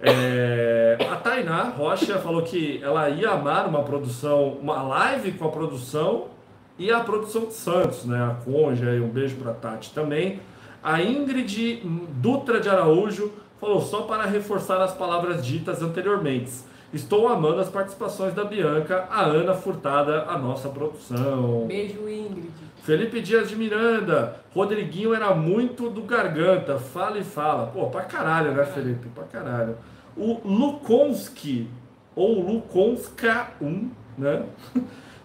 É, 0.00 0.98
a 1.08 1.14
Tainá 1.14 1.62
Rocha 1.62 2.18
falou 2.18 2.42
que 2.42 2.82
ela 2.82 3.08
ia 3.08 3.30
amar 3.30 3.68
uma 3.68 3.84
produção, 3.84 4.58
uma 4.60 4.82
live 4.82 5.30
com 5.32 5.46
a 5.46 5.50
produção 5.52 6.31
e 6.78 6.90
a 6.90 7.00
produção 7.00 7.46
de 7.46 7.54
Santos, 7.54 8.04
né? 8.04 8.22
A 8.22 8.34
Conja, 8.44 8.94
e 8.94 9.00
um 9.00 9.08
beijo 9.08 9.36
pra 9.36 9.52
Tati 9.52 9.92
também. 9.92 10.40
A 10.82 11.02
Ingrid 11.02 11.82
Dutra 12.14 12.60
de 12.60 12.68
Araújo 12.68 13.32
falou 13.60 13.80
só 13.80 14.02
para 14.02 14.24
reforçar 14.24 14.80
as 14.82 14.92
palavras 14.92 15.44
ditas 15.44 15.82
anteriormente. 15.82 16.50
Estou 16.92 17.28
amando 17.28 17.60
as 17.60 17.68
participações 17.68 18.34
da 18.34 18.44
Bianca, 18.44 19.06
a 19.10 19.22
Ana 19.22 19.54
Furtada, 19.54 20.24
a 20.28 20.36
nossa 20.36 20.68
produção. 20.68 21.66
Beijo, 21.66 22.08
Ingrid. 22.08 22.50
Felipe 22.82 23.20
Dias 23.20 23.48
de 23.48 23.54
Miranda, 23.54 24.40
Rodriguinho 24.52 25.14
era 25.14 25.32
muito 25.32 25.88
do 25.88 26.02
garganta, 26.02 26.78
fala 26.78 27.18
e 27.18 27.24
fala. 27.24 27.68
Pô, 27.68 27.86
pra 27.86 28.02
caralho, 28.02 28.52
né, 28.52 28.64
Felipe? 28.64 29.08
Pra 29.14 29.22
caralho. 29.24 29.76
O 30.16 30.40
Lukonski, 30.44 31.70
ou 32.16 32.42
Lukonska 32.42 33.50
1, 33.60 33.90
né? 34.18 34.42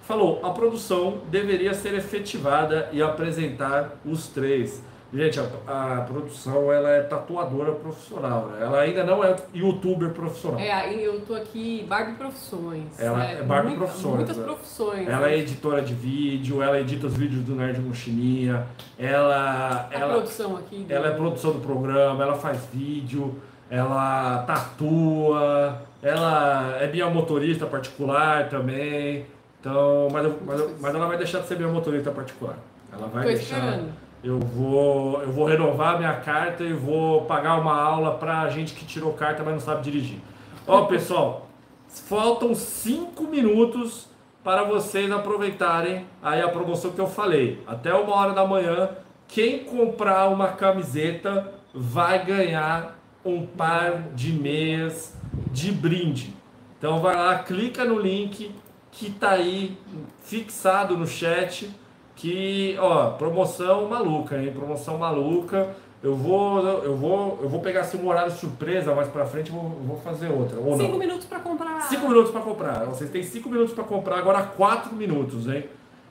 Falou, 0.07 0.39
a 0.41 0.51
produção 0.51 1.17
deveria 1.29 1.73
ser 1.73 1.93
efetivada 1.93 2.87
e 2.93 3.01
apresentar 3.01 3.95
os 4.05 4.27
três. 4.27 4.81
Gente, 5.13 5.37
a, 5.39 5.97
a 5.97 6.01
produção 6.01 6.71
ela 6.71 6.89
é 6.89 7.01
tatuadora 7.01 7.73
profissional, 7.73 8.47
né? 8.47 8.59
Ela 8.61 8.79
ainda 8.81 9.03
não 9.03 9.21
é 9.23 9.35
youtuber 9.53 10.09
profissional. 10.11 10.59
É, 10.59 10.93
eu 10.93 11.19
tô 11.21 11.33
aqui, 11.33 11.85
Barbie 11.89 12.13
Profissões. 12.13 12.83
Ela 12.99 13.17
né? 13.17 13.37
é 13.39 13.43
Barbie 13.43 13.69
Muita- 13.69 13.85
Profissões, 13.85 14.15
Muitas 14.15 14.37
né? 14.37 14.43
profissões. 14.45 15.07
Ela 15.09 15.27
né? 15.27 15.33
é 15.33 15.37
editora 15.39 15.81
de 15.81 15.93
vídeo, 15.93 16.61
ela 16.61 16.79
edita 16.79 17.07
os 17.07 17.13
vídeos 17.15 17.43
do 17.43 17.53
Nerd 17.55 17.79
Mochilinha, 17.81 18.65
ela, 18.97 19.89
A 19.91 19.93
ela, 19.97 20.13
produção 20.13 20.55
aqui. 20.57 20.77
do- 20.83 20.93
ela 20.93 21.07
é 21.07 21.11
produção 21.11 21.51
do 21.51 21.59
programa, 21.59 22.23
ela 22.23 22.35
faz 22.35 22.59
vídeo, 22.73 23.35
ela 23.69 24.43
tatua, 24.47 25.81
ela 26.01 26.77
é 26.81 26.87
minha 26.91 27.09
motorista 27.09 27.65
particular 27.65 28.49
também. 28.49 29.25
Então, 29.59 30.07
mas, 30.11 30.23
eu- 30.25 30.39
mas, 30.45 30.59
eu- 30.59 30.75
mas 30.79 30.95
ela 30.95 31.07
vai 31.07 31.17
deixar 31.17 31.39
de 31.39 31.47
ser 31.47 31.57
minha 31.57 31.69
motorista 31.69 32.11
particular. 32.11 32.57
Ela 32.91 33.07
vai 33.07 33.23
Tô 33.23 33.29
deixar. 33.29 33.57
esperando. 33.57 33.89
Eu 34.23 34.39
vou, 34.39 35.21
eu 35.21 35.31
vou 35.31 35.45
renovar 35.45 35.97
minha 35.97 36.13
carta 36.15 36.63
e 36.63 36.73
vou 36.73 37.21
pagar 37.25 37.59
uma 37.59 37.75
aula 37.79 38.15
pra 38.15 38.47
gente 38.49 38.73
que 38.73 38.85
tirou 38.85 39.13
carta, 39.13 39.43
mas 39.43 39.53
não 39.53 39.59
sabe 39.61 39.83
dirigir. 39.83 40.19
Ó, 40.65 40.85
pessoal, 40.87 41.47
faltam 41.87 42.53
cinco 42.55 43.23
minutos 43.23 44.07
para 44.43 44.63
vocês 44.63 45.11
aproveitarem 45.11 46.05
aí 46.23 46.41
a 46.41 46.47
promoção 46.49 46.91
que 46.91 46.99
eu 46.99 47.07
falei. 47.07 47.61
Até 47.67 47.93
uma 47.93 48.15
hora 48.15 48.33
da 48.33 48.45
manhã, 48.45 48.89
quem 49.27 49.63
comprar 49.65 50.29
uma 50.29 50.47
camiseta 50.49 51.51
vai 51.73 52.23
ganhar 52.25 52.97
um 53.25 53.45
par 53.45 54.03
de 54.15 54.31
meias 54.31 55.13
de 55.51 55.71
brinde. 55.71 56.33
Então 56.77 56.99
vai 57.01 57.15
lá, 57.15 57.39
clica 57.39 57.83
no 57.83 57.99
link 57.99 58.51
que 58.97 59.11
tá 59.11 59.31
aí 59.31 59.77
fixado 60.23 60.97
no 60.97 61.05
chat 61.05 61.69
que, 62.15 62.75
ó, 62.79 63.11
promoção 63.11 63.87
maluca, 63.87 64.41
hein? 64.41 64.51
Promoção 64.51 64.97
maluca. 64.97 65.69
Eu 66.01 66.15
vou, 66.15 66.59
eu 66.83 66.95
vou, 66.95 67.39
eu 67.43 67.49
vou 67.49 67.59
pegar 67.59 67.81
assim 67.81 67.97
um 67.99 68.07
horário 68.07 68.31
surpresa 68.31 68.93
mais 68.95 69.07
pra 69.07 69.25
frente, 69.25 69.51
vou, 69.51 69.63
vou 69.63 69.97
fazer 69.97 70.29
outra. 70.29 70.59
Ou 70.59 70.77
Cinco 70.77 70.91
não. 70.93 70.99
minutos 70.99 71.25
pra 71.27 71.39
comprar. 71.39 71.81
Cinco 71.83 72.07
minutos 72.07 72.31
pra 72.31 72.41
comprar. 72.41 72.85
Vocês 72.85 73.09
têm 73.11 73.21
cinco 73.21 73.49
minutos 73.49 73.73
pra 73.73 73.83
comprar, 73.83 74.17
agora 74.17 74.41
quatro 74.43 74.95
minutos, 74.95 75.47
hein? 75.47 75.65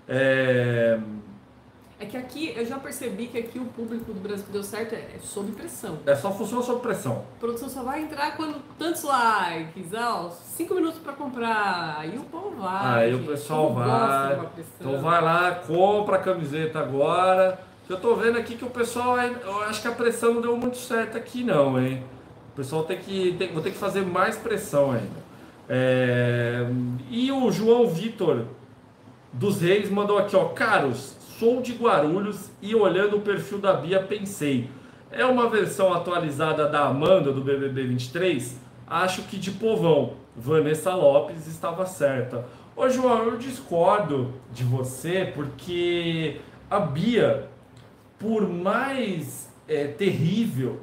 É... 0.09 0.99
É 1.99 2.05
que 2.05 2.15
aqui, 2.17 2.53
eu 2.55 2.67
já 2.67 2.79
percebi 2.79 3.27
que 3.27 3.39
aqui 3.39 3.59
o 3.59 3.65
público 3.65 4.13
do 4.13 4.21
Brasil 4.21 4.45
que 4.45 4.53
deu 4.53 4.63
certo 4.63 4.95
é 4.95 4.99
é 4.99 5.19
sob 5.23 5.51
pressão. 5.53 5.99
é 6.05 6.15
só 6.15 6.31
funciona 6.31 6.63
sob 6.63 6.81
pressão. 6.83 7.25
A 7.37 7.41
produção 7.41 7.71
só 7.71 7.83
vai 7.83 8.03
entrar 8.03 8.37
quando 8.37 8.61
tantos 8.79 9.03
likes, 9.03 9.95
ó, 9.95 10.29
cinco 10.31 10.75
minutos 10.75 10.99
pra 10.99 11.15
comprar. 11.15 11.97
Aí 11.99 12.19
o 12.19 12.25
povo 12.25 12.55
vai. 12.61 13.05
Aí 13.05 13.15
o 13.15 13.25
pessoal 13.25 13.73
vai. 13.73 14.39
Então 14.79 15.01
vai 15.01 15.23
lá, 15.23 15.55
compra 15.67 16.17
a 16.17 16.19
camiseta 16.19 16.81
agora. 16.81 17.59
Eu 17.89 17.99
tô 17.99 18.15
vendo 18.15 18.37
aqui 18.37 18.57
que 18.57 18.65
o 18.65 18.71
pessoal, 18.71 19.15
aí- 19.15 19.35
eu 19.43 19.63
acho 19.63 19.81
que 19.81 19.89
a 19.89 19.93
pressão 19.93 20.35
não 20.35 20.43
deu 20.43 20.57
muito 20.57 20.77
certo 20.77 21.17
aqui 21.17 21.43
não, 21.45 21.81
hein? 21.81 22.03
O 22.53 22.57
pessoal 22.57 22.85
tem 22.85 22.99
que, 22.99 23.35
tem, 23.39 23.53
vou 23.53 23.63
ter 23.63 23.71
que 23.71 23.79
fazer 23.79 24.03
mais 24.05 24.37
pressão 24.37 24.91
ainda. 24.93 25.25
É, 25.69 26.67
e 27.11 27.33
o 27.33 27.51
João 27.51 27.87
Vitor 27.89 28.45
dos 29.33 29.61
Reis 29.63 29.89
mandou 29.91 30.19
aqui, 30.19 30.35
ó, 30.37 30.47
caros, 30.47 31.16
sou 31.39 31.61
de 31.61 31.73
Guarulhos 31.73 32.51
e 32.63 32.75
olhando 32.75 33.17
o 33.17 33.21
perfil 33.21 33.59
da 33.59 33.73
Bia 33.75 34.01
pensei, 34.03 34.71
é 35.11 35.25
uma 35.25 35.49
versão 35.49 35.93
atualizada 35.93 36.69
da 36.69 36.87
Amanda 36.87 37.33
do 37.33 37.41
BBB 37.41 37.85
23? 37.87 38.59
Acho 38.87 39.23
que 39.23 39.37
de 39.39 39.51
povão. 39.53 40.15
Vanessa 40.37 40.95
Lopes 40.95 41.47
estava 41.47 41.87
certa. 41.87 42.45
Ô 42.77 42.89
João, 42.89 43.25
eu 43.25 43.39
discordo 43.39 44.35
de 44.53 44.63
você 44.65 45.33
porque 45.35 46.41
a 46.71 46.79
Bia, 46.79 47.49
por 48.19 48.47
mais 48.49 49.51
é, 49.67 49.87
terrível 49.87 50.81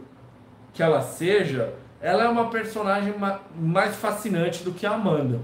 que 0.73 0.81
ela 0.81 1.01
seja, 1.01 1.73
ela 2.01 2.23
é 2.23 2.27
uma 2.27 2.49
personagem 2.49 3.17
ma- 3.17 3.39
mais 3.55 3.95
fascinante 3.95 4.63
do 4.63 4.71
que 4.71 4.85
a 4.87 4.93
Amanda. 4.93 5.39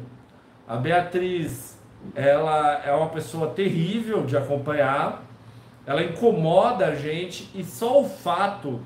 A 0.67 0.75
Beatriz, 0.75 1.78
ela 2.15 2.81
é 2.83 2.91
uma 2.91 3.09
pessoa 3.09 3.49
terrível 3.49 4.25
de 4.25 4.37
acompanhar, 4.37 5.23
ela 5.85 6.03
incomoda 6.03 6.87
a 6.87 6.95
gente 6.95 7.49
e 7.55 7.63
só 7.63 8.01
o 8.01 8.09
fato 8.09 8.81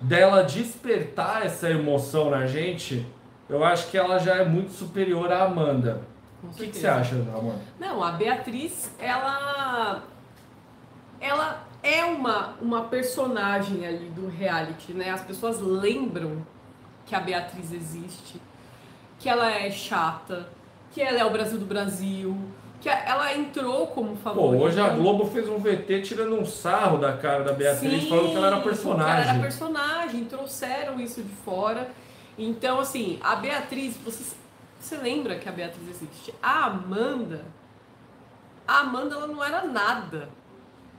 dela 0.00 0.42
despertar 0.42 1.46
essa 1.46 1.70
emoção 1.70 2.30
na 2.30 2.46
gente, 2.46 3.06
eu 3.48 3.64
acho 3.64 3.90
que 3.90 3.96
ela 3.96 4.18
já 4.18 4.36
é 4.36 4.44
muito 4.44 4.72
superior 4.72 5.30
à 5.30 5.44
Amanda. 5.44 6.02
Com 6.40 6.48
O 6.48 6.50
que, 6.50 6.68
que 6.68 6.76
você 6.78 6.86
acha, 6.86 7.14
Amanda? 7.14 7.60
Não, 7.78 8.02
a 8.02 8.12
Beatriz, 8.12 8.90
ela. 8.98 10.02
Ela 11.20 11.64
é 11.84 12.04
uma, 12.04 12.54
uma 12.60 12.84
personagem 12.84 13.86
ali 13.86 14.08
do 14.10 14.28
reality, 14.28 14.92
né? 14.92 15.10
As 15.10 15.20
pessoas 15.20 15.60
lembram 15.60 16.44
que 17.06 17.14
a 17.14 17.20
Beatriz 17.20 17.72
existe, 17.72 18.40
que 19.20 19.28
ela 19.28 19.50
é 19.50 19.70
chata, 19.70 20.48
que 20.92 21.00
ela 21.00 21.18
é 21.18 21.24
o 21.24 21.30
Brasil 21.30 21.58
do 21.58 21.64
Brasil, 21.64 22.36
que 22.80 22.88
ela 22.88 23.34
entrou 23.34 23.86
como 23.88 24.10
Pô, 24.16 24.22
favorita. 24.22 24.64
hoje 24.64 24.80
a 24.80 24.88
Globo 24.90 25.26
fez 25.26 25.48
um 25.48 25.58
VT 25.58 26.02
tirando 26.02 26.34
um 26.38 26.44
sarro 26.44 26.98
da 26.98 27.16
cara 27.16 27.44
da 27.44 27.52
Beatriz, 27.52 28.02
Sim, 28.02 28.08
falando 28.08 28.30
que 28.30 28.36
ela 28.36 28.46
era 28.48 28.56
que 28.56 28.62
ela 28.62 28.70
personagem. 28.76 29.30
era 29.30 29.38
personagem, 29.40 30.24
trouxeram 30.24 31.00
isso 31.00 31.22
de 31.22 31.34
fora. 31.44 31.88
Então, 32.36 32.80
assim, 32.80 33.18
a 33.22 33.36
Beatriz, 33.36 33.96
você, 34.04 34.34
você 34.80 34.96
lembra 34.96 35.36
que 35.36 35.48
a 35.48 35.52
Beatriz 35.52 35.88
existe? 35.88 36.34
A 36.42 36.66
Amanda, 36.66 37.44
a 38.66 38.80
Amanda 38.80 39.14
ela 39.14 39.26
não 39.26 39.42
era 39.42 39.62
nada. 39.64 40.28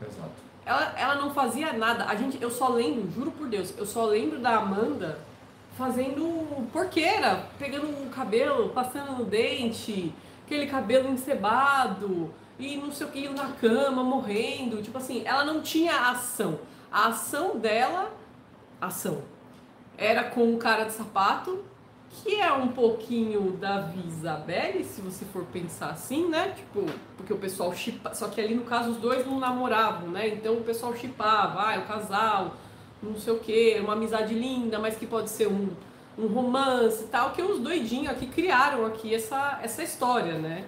Exato. 0.01 0.43
Ela, 0.65 0.93
ela 0.97 1.15
não 1.15 1.33
fazia 1.33 1.73
nada. 1.73 2.05
A 2.05 2.15
gente, 2.15 2.41
eu 2.41 2.49
só 2.49 2.69
lembro, 2.69 3.11
juro 3.11 3.31
por 3.31 3.47
Deus, 3.47 3.73
eu 3.77 3.85
só 3.85 4.05
lembro 4.05 4.39
da 4.39 4.57
Amanda 4.57 5.19
fazendo 5.77 6.67
porqueira, 6.71 7.47
pegando 7.57 7.87
o 7.87 8.09
cabelo, 8.09 8.69
passando 8.69 9.17
no 9.17 9.25
dente, 9.25 10.13
aquele 10.45 10.67
cabelo 10.67 11.09
encebado 11.09 12.33
e 12.59 12.77
não 12.77 12.91
sei 12.91 13.07
o 13.07 13.09
que, 13.09 13.29
na 13.29 13.49
cama, 13.49 14.03
morrendo. 14.03 14.81
Tipo 14.81 14.97
assim, 14.97 15.23
ela 15.25 15.43
não 15.43 15.61
tinha 15.61 16.09
ação. 16.09 16.59
A 16.91 17.07
ação 17.07 17.57
dela, 17.57 18.11
ação, 18.79 19.23
era 19.97 20.23
com 20.23 20.53
o 20.53 20.57
cara 20.57 20.85
de 20.85 20.93
sapato, 20.93 21.63
que 22.09 22.39
é 22.39 22.53
um 22.53 22.67
pouquinho 22.67 23.53
da 23.53 23.91
Isabelle, 24.07 24.83
se 24.83 25.01
você 25.01 25.25
for 25.25 25.45
pensar 25.45 25.89
assim, 25.89 26.27
né? 26.29 26.53
Tipo, 26.55 26.85
porque 27.17 27.33
o 27.33 27.37
pessoal 27.37 27.73
chipa, 27.73 28.13
só 28.13 28.27
que 28.27 28.39
ali 28.39 28.53
no 28.53 28.63
caso 28.63 28.91
os 28.91 28.97
dois 28.97 29.25
não 29.25 29.39
namoravam, 29.39 30.09
né? 30.09 30.27
Então 30.27 30.53
o 30.53 30.63
pessoal 30.63 30.95
chipava, 30.95 31.59
ah, 31.59 31.79
o 31.79 31.87
casal, 31.87 32.53
não 33.03 33.15
sei 33.15 33.33
o 33.33 33.39
que, 33.39 33.79
uma 33.79 33.93
amizade 33.93 34.33
linda, 34.33 34.79
mas 34.79 34.95
que 34.95 35.05
pode 35.05 35.29
ser 35.29 35.47
um, 35.47 35.69
um 36.17 36.27
romance 36.27 37.03
e 37.03 37.07
tal, 37.07 37.31
que 37.31 37.41
os 37.41 37.59
doidinhos 37.59 38.09
aqui 38.09 38.27
criaram 38.27 38.85
aqui 38.85 39.13
essa, 39.13 39.59
essa 39.61 39.83
história, 39.83 40.37
né? 40.37 40.65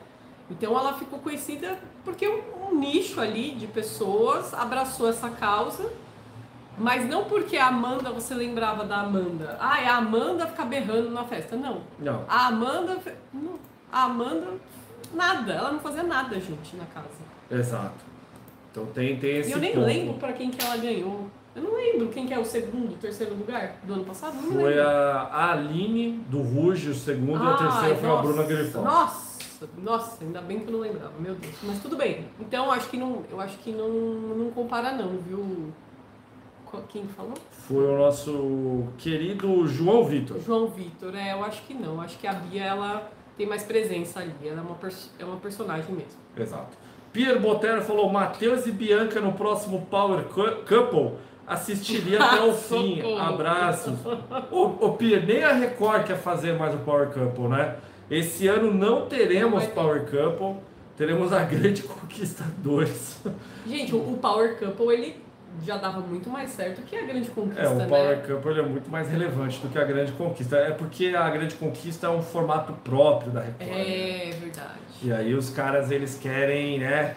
Então 0.52 0.78
ela 0.78 0.94
ficou 0.94 1.20
conhecida 1.20 1.80
porque 2.04 2.28
um, 2.28 2.70
um 2.70 2.76
nicho 2.80 3.20
ali 3.20 3.52
de 3.52 3.66
pessoas 3.66 4.54
abraçou 4.54 5.10
essa 5.10 5.30
causa 5.30 5.92
mas 6.78 7.08
não 7.08 7.26
porque 7.26 7.58
a 7.58 7.68
Amanda, 7.68 8.12
você 8.12 8.34
lembrava 8.34 8.84
da 8.84 8.98
Amanda. 8.98 9.58
Ah, 9.60 9.82
é 9.82 9.88
a 9.88 9.98
Amanda 9.98 10.46
ficar 10.48 10.66
berrando 10.66 11.10
na 11.10 11.24
festa. 11.24 11.56
Não. 11.56 11.82
Não. 11.98 12.26
A 12.28 12.48
Amanda. 12.48 12.98
Não. 13.34 13.60
A 13.92 14.04
Amanda. 14.04 14.48
Nada. 15.14 15.54
Ela 15.54 15.72
não 15.72 15.80
fazia 15.80 16.04
nada, 16.04 16.36
gente, 16.40 16.76
na 16.76 16.86
casa. 16.86 17.08
Exato. 17.50 18.04
Então 18.72 18.86
tem, 18.88 19.18
tem 19.18 19.38
esse 19.38 19.50
E 19.50 19.54
eu 19.54 19.60
nem 19.60 19.74
ponto. 19.74 19.86
lembro 19.86 20.14
pra 20.16 20.34
quem 20.34 20.52
que 20.52 20.64
ela 20.64 20.76
ganhou. 20.76 21.30
Eu 21.56 21.62
não 21.64 21.74
lembro 21.76 22.10
quem 22.10 22.28
que 22.28 22.34
é 22.34 22.40
o 22.40 22.44
segundo, 22.46 22.98
terceiro 23.00 23.34
lugar 23.34 23.78
do 23.84 23.94
ano 23.94 24.04
passado. 24.04 24.36
Não 24.36 24.52
Foi 24.52 24.74
lembro. 24.74 24.88
a, 24.90 25.52
Aline 25.52 26.18
do 26.30 26.42
Ruge, 26.42 26.90
o 26.90 26.96
segundo, 26.96 27.42
e 27.44 27.48
a 27.48 27.52
Ai, 27.52 27.58
terceira 27.58 27.96
foi 27.96 28.10
a 28.10 28.12
nossa, 28.12 28.24
Bruna 28.28 28.44
Grifão. 28.44 28.84
Nossa, 28.84 29.70
nossa, 29.82 30.24
ainda 30.24 30.42
bem 30.42 30.60
que 30.60 30.68
eu 30.68 30.74
não 30.74 30.80
lembrava, 30.82 31.14
meu 31.18 31.34
Deus. 31.36 31.56
Mas 31.64 31.80
tudo 31.80 31.96
bem. 31.96 32.26
Então 32.42 32.70
acho 32.72 32.90
que 32.90 32.98
não, 32.98 33.24
eu 33.32 33.40
acho 33.40 33.58
que 33.60 33.72
não, 33.72 33.88
não 33.90 34.52
compara 34.52 34.92
não, 34.92 35.18
viu? 35.20 35.72
Quem 36.90 37.08
falou? 37.08 37.36
Foi 37.52 37.86
o 37.86 37.98
nosso 37.98 38.88
querido 38.98 39.66
João 39.66 40.04
Vitor. 40.04 40.42
João 40.42 40.68
Vitor, 40.68 41.16
é, 41.16 41.32
eu 41.32 41.42
acho 41.42 41.62
que 41.64 41.74
não. 41.74 42.02
Acho 42.02 42.18
que 42.20 42.28
a 42.28 42.34
Bia 42.34 42.66
ela 42.66 43.10
tem 43.38 43.48
mais 43.48 43.64
presença 43.64 44.20
ali. 44.20 44.34
Ela 44.44 44.60
é 44.60 44.62
uma, 44.62 44.78
é 45.20 45.24
uma 45.24 45.38
personagem 45.38 45.96
mesmo. 45.96 46.20
Exato. 46.36 46.78
Pierre 47.14 47.40
Botero 47.40 47.82
falou: 47.82 48.12
Matheus 48.12 48.68
e 48.68 48.74
Bianca 48.74 49.22
no 49.22 49.32
próximo 49.32 49.86
Power 49.90 50.26
Cou- 50.26 50.64
Couple 50.68 51.14
assistiria 51.48 52.24
até 52.24 52.42
o 52.44 52.54
fim. 52.56 53.02
Abraços. 53.18 53.94
Ô, 54.52 54.64
ô 54.86 54.94
Pierre, 54.94 55.26
nem 55.26 55.44
a 55.44 55.54
Record 55.54 56.06
quer 56.06 56.18
fazer 56.18 56.54
mais 56.58 56.74
o 56.74 56.80
Power 56.80 57.10
Couple, 57.10 57.48
né? 57.48 57.76
Esse 58.10 58.48
ano 58.48 58.74
não 58.74 59.08
teremos 59.08 59.64
Não. 59.64 59.70
Power 59.72 60.02
Couple, 60.06 60.62
teremos 60.98 61.34
a 61.34 61.44
Grande 61.44 61.84
Conquista 61.84 62.44
2. 62.60 63.22
Gente, 63.68 63.96
o, 63.96 63.98
o 63.98 64.18
Power 64.22 64.58
Couple 64.60 64.94
ele 64.94 65.26
já 65.66 65.78
dava 65.78 66.02
muito 66.02 66.30
mais 66.30 66.50
certo 66.52 66.82
que 66.82 66.96
a 66.98 67.02
Grande 67.04 67.30
Conquista, 67.30 67.62
É, 67.64 67.70
o 67.70 67.76
né? 67.76 67.88
Power 67.88 68.28
Couple 68.28 68.52
ele 68.52 68.60
é 68.60 68.64
muito 68.64 68.92
mais 68.92 69.10
relevante 69.10 69.58
do 69.60 69.70
que 69.70 69.80
a 69.80 69.84
Grande 69.86 70.12
Conquista. 70.12 70.58
É 70.58 70.72
porque 70.72 71.08
a 71.16 71.30
Grande 71.30 71.56
Conquista 71.56 72.08
é 72.08 72.10
um 72.10 72.22
formato 72.22 72.74
próprio 72.84 73.32
da 73.32 73.40
Record. 73.42 73.70
né? 73.70 73.82
É 73.82 74.32
verdade. 74.40 74.70
E 75.02 75.12
aí 75.12 75.34
os 75.34 75.50
caras 75.50 75.90
eles 75.92 76.18
querem, 76.18 76.80
né, 76.80 77.16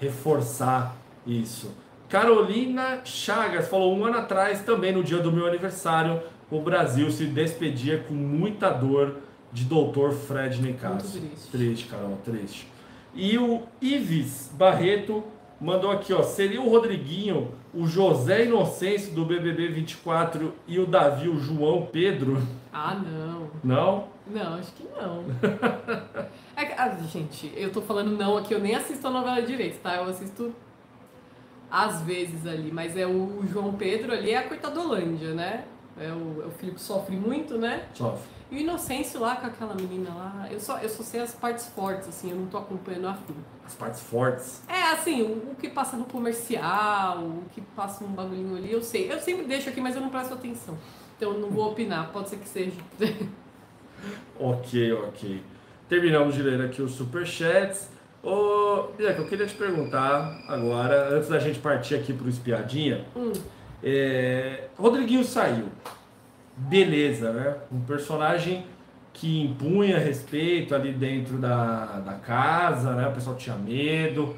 reforçar 0.00 0.96
isso. 1.26 1.70
Carolina 2.14 3.00
Chagas 3.04 3.66
falou 3.66 3.92
um 3.92 4.04
ano 4.04 4.18
atrás, 4.18 4.62
também 4.62 4.92
no 4.92 5.02
dia 5.02 5.18
do 5.18 5.32
meu 5.32 5.48
aniversário, 5.48 6.22
o 6.48 6.60
Brasil 6.60 7.10
se 7.10 7.26
despedia 7.26 8.04
com 8.06 8.14
muita 8.14 8.70
dor 8.70 9.16
de 9.52 9.64
Dr. 9.64 10.12
Fred 10.12 10.62
Nicasso. 10.62 11.18
Triste. 11.18 11.50
Triste, 11.50 11.84
Carol, 11.86 12.16
triste. 12.24 12.68
E 13.16 13.36
o 13.36 13.64
Ives 13.82 14.48
Barreto 14.54 15.24
mandou 15.60 15.90
aqui, 15.90 16.12
ó, 16.12 16.22
seria 16.22 16.62
o 16.62 16.70
Rodriguinho, 16.70 17.52
o 17.74 17.84
José 17.84 18.44
Inocêncio 18.44 19.12
do 19.12 19.24
BBB 19.24 19.70
24 19.70 20.54
e 20.68 20.78
o 20.78 20.86
Davi, 20.86 21.28
o 21.28 21.40
João 21.40 21.88
Pedro? 21.90 22.40
Ah, 22.72 22.94
não. 22.94 23.50
Não? 23.64 24.08
Não, 24.24 24.54
acho 24.54 24.72
que 24.74 24.84
não. 24.84 25.24
É 26.56 26.72
ah, 26.78 26.96
gente, 27.10 27.52
eu 27.56 27.72
tô 27.72 27.82
falando 27.82 28.16
não 28.16 28.36
aqui, 28.36 28.54
eu 28.54 28.60
nem 28.60 28.76
assisto 28.76 29.04
a 29.08 29.10
novela 29.10 29.42
direito, 29.42 29.80
tá? 29.80 29.96
Eu 29.96 30.04
assisto 30.04 30.54
às 31.74 32.02
vezes 32.02 32.46
ali, 32.46 32.70
mas 32.70 32.96
é 32.96 33.04
o 33.04 33.42
João 33.50 33.74
Pedro 33.74 34.12
ali, 34.12 34.30
é 34.30 34.38
a 34.38 34.48
coitadolândia, 34.48 35.34
né? 35.34 35.64
É 35.98 36.06
o, 36.12 36.42
é 36.44 36.46
o 36.46 36.50
filho 36.52 36.72
que 36.72 36.80
sofre 36.80 37.16
muito, 37.16 37.58
né? 37.58 37.88
Sofre. 37.92 38.22
E 38.48 38.56
o 38.56 38.58
Inocêncio 38.60 39.18
lá 39.18 39.34
com 39.34 39.48
aquela 39.48 39.74
menina 39.74 40.14
lá, 40.14 40.46
eu 40.52 40.60
só, 40.60 40.78
eu 40.78 40.88
só 40.88 41.02
sei 41.02 41.20
as 41.20 41.34
partes 41.34 41.66
fortes, 41.66 42.08
assim, 42.08 42.30
eu 42.30 42.36
não 42.36 42.46
tô 42.46 42.58
acompanhando 42.58 43.08
a 43.08 43.14
fim. 43.14 43.34
As 43.66 43.74
partes 43.74 44.00
fortes. 44.02 44.62
É, 44.68 44.92
assim, 44.92 45.22
o, 45.22 45.50
o 45.50 45.56
que 45.56 45.68
passa 45.68 45.96
no 45.96 46.04
comercial, 46.04 47.18
o 47.18 47.42
que 47.52 47.60
passa 47.60 48.04
um 48.04 48.12
bagulhinho 48.12 48.56
ali, 48.56 48.70
eu 48.70 48.80
sei. 48.80 49.10
Eu 49.12 49.18
sempre 49.18 49.44
deixo 49.44 49.68
aqui, 49.68 49.80
mas 49.80 49.96
eu 49.96 50.00
não 50.00 50.10
presto 50.10 50.34
atenção. 50.34 50.78
Então 51.16 51.32
eu 51.32 51.40
não 51.40 51.50
vou 51.50 51.72
opinar, 51.72 52.12
pode 52.12 52.28
ser 52.28 52.36
que 52.36 52.48
seja. 52.48 52.76
Ok, 54.38 54.92
ok. 54.92 55.42
Terminamos 55.88 56.34
de 56.34 56.42
ler 56.42 56.60
aqui 56.60 56.82
os 56.82 56.92
superchats. 56.92 57.88
Ô, 58.24 58.88
Bianca, 58.96 59.20
eu 59.20 59.26
queria 59.26 59.46
te 59.46 59.54
perguntar 59.54 60.42
agora, 60.48 61.14
antes 61.14 61.28
da 61.28 61.38
gente 61.38 61.58
partir 61.58 61.96
aqui 61.96 62.10
pro 62.10 62.26
Espiadinha. 62.26 63.04
Hum. 63.14 63.32
É, 63.82 64.68
Rodriguinho 64.78 65.22
saiu. 65.22 65.66
Beleza, 66.56 67.32
né? 67.34 67.54
Um 67.70 67.80
personagem 67.80 68.64
que 69.12 69.42
impunha 69.42 69.98
respeito 69.98 70.74
ali 70.74 70.92
dentro 70.92 71.36
da, 71.36 72.00
da 72.00 72.14
casa, 72.14 72.94
né? 72.94 73.06
O 73.06 73.12
pessoal 73.12 73.36
tinha 73.36 73.56
medo. 73.56 74.34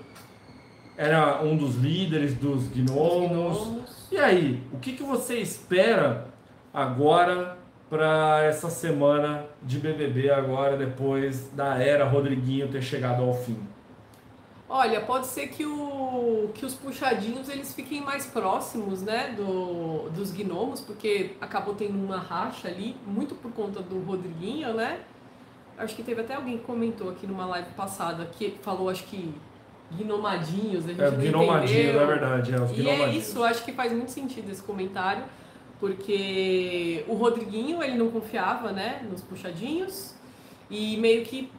Era 0.97 1.41
um 1.45 1.57
dos 1.57 1.76
líderes 1.76 2.34
dos 2.34 2.66
gnomos. 2.68 3.68
Gnomos. 3.68 4.09
E 4.11 4.18
aí, 4.18 4.64
o 4.72 4.78
que, 4.78 4.95
que 4.95 5.05
você 5.05 5.37
espera 5.37 6.26
agora 6.74 7.57
para 7.89 8.43
essa 8.43 8.68
semana 8.68 9.45
de 9.62 9.78
BBB 9.78 10.28
agora 10.28 10.76
depois 10.76 11.49
da 11.53 11.80
era 11.80 12.05
Rodriguinho 12.05 12.66
ter 12.66 12.82
chegado 12.82 13.22
ao 13.22 13.32
fim? 13.32 13.76
Olha, 14.68 15.00
pode 15.00 15.26
ser 15.28 15.46
que, 15.48 15.64
o, 15.64 16.50
que 16.54 16.66
os 16.66 16.74
puxadinhos 16.74 17.48
eles 17.48 17.72
fiquem 17.72 18.00
mais 18.00 18.26
próximos, 18.26 19.00
né, 19.00 19.32
do, 19.36 20.10
dos 20.10 20.32
gnomos, 20.32 20.80
porque 20.80 21.36
acabou 21.40 21.74
tendo 21.74 21.94
uma 21.94 22.18
racha 22.18 22.66
ali, 22.66 22.96
muito 23.06 23.34
por 23.36 23.52
conta 23.52 23.80
do 23.80 24.00
Rodriguinho, 24.00 24.74
né? 24.74 25.00
Acho 25.78 25.94
que 25.94 26.02
teve 26.02 26.20
até 26.22 26.34
alguém 26.34 26.58
que 26.58 26.64
comentou 26.64 27.10
aqui 27.10 27.26
numa 27.26 27.46
live 27.46 27.68
passada 27.76 28.24
que 28.26 28.56
falou, 28.62 28.88
acho 28.88 29.04
que 29.04 29.32
gnomadinhos, 29.92 30.84
a 30.86 30.88
gente 30.88 31.00
É, 31.00 31.10
não 31.12 31.18
gnomadinho, 31.18 31.80
entendeu. 31.80 32.00
na 32.00 32.06
verdade, 32.06 32.52
é 32.54 32.60
os 32.60 32.70
E 32.76 32.88
é 32.88 33.10
isso, 33.10 33.44
acho 33.44 33.64
que 33.64 33.72
faz 33.72 33.92
muito 33.92 34.10
sentido 34.10 34.50
esse 34.50 34.62
comentário, 34.62 35.22
porque 35.78 37.04
o 37.06 37.14
Rodriguinho, 37.14 37.82
ele 37.82 37.96
não 37.96 38.10
confiava, 38.10 38.72
né, 38.72 39.06
nos 39.08 39.22
puxadinhos, 39.22 40.14
e 40.68 40.96
meio 40.96 41.24
que, 41.24 41.52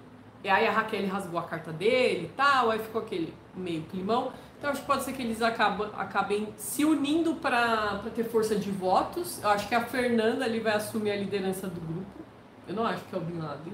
e 0.43 0.49
aí 0.49 0.67
a 0.67 0.71
Raquel 0.71 1.07
rasgou 1.07 1.39
a 1.39 1.43
carta 1.43 1.71
dele 1.71 2.25
e 2.25 2.31
tal, 2.35 2.71
aí 2.71 2.79
ficou 2.79 3.01
aquele 3.01 3.33
meio 3.55 3.81
climão, 3.83 4.31
então 4.57 4.69
acho 4.71 4.81
que 4.81 4.87
pode 4.87 5.03
ser 5.03 5.13
que 5.13 5.21
eles 5.21 5.41
acabam, 5.41 5.89
acabem 5.97 6.49
se 6.57 6.85
unindo 6.85 7.35
para 7.35 8.01
ter 8.15 8.23
força 8.23 8.55
de 8.55 8.71
votos, 8.71 9.41
eu 9.43 9.49
acho 9.49 9.67
que 9.67 9.75
a 9.75 9.81
Fernanda 9.85 10.45
ali 10.45 10.59
vai 10.59 10.73
assumir 10.73 11.11
a 11.11 11.15
liderança 11.15 11.67
do 11.67 11.79
grupo, 11.81 12.07
eu 12.67 12.75
não 12.75 12.85
acho 12.85 13.03
que 13.05 13.15
é 13.15 13.17
o 13.17 13.21
Bin 13.21 13.39
Laden, 13.39 13.73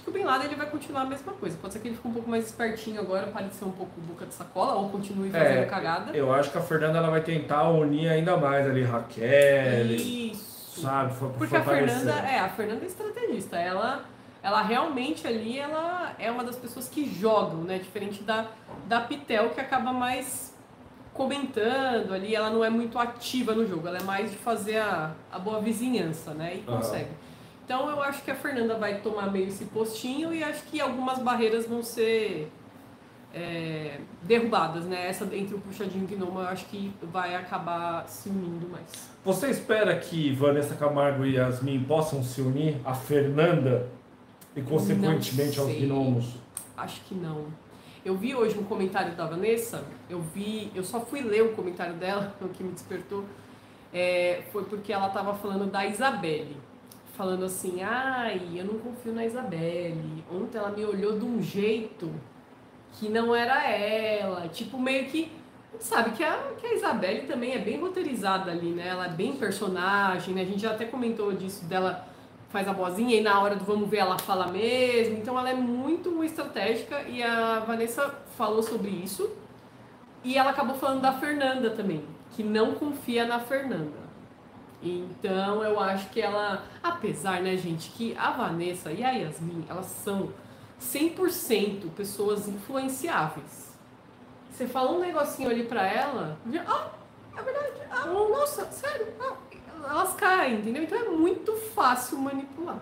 Acho 0.00 0.04
que 0.04 0.10
o 0.10 0.12
Bin 0.14 0.24
Laden 0.24 0.46
ele 0.46 0.54
vai 0.56 0.66
continuar 0.70 1.02
a 1.02 1.04
mesma 1.04 1.30
coisa. 1.34 1.58
Pode 1.60 1.74
ser 1.74 1.80
que 1.80 1.88
ele 1.88 1.94
fique 1.94 2.08
um 2.08 2.12
pouco 2.14 2.30
mais 2.30 2.46
espertinho 2.46 2.98
agora, 3.02 3.26
pare 3.26 3.48
de 3.48 3.54
ser 3.54 3.66
um 3.66 3.70
pouco 3.70 4.00
boca 4.00 4.24
de 4.24 4.32
sacola, 4.32 4.72
ou 4.76 4.88
continue 4.88 5.28
fazendo 5.30 5.58
É, 5.58 5.64
cagada. 5.66 6.16
Eu 6.16 6.32
acho 6.32 6.50
que 6.50 6.56
a 6.56 6.62
Fernanda 6.62 6.96
ela 6.96 7.10
vai 7.10 7.20
tentar 7.20 7.68
unir 7.68 8.08
ainda 8.08 8.34
mais 8.38 8.66
ali 8.66 8.82
Raquel, 8.82 9.84
Isso. 9.90 10.80
sabe? 10.80 11.12
For, 11.16 11.28
Porque 11.32 11.54
a 11.54 11.62
fortalecer. 11.62 11.98
Fernanda, 11.98 12.26
é, 12.26 12.38
a 12.38 12.48
Fernanda 12.48 12.82
é 12.82 12.86
estrategista. 12.86 13.58
Ela, 13.58 14.04
ela 14.42 14.62
realmente 14.62 15.26
ali, 15.26 15.58
ela 15.58 16.14
é 16.18 16.30
uma 16.30 16.42
das 16.42 16.56
pessoas 16.56 16.88
que 16.88 17.08
jogam, 17.08 17.62
né? 17.62 17.78
Diferente 17.78 18.22
da, 18.22 18.48
da 18.86 19.00
Pitel, 19.00 19.50
que 19.50 19.60
acaba 19.60 19.92
mais 19.92 20.56
comentando 21.12 22.12
ali. 22.14 22.34
Ela 22.34 22.50
não 22.50 22.64
é 22.64 22.70
muito 22.70 22.98
ativa 22.98 23.54
no 23.54 23.66
jogo. 23.66 23.86
Ela 23.86 23.98
é 23.98 24.02
mais 24.02 24.30
de 24.30 24.38
fazer 24.38 24.78
a, 24.78 25.14
a 25.30 25.38
boa 25.38 25.60
vizinhança, 25.60 26.32
né? 26.32 26.56
E 26.56 26.62
consegue. 26.62 27.10
Então 27.64 27.88
eu 27.88 28.02
acho 28.02 28.22
que 28.22 28.30
a 28.30 28.34
Fernanda 28.34 28.76
vai 28.76 29.00
tomar 29.00 29.30
meio 29.30 29.46
esse 29.46 29.66
postinho 29.66 30.32
e 30.32 30.42
acho 30.42 30.64
que 30.64 30.80
algumas 30.80 31.18
barreiras 31.18 31.66
vão 31.66 31.82
ser 31.82 32.50
é, 33.34 34.00
derrubadas, 34.22 34.86
né? 34.86 35.06
Essa 35.06 35.24
entre 35.36 35.54
o 35.54 35.60
puxadinho 35.60 36.08
e 36.10 36.14
o 36.14 36.18
gnomo 36.18 36.40
eu 36.40 36.48
acho 36.48 36.64
que 36.66 36.92
vai 37.02 37.36
acabar 37.36 38.08
se 38.08 38.28
unindo 38.28 38.68
mais. 38.68 39.10
Você 39.24 39.50
espera 39.50 39.96
que 39.98 40.32
Vanessa 40.32 40.74
Camargo 40.74 41.24
e 41.24 41.36
Yasmin 41.36 41.84
possam 41.84 42.24
se 42.24 42.40
unir 42.40 42.80
a 42.84 42.94
Fernanda 42.94 43.86
e 44.60 44.62
consequentemente 44.62 45.58
aos 45.58 45.72
gnomos? 45.72 46.34
Acho 46.76 47.00
que 47.02 47.14
não. 47.14 47.46
Eu 48.04 48.16
vi 48.16 48.34
hoje 48.34 48.58
um 48.58 48.64
comentário 48.64 49.14
da 49.14 49.26
Vanessa, 49.26 49.84
eu 50.08 50.20
vi, 50.20 50.70
eu 50.74 50.82
só 50.82 51.00
fui 51.00 51.20
ler 51.20 51.42
o 51.42 51.52
comentário 51.52 51.94
dela, 51.94 52.34
o 52.40 52.48
que 52.48 52.62
me 52.62 52.72
despertou, 52.72 53.24
é, 53.92 54.42
foi 54.52 54.64
porque 54.64 54.92
ela 54.92 55.08
estava 55.08 55.34
falando 55.34 55.70
da 55.70 55.84
Isabelle. 55.86 56.56
Falando 57.16 57.44
assim, 57.44 57.82
ai, 57.82 58.40
eu 58.54 58.64
não 58.64 58.78
confio 58.78 59.12
na 59.12 59.26
Isabelle. 59.26 60.24
Ontem 60.32 60.56
ela 60.56 60.70
me 60.70 60.84
olhou 60.84 61.18
de 61.18 61.24
um 61.24 61.42
jeito 61.42 62.10
que 62.92 63.08
não 63.08 63.34
era 63.34 63.68
ela. 63.68 64.48
Tipo, 64.48 64.78
meio 64.78 65.06
que. 65.06 65.30
Sabe 65.78 66.10
que 66.12 66.22
a, 66.22 66.52
que 66.58 66.66
a 66.66 66.74
Isabelle 66.74 67.26
também 67.26 67.52
é 67.52 67.58
bem 67.58 67.78
roteirizada 67.78 68.50
ali, 68.50 68.70
né? 68.70 68.88
Ela 68.88 69.06
é 69.06 69.10
bem 69.10 69.36
personagem, 69.36 70.34
né? 70.34 70.42
A 70.42 70.44
gente 70.44 70.60
já 70.60 70.72
até 70.72 70.84
comentou 70.84 71.32
disso 71.32 71.64
dela 71.66 72.09
faz 72.50 72.68
a 72.68 72.72
bozinha 72.72 73.16
e 73.16 73.20
na 73.20 73.40
hora 73.40 73.56
do 73.56 73.64
vamos 73.64 73.88
ver 73.88 73.98
ela 73.98 74.18
fala 74.18 74.48
mesmo. 74.48 75.16
Então 75.16 75.38
ela 75.38 75.48
é 75.48 75.54
muito 75.54 76.22
estratégica 76.22 77.02
e 77.02 77.22
a 77.22 77.60
Vanessa 77.60 78.14
falou 78.36 78.62
sobre 78.62 78.90
isso. 78.90 79.30
E 80.22 80.36
ela 80.36 80.50
acabou 80.50 80.76
falando 80.76 81.00
da 81.00 81.12
Fernanda 81.14 81.70
também, 81.70 82.04
que 82.32 82.42
não 82.42 82.74
confia 82.74 83.24
na 83.24 83.40
Fernanda. 83.40 84.00
Então 84.82 85.62
eu 85.62 85.78
acho 85.80 86.08
que 86.10 86.20
ela, 86.20 86.64
apesar, 86.82 87.40
né, 87.40 87.56
gente, 87.56 87.90
que 87.90 88.16
a 88.18 88.30
Vanessa 88.30 88.92
e 88.92 89.02
a 89.02 89.10
Yasmin, 89.10 89.64
elas 89.68 89.86
são 89.86 90.30
100% 90.80 91.90
pessoas 91.94 92.48
influenciáveis. 92.48 93.70
Você 94.50 94.66
fala 94.66 94.92
um 94.92 95.00
negocinho 95.00 95.48
ali 95.48 95.64
pra 95.64 95.86
ela, 95.86 96.38
ah, 96.66 96.88
é 97.36 97.42
verdade, 97.42 97.72
ah, 97.90 98.06
nossa, 98.06 98.64
sério, 98.70 99.06
ah, 99.20 99.36
elas 99.88 100.14
caem, 100.14 100.56
entendeu? 100.56 100.82
Então 100.82 100.98
é 100.98 101.08
muito 101.08 101.52
fácil 101.74 102.18
manipular. 102.18 102.80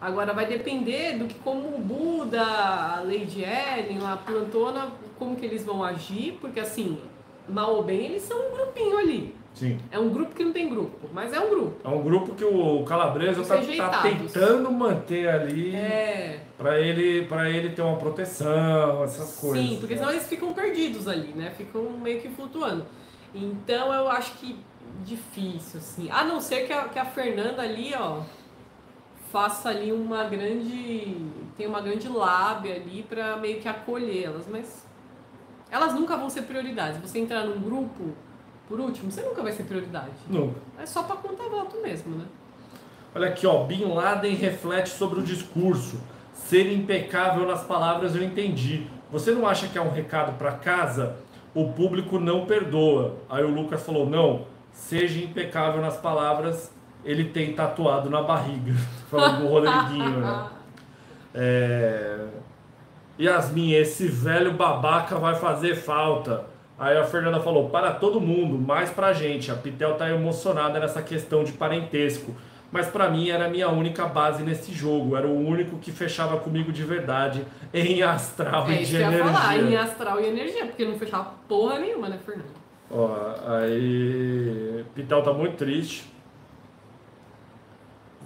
Agora 0.00 0.32
vai 0.32 0.46
depender 0.46 1.18
do 1.18 1.26
que 1.26 1.34
como 1.40 1.76
o 1.76 1.78
Buda, 1.78 2.42
a 2.42 3.00
Lady 3.00 3.44
Ellen, 3.44 3.98
a 4.06 4.16
Plantona, 4.16 4.88
como 5.18 5.36
que 5.36 5.44
eles 5.44 5.64
vão 5.64 5.84
agir, 5.84 6.38
porque 6.40 6.58
assim, 6.58 6.98
mal 7.46 7.74
ou 7.74 7.82
bem, 7.82 8.06
eles 8.06 8.22
são 8.22 8.38
um 8.38 8.56
grupinho 8.56 8.96
ali. 8.96 9.40
Sim. 9.54 9.78
É 9.90 9.98
um 9.98 10.08
grupo 10.08 10.34
que 10.34 10.44
não 10.44 10.52
tem 10.52 10.68
grupo, 10.68 11.10
mas 11.12 11.32
é 11.32 11.40
um 11.40 11.50
grupo. 11.50 11.76
É 11.84 11.88
um 11.88 12.02
grupo 12.02 12.34
que 12.34 12.44
o 12.44 12.82
Calabresa 12.84 13.42
está 13.42 13.90
tá 13.90 14.02
tentando 14.02 14.70
manter 14.70 15.28
ali 15.28 15.74
é. 15.74 16.44
para 16.56 16.80
ele, 16.80 17.26
pra 17.26 17.50
ele 17.50 17.70
ter 17.70 17.82
uma 17.82 17.96
proteção, 17.96 19.04
essas 19.04 19.36
coisas. 19.36 19.62
Sim, 19.62 19.76
porque 19.78 19.96
senão 19.96 20.10
eles 20.10 20.26
ficam 20.26 20.52
perdidos 20.52 21.06
ali, 21.08 21.32
né? 21.34 21.52
Ficam 21.56 21.82
meio 22.00 22.20
que 22.20 22.28
flutuando. 22.30 22.86
Então 23.34 23.92
eu 23.92 24.08
acho 24.08 24.32
que 24.38 24.56
difícil, 25.04 25.80
assim. 25.80 26.10
A 26.10 26.24
não 26.24 26.40
ser 26.40 26.66
que 26.66 26.72
a, 26.72 26.88
que 26.88 26.98
a 26.98 27.04
Fernanda 27.04 27.62
ali, 27.62 27.94
ó, 27.94 28.22
faça 29.30 29.68
ali 29.68 29.92
uma 29.92 30.24
grande. 30.24 31.16
tem 31.56 31.66
uma 31.66 31.80
grande 31.80 32.08
lábia 32.08 32.74
ali 32.74 33.02
para 33.02 33.36
meio 33.36 33.60
que 33.60 33.68
acolher 33.68 34.24
elas, 34.24 34.46
mas 34.48 34.86
elas 35.70 35.94
nunca 35.94 36.16
vão 36.16 36.28
ser 36.28 36.42
prioridades. 36.42 37.00
Você 37.00 37.18
entrar 37.18 37.44
num 37.44 37.60
grupo 37.60 38.12
por 38.68 38.78
último, 38.78 39.10
você 39.10 39.22
nunca 39.22 39.42
vai 39.42 39.52
ser 39.52 39.64
prioridade. 39.64 40.12
Nunca. 40.28 40.60
É 40.78 40.86
só 40.86 41.02
para 41.02 41.16
contar 41.16 41.48
voto 41.48 41.76
mesmo, 41.82 42.16
né? 42.16 42.24
Olha 43.12 43.26
aqui, 43.26 43.44
ó, 43.44 43.64
Bin 43.64 43.84
Laden 43.84 44.36
reflete 44.36 44.90
sobre 44.90 45.18
o 45.18 45.22
discurso. 45.24 46.00
Ser 46.32 46.72
impecável 46.72 47.44
nas 47.46 47.64
palavras 47.64 48.14
eu 48.14 48.22
entendi. 48.22 48.86
Você 49.10 49.32
não 49.32 49.46
acha 49.46 49.66
que 49.66 49.76
é 49.76 49.82
um 49.82 49.90
recado 49.90 50.38
para 50.38 50.52
casa? 50.52 51.16
O 51.52 51.72
público 51.72 52.20
não 52.20 52.46
perdoa. 52.46 53.16
Aí 53.28 53.42
o 53.42 53.52
Lucas 53.52 53.82
falou: 53.82 54.08
não, 54.08 54.46
seja 54.72 55.22
impecável 55.22 55.80
nas 55.80 55.96
palavras. 55.96 56.72
Ele 57.04 57.24
tem 57.24 57.54
tatuado 57.54 58.10
na 58.10 58.22
barriga. 58.22 58.72
Falando 59.10 59.40
do 59.40 59.48
Rodriguinho, 59.48 60.20
né? 60.20 60.46
É... 61.34 62.26
Yasmin, 63.18 63.72
esse 63.72 64.06
velho 64.06 64.52
babaca 64.52 65.16
vai 65.18 65.34
fazer 65.34 65.74
falta. 65.74 66.46
Aí 66.78 66.96
a 66.96 67.04
Fernanda 67.04 67.40
falou: 67.40 67.68
para 67.68 67.92
todo 67.92 68.20
mundo, 68.20 68.58
mais 68.58 68.90
pra 68.90 69.12
gente. 69.12 69.50
A 69.50 69.54
Pitel 69.54 69.94
tá 69.96 70.08
emocionada 70.08 70.80
nessa 70.80 71.02
questão 71.02 71.44
de 71.44 71.52
parentesco. 71.52 72.34
Mas 72.72 72.86
para 72.86 73.10
mim 73.10 73.28
era 73.28 73.46
a 73.46 73.48
minha 73.48 73.68
única 73.68 74.06
base 74.06 74.42
nesse 74.42 74.72
jogo. 74.72 75.16
Era 75.16 75.26
o 75.26 75.36
único 75.36 75.78
que 75.78 75.90
fechava 75.90 76.38
comigo 76.38 76.72
de 76.72 76.84
verdade 76.84 77.44
em 77.74 78.02
astral 78.02 78.68
é, 78.68 78.82
e 78.82 78.84
de 78.84 78.96
energia. 78.96 79.24
Falar, 79.24 79.56
em 79.58 79.76
astral 79.76 80.20
e 80.20 80.26
energia, 80.26 80.66
porque 80.66 80.84
não 80.84 80.98
fechava 80.98 81.34
porra 81.48 81.78
nenhuma, 81.78 82.08
né, 82.08 82.18
Fernanda? 82.24 82.59
Ó, 82.90 83.08
aí. 83.46 84.84
Pitel 84.94 85.22
tá 85.22 85.32
muito 85.32 85.56
triste. 85.56 86.10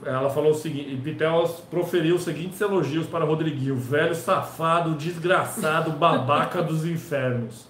Ela 0.04 0.30
falou 0.30 0.52
o 0.52 0.54
seguinte: 0.54 0.96
Pitel 0.96 1.44
proferiu 1.70 2.16
os 2.16 2.22
seguintes 2.22 2.60
elogios 2.60 3.06
para 3.06 3.24
Rodriguinho: 3.24 3.76
velho 3.76 4.14
safado, 4.14 4.94
desgraçado, 4.94 5.90
babaca 5.90 6.62
dos 6.62 6.84
infernos. 6.84 7.66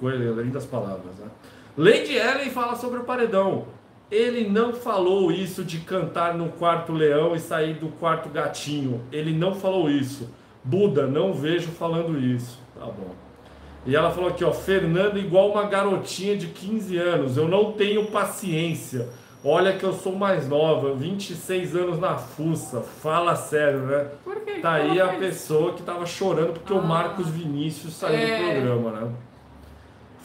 Coisa, 0.00 0.44
das 0.44 0.66
palavras. 0.66 1.16
Né? 1.16 1.26
Lady 1.76 2.14
Ellen 2.14 2.50
fala 2.50 2.76
sobre 2.76 2.98
o 2.98 3.04
paredão. 3.04 3.66
Ele 4.10 4.48
não 4.48 4.72
falou 4.72 5.32
isso 5.32 5.64
de 5.64 5.80
cantar 5.80 6.34
no 6.34 6.50
quarto 6.50 6.92
leão 6.92 7.34
e 7.34 7.40
sair 7.40 7.74
do 7.74 7.88
quarto 7.88 8.28
gatinho. 8.28 9.02
Ele 9.10 9.32
não 9.32 9.54
falou 9.54 9.90
isso. 9.90 10.30
Buda, 10.62 11.06
não 11.06 11.32
vejo 11.32 11.68
falando 11.68 12.18
isso. 12.18 12.60
Tá 12.78 12.86
bom. 12.86 13.25
E 13.86 13.94
ela 13.94 14.10
falou 14.10 14.30
aqui, 14.30 14.44
ó, 14.44 14.52
Fernando 14.52 15.16
igual 15.16 15.52
uma 15.52 15.64
garotinha 15.64 16.36
de 16.36 16.48
15 16.48 16.96
anos. 16.98 17.36
Eu 17.36 17.46
não 17.46 17.72
tenho 17.72 18.06
paciência. 18.06 19.08
Olha 19.44 19.74
que 19.74 19.84
eu 19.84 19.92
sou 19.92 20.16
mais 20.16 20.48
nova, 20.48 20.92
26 20.94 21.76
anos 21.76 22.00
na 22.00 22.18
fuça. 22.18 22.80
Fala 22.80 23.36
sério, 23.36 23.80
né? 23.80 24.08
Por 24.24 24.40
quê? 24.40 24.54
Tá 24.60 24.72
aí 24.72 25.00
a 25.00 25.08
pessoa 25.08 25.72
que 25.74 25.84
tava 25.84 26.04
chorando 26.04 26.54
porque 26.54 26.72
ah, 26.72 26.76
o 26.76 26.84
Marcos 26.84 27.28
Vinícius 27.28 27.94
saiu 27.94 28.18
é... 28.18 28.38
do 28.38 28.52
programa, 28.52 28.90
né? 28.90 29.12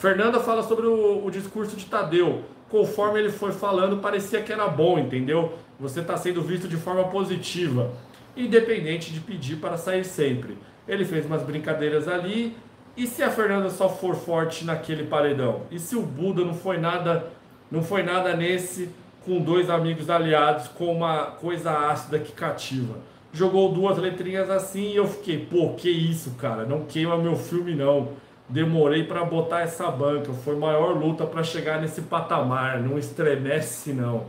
Fernanda 0.02 0.40
fala 0.40 0.64
sobre 0.64 0.88
o, 0.88 1.24
o, 1.24 1.30
discurso 1.30 1.76
de 1.76 1.86
Tadeu. 1.86 2.42
Conforme 2.68 3.20
ele 3.20 3.30
foi 3.30 3.52
falando, 3.52 3.98
parecia 3.98 4.42
que 4.42 4.52
era 4.52 4.68
bom, 4.68 4.98
entendeu? 4.98 5.54
Você 5.80 6.00
está 6.00 6.18
sendo 6.18 6.42
visto 6.42 6.68
de 6.68 6.78
forma 6.78 7.04
positiva, 7.10 7.92
independente 8.36 9.14
de 9.14 9.20
pedir 9.20 9.58
para 9.58 9.78
sair 9.78 10.04
sempre. 10.04 10.58
Ele 10.88 11.06
fez 11.06 11.28
umas 11.28 11.44
brincadeiras 11.44 12.08
ali. 12.08 12.58
E 12.96 13.08
se 13.08 13.24
a 13.24 13.30
Fernanda 13.30 13.70
só 13.70 13.90
for 13.90 14.16
forte 14.16 14.66
naquele 14.66 15.06
paredão? 15.06 15.62
E 15.72 15.80
se 15.80 15.96
o 15.96 16.02
Buda 16.02 16.44
não 16.44 16.54
foi 16.54 16.78
nada, 16.78 17.28
não 17.70 17.82
foi 17.82 18.04
nada 18.04 18.36
nesse 18.36 18.90
com 19.26 19.40
dois 19.40 19.70
amigos 19.70 20.10
aliados 20.10 20.68
com 20.68 20.94
uma 20.94 21.26
coisa 21.28 21.72
ácida 21.72 22.20
que 22.20 22.32
cativa? 22.32 22.96
Jogou 23.32 23.72
duas 23.72 23.98
letrinhas 23.98 24.50
assim 24.50 24.92
e 24.92 24.96
eu 24.98 25.08
fiquei, 25.08 25.46
pô, 25.46 25.74
que 25.74 25.90
isso, 25.90 26.32
cara? 26.32 26.66
Não 26.66 26.86
queima 26.86 27.18
meu 27.18 27.36
filme 27.36 27.74
não 27.74 28.10
demorei 28.52 29.04
para 29.04 29.24
botar 29.24 29.62
essa 29.62 29.90
banca. 29.90 30.32
Foi 30.34 30.56
maior 30.56 30.98
luta 30.98 31.26
para 31.26 31.44
chegar 31.44 31.82
nesse 31.82 32.02
patamar. 32.04 32.82
Não 32.82 32.98
estremece, 32.98 33.94
não. 33.94 34.26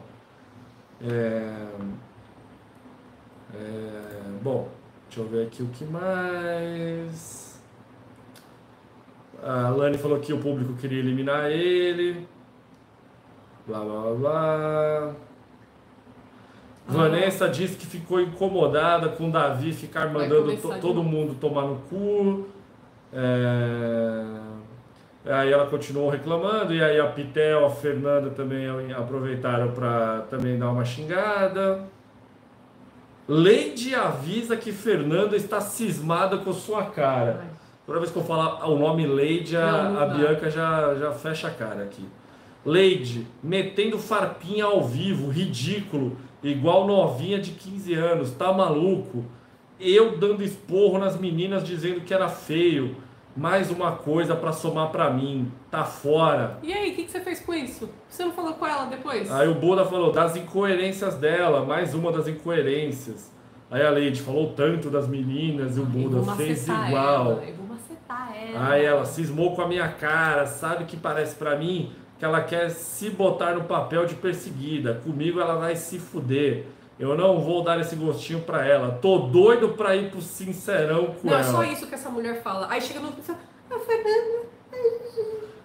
É... 1.03 1.67
É... 3.55 4.01
Bom, 4.43 4.69
deixa 5.09 5.21
eu 5.21 5.29
ver 5.29 5.47
aqui 5.47 5.63
o 5.63 5.69
que 5.69 5.85
mais. 5.85 7.42
A 9.43 9.71
Lani 9.71 9.99
falou 9.99 10.21
que 10.21 10.33
o 10.33 10.39
público 10.39 10.75
queria 10.75 11.01
eliminar 11.01 11.51
ele. 11.51 12.27
Blá 13.67 13.81
blá 13.81 14.15
blá. 14.15 15.15
Ah. 16.89 16.93
Vanessa 16.93 17.49
disse 17.49 17.77
que 17.77 17.87
ficou 17.87 18.21
incomodada 18.21 19.09
com 19.09 19.29
o 19.29 19.33
Davi 19.33 19.73
ficar 19.73 20.13
mandando 20.13 20.57
to, 20.57 20.81
todo 20.81 21.03
mundo 21.03 21.35
tomar 21.35 21.63
no 21.63 21.77
cu. 21.89 22.47
É... 23.13 24.25
Aí 25.25 25.53
ela 25.53 25.67
continuou 25.67 26.11
reclamando, 26.11 26.75
e 26.75 26.83
aí 26.83 26.99
a 26.99 27.07
Pitel, 27.07 27.65
a 27.65 27.71
Fernanda 27.71 28.31
também 28.31 28.67
aproveitaram 28.93 29.71
para 29.71 30.23
também 30.29 30.59
dar 30.59 30.71
uma 30.71 30.85
xingada. 30.85 31.85
Leide 33.29 33.95
avisa 33.95 34.57
que 34.57 34.73
Fernanda 34.73 35.37
está 35.37 35.61
cismada 35.61 36.39
com 36.39 36.53
sua 36.53 36.87
cara. 36.87 37.52
Toda 37.87 37.99
vez 37.99 38.11
que 38.11 38.17
eu 38.17 38.25
falar 38.25 38.69
o 38.69 38.79
nome 38.79 39.07
Leide, 39.07 39.57
a, 39.57 40.03
a 40.03 40.07
Bianca 40.07 40.51
já, 40.51 40.95
já 40.95 41.13
fecha 41.13 41.49
a 41.49 41.51
cara 41.51 41.83
aqui. 41.83 42.05
Leide, 42.65 43.27
metendo 43.43 43.99
farpinha 43.99 44.65
ao 44.65 44.85
vivo, 44.85 45.31
ridículo, 45.31 46.17
igual 46.43 46.87
novinha 46.87 47.41
de 47.41 47.51
15 47.51 47.95
anos, 47.95 48.31
tá 48.31 48.53
maluco? 48.53 49.25
eu 49.83 50.17
dando 50.17 50.43
esporro 50.43 50.99
nas 50.99 51.19
meninas 51.19 51.65
dizendo 51.65 52.01
que 52.03 52.15
era 52.15 52.29
feio. 52.29 52.97
mais 53.35 53.71
uma 53.71 53.93
coisa 53.93 54.37
para 54.37 54.53
somar 54.53 54.91
para 54.91 55.11
mim. 55.11 55.51
Tá 55.71 55.85
fora. 55.85 56.59
E 56.63 56.71
aí, 56.73 56.93
o 56.93 56.95
que, 56.95 57.05
que, 57.05 57.11
você 57.11 57.21
fez 57.21 57.41
com 57.41 57.55
isso? 57.55 57.89
Você 58.09 58.25
não 58.25 58.33
falou 58.33 58.53
com 58.55 58.67
ela 58.67 58.85
depois? 58.85 59.31
Aí 59.33 59.49
o 59.49 59.55
Buda 59.55 59.87
falou 59.87 60.13
das 60.13 60.37
incoerências 60.37 61.15
dela, 61.15 61.65
mais 61.65 61.95
uma 61.95 62.13
das 62.13 62.29
incoerências. 62.29 63.33
Aí 63.71 63.83
a 63.85 63.91
Lady 63.91 64.21
falou 64.21 64.53
tanto 64.53 64.91
das 64.91 65.09
meninas 65.09 65.79
e 65.79 65.81
o 65.81 65.85
Buda 65.87 66.35
fez 66.35 66.69
igual. 66.69 67.43
Ela. 67.43 67.43
Ela. 68.37 68.71
Aí 68.71 68.85
ela 68.85 69.05
cismou 69.05 69.55
com 69.55 69.63
a 69.63 69.69
minha 69.69 69.89
cara, 69.89 70.47
sabe 70.47 70.85
o 70.85 70.87
que 70.87 70.97
parece 70.97 71.35
para 71.35 71.57
mim? 71.57 71.93
Que 72.19 72.25
ela 72.25 72.41
quer 72.41 72.71
se 72.71 73.11
botar 73.11 73.55
no 73.55 73.65
papel 73.65 74.07
de 74.07 74.15
perseguida. 74.15 75.01
Comigo 75.05 75.41
ela 75.41 75.57
vai 75.57 75.77
se 75.77 75.99
fuder. 75.99 76.67
Eu 76.99 77.17
não 77.17 77.41
vou 77.41 77.65
dar 77.65 77.81
esse 77.81 77.97
gostinho 77.97 78.41
pra 78.43 78.65
ela. 78.65 78.99
Tô 79.03 79.19
doido 79.19 79.71
pra 79.71 79.97
ir 79.97 80.11
pro 80.11 80.21
sincerão 80.21 81.15
com 81.15 81.29
não, 81.29 81.35
ela. 81.35 81.43
Não, 81.43 81.63
é 81.63 81.67
só 81.67 81.73
isso 81.73 81.87
que 81.87 81.95
essa 81.95 82.11
mulher 82.11 82.43
fala. 82.43 82.69
Aí 82.71 82.81
chega 82.81 83.01
no 83.01 83.07
outro 83.07 83.23
ah, 83.71 83.79
Fernanda. 83.79 84.43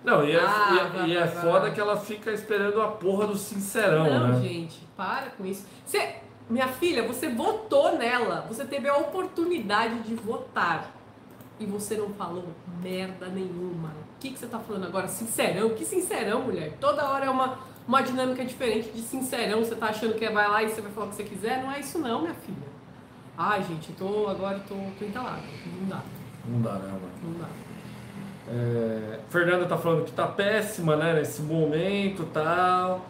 Não, 0.03 0.23
e 0.23 0.31
é, 0.31 0.39
ah, 0.39 0.69
e, 0.71 0.79
é, 0.79 0.83
vai, 0.85 1.09
e 1.09 1.17
é 1.17 1.25
vai, 1.25 1.43
foda 1.43 1.59
vai. 1.59 1.73
que 1.73 1.79
ela 1.81 1.97
fica 1.97 2.31
esperando 2.31 2.81
a 2.81 2.87
porra 2.87 3.27
do 3.27 3.37
sincerão, 3.37 4.05
não, 4.05 4.27
né? 4.27 4.33
Não, 4.33 4.41
gente, 4.41 4.79
para 4.95 5.31
com 5.31 5.45
isso. 5.45 5.67
Você, 5.85 6.15
minha 6.49 6.69
filha, 6.69 7.05
você 7.05 7.27
votou 7.27 7.97
nela. 7.97 8.45
Você 8.47 8.63
teve 8.63 8.87
a 8.87 8.95
oportunidade 8.95 9.99
de 9.99 10.15
votar. 10.15 10.96
E 11.59 11.65
você 11.65 11.97
não 11.97 12.09
falou 12.09 12.45
merda 12.81 13.27
nenhuma. 13.27 13.89
O 13.89 14.19
que, 14.19 14.31
que 14.31 14.39
você 14.39 14.47
tá 14.47 14.59
falando 14.59 14.85
agora? 14.85 15.07
Sincerão? 15.07 15.69
Que 15.69 15.85
sincerão, 15.85 16.41
mulher? 16.41 16.77
Toda 16.79 17.09
hora 17.09 17.25
é 17.25 17.29
uma 17.29 17.57
uma 17.87 18.01
dinâmica 18.01 18.43
diferente 18.43 18.89
de 18.89 19.01
sincerão. 19.01 19.59
Você 19.59 19.75
tá 19.75 19.87
achando 19.87 20.13
que 20.15 20.29
vai 20.29 20.47
lá 20.47 20.61
e 20.61 20.69
você 20.69 20.81
vai 20.81 20.91
falar 20.91 21.07
o 21.07 21.09
que 21.09 21.15
você 21.15 21.23
quiser. 21.23 21.63
Não 21.63 21.71
é 21.71 21.79
isso 21.79 21.97
não, 21.99 22.21
minha 22.21 22.33
filha. 22.33 22.67
Ai, 23.37 23.63
gente, 23.63 23.91
tô, 23.93 24.27
agora 24.27 24.59
tô, 24.67 24.75
tô 24.99 25.05
entalada. 25.05 25.41
Não 25.79 25.87
dá. 25.87 26.01
Não 26.45 26.61
dá, 26.61 26.73
né, 26.73 26.87
mano? 26.87 27.11
Não 27.23 27.39
dá. 27.39 27.47
É, 28.49 29.19
Fernanda 29.29 29.65
tá 29.65 29.77
falando 29.77 30.05
que 30.05 30.11
tá 30.11 30.27
péssima, 30.27 30.95
né, 30.95 31.13
nesse 31.13 31.41
momento 31.41 32.23
e 32.23 32.25
tal. 32.27 33.05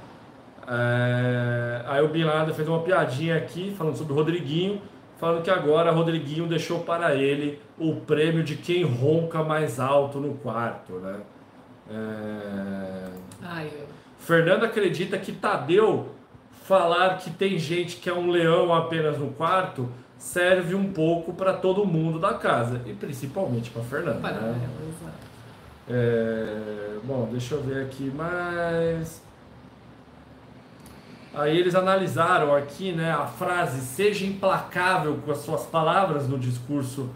É, 0.67 1.81
aí 1.87 2.03
o 2.03 2.09
Bin 2.09 2.25
Laden 2.25 2.53
fez 2.53 2.67
uma 2.67 2.81
piadinha 2.81 3.37
aqui, 3.37 3.73
falando 3.77 3.95
sobre 3.95 4.13
o 4.13 4.15
Rodriguinho, 4.15 4.81
falando 5.17 5.43
que 5.43 5.49
agora 5.49 5.91
Rodriguinho 5.91 6.47
deixou 6.47 6.81
para 6.81 7.15
ele 7.15 7.59
o 7.77 7.95
prêmio 7.95 8.43
de 8.43 8.55
quem 8.55 8.83
ronca 8.83 9.43
mais 9.43 9.79
alto 9.79 10.19
no 10.19 10.35
quarto, 10.35 10.93
né? 10.93 11.19
É... 11.89 13.09
Ai, 13.43 13.71
eu... 13.73 13.87
Fernando 14.19 14.65
acredita 14.65 15.17
que 15.17 15.31
Tadeu 15.31 16.09
falar 16.63 17.17
que 17.17 17.29
tem 17.29 17.57
gente 17.57 17.97
que 17.97 18.09
é 18.09 18.13
um 18.13 18.29
leão 18.29 18.73
apenas 18.73 19.17
no 19.17 19.31
quarto 19.31 19.89
serve 20.17 20.75
um 20.75 20.91
pouco 20.91 21.33
para 21.33 21.53
todo 21.53 21.85
mundo 21.85 22.19
da 22.19 22.33
casa 22.33 22.81
e 22.85 22.93
principalmente 22.93 23.69
para 23.69 23.83
Fernanda. 23.83 24.19
Para 24.19 24.33
né? 24.33 24.59
ela, 24.63 24.89
exato. 24.89 25.27
É, 25.89 26.97
bom, 27.03 27.29
deixa 27.31 27.55
eu 27.55 27.61
ver 27.61 27.85
aqui 27.85 28.11
mais. 28.13 29.21
Aí 31.37 31.55
eles 31.55 31.75
analisaram 31.75 32.55
aqui, 32.55 32.91
né, 32.91 33.11
a 33.11 33.27
frase 33.27 33.81
seja 33.81 34.25
implacável 34.25 35.19
com 35.23 35.31
as 35.31 35.37
suas 35.37 35.67
palavras 35.67 36.27
no 36.27 36.39
discurso 36.39 37.11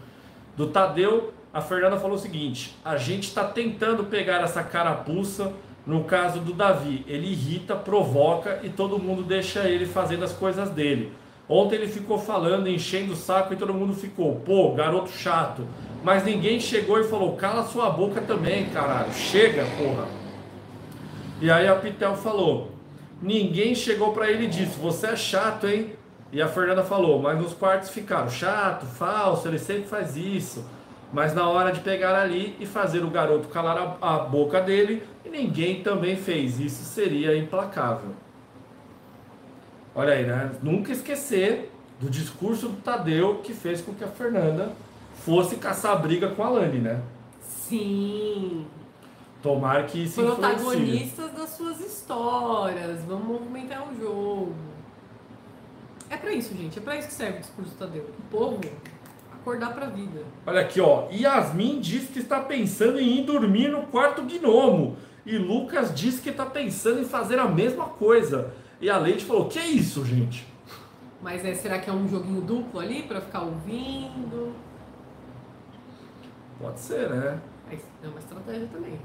do 0.56 0.68
Tadeu. 0.68 1.34
A 1.52 1.60
Fernanda 1.60 1.98
falou 1.98 2.18
o 2.18 2.20
seguinte: 2.20 2.78
a 2.86 2.98
gente 2.98 3.24
está 3.30 3.44
tentando 3.44 4.04
pegar 4.04 4.42
essa 4.44 4.62
carapuça 4.62 5.52
no 5.88 6.04
caso 6.04 6.40
do 6.40 6.54
Davi, 6.54 7.04
ele 7.08 7.32
irrita, 7.32 7.76
provoca 7.76 8.60
e 8.62 8.70
todo 8.70 9.00
mundo 9.00 9.24
deixa 9.24 9.68
ele 9.68 9.88
fazendo 9.88 10.24
as 10.24 10.32
coisas 10.32 10.70
dele. 10.70 11.12
Ontem 11.50 11.78
ele 11.78 11.88
ficou 11.88 12.20
falando, 12.20 12.70
enchendo 12.70 13.14
o 13.14 13.16
saco 13.16 13.56
e 13.56 13.58
todo 13.58 13.74
mundo 13.74 13.96
ficou, 13.96 14.36
pô, 14.46 14.74
garoto 14.74 15.10
chato. 15.10 15.68
Mas 16.04 16.24
ninguém 16.24 16.60
chegou 16.60 17.00
e 17.00 17.06
falou, 17.06 17.36
cala 17.36 17.64
sua 17.64 17.90
boca 17.90 18.22
também, 18.22 18.68
caralho, 18.68 19.12
chega, 19.14 19.66
porra. 19.80 20.08
E 21.42 21.50
aí 21.50 21.68
a 21.68 21.76
Pitel 21.76 22.16
falou, 22.16 22.71
ninguém 23.22 23.76
chegou 23.76 24.14
para 24.14 24.30
ele 24.30 24.46
e 24.46 24.50
disse, 24.50 24.80
você 24.80 25.08
é 25.08 25.16
chato, 25.16 25.68
hein? 25.68 25.94
E 26.32 26.42
a 26.42 26.48
Fernanda 26.48 26.84
falou, 26.84 27.22
mas 27.22 27.38
nos 27.38 27.54
quartos 27.54 27.90
ficaram 27.90 28.30
chato, 28.30 28.86
falso, 28.86 29.48
ele 29.48 29.60
sempre 29.60 29.84
faz 29.84 30.16
isso. 30.16 30.66
Mas 31.12 31.34
na 31.34 31.48
hora 31.48 31.72
de 31.72 31.82
pegar 31.82 32.16
ali 32.16 32.56
e 32.60 32.66
fazer 32.66 33.04
o 33.04 33.10
garoto 33.10 33.50
calar 33.50 33.98
a, 34.02 34.16
a 34.16 34.20
boca 34.20 34.62
dele, 34.62 35.04
ninguém 35.30 35.84
também 35.84 36.16
fez. 36.16 36.60
Isso 36.60 36.86
seria 36.86 37.36
implacável. 37.36 38.12
Olha 39.94 40.14
aí, 40.14 40.26
né? 40.26 40.52
Nunca 40.64 40.94
esquecer 40.94 41.70
do 42.00 42.10
discurso 42.10 42.70
do 42.70 42.82
Tadeu 42.82 43.42
que 43.44 43.54
fez 43.54 43.82
com 43.82 43.94
que 43.94 44.06
a 44.06 44.08
Fernanda 44.08 44.72
fosse 45.26 45.58
caçar 45.58 46.02
briga 46.02 46.30
com 46.30 46.44
a 46.44 46.50
Lani, 46.50 46.80
né? 46.80 47.02
Sim. 47.42 48.66
Tomar 49.42 49.88
que 49.88 50.04
isso 50.04 50.22
Protagonistas 50.22 51.32
das 51.32 51.50
suas 51.50 51.80
histórias. 51.80 53.04
Vamos 53.04 53.28
movimentar 53.28 53.88
o 53.92 54.00
jogo. 54.00 54.54
É 56.10 56.18
pra 56.18 56.32
isso, 56.32 56.56
gente. 56.56 56.78
É 56.78 56.82
pra 56.82 56.96
isso 56.98 57.08
que 57.08 57.14
serve 57.14 57.38
o 57.38 57.42
discurso 57.42 57.72
do 57.72 57.78
Tadeu. 57.78 58.04
O 58.04 58.22
povo 58.30 58.60
acordar 59.34 59.74
pra 59.74 59.88
vida. 59.88 60.24
Olha 60.46 60.62
aqui, 60.62 60.80
ó. 60.80 61.08
Yasmin 61.12 61.80
diz 61.80 62.10
que 62.10 62.20
está 62.20 62.40
pensando 62.40 63.00
em 63.00 63.20
ir 63.20 63.26
dormir 63.26 63.70
no 63.70 63.84
quarto 63.88 64.22
gnomo. 64.22 64.98
E 65.26 65.38
Lucas 65.38 65.94
diz 65.94 66.20
que 66.20 66.30
está 66.30 66.46
pensando 66.46 67.02
em 67.02 67.06
fazer 67.06 67.40
a 67.40 67.48
mesma 67.48 67.86
coisa. 67.86 68.54
E 68.80 68.90
a 68.90 68.98
Leite 68.98 69.26
falou: 69.26 69.48
Que 69.48 69.60
é 69.60 69.68
isso, 69.68 70.06
gente? 70.06 70.48
Mas 71.22 71.46
é, 71.46 71.54
será 71.54 71.80
que 71.80 71.90
é 71.90 71.94
um 71.94 72.08
joguinho 72.08 72.42
duplo 72.42 72.80
ali 72.80 73.04
para 73.04 73.22
ficar 73.22 73.42
ouvindo? 73.42 74.54
Pode 76.60 76.80
ser, 76.80 77.10
né? 77.10 77.40
É 78.04 78.08
uma 78.08 78.20
estratégia 78.20 78.68
também. 78.72 79.00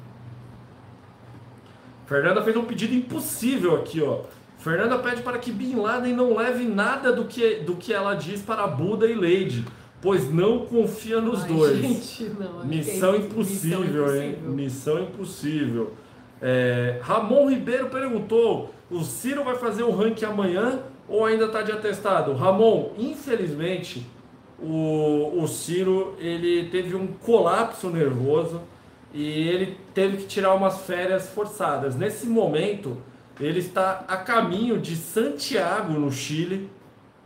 Fernanda 2.07 2.43
fez 2.43 2.57
um 2.57 2.65
pedido 2.65 2.95
impossível 2.95 3.77
aqui, 3.77 4.01
ó. 4.01 4.20
Fernanda 4.59 4.99
pede 4.99 5.23
para 5.23 5.39
que 5.39 5.53
Bin 5.53 5.77
Laden 5.77 6.15
não 6.15 6.35
leve 6.35 6.65
nada 6.65 7.12
do 7.12 7.24
que, 7.24 7.57
do 7.57 7.77
que 7.77 7.93
ela 7.93 8.15
diz 8.15 8.43
para 8.43 8.66
Buda 8.66 9.07
e 9.07 9.15
Lady 9.15 9.65
pois 10.01 10.33
não 10.33 10.61
confia 10.66 11.20
nos 11.20 11.43
Ai, 11.43 11.49
dois. 11.49 11.78
Gente, 11.78 12.31
não, 12.39 12.65
missão, 12.65 13.15
é 13.15 13.19
impossível, 13.19 13.81
missão, 13.81 13.85
impossível, 13.85 14.23
hein? 14.23 14.37
Missão 14.43 15.03
impossível. 15.03 15.93
É, 16.41 17.01
Ramon 17.03 17.51
Ribeiro 17.51 17.89
perguntou: 17.89 18.73
o 18.91 19.03
Ciro 19.03 19.43
vai 19.43 19.57
fazer 19.57 19.83
o 19.83 19.91
ranking 19.91 20.27
amanhã 20.27 20.81
ou 21.09 21.24
ainda 21.24 21.47
está 21.47 21.62
de 21.62 21.73
atestado? 21.73 22.35
Ramon, 22.35 22.93
infelizmente, 22.99 24.07
o, 24.61 25.43
o 25.43 25.49
Ciro 25.49 26.15
ele 26.19 26.69
teve 26.69 26.95
um 26.95 27.07
colapso 27.09 27.91
nervoso 27.91 28.61
e 29.16 29.48
ele 29.48 29.78
teve 29.94 30.18
que 30.18 30.26
tirar 30.26 30.52
umas 30.52 30.82
férias 30.82 31.30
forçadas. 31.30 31.97
Nesse 31.97 32.26
momento, 32.26 32.98
ele 33.40 33.60
está 33.60 34.05
a 34.06 34.18
caminho 34.18 34.78
de 34.78 34.94
Santiago, 34.94 35.94
no 35.94 36.12
Chile, 36.12 36.68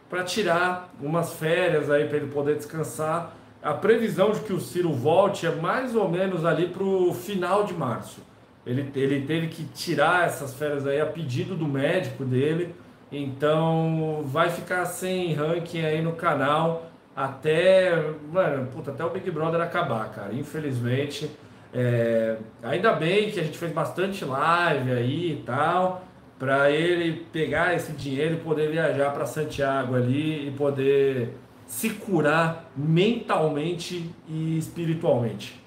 para 0.09 0.23
tirar 0.23 0.95
umas 1.03 1.33
férias 1.33 1.91
aí 1.91 2.07
para 2.07 2.19
ele 2.19 2.29
poder 2.29 2.55
descansar. 2.55 3.35
A 3.61 3.75
previsão 3.75 4.31
de 4.31 4.39
que 4.39 4.53
o 4.53 4.61
Ciro 4.61 4.93
volte 4.93 5.47
é 5.47 5.51
mais 5.51 5.97
ou 5.97 6.09
menos 6.09 6.45
ali 6.45 6.69
para 6.69 6.85
o 6.85 7.13
final 7.13 7.65
de 7.65 7.75
março. 7.75 8.21
Ele, 8.65 8.89
ele 8.95 9.27
teve 9.27 9.49
que 9.49 9.65
tirar 9.65 10.27
essas 10.27 10.55
férias 10.55 10.87
aí 10.87 11.01
a 11.01 11.07
pedido 11.07 11.57
do 11.57 11.67
médico 11.67 12.25
dele. 12.25 12.73
Então 13.11 14.23
vai 14.27 14.49
ficar 14.49 14.87
sem 14.87 15.35
ranking 15.35 15.85
aí 15.85 16.01
no 16.01 16.13
canal 16.13 16.87
até, 17.17 18.13
mano, 18.33 18.69
puta, 18.69 18.93
até 18.93 19.05
o 19.05 19.11
Big 19.11 19.29
Brother 19.29 19.61
acabar, 19.61 20.09
cara. 20.13 20.33
Infelizmente. 20.33 21.29
É, 21.73 22.37
ainda 22.63 22.93
bem 22.93 23.31
que 23.31 23.39
a 23.39 23.45
gente 23.45 23.57
fez 23.57 23.73
bastante 23.73 24.25
live 24.25 24.91
aí 24.93 25.33
e 25.33 25.43
tal 25.47 26.05
para 26.41 26.71
ele 26.71 27.27
pegar 27.31 27.75
esse 27.75 27.93
dinheiro 27.93 28.37
e 28.37 28.39
poder 28.39 28.71
viajar 28.71 29.11
para 29.11 29.27
Santiago 29.27 29.95
ali 29.95 30.49
e 30.49 30.51
poder 30.53 31.37
se 31.67 31.91
curar 31.91 32.71
mentalmente 32.75 34.11
e 34.27 34.57
espiritualmente. 34.57 35.63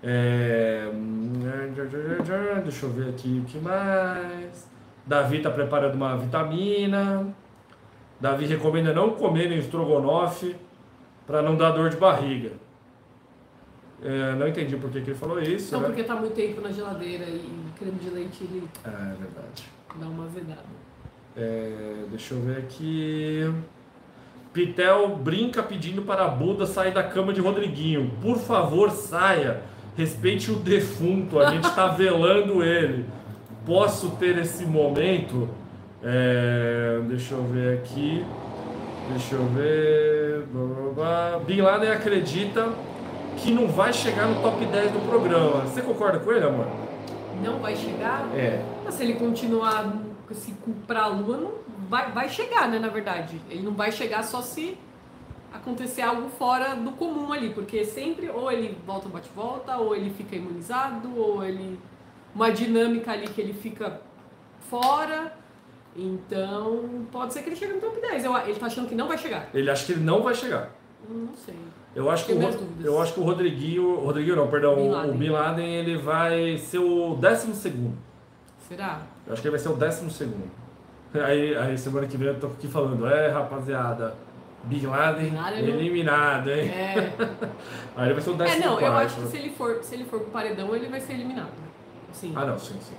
É... 0.00 0.88
Deixa 2.62 2.86
eu 2.86 2.90
ver 2.90 3.08
aqui 3.08 3.42
o 3.44 3.50
que 3.50 3.58
mais. 3.58 4.70
Davi 5.04 5.38
está 5.38 5.50
preparando 5.50 5.96
uma 5.96 6.16
vitamina. 6.16 7.26
Davi 8.20 8.46
recomenda 8.46 8.92
não 8.92 9.10
comer 9.10 9.48
nem 9.48 9.58
estrogonofe 9.58 10.54
para 11.26 11.42
não 11.42 11.56
dar 11.56 11.72
dor 11.72 11.90
de 11.90 11.96
barriga. 11.96 12.52
É, 14.04 14.34
não 14.34 14.48
entendi 14.48 14.76
por 14.76 14.90
que, 14.90 15.00
que 15.00 15.10
ele 15.10 15.18
falou 15.18 15.40
isso. 15.40 15.72
Não, 15.72 15.80
né? 15.80 15.86
porque 15.86 16.00
está 16.00 16.16
muito 16.16 16.34
tempo 16.34 16.60
na 16.60 16.72
geladeira 16.72 17.24
e 17.24 17.48
creme 17.78 17.98
de 18.00 18.10
leite 18.10 18.42
ele. 18.42 18.68
É, 18.84 18.88
é 18.88 19.14
verdade. 19.14 19.64
Dá 19.94 20.06
uma 20.06 20.26
vedada. 20.26 20.82
É, 21.36 22.04
deixa 22.10 22.34
eu 22.34 22.40
ver 22.40 22.58
aqui. 22.58 23.52
Pitel 24.52 25.16
brinca 25.16 25.62
pedindo 25.62 26.02
para 26.02 26.26
Buda 26.28 26.66
sair 26.66 26.92
da 26.92 27.02
cama 27.02 27.32
de 27.32 27.40
Rodriguinho. 27.40 28.10
Por 28.20 28.38
favor, 28.38 28.90
saia. 28.90 29.62
Respeite 29.96 30.50
o 30.50 30.56
defunto. 30.56 31.38
A 31.38 31.50
gente 31.50 31.64
está 31.68 31.86
velando 31.86 32.62
ele. 32.62 33.06
Posso 33.64 34.10
ter 34.16 34.36
esse 34.38 34.66
momento? 34.66 35.48
É, 36.02 37.00
deixa 37.06 37.34
eu 37.34 37.44
ver 37.44 37.78
aqui. 37.78 38.24
Deixa 39.10 39.36
eu 39.36 39.46
ver. 39.46 40.44
Bin 41.46 41.60
Laden 41.60 41.90
acredita 41.90 42.68
que 43.38 43.50
não 43.50 43.66
vai 43.66 43.92
chegar 43.92 44.26
no 44.26 44.40
top 44.40 44.64
10 44.64 44.92
do 44.92 45.08
programa. 45.08 45.62
Você 45.62 45.82
concorda 45.82 46.18
com 46.18 46.32
ele, 46.32 46.44
amor? 46.44 46.66
Não 47.42 47.58
vai 47.58 47.74
chegar? 47.74 48.28
É. 48.34 48.62
Mas 48.84 48.94
se 48.94 49.02
ele 49.02 49.14
continuar 49.14 49.92
se 50.30 50.54
pra 50.86 51.06
lua, 51.06 51.36
não 51.36 51.52
vai, 51.88 52.10
vai 52.12 52.28
chegar, 52.28 52.68
né? 52.68 52.78
Na 52.78 52.88
verdade. 52.88 53.40
Ele 53.50 53.62
não 53.62 53.72
vai 53.72 53.92
chegar 53.92 54.22
só 54.22 54.40
se 54.40 54.78
acontecer 55.52 56.02
algo 56.02 56.28
fora 56.30 56.74
do 56.74 56.92
comum 56.92 57.32
ali, 57.32 57.50
porque 57.50 57.84
sempre 57.84 58.30
ou 58.30 58.50
ele 58.50 58.78
volta 58.86 59.08
bate-volta, 59.08 59.76
ou 59.76 59.94
ele 59.94 60.10
fica 60.10 60.36
imunizado, 60.36 61.14
ou 61.16 61.44
ele. 61.44 61.78
Uma 62.34 62.50
dinâmica 62.50 63.12
ali 63.12 63.26
que 63.28 63.40
ele 63.40 63.52
fica 63.52 64.00
fora. 64.70 65.36
Então, 65.94 67.06
pode 67.12 67.34
ser 67.34 67.42
que 67.42 67.50
ele 67.50 67.56
chegue 67.56 67.74
no 67.74 67.80
top 67.80 68.00
10. 68.00 68.24
Eu, 68.24 68.34
ele 68.38 68.58
tá 68.58 68.66
achando 68.66 68.88
que 68.88 68.94
não 68.94 69.06
vai 69.06 69.18
chegar. 69.18 69.50
Ele 69.52 69.70
acha 69.70 69.84
que 69.84 69.92
ele 69.92 70.02
não 70.02 70.22
vai 70.22 70.34
chegar. 70.34 70.70
Não 71.06 71.34
sei. 71.34 71.56
Eu 71.94 72.10
acho, 72.10 72.24
que 72.24 72.32
o, 72.32 72.40
eu 72.82 73.02
acho 73.02 73.12
que 73.12 73.20
o 73.20 73.22
Rodriguinho, 73.22 74.00
Rodriguinho 74.00 74.36
não, 74.36 74.48
perdão, 74.48 74.76
Bin 74.76 75.10
o 75.10 75.14
Bin 75.14 75.28
Laden 75.28 75.74
ele 75.74 75.98
vai 75.98 76.56
ser 76.56 76.78
o 76.78 77.14
décimo 77.16 77.54
segundo. 77.54 77.96
Será? 78.66 79.02
Eu 79.26 79.34
acho 79.34 79.42
que 79.42 79.48
ele 79.48 79.56
vai 79.56 79.60
ser 79.60 79.68
o 79.68 79.76
décimo 79.76 80.10
segundo. 80.10 80.50
Aí, 81.14 81.54
aí 81.54 81.76
semana 81.76 82.06
que 82.06 82.16
vem 82.16 82.28
eu 82.28 82.40
tô 82.40 82.46
aqui 82.46 82.66
falando, 82.66 83.06
é 83.06 83.28
rapaziada, 83.28 84.14
Bin 84.64 84.86
Laden, 84.86 85.30
Bin 85.30 85.36
Laden 85.36 85.64
eliminado, 85.64 86.50
hein? 86.50 86.68
É. 86.70 87.12
aí 87.94 88.06
ele 88.06 88.14
vai 88.14 88.22
ser 88.22 88.30
o 88.30 88.34
décimo 88.34 88.62
É, 88.62 88.66
não, 88.66 88.80
eu 88.80 88.92
acho 88.96 89.20
que 89.20 89.26
se 89.26 89.36
ele 89.36 89.50
for, 89.50 89.82
se 89.82 89.94
ele 89.94 90.04
for 90.04 90.20
pro 90.20 90.30
paredão, 90.30 90.74
ele 90.74 90.88
vai 90.88 91.00
ser 91.00 91.12
eliminado. 91.12 91.50
Sim. 92.12 92.32
Ah, 92.34 92.46
não, 92.46 92.58
sim, 92.58 92.78
sim. 92.80 92.94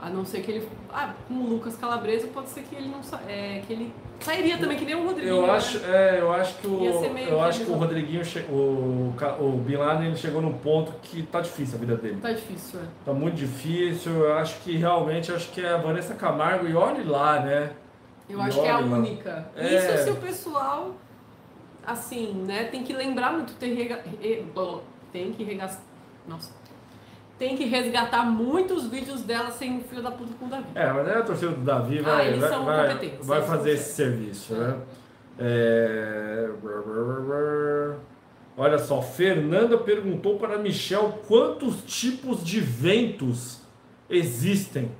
A 0.00 0.08
não 0.08 0.24
ser 0.24 0.42
que 0.42 0.52
ele. 0.52 0.68
Ah, 0.92 1.12
com 1.26 1.34
o 1.34 1.48
Lucas 1.48 1.76
Calabresa 1.76 2.28
pode 2.28 2.50
ser 2.50 2.62
que 2.62 2.76
ele 2.76 2.88
não 2.88 3.02
sa... 3.02 3.20
é, 3.26 3.62
que 3.66 3.72
ele 3.72 3.92
sairia 4.20 4.56
também, 4.56 4.78
que 4.78 4.84
nem 4.84 4.94
o 4.94 5.04
Rodriguinho. 5.04 5.36
Eu 5.36 5.46
né? 5.46 5.52
acho, 5.52 5.84
é, 5.84 6.20
eu 6.20 6.32
acho 6.32 6.54
que 6.58 6.66
o, 6.68 6.84
eu 6.84 7.40
acho 7.42 7.64
que 7.64 7.70
o. 7.70 7.74
Rodriguinho, 7.74 8.24
che... 8.24 8.40
o, 8.48 9.12
o 9.40 9.52
Bin 9.64 9.76
Laden 9.76 10.06
ele 10.06 10.16
chegou 10.16 10.40
num 10.40 10.52
ponto 10.52 10.92
que 11.02 11.24
tá 11.24 11.40
difícil 11.40 11.76
a 11.76 11.78
vida 11.80 11.96
dele. 11.96 12.18
Tá 12.20 12.32
difícil, 12.32 12.78
é. 12.80 12.84
Tá 13.04 13.12
muito 13.12 13.34
difícil. 13.34 14.12
Eu 14.12 14.34
acho 14.34 14.60
que 14.60 14.76
realmente 14.76 15.32
acho 15.32 15.50
que 15.50 15.60
é 15.60 15.72
a 15.72 15.78
Vanessa 15.78 16.14
Camargo 16.14 16.68
e 16.68 16.74
olhe 16.74 17.02
lá, 17.02 17.40
né? 17.40 17.72
Eu 18.28 18.38
E 18.38 18.42
acho 18.42 18.60
que 18.60 18.66
é 18.66 18.70
a 18.70 18.78
lá. 18.78 18.98
única. 18.98 19.50
É. 19.56 19.74
Isso 19.74 20.04
se 20.04 20.10
o 20.10 20.16
pessoal, 20.16 20.94
assim, 21.84 22.34
né, 22.46 22.64
tem 22.64 22.84
que 22.84 22.92
lembrar 22.92 23.32
muito, 23.32 23.54
ter 23.54 23.74
rega... 23.74 24.04
tem 25.12 25.32
que 25.32 25.42
regastar. 25.42 25.82
Nossa. 26.26 26.52
Tem 27.38 27.56
que 27.56 27.64
resgatar 27.64 28.24
muitos 28.24 28.86
vídeos 28.88 29.22
dela 29.22 29.50
sem 29.50 29.78
o 29.78 29.80
filho 29.82 30.02
da 30.02 30.10
puta 30.10 30.32
com 30.38 30.46
o 30.46 30.48
Davi. 30.48 30.66
É, 30.74 30.92
mas 30.92 31.08
aí 31.08 31.14
a 31.14 31.22
torcida 31.22 31.52
do 31.52 31.60
Davi 31.60 32.00
vai, 32.00 32.20
Ah, 32.20 32.24
eles 32.24 32.40
vai, 32.40 32.50
são 32.50 32.64
vai, 32.64 33.18
vai 33.22 33.42
fazer 33.42 33.70
esse 33.72 33.94
serviço, 33.94 34.54
né? 34.54 34.76
É... 35.38 36.50
Olha 38.56 38.78
só, 38.78 39.00
Fernanda 39.00 39.78
perguntou 39.78 40.36
para 40.36 40.58
Michel 40.58 41.20
quantos 41.28 41.82
tipos 41.84 42.42
de 42.42 42.58
ventos 42.58 43.60
existem. 44.10 44.90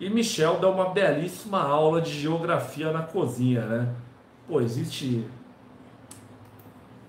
E 0.00 0.10
Michel 0.10 0.58
dá 0.58 0.68
uma 0.68 0.90
belíssima 0.90 1.62
aula 1.62 2.00
de 2.00 2.10
geografia 2.10 2.90
na 2.92 3.02
cozinha, 3.02 3.64
né? 3.64 3.88
Pô, 4.48 4.60
existe. 4.60 5.24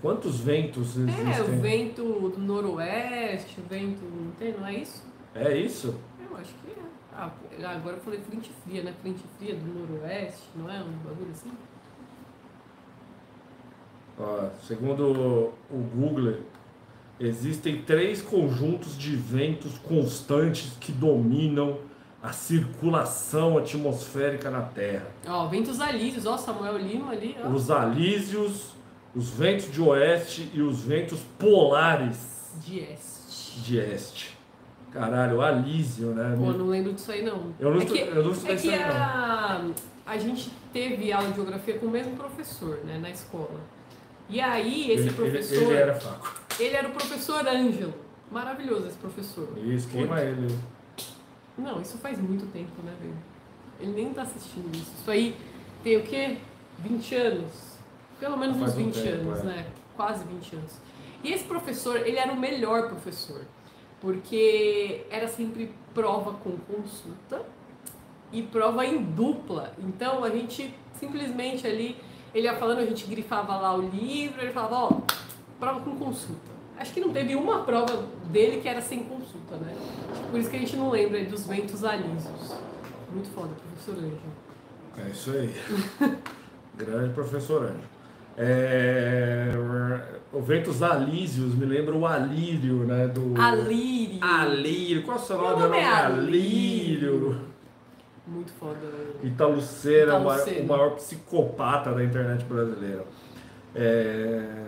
Quantos 0.01 0.39
ventos 0.39 0.95
É, 0.97 1.01
o 1.01 1.09
existem? 1.09 1.59
vento 1.59 2.03
do 2.29 2.37
noroeste, 2.39 3.59
o 3.59 3.63
vento. 3.67 4.03
Não 4.03 4.31
tem, 4.31 4.53
não 4.53 4.67
é 4.67 4.75
isso? 4.75 5.03
É 5.33 5.57
isso? 5.57 5.95
Eu 6.29 6.37
acho 6.37 6.53
que 6.55 6.71
é. 6.71 6.83
Ah, 7.15 7.31
agora 7.75 7.95
eu 7.95 8.01
falei 8.01 8.19
frente 8.19 8.51
fria, 8.63 8.83
né? 8.83 8.93
Frente 9.01 9.23
fria 9.37 9.55
do 9.55 9.65
noroeste, 9.65 10.43
não 10.55 10.69
é? 10.69 10.79
Um 10.83 10.91
bagulho 11.03 11.31
assim? 11.31 11.51
Ó, 14.19 14.49
segundo 14.67 15.53
o 15.69 15.77
Google, 15.95 16.41
existem 17.19 17.81
três 17.81 18.21
conjuntos 18.21 18.97
de 18.97 19.15
ventos 19.15 19.77
constantes 19.79 20.75
que 20.79 20.91
dominam 20.91 21.79
a 22.21 22.31
circulação 22.31 23.57
atmosférica 23.57 24.49
na 24.49 24.61
Terra. 24.61 25.07
Ó, 25.27 25.47
ventos 25.47 25.79
alísios, 25.79 26.25
ó, 26.25 26.35
Samuel 26.37 26.77
Lima 26.77 27.11
ali, 27.11 27.35
ó. 27.43 27.47
Os 27.49 27.69
alísios, 27.69 28.73
os 29.17 29.29
ventos 29.31 29.71
de 29.71 29.81
oeste 29.81 30.49
e 30.53 30.61
os 30.61 30.81
ventos 30.83 31.19
polares 31.39 32.51
De 32.63 32.79
este. 32.79 33.59
de 33.61 33.77
este. 33.77 34.37
Caralho, 34.91 35.41
alísio, 35.41 36.07
né? 36.09 36.35
Pô, 36.37 36.51
não 36.53 36.67
lembro 36.67 36.93
disso 36.93 37.11
aí 37.11 37.23
não. 37.23 37.53
Eu 37.59 37.73
não 37.73 37.81
é 37.81 37.85
que, 37.85 37.99
eu 37.99 38.23
não 38.23 38.31
estudei 38.31 38.53
é 38.53 38.55
isso 38.55 38.69
aí, 38.69 38.79
não. 38.79 38.85
a, 38.95 39.61
a 40.05 40.17
gente 40.17 40.51
teve 40.71 41.11
aula 41.11 41.29
de 41.29 41.35
geografia 41.35 41.77
com 41.77 41.87
o 41.87 41.89
mesmo 41.89 42.15
professor, 42.15 42.79
né, 42.85 42.97
na 42.97 43.09
escola. 43.09 43.59
E 44.29 44.39
aí, 44.39 44.91
esse 44.91 44.93
Ele- 44.93 45.09
ele, 45.09 45.13
professor, 45.13 45.63
ele 45.63 45.73
era 45.73 45.93
fraco. 45.95 46.41
ele 46.59 46.75
era 46.75 46.87
o 46.87 46.91
professor 46.91 47.47
Ângelo. 47.47 47.93
Maravilhoso 48.31 48.87
esse 48.87 48.97
professor. 48.97 49.47
Isso, 49.57 49.87
queima 49.87 50.19
ele. 50.21 50.57
Não, 51.57 51.81
isso 51.81 51.97
faz 51.97 52.19
muito 52.19 52.45
tempo, 52.51 52.81
né, 52.83 52.93
velho? 53.01 53.15
Ele 53.79 53.91
nem 53.91 54.13
tá 54.13 54.23
assistindo 54.23 54.69
isso. 54.75 54.91
Isso 54.99 55.09
aí 55.11 55.35
tem 55.83 55.97
o 55.97 56.03
quê? 56.03 56.37
20 56.79 57.15
anos? 57.15 57.76
Pelo 58.19 58.37
menos 58.37 58.57
Faz 58.57 58.73
uns 58.73 58.77
um 58.77 58.85
20 58.85 59.01
tempo, 59.01 59.29
anos, 59.29 59.39
é. 59.39 59.43
né? 59.43 59.65
Quase 59.95 60.23
20 60.25 60.55
anos. 60.55 60.71
E 61.23 61.33
esse 61.33 61.43
professor, 61.43 61.97
ele 61.97 62.17
era 62.17 62.31
o 62.31 62.37
melhor 62.37 62.87
professor. 62.87 63.41
Porque 63.99 65.05
era 65.09 65.27
sempre 65.27 65.73
prova 65.93 66.33
com 66.33 66.55
consulta 66.57 67.41
e 68.31 68.43
prova 68.43 68.85
em 68.85 69.01
dupla. 69.01 69.73
Então 69.79 70.23
a 70.23 70.29
gente 70.29 70.73
simplesmente 70.99 71.65
ali, 71.65 71.97
ele 72.33 72.45
ia 72.45 72.55
falando, 72.55 72.79
a 72.79 72.85
gente 72.85 73.05
grifava 73.05 73.55
lá 73.55 73.75
o 73.75 73.81
livro, 73.81 74.41
ele 74.41 74.51
falava, 74.51 74.75
ó, 74.75 75.01
prova 75.59 75.79
com 75.81 75.95
consulta. 75.97 76.57
Acho 76.77 76.93
que 76.93 76.99
não 76.99 77.11
teve 77.11 77.35
uma 77.35 77.63
prova 77.63 78.05
dele 78.25 78.61
que 78.61 78.67
era 78.67 78.81
sem 78.81 79.03
consulta, 79.03 79.55
né? 79.57 79.75
Por 80.29 80.39
isso 80.39 80.49
que 80.49 80.57
a 80.57 80.59
gente 80.59 80.75
não 80.75 80.91
lembra 80.91 81.23
dos 81.25 81.47
ventos 81.47 81.83
alísios. 81.83 82.55
Muito 83.11 83.29
foda, 83.29 83.49
professor 83.55 83.95
Ângelo. 83.95 84.21
É 84.97 85.09
isso 85.09 85.31
aí. 85.31 85.55
Grande 86.75 87.13
professor 87.13 87.63
Anjo. 87.63 87.96
É, 88.37 89.49
o 90.31 90.39
Ventos 90.41 90.83
Alísios 90.83 91.55
me 91.55 91.65
lembra 91.65 91.95
o 91.95 92.05
Alírio, 92.05 92.85
né? 92.85 93.07
Do... 93.07 93.33
Alírio. 93.41 94.19
Alírio. 94.23 95.03
Qual 95.03 95.17
é 95.17 95.19
o 95.19 95.23
seu 95.23 95.37
Meu 95.37 95.49
nome? 95.51 95.63
nome 95.63 95.77
é 95.77 95.85
Alírio. 95.87 97.41
Muito 98.27 98.51
foda. 98.53 98.77
maior- 98.81 99.25
Italuceira. 99.25 100.15
o 100.17 100.67
maior 100.67 100.89
psicopata 100.95 101.91
da 101.93 102.03
internet 102.03 102.43
brasileira. 102.45 103.05
É, 103.73 104.67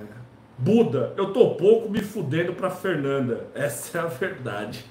Buda, 0.58 1.14
eu 1.18 1.32
tô 1.32 1.52
pouco 1.56 1.90
me 1.90 2.02
fudendo 2.02 2.54
pra 2.54 2.70
Fernanda. 2.70 3.48
Essa 3.54 4.00
é 4.00 4.02
a 4.02 4.06
verdade. 4.08 4.84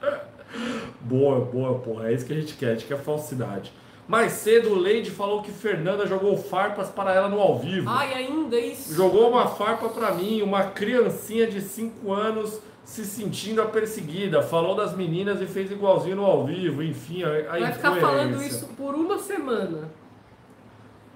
Boa, 1.00 1.40
boa, 1.44 1.78
porra. 1.78 2.08
É 2.08 2.14
isso 2.14 2.24
que 2.26 2.32
a 2.32 2.36
gente 2.40 2.54
quer. 2.54 2.70
A 2.70 2.72
gente 2.74 2.86
quer 2.86 2.98
falsidade. 2.98 3.72
Mais 4.08 4.32
cedo, 4.32 4.70
o 4.70 4.78
Leide 4.78 5.10
falou 5.10 5.42
que 5.42 5.50
Fernanda 5.50 6.06
jogou 6.06 6.36
farpas 6.36 6.88
para 6.88 7.12
ela 7.12 7.28
no 7.28 7.40
ao 7.40 7.58
vivo. 7.58 7.88
Ai, 7.90 8.14
ainda 8.14 8.56
isso. 8.56 8.94
Jogou 8.94 9.28
uma 9.28 9.48
farpa 9.48 9.88
pra 9.88 10.12
mim, 10.12 10.42
uma 10.42 10.64
criancinha 10.64 11.46
de 11.46 11.60
5 11.60 12.12
anos 12.12 12.60
se 12.84 13.04
sentindo 13.04 13.60
a 13.60 13.66
perseguida. 13.66 14.42
Falou 14.42 14.76
das 14.76 14.94
meninas 14.94 15.40
e 15.40 15.46
fez 15.46 15.72
igualzinho 15.72 16.16
no 16.16 16.24
ao 16.24 16.46
vivo. 16.46 16.84
Enfim, 16.84 17.24
a, 17.24 17.54
a 17.54 17.58
Vai 17.58 17.72
ficar 17.72 17.96
falando 17.96 18.40
isso 18.40 18.68
por 18.76 18.94
uma 18.94 19.18
semana. 19.18 19.90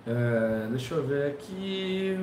É, 0.04 0.66
deixa 0.70 0.94
eu 0.94 1.06
ver 1.06 1.30
aqui. 1.30 2.18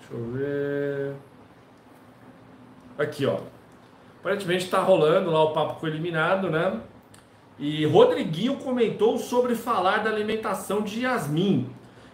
Deixa 0.00 0.12
eu 0.12 0.32
ver. 0.32 1.14
Aqui, 2.98 3.26
ó. 3.26 3.38
Aparentemente 4.18 4.68
tá 4.68 4.80
rolando 4.80 5.30
lá 5.30 5.44
o 5.44 5.52
papo 5.52 5.78
com 5.78 5.86
o 5.86 5.88
eliminado, 5.88 6.50
né? 6.50 6.80
E 7.62 7.86
Rodriguinho 7.86 8.56
comentou 8.56 9.16
sobre 9.18 9.54
falar 9.54 9.98
da 9.98 10.10
alimentação 10.10 10.82
de 10.82 11.02
Yasmin. 11.02 11.70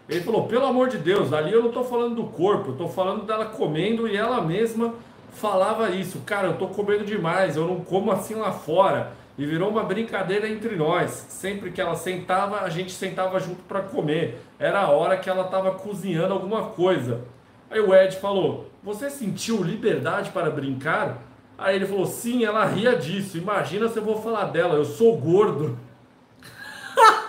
Ele 0.06 0.20
falou: 0.20 0.46
pelo 0.46 0.66
amor 0.66 0.90
de 0.90 0.98
Deus, 0.98 1.32
ali 1.32 1.50
eu 1.50 1.62
não 1.62 1.70
tô 1.70 1.82
falando 1.82 2.16
do 2.16 2.24
corpo, 2.24 2.72
eu 2.72 2.76
tô 2.76 2.86
falando 2.86 3.24
dela 3.24 3.46
comendo 3.46 4.06
e 4.06 4.14
ela 4.14 4.42
mesma 4.42 4.92
falava 5.32 5.88
isso. 5.88 6.20
Cara, 6.26 6.48
eu 6.48 6.58
tô 6.58 6.66
comendo 6.68 7.02
demais, 7.02 7.56
eu 7.56 7.66
não 7.66 7.80
como 7.80 8.12
assim 8.12 8.34
lá 8.34 8.52
fora. 8.52 9.12
E 9.38 9.46
virou 9.46 9.70
uma 9.70 9.84
brincadeira 9.84 10.46
entre 10.46 10.76
nós. 10.76 11.12
Sempre 11.30 11.70
que 11.70 11.80
ela 11.80 11.94
sentava, 11.94 12.60
a 12.60 12.68
gente 12.68 12.92
sentava 12.92 13.40
junto 13.40 13.62
para 13.62 13.80
comer. 13.80 14.42
Era 14.58 14.82
a 14.82 14.90
hora 14.90 15.16
que 15.16 15.30
ela 15.30 15.44
tava 15.44 15.70
cozinhando 15.70 16.34
alguma 16.34 16.64
coisa. 16.64 17.22
Aí 17.70 17.80
o 17.80 17.94
Ed 17.94 18.16
falou: 18.16 18.66
Você 18.82 19.08
sentiu 19.08 19.62
liberdade 19.62 20.30
para 20.30 20.50
brincar? 20.50 21.22
Aí 21.58 21.74
ele 21.74 21.86
falou: 21.86 22.06
Sim, 22.06 22.44
ela 22.44 22.64
ria 22.64 22.94
disso. 22.94 23.36
Imagina 23.36 23.88
se 23.88 23.98
eu 23.98 24.04
vou 24.04 24.22
falar 24.22 24.44
dela, 24.44 24.76
eu 24.76 24.84
sou 24.84 25.18
gordo. 25.18 25.76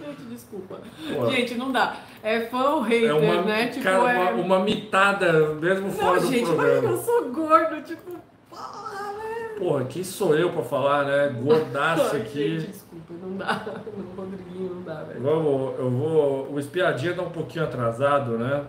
Gente, 0.00 0.22
desculpa. 0.28 0.80
Pô. 1.14 1.30
Gente, 1.30 1.54
não 1.54 1.72
dá. 1.72 1.96
É 2.22 2.40
fã 2.40 2.70
ou 2.74 2.80
hater, 2.82 3.10
É 3.10 3.14
uma, 3.14 3.42
né? 3.42 3.68
Tipo, 3.68 3.84
cara, 3.84 4.12
é... 4.12 4.32
uma, 4.32 4.42
uma 4.42 4.58
mitada 4.60 5.32
mesmo 5.54 5.90
fora 5.90 6.20
Não, 6.20 6.26
do 6.26 6.32
gente, 6.32 6.46
mas 6.46 6.56
programa. 6.56 6.88
eu 6.90 6.98
sou 6.98 7.30
gordo, 7.30 7.82
tipo, 7.82 8.12
porra, 8.50 9.12
né? 9.12 9.48
Porra, 9.58 9.84
quem 9.84 10.04
sou 10.04 10.36
eu 10.36 10.50
pra 10.52 10.62
falar, 10.62 11.04
né? 11.04 11.28
Gordaço 11.42 12.16
aqui. 12.16 12.60
Gente, 12.60 12.70
desculpa. 12.70 13.14
Não 13.22 13.36
dá. 13.36 13.64
No 13.96 14.22
Rodriguinho 14.22 14.74
não 14.74 14.82
dá, 14.82 15.02
velho. 15.04 15.22
Vamos, 15.22 15.78
eu 15.78 15.90
vou. 15.90 16.52
O 16.52 16.58
espiadinha 16.60 17.14
tá 17.14 17.22
um 17.22 17.30
pouquinho 17.30 17.64
atrasado, 17.64 18.38
né? 18.38 18.64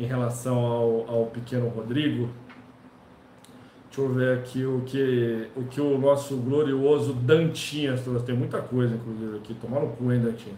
Em 0.00 0.06
relação 0.06 0.56
ao, 0.56 1.10
ao 1.10 1.26
pequeno 1.26 1.68
Rodrigo. 1.68 2.30
Deixa 3.84 4.00
eu 4.00 4.08
ver 4.08 4.38
aqui 4.38 4.64
o 4.64 4.80
que 4.86 5.48
o, 5.54 5.64
que 5.64 5.78
o 5.78 5.98
nosso 5.98 6.38
glorioso 6.38 7.12
Dantinhas 7.12 8.00
trouxe. 8.00 8.24
Tem 8.24 8.34
muita 8.34 8.62
coisa, 8.62 8.94
inclusive, 8.94 9.36
aqui. 9.36 9.52
Tomar 9.52 9.80
no 9.80 9.88
cu, 9.88 10.10
hein, 10.10 10.20
Dantinhas? 10.20 10.56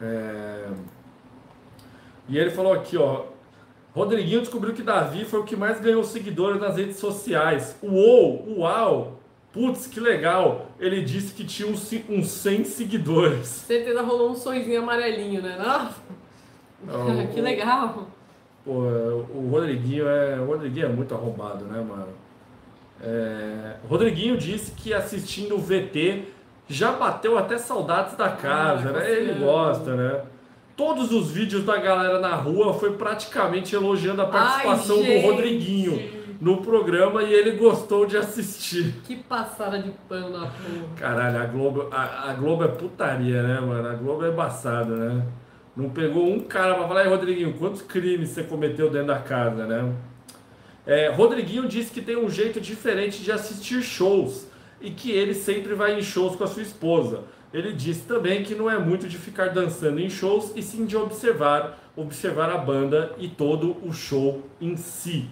É... 0.00 0.68
E 2.26 2.38
ele 2.38 2.50
falou 2.50 2.72
aqui, 2.72 2.96
ó. 2.96 3.26
Rodriguinho 3.94 4.40
descobriu 4.40 4.72
que 4.72 4.82
Davi 4.82 5.26
foi 5.26 5.40
o 5.40 5.44
que 5.44 5.54
mais 5.54 5.78
ganhou 5.78 6.02
seguidores 6.04 6.58
nas 6.58 6.74
redes 6.74 6.96
sociais. 6.96 7.76
Uou, 7.82 8.60
uau! 8.60 9.20
Putz, 9.52 9.86
que 9.86 10.00
legal! 10.00 10.70
Ele 10.80 11.02
disse 11.02 11.34
que 11.34 11.44
tinha 11.44 11.68
uns, 11.68 11.92
uns 12.08 12.28
100 12.28 12.64
seguidores. 12.64 13.46
Certeza 13.46 14.00
rolou 14.00 14.30
um 14.30 14.34
sonzinho 14.34 14.80
amarelinho, 14.80 15.42
né? 15.42 15.58
Não? 15.58 16.07
Não, 16.84 17.26
que 17.28 17.40
legal. 17.40 18.08
Pô, 18.64 18.72
o 18.72 19.48
Rodriguinho 19.50 20.06
é, 20.08 20.38
o 20.38 20.46
Rodriguinho 20.46 20.86
é 20.86 20.88
muito 20.88 21.14
arrombado, 21.14 21.64
né, 21.64 21.84
mano? 21.86 22.08
É, 23.02 23.76
o 23.84 23.86
Rodriguinho 23.86 24.36
disse 24.36 24.72
que 24.72 24.92
assistindo 24.92 25.54
o 25.54 25.58
VT 25.58 26.24
já 26.68 26.92
bateu 26.92 27.38
até 27.38 27.56
saudades 27.56 28.16
da 28.16 28.28
casa, 28.30 28.90
Ah, 28.90 28.92
né? 28.92 29.10
Ele 29.10 29.38
gosta, 29.44 29.94
né? 29.94 30.22
Todos 30.76 31.12
os 31.12 31.30
vídeos 31.30 31.64
da 31.64 31.76
galera 31.78 32.20
na 32.20 32.34
rua 32.34 32.74
foi 32.74 32.92
praticamente 32.92 33.74
elogiando 33.74 34.22
a 34.22 34.26
participação 34.26 34.98
Ai, 35.02 35.20
do. 35.22 35.26
Rodriguinho 35.28 36.18
no 36.40 36.58
programa 36.58 37.22
e 37.22 37.32
ele 37.32 37.52
gostou 37.52 38.06
de 38.06 38.16
assistir. 38.16 38.94
Que 39.04 39.16
passada 39.16 39.78
de 39.80 39.90
pano 40.08 40.30
na 40.30 40.46
porra. 40.46 40.94
Caralho, 40.96 41.40
a 41.40 41.44
Globo, 41.46 41.88
a, 41.90 42.30
a 42.30 42.34
Globo 42.34 42.64
é 42.64 42.68
putaria, 42.68 43.42
né, 43.42 43.60
mano? 43.60 43.88
A 43.88 43.94
Globo 43.94 44.24
é 44.24 44.28
embaçada, 44.28 44.94
né? 44.94 45.22
Não 45.78 45.88
pegou 45.90 46.28
um 46.28 46.40
cara 46.40 46.74
pra 46.74 46.88
falar, 46.88 47.06
Rodriguinho, 47.06 47.54
quantos 47.54 47.82
crimes 47.82 48.30
você 48.30 48.42
cometeu 48.42 48.90
dentro 48.90 49.06
da 49.06 49.20
casa, 49.20 49.64
né? 49.64 49.94
É, 50.84 51.08
Rodriguinho 51.08 51.68
disse 51.68 51.92
que 51.92 52.00
tem 52.02 52.16
um 52.16 52.28
jeito 52.28 52.60
diferente 52.60 53.22
de 53.22 53.30
assistir 53.30 53.80
shows 53.80 54.48
e 54.80 54.90
que 54.90 55.12
ele 55.12 55.34
sempre 55.34 55.74
vai 55.74 55.96
em 55.96 56.02
shows 56.02 56.34
com 56.34 56.42
a 56.42 56.48
sua 56.48 56.62
esposa. 56.62 57.22
Ele 57.54 57.72
disse 57.72 58.00
também 58.08 58.42
que 58.42 58.56
não 58.56 58.68
é 58.68 58.76
muito 58.76 59.06
de 59.06 59.16
ficar 59.16 59.50
dançando 59.50 60.00
em 60.00 60.10
shows 60.10 60.52
e 60.56 60.62
sim 60.64 60.84
de 60.84 60.96
observar, 60.96 61.78
observar 61.94 62.50
a 62.50 62.58
banda 62.58 63.12
e 63.16 63.28
todo 63.28 63.76
o 63.86 63.92
show 63.92 64.42
em 64.60 64.76
si. 64.76 65.30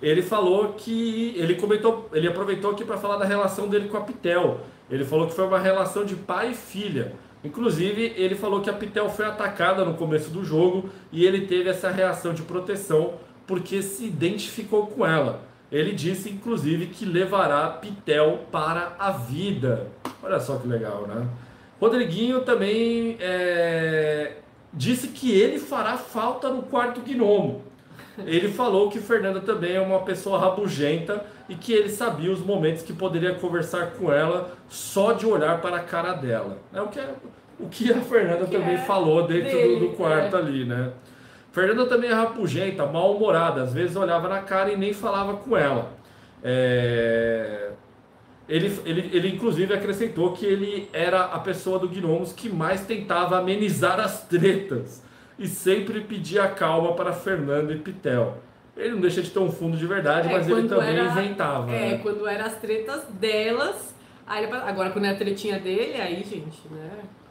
Ele 0.00 0.22
falou 0.22 0.72
que 0.72 1.34
ele 1.36 1.56
comentou, 1.56 2.08
ele 2.14 2.28
aproveitou 2.28 2.70
aqui 2.70 2.82
para 2.82 2.96
falar 2.96 3.18
da 3.18 3.26
relação 3.26 3.68
dele 3.68 3.88
com 3.90 3.98
a 3.98 4.00
Pitel. 4.00 4.62
Ele 4.90 5.04
falou 5.04 5.26
que 5.26 5.34
foi 5.34 5.46
uma 5.46 5.58
relação 5.58 6.02
de 6.02 6.14
pai 6.14 6.52
e 6.52 6.54
filha. 6.54 7.12
Inclusive, 7.46 8.12
ele 8.16 8.34
falou 8.34 8.60
que 8.60 8.68
a 8.68 8.72
Pitel 8.72 9.08
foi 9.08 9.24
atacada 9.24 9.84
no 9.84 9.94
começo 9.94 10.30
do 10.30 10.44
jogo 10.44 10.90
e 11.12 11.24
ele 11.24 11.46
teve 11.46 11.70
essa 11.70 11.90
reação 11.90 12.34
de 12.34 12.42
proteção 12.42 13.14
porque 13.46 13.82
se 13.82 14.04
identificou 14.04 14.88
com 14.88 15.06
ela. 15.06 15.42
Ele 15.70 15.92
disse, 15.92 16.28
inclusive, 16.28 16.86
que 16.86 17.04
levará 17.04 17.68
Pitel 17.68 18.46
para 18.50 18.96
a 18.98 19.12
vida. 19.12 19.86
Olha 20.22 20.40
só 20.40 20.56
que 20.56 20.66
legal, 20.66 21.06
né? 21.06 21.26
Rodriguinho 21.80 22.40
também 22.40 23.16
é, 23.20 24.38
disse 24.72 25.08
que 25.08 25.30
ele 25.30 25.58
fará 25.58 25.96
falta 25.96 26.48
no 26.48 26.62
quarto 26.62 27.00
gnomo. 27.00 27.62
Ele 28.24 28.48
falou 28.48 28.88
que 28.88 28.98
Fernanda 28.98 29.40
também 29.40 29.74
é 29.74 29.80
uma 29.80 30.00
pessoa 30.00 30.38
rabugenta 30.38 31.24
e 31.48 31.54
que 31.54 31.72
ele 31.72 31.88
sabia 31.88 32.32
os 32.32 32.40
momentos 32.40 32.82
que 32.82 32.92
poderia 32.92 33.34
conversar 33.34 33.92
com 33.92 34.12
ela 34.12 34.56
só 34.68 35.12
de 35.12 35.26
olhar 35.26 35.60
para 35.60 35.76
a 35.76 35.80
cara 35.80 36.14
dela. 36.14 36.58
É 36.72 36.80
o 36.80 36.88
que, 36.88 37.00
o 37.60 37.68
que 37.68 37.92
a 37.92 38.00
Fernanda 38.00 38.46
Que 38.46 38.56
também 38.56 38.74
é 38.74 38.78
falou 38.78 39.26
dentro 39.26 39.50
do, 39.50 39.56
dele, 39.56 39.80
do 39.80 39.88
quarto 39.94 40.36
é. 40.36 40.38
ali, 40.38 40.64
né? 40.64 40.92
Fernanda 41.52 41.86
também 41.86 42.10
é 42.10 42.12
rabugenta, 42.12 42.84
mal-humorada, 42.86 43.62
às 43.62 43.72
vezes 43.72 43.96
olhava 43.96 44.28
na 44.28 44.40
cara 44.40 44.72
e 44.72 44.76
nem 44.76 44.92
falava 44.92 45.34
com 45.34 45.56
ela. 45.56 45.92
É, 46.42 47.70
Ele, 48.48 48.78
ele, 48.84 49.10
ele 49.12 49.28
inclusive 49.28 49.72
acrescentou 49.72 50.32
que 50.32 50.44
ele 50.44 50.88
era 50.92 51.24
a 51.24 51.38
pessoa 51.38 51.78
do 51.78 51.88
Gnomos 51.88 52.32
que 52.32 52.48
mais 52.48 52.82
tentava 52.86 53.38
amenizar 53.38 53.98
as 53.98 54.22
tretas 54.26 55.02
e 55.38 55.46
sempre 55.46 56.00
pedia 56.02 56.48
calma 56.48 56.92
para 56.94 57.12
Fernando 57.12 57.72
e 57.72 57.78
Pitel. 57.78 58.38
Ele 58.76 58.90
não 58.94 59.00
deixa 59.00 59.22
de 59.22 59.30
ter 59.30 59.38
um 59.38 59.50
fundo 59.50 59.76
de 59.76 59.86
verdade, 59.86 60.28
É, 60.28 60.32
mas 60.32 60.48
ele 60.48 60.68
também 60.68 60.96
era- 60.98 61.04
inventava. 61.10 61.70
É, 61.72 61.92
né? 61.92 61.98
quando 62.02 62.26
eram 62.26 62.44
as 62.46 62.56
tretas 62.56 63.04
delas. 63.10 63.94
Ele- 64.36 64.52
agora, 64.52 64.90
quando 64.90 65.04
é 65.06 65.10
a 65.10 65.16
tretinha 65.16 65.58
dele, 65.58 66.00
aí, 66.00 66.16
gente, 66.24 66.60
né? 66.70 66.90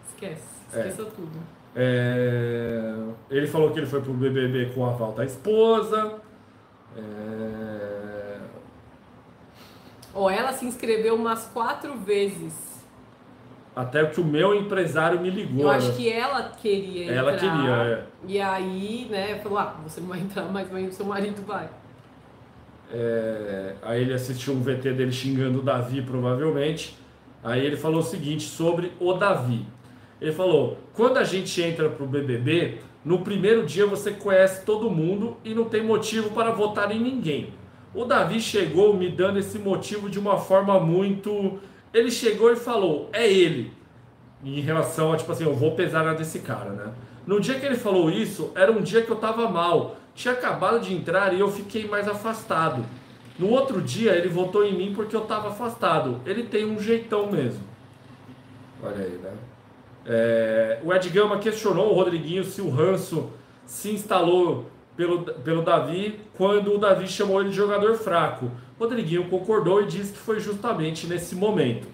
Esquece. 0.10 0.44
É. 0.74 0.80
Esqueça 0.80 1.06
tudo. 1.16 1.40
É, 1.76 2.96
Ele 3.30 3.48
falou 3.48 3.72
que 3.72 3.80
ele 3.80 3.86
foi 3.86 4.02
pro 4.02 4.14
BBB 4.14 4.72
com 4.74 4.86
a 4.86 4.90
aval 4.92 5.12
da 5.12 5.26
esposa. 5.26 6.16
É, 6.98 8.38
Ó, 10.14 10.30
ela 10.30 10.54
se 10.54 10.66
inscreveu 10.66 11.16
umas 11.16 11.46
quatro 11.48 11.98
vezes. 11.98 12.75
Até 13.76 14.06
que 14.06 14.22
o 14.22 14.24
meu 14.24 14.56
empresário 14.56 15.20
me 15.20 15.30
ligou. 15.30 15.64
Eu 15.64 15.70
acho 15.70 15.90
né? 15.90 15.94
que 15.98 16.10
ela 16.10 16.44
queria 16.44 17.04
entrar. 17.04 17.16
Ela 17.16 17.34
queria, 17.34 17.72
é. 17.72 18.04
E 18.26 18.40
aí, 18.40 19.08
né, 19.10 19.40
falou, 19.40 19.60
ah, 19.60 19.76
você 19.84 20.00
não 20.00 20.08
vai 20.08 20.20
entrar, 20.20 20.46
mas 20.46 20.70
vai- 20.70 20.90
seu 20.92 21.06
marido 21.06 21.46
vai. 21.46 21.70
É, 22.92 23.76
aí 23.82 24.02
ele 24.02 24.14
assistiu 24.14 24.54
um 24.54 24.62
VT 24.62 24.94
dele 24.94 25.12
xingando 25.12 25.60
o 25.60 25.62
Davi, 25.62 26.02
provavelmente. 26.02 26.98
Aí 27.44 27.66
ele 27.66 27.76
falou 27.76 28.00
o 28.00 28.04
seguinte 28.04 28.44
sobre 28.44 28.94
o 29.00 29.14
Davi. 29.14 29.66
Ele 30.22 30.32
falou: 30.32 30.78
quando 30.94 31.18
a 31.18 31.24
gente 31.24 31.62
entra 31.62 31.90
pro 31.90 32.06
BBB, 32.06 32.80
no 33.04 33.20
primeiro 33.20 33.66
dia 33.66 33.86
você 33.86 34.12
conhece 34.12 34.66
todo 34.66 34.90
mundo 34.90 35.38
e 35.44 35.54
não 35.54 35.66
tem 35.66 35.84
motivo 35.84 36.30
para 36.32 36.52
votar 36.52 36.92
em 36.92 37.00
ninguém. 37.00 37.54
O 37.94 38.06
Davi 38.06 38.40
chegou 38.42 38.96
me 38.96 39.10
dando 39.10 39.40
esse 39.40 39.60
motivo 39.60 40.10
de 40.10 40.20
uma 40.20 40.38
forma 40.38 40.80
muito. 40.80 41.60
Ele 41.96 42.12
chegou 42.12 42.52
e 42.52 42.58
falou: 42.58 43.10
é 43.14 43.26
ele. 43.26 43.72
Em 44.44 44.60
relação 44.60 45.14
a, 45.14 45.18
tipo 45.18 45.32
assim, 45.32 45.46
eu 45.46 45.56
vou 45.56 45.76
pesar 45.76 46.04
na 46.04 46.14
desse 46.14 46.40
cara, 46.40 46.72
né? 46.72 46.92
No 47.26 47.40
dia 47.40 47.58
que 47.58 47.66
ele 47.66 47.78
falou 47.78 48.12
isso, 48.12 48.52
era 48.54 48.70
um 48.70 48.82
dia 48.82 49.02
que 49.02 49.10
eu 49.10 49.16
tava 49.16 49.50
mal. 49.50 49.96
Tinha 50.14 50.34
acabado 50.34 50.82
de 50.82 50.94
entrar 50.94 51.34
e 51.34 51.40
eu 51.40 51.50
fiquei 51.50 51.88
mais 51.88 52.06
afastado. 52.08 52.86
No 53.40 53.50
outro 53.50 53.82
dia, 53.82 54.12
ele 54.14 54.28
votou 54.28 54.66
em 54.66 54.78
mim 54.78 54.94
porque 54.94 55.16
eu 55.16 55.22
tava 55.22 55.50
afastado. 55.50 56.20
Ele 56.26 56.44
tem 56.44 56.66
um 56.66 56.80
jeitão 56.80 57.32
mesmo. 57.32 57.64
Olha 58.84 58.98
aí, 58.98 59.18
né? 59.24 59.32
É, 60.06 60.80
o 60.84 60.94
Ed 60.94 61.10
Gama 61.10 61.40
questionou 61.40 61.92
o 61.92 61.96
Rodriguinho 61.96 62.44
se 62.44 62.62
o 62.62 62.70
ranço 62.70 63.32
se 63.66 63.90
instalou 63.92 64.70
pelo, 64.96 65.24
pelo 65.24 65.64
Davi 65.64 66.20
quando 66.38 66.76
o 66.76 66.78
Davi 66.78 67.08
chamou 67.08 67.40
ele 67.40 67.50
de 67.50 67.56
jogador 67.56 67.96
fraco. 67.96 68.52
Rodriguinho 68.80 69.30
concordou 69.30 69.82
e 69.82 69.86
disse 69.88 70.12
que 70.14 70.20
foi 70.20 70.40
justamente 70.40 71.08
nesse 71.08 71.36
momento. 71.36 71.88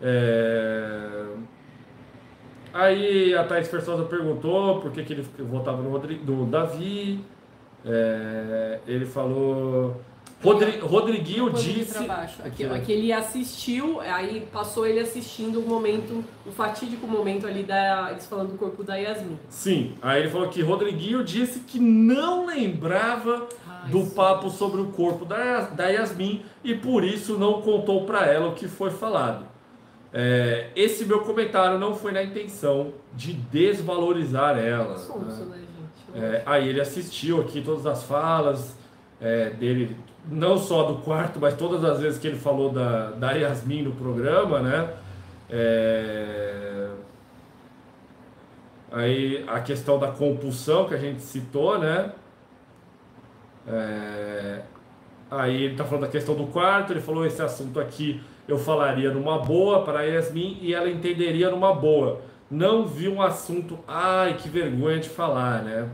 É, 0.00 1.26
Aí 2.72 3.34
a 3.34 3.44
Thaís 3.44 3.68
Fersosa 3.68 4.04
perguntou 4.04 4.80
por 4.80 4.92
que, 4.92 5.02
que 5.02 5.12
ele 5.12 5.26
votava 5.38 5.82
no, 5.82 5.98
no 5.98 6.46
Davi. 6.46 7.20
É, 7.84 8.78
Ele 8.86 9.06
falou. 9.06 10.00
Rodri... 10.42 10.78
Rodriguinho 10.78 11.50
disse. 11.50 11.98
Aqui, 12.44 12.64
ó. 12.64 12.74
aqui 12.74 12.92
ele 12.92 13.12
assistiu, 13.12 14.00
aí 14.00 14.46
passou 14.52 14.86
ele 14.86 15.00
assistindo 15.00 15.58
o 15.58 15.68
momento, 15.68 16.24
o 16.46 16.52
fatídico 16.52 17.08
momento 17.08 17.46
ali 17.48 17.64
da. 17.64 18.08
Eles 18.12 18.26
falando 18.26 18.52
do 18.52 18.58
corpo 18.58 18.84
da 18.84 18.94
Yasmin. 18.94 19.36
Sim, 19.48 19.94
aí 20.00 20.20
ele 20.20 20.30
falou 20.30 20.48
que 20.48 20.62
Rodriguinho 20.62 21.24
disse 21.24 21.60
que 21.60 21.80
não 21.80 22.46
lembrava 22.46 23.48
do 23.86 24.06
papo 24.10 24.50
sobre 24.50 24.80
o 24.80 24.86
corpo 24.86 25.24
da, 25.24 25.60
da 25.60 25.86
Yasmin 25.88 26.44
e 26.62 26.74
por 26.74 27.04
isso 27.04 27.38
não 27.38 27.62
contou 27.62 28.04
para 28.04 28.26
ela 28.26 28.48
o 28.48 28.54
que 28.54 28.68
foi 28.68 28.90
falado. 28.90 29.46
É, 30.12 30.70
esse 30.74 31.04
meu 31.04 31.20
comentário 31.20 31.78
não 31.78 31.94
foi 31.94 32.12
na 32.12 32.22
intenção 32.22 32.92
de 33.14 33.32
desvalorizar 33.32 34.58
ela. 34.58 34.96
Sonso, 34.98 35.44
né? 35.44 35.56
né, 35.56 35.58
gente? 35.58 36.24
É, 36.24 36.42
aí 36.46 36.68
ele 36.68 36.80
assistiu 36.80 37.40
aqui 37.40 37.60
todas 37.60 37.86
as 37.86 38.02
falas 38.04 38.76
é, 39.20 39.50
dele, 39.50 39.96
não 40.26 40.56
só 40.56 40.84
do 40.84 40.96
quarto, 41.02 41.38
mas 41.38 41.54
todas 41.54 41.84
as 41.84 42.00
vezes 42.00 42.18
que 42.18 42.26
ele 42.26 42.38
falou 42.38 42.70
da, 42.70 43.10
da 43.10 43.32
Yasmin 43.32 43.82
no 43.82 43.92
programa, 43.92 44.60
né? 44.60 44.94
É, 45.50 46.88
Aí 48.90 49.44
a 49.46 49.60
questão 49.60 49.98
da 49.98 50.08
compulsão 50.08 50.88
que 50.88 50.94
a 50.94 50.98
gente 50.98 51.20
citou, 51.20 51.78
né? 51.78 52.12
É, 53.68 54.62
Aí 55.30 55.64
ele 55.64 55.76
tá 55.76 55.84
falando 55.84 56.04
da 56.04 56.08
questão 56.10 56.34
do 56.34 56.46
quarto, 56.46 56.92
ele 56.92 57.00
falou 57.00 57.26
esse 57.26 57.42
assunto 57.42 57.78
aqui 57.78 58.20
eu 58.46 58.56
falaria 58.58 59.10
numa 59.10 59.38
boa 59.38 59.84
para 59.84 60.00
a 60.00 60.02
Yasmin 60.02 60.58
e 60.62 60.72
ela 60.72 60.88
entenderia 60.88 61.50
numa 61.50 61.74
boa. 61.74 62.22
Não 62.50 62.86
vi 62.86 63.08
um 63.08 63.20
assunto, 63.20 63.78
ai 63.86 64.38
que 64.38 64.48
vergonha 64.48 64.98
de 64.98 65.10
falar, 65.10 65.62
né? 65.62 65.86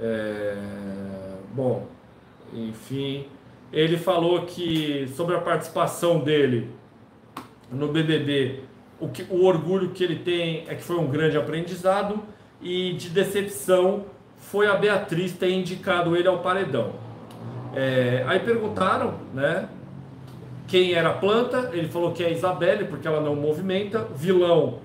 É, 0.00 0.56
Bom, 1.52 1.86
enfim, 2.50 3.26
ele 3.70 3.98
falou 3.98 4.46
que 4.46 5.06
sobre 5.14 5.36
a 5.36 5.40
participação 5.40 6.20
dele 6.20 6.70
no 7.70 7.88
BBB, 7.88 8.60
o, 8.98 9.08
que, 9.08 9.26
o 9.28 9.44
orgulho 9.44 9.90
que 9.90 10.02
ele 10.02 10.16
tem 10.16 10.64
é 10.66 10.74
que 10.74 10.82
foi 10.82 10.96
um 10.96 11.08
grande 11.08 11.36
aprendizado 11.36 12.22
e 12.62 12.94
de 12.94 13.10
decepção 13.10 14.06
foi 14.38 14.66
a 14.66 14.74
Beatriz 14.76 15.32
ter 15.32 15.50
indicado 15.50 16.16
ele 16.16 16.26
ao 16.26 16.38
paredão. 16.38 17.01
É, 17.74 18.24
aí 18.26 18.40
perguntaram, 18.40 19.14
né? 19.32 19.68
Quem 20.68 20.92
era 20.94 21.10
a 21.10 21.14
planta? 21.14 21.70
Ele 21.72 21.88
falou 21.88 22.12
que 22.12 22.22
é 22.22 22.28
a 22.28 22.30
Isabelle, 22.30 22.86
porque 22.86 23.06
ela 23.06 23.20
não 23.20 23.34
movimenta. 23.34 24.06
Vilão 24.14 24.78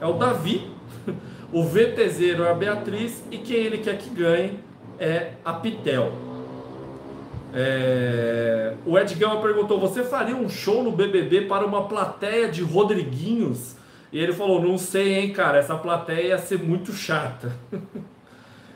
é 0.00 0.06
o 0.06 0.14
Davi. 0.14 0.70
O 1.50 1.64
VTZero 1.64 2.44
é 2.44 2.50
a 2.50 2.54
Beatriz. 2.54 3.24
E 3.30 3.38
quem 3.38 3.56
ele 3.56 3.78
quer 3.78 3.96
que 3.96 4.10
ganhe 4.10 4.60
é 4.98 5.30
a 5.42 5.54
Pitel. 5.54 6.12
É... 7.54 8.74
O 8.84 8.98
Ed 8.98 9.14
Gama 9.14 9.40
perguntou: 9.40 9.80
Você 9.80 10.02
faria 10.04 10.36
um 10.36 10.46
show 10.46 10.82
no 10.82 10.92
BBB 10.92 11.46
para 11.46 11.64
uma 11.64 11.88
plateia 11.88 12.48
de 12.50 12.62
Rodriguinhos? 12.62 13.76
E 14.12 14.18
ele 14.18 14.34
falou: 14.34 14.60
Não 14.60 14.76
sei, 14.76 15.14
hein, 15.14 15.32
cara. 15.32 15.56
Essa 15.56 15.74
plateia 15.74 16.28
ia 16.28 16.38
ser 16.38 16.58
muito 16.58 16.92
chata. 16.92 17.50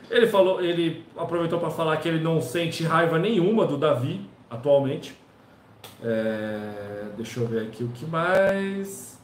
ele 0.09 0.27
falou, 0.27 0.61
ele 0.61 1.05
aproveitou 1.17 1.59
para 1.59 1.69
falar 1.69 1.97
que 1.97 2.07
ele 2.07 2.23
não 2.23 2.41
sente 2.41 2.83
raiva 2.83 3.17
nenhuma 3.17 3.65
do 3.65 3.77
Davi 3.77 4.21
atualmente. 4.49 5.17
É... 6.03 7.05
Deixa 7.17 7.39
eu 7.39 7.47
ver 7.47 7.63
aqui 7.63 7.83
o 7.83 7.89
que 7.89 8.05
mais. 8.05 9.19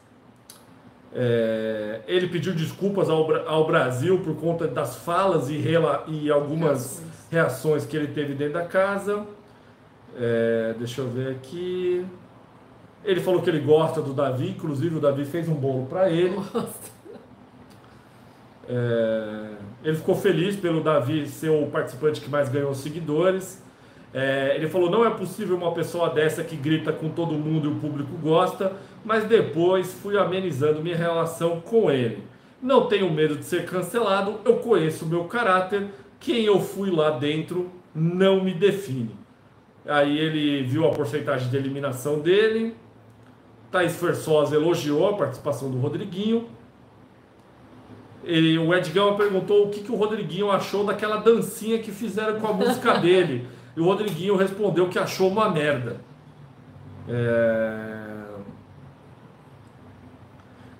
É... 1.13 2.01
Ele 2.07 2.27
pediu 2.27 2.53
desculpas 2.53 3.09
ao, 3.09 3.47
ao 3.47 3.65
Brasil 3.65 4.19
por 4.19 4.35
conta 4.35 4.67
das 4.67 4.95
falas 4.97 5.49
e, 5.49 5.57
rela... 5.57 6.03
e 6.07 6.29
algumas 6.29 7.03
reações. 7.29 7.31
reações 7.31 7.85
que 7.85 7.97
ele 7.97 8.07
teve 8.07 8.33
dentro 8.33 8.53
da 8.53 8.65
casa. 8.65 9.25
É, 10.17 10.75
deixa 10.77 11.01
eu 11.01 11.07
ver 11.07 11.31
aqui. 11.31 12.05
Ele 13.05 13.21
falou 13.21 13.41
que 13.41 13.49
ele 13.49 13.59
gosta 13.59 14.01
do 14.01 14.13
Davi, 14.13 14.49
inclusive 14.49 14.97
o 14.97 14.99
Davi 14.99 15.23
fez 15.23 15.47
um 15.47 15.53
bolo 15.53 15.85
para 15.85 16.09
ele. 16.09 16.35
É, 18.69 19.49
ele 19.83 19.97
ficou 19.97 20.13
feliz 20.13 20.55
pelo 20.55 20.81
Davi 20.81 21.27
ser 21.27 21.49
o 21.49 21.65
participante 21.67 22.21
que 22.21 22.29
mais 22.29 22.49
ganhou 22.49 22.73
seguidores. 22.75 23.61
É, 24.13 24.55
ele 24.55 24.67
falou: 24.67 24.89
não 24.89 25.03
é 25.03 25.09
possível 25.09 25.57
uma 25.57 25.73
pessoa 25.73 26.09
dessa 26.09 26.43
que 26.43 26.55
grita 26.55 26.93
com 26.93 27.09
todo 27.09 27.33
mundo 27.33 27.69
e 27.69 27.71
o 27.73 27.75
público 27.75 28.15
gosta, 28.21 28.73
mas 29.03 29.23
depois 29.25 29.91
fui 29.93 30.17
amenizando 30.17 30.81
minha 30.81 30.95
relação 30.95 31.59
com 31.59 31.89
ele. 31.89 32.23
Não 32.61 32.87
tenho 32.87 33.11
medo 33.11 33.35
de 33.35 33.45
ser 33.45 33.65
cancelado, 33.65 34.39
eu 34.45 34.57
conheço 34.57 35.05
o 35.05 35.07
meu 35.07 35.23
caráter, 35.23 35.87
quem 36.19 36.43
eu 36.43 36.59
fui 36.59 36.91
lá 36.91 37.09
dentro 37.11 37.71
não 37.95 38.43
me 38.43 38.53
define. 38.53 39.15
Aí 39.85 40.17
ele 40.17 40.63
viu 40.63 40.85
a 40.85 40.91
porcentagem 40.91 41.49
de 41.49 41.57
eliminação 41.57 42.19
dele. 42.19 42.75
Thaís 43.71 43.95
Fersosa 43.95 44.55
elogiou 44.55 45.07
a 45.07 45.13
participação 45.13 45.71
do 45.71 45.79
Rodriguinho. 45.79 46.47
Ele, 48.29 48.59
o 48.59 48.71
Ed 48.75 48.91
Gama 48.91 49.17
perguntou 49.17 49.65
o 49.65 49.69
que, 49.71 49.81
que 49.81 49.91
o 49.91 49.95
Rodriguinho 49.95 50.51
achou 50.51 50.85
daquela 50.85 51.17
dancinha 51.17 51.79
que 51.79 51.91
fizeram 51.91 52.39
com 52.39 52.45
a 52.45 52.53
música 52.53 52.93
dele. 53.01 53.47
E 53.75 53.79
o 53.79 53.85
Rodriguinho 53.85 54.35
respondeu 54.35 54.87
que 54.87 54.99
achou 54.99 55.29
uma 55.29 55.49
merda. 55.49 55.99
É... 57.07 58.19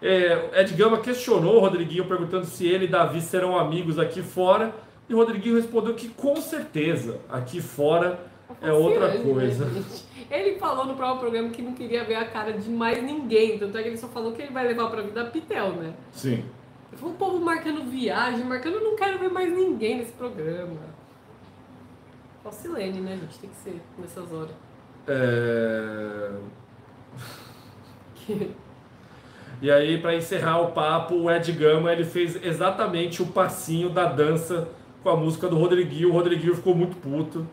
É, 0.02 0.62
Ed 0.62 0.76
Gama 0.76 1.00
questionou 1.00 1.56
o 1.56 1.60
Rodriguinho 1.60 2.06
perguntando 2.06 2.46
se 2.46 2.68
ele 2.68 2.86
e 2.86 2.88
Davi 2.88 3.20
serão 3.20 3.58
amigos 3.58 3.98
aqui 3.98 4.22
fora. 4.22 4.72
E 5.10 5.16
o 5.16 5.18
Rodriguinho 5.18 5.56
respondeu 5.56 5.96
que 5.96 6.08
com 6.08 6.36
certeza 6.36 7.20
aqui 7.32 7.60
fora 7.60 8.20
é 8.62 8.72
outra 8.72 9.08
né, 9.08 9.24
coisa. 9.24 9.66
Né, 9.66 9.84
ele 10.30 10.60
falou 10.60 10.86
no 10.86 10.94
próprio 10.94 11.22
programa 11.22 11.50
que 11.50 11.64
não 11.64 11.74
queria 11.74 12.04
ver 12.04 12.16
a 12.16 12.26
cara 12.26 12.54
de 12.54 12.70
mais 12.70 13.02
ninguém, 13.04 13.58
tanto 13.58 13.76
é 13.76 13.82
que 13.82 13.90
ele 13.90 13.98
só 13.98 14.08
falou 14.08 14.34
que 14.34 14.44
ele 14.44 14.54
vai 14.54 14.68
levar 14.68 14.88
pra 14.90 15.02
vida 15.02 15.22
a 15.22 15.26
Pitel, 15.26 15.72
né? 15.72 15.94
Sim. 16.12 16.46
O 17.02 17.12
povo 17.12 17.40
marcando 17.40 17.90
viagem, 17.90 18.44
marcando, 18.44 18.80
não 18.82 18.96
quero 18.96 19.20
ver 19.20 19.30
mais 19.30 19.52
ninguém 19.52 19.98
nesse 20.00 20.12
programa. 20.14 20.78
Só 22.44 22.52
Silene, 22.52 23.00
né, 23.02 23.18
gente? 23.18 23.40
Tem 23.40 23.50
que 23.50 23.56
ser 23.58 23.82
nessas 23.98 24.32
horas. 24.32 24.56
É... 25.08 26.32
e 29.62 29.72
aí, 29.72 30.02
para 30.02 30.16
encerrar 30.16 30.62
o 30.62 30.72
papo, 30.72 31.16
o 31.16 31.32
Ed 31.32 31.52
Gama 31.54 31.92
ele 31.92 32.06
fez 32.06 32.42
exatamente 32.44 33.22
o 33.22 33.28
passinho 33.28 33.90
da 33.90 34.06
dança 34.06 34.70
com 35.04 35.10
a 35.10 35.16
música 35.16 35.48
do 35.48 35.58
Rodriguinho. 35.58 36.10
O 36.10 36.14
Rodriguinho 36.14 36.56
ficou 36.56 36.76
muito 36.76 36.98
puto 36.98 37.48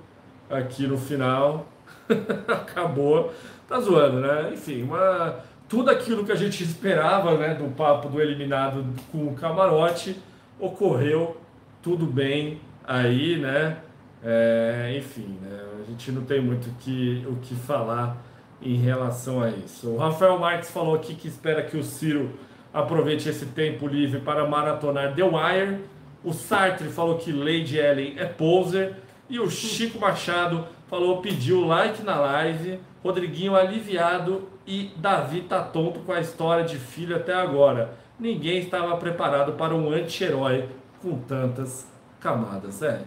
aqui 0.50 0.86
no 0.86 0.98
final. 0.98 1.66
Acabou. 2.48 3.32
Tá 3.68 3.80
zoando, 3.80 4.20
né? 4.20 4.52
Enfim, 4.52 4.84
uma, 4.84 5.40
tudo 5.68 5.90
aquilo 5.90 6.24
que 6.24 6.32
a 6.32 6.36
gente 6.36 6.62
esperava 6.62 7.36
né, 7.36 7.54
do 7.54 7.64
papo 7.74 8.08
do 8.08 8.20
eliminado 8.20 8.84
com 9.10 9.26
o 9.26 9.34
camarote 9.34 10.16
ocorreu 10.58 11.36
tudo 11.82 12.06
bem 12.06 12.60
aí, 12.84 13.36
né? 13.36 13.78
É, 14.22 14.94
enfim, 14.96 15.38
né, 15.42 15.60
a 15.80 15.90
gente 15.90 16.10
não 16.10 16.22
tem 16.22 16.40
muito 16.40 16.68
que, 16.80 17.24
o 17.28 17.36
que 17.36 17.54
falar 17.54 18.16
em 18.62 18.76
relação 18.76 19.42
a 19.42 19.50
isso. 19.50 19.90
O 19.90 19.98
Rafael 19.98 20.38
Marques 20.38 20.70
falou 20.70 20.94
aqui 20.94 21.14
que 21.14 21.28
espera 21.28 21.62
que 21.62 21.76
o 21.76 21.82
Ciro 21.82 22.30
aproveite 22.72 23.28
esse 23.28 23.46
tempo 23.46 23.86
livre 23.86 24.20
para 24.20 24.46
maratonar 24.46 25.14
The 25.14 25.22
Wire. 25.22 25.78
O 26.24 26.32
Sartre 26.32 26.88
falou 26.88 27.18
que 27.18 27.30
Lady 27.30 27.78
Ellen 27.78 28.14
é 28.16 28.24
poser. 28.24 28.94
E 29.28 29.38
o 29.38 29.50
Chico 29.50 29.98
Machado 29.98 30.66
falou, 30.88 31.20
pediu 31.20 31.64
like 31.64 32.02
na 32.02 32.16
live. 32.16 32.78
Rodriguinho 33.02 33.54
aliviado 33.54 34.48
e 34.66 34.92
Davi 34.96 35.42
tá 35.42 35.62
tonto 35.62 36.00
com 36.00 36.12
a 36.12 36.20
história 36.20 36.64
de 36.64 36.76
filho 36.76 37.14
até 37.16 37.32
agora. 37.32 37.94
Ninguém 38.18 38.58
estava 38.58 38.96
preparado 38.96 39.52
para 39.52 39.74
um 39.74 39.90
anti-herói 39.90 40.68
com 41.00 41.18
tantas 41.18 41.86
camadas. 42.20 42.82
É. 42.82 43.02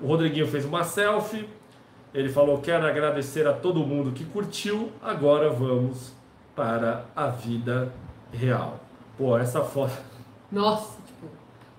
O 0.00 0.06
Rodriguinho 0.06 0.46
fez 0.48 0.64
uma 0.64 0.82
selfie. 0.82 1.48
Ele 2.12 2.28
falou: 2.28 2.60
Quero 2.60 2.86
agradecer 2.86 3.46
a 3.46 3.52
todo 3.52 3.80
mundo 3.80 4.12
que 4.12 4.24
curtiu. 4.24 4.90
Agora 5.02 5.50
vamos 5.50 6.12
para 6.56 7.04
a 7.14 7.28
vida 7.28 7.92
real. 8.32 8.80
Pô, 9.16 9.38
essa 9.38 9.62
foto. 9.62 9.96
Nossa! 10.50 10.98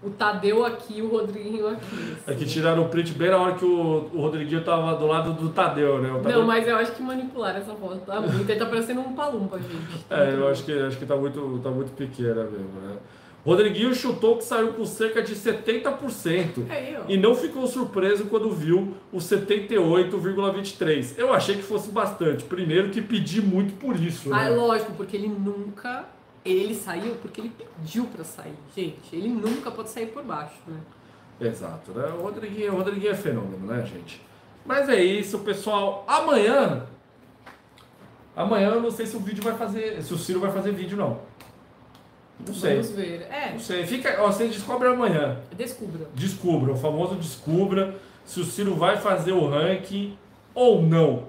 O 0.06 0.10
Tadeu 0.12 0.64
aqui 0.64 1.02
o 1.02 1.10
Rodriguinho 1.10 1.68
aqui. 1.68 1.86
Assim. 1.86 2.18
É 2.28 2.36
que 2.36 2.46
tiraram 2.46 2.84
o 2.84 2.90
print 2.90 3.14
bem 3.14 3.32
na 3.32 3.38
hora 3.38 3.56
que 3.56 3.66
o, 3.66 4.10
o 4.14 4.22
Rodriguinho 4.22 4.64
tava 4.64 4.96
do 4.96 5.08
lado 5.08 5.34
do 5.34 5.50
Tadeu, 5.50 6.00
né? 6.00 6.10
Tadeu... 6.22 6.40
Não, 6.40 6.48
mas 6.48 6.68
eu 6.68 6.76
acho 6.76 6.92
que 6.92 7.02
manipularam 7.02 7.60
essa 7.60 7.74
foto. 7.74 7.98
Tá 8.06 8.22
muito. 8.22 8.50
Ele 8.50 8.60
tá 8.60 8.66
parecendo 8.68 9.02
um 9.02 9.14
palumpa, 9.16 9.58
gente. 9.58 10.06
É, 10.10 10.34
eu 10.34 10.48
acho 10.48 10.64
que, 10.64 10.72
acho 10.72 10.98
que 10.98 11.06
tá, 11.06 11.16
muito, 11.16 11.60
tá 11.64 11.72
muito 11.72 11.92
pequena 11.94 12.44
mesmo, 12.44 12.82
né? 12.82 12.98
Rodriguinho 13.46 13.94
chutou 13.94 14.38
que 14.38 14.44
saiu 14.44 14.74
com 14.74 14.84
cerca 14.86 15.22
de 15.22 15.36
70%. 15.36 16.68
É 16.68 16.96
eu. 16.96 17.04
E 17.08 17.16
não 17.16 17.36
ficou 17.36 17.68
surpreso 17.68 18.26
quando 18.26 18.50
viu 18.50 18.96
o 19.14 19.18
78,23%. 19.18 21.14
Eu 21.16 21.32
achei 21.32 21.56
que 21.56 21.62
fosse 21.62 21.92
bastante. 21.92 22.44
Primeiro 22.44 22.90
que 22.90 23.04
pedi 23.04 23.40
muito 23.42 23.76
por 23.76 23.96
isso. 23.96 24.34
Ah, 24.34 24.46
né? 24.46 24.50
lógico, 24.50 24.94
porque 24.94 25.16
ele 25.16 25.28
nunca 25.28 26.06
ele 26.46 26.76
saiu 26.76 27.16
porque 27.16 27.42
ele 27.42 27.52
pediu 27.52 28.06
para 28.06 28.24
sair. 28.24 28.56
Gente, 28.76 29.16
ele 29.16 29.30
nunca 29.30 29.72
pode 29.72 29.90
sair 29.90 30.08
por 30.08 30.24
baixo, 30.24 30.56
né? 30.68 30.80
Exato, 31.42 31.92
né? 31.92 32.08
O 32.18 32.22
Rodriguinho, 32.22 32.74
o 32.74 32.78
Rodriguinho 32.78 33.12
é 33.12 33.16
fenômeno, 33.16 33.66
né, 33.66 33.84
gente? 33.86 34.22
Mas 34.66 34.88
é 34.88 35.04
isso, 35.04 35.40
pessoal. 35.40 36.04
Amanhã. 36.08 36.86
Amanhã 38.36 38.70
eu 38.70 38.82
não 38.82 38.92
sei 38.92 39.06
se 39.06 39.16
o 39.16 39.20
vídeo 39.20 39.44
vai 39.44 39.56
fazer. 39.56 40.02
Se 40.02 40.14
o 40.14 40.18
Ciro 40.18 40.40
vai 40.40 40.52
fazer 40.52 40.72
vídeo, 40.72 40.98
não. 40.98 41.20
Não 42.46 42.54
sei. 42.54 42.76
Vamos 42.76 42.92
ver. 42.92 43.22
É. 43.32 43.52
Não 43.52 43.60
sei. 43.60 43.86
Fica, 43.86 44.18
ó, 44.22 44.28
você 44.28 44.48
descobre 44.48 44.88
amanhã. 44.88 45.40
Descubra. 45.56 46.08
Descubra, 46.14 46.74
o 46.74 46.78
famoso 46.78 47.16
descubra 47.16 47.96
se 48.26 48.40
o 48.40 48.46
Ciro 48.46 48.76
vai 48.76 48.98
fazer 48.98 49.32
o 49.32 49.48
ranking 49.48 50.18
ou 50.54 50.82
não. 50.82 51.28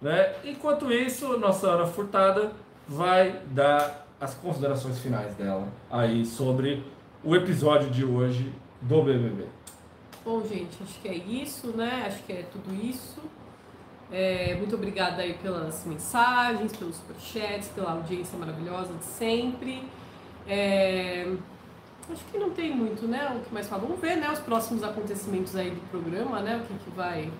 Né? 0.00 0.34
Enquanto 0.44 0.92
isso, 0.92 1.38
nossa 1.38 1.68
Ana 1.68 1.86
Furtada 1.86 2.52
vai 2.86 3.40
dar 3.46 4.05
as 4.20 4.34
considerações 4.34 4.98
finais 4.98 5.34
dela 5.34 5.68
aí 5.90 6.24
sobre 6.24 6.82
o 7.22 7.34
episódio 7.34 7.90
de 7.90 8.04
hoje 8.04 8.52
do 8.80 9.02
BBB. 9.02 9.46
Bom, 10.24 10.42
gente, 10.46 10.82
acho 10.82 11.00
que 11.00 11.08
é 11.08 11.14
isso, 11.14 11.68
né? 11.68 12.04
Acho 12.06 12.22
que 12.24 12.32
é 12.32 12.42
tudo 12.50 12.74
isso. 12.74 13.20
É, 14.10 14.54
muito 14.56 14.74
obrigada 14.74 15.22
aí 15.22 15.34
pelas 15.34 15.84
mensagens, 15.84 16.76
pelos 16.76 16.96
superchats, 16.96 17.68
pela 17.68 17.92
audiência 17.92 18.38
maravilhosa 18.38 18.94
de 18.94 19.04
sempre. 19.04 19.82
É, 20.48 21.26
acho 22.10 22.24
que 22.26 22.38
não 22.38 22.50
tem 22.50 22.74
muito, 22.74 23.06
né? 23.06 23.36
O 23.36 23.40
que 23.44 23.52
mais 23.52 23.68
falar? 23.68 23.82
Vamos 23.82 24.00
ver, 24.00 24.16
né? 24.16 24.30
Os 24.30 24.38
próximos 24.38 24.82
acontecimentos 24.82 25.54
aí 25.56 25.70
do 25.70 25.90
programa, 25.90 26.40
né? 26.40 26.56
O 26.56 26.66
que, 26.66 26.84
que 26.84 26.90
vai 26.90 27.30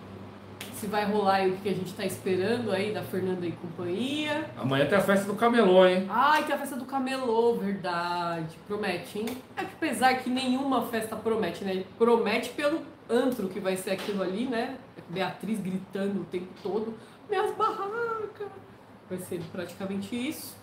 se 0.74 0.86
vai 0.86 1.04
rolar 1.04 1.46
e 1.46 1.50
o 1.50 1.56
que 1.56 1.68
a 1.68 1.74
gente 1.74 1.92
tá 1.94 2.04
esperando 2.04 2.70
aí 2.70 2.92
da 2.92 3.02
Fernanda 3.02 3.46
e 3.46 3.52
companhia. 3.52 4.50
Amanhã 4.56 4.86
tem 4.86 4.98
a 4.98 5.00
festa 5.00 5.26
do 5.26 5.34
camelô, 5.34 5.86
hein? 5.86 6.06
Ai, 6.08 6.44
tem 6.44 6.54
a 6.54 6.58
festa 6.58 6.76
do 6.76 6.84
camelô, 6.84 7.54
verdade. 7.54 8.56
Promete, 8.66 9.18
hein? 9.18 9.26
É 9.56 9.64
que 9.64 9.72
apesar 9.74 10.14
que 10.18 10.28
nenhuma 10.28 10.86
festa 10.86 11.16
promete, 11.16 11.64
né? 11.64 11.84
Promete 11.98 12.50
pelo 12.50 12.82
antro 13.08 13.48
que 13.48 13.58
vai 13.58 13.76
ser 13.76 13.92
aquilo 13.92 14.22
ali, 14.22 14.46
né? 14.46 14.76
Beatriz 15.08 15.60
gritando 15.60 16.20
o 16.20 16.24
tempo 16.24 16.48
todo. 16.62 16.94
Minhas 17.28 17.54
barracas! 17.54 18.48
Vai 19.08 19.18
ser 19.18 19.40
praticamente 19.52 20.14
isso. 20.14 20.56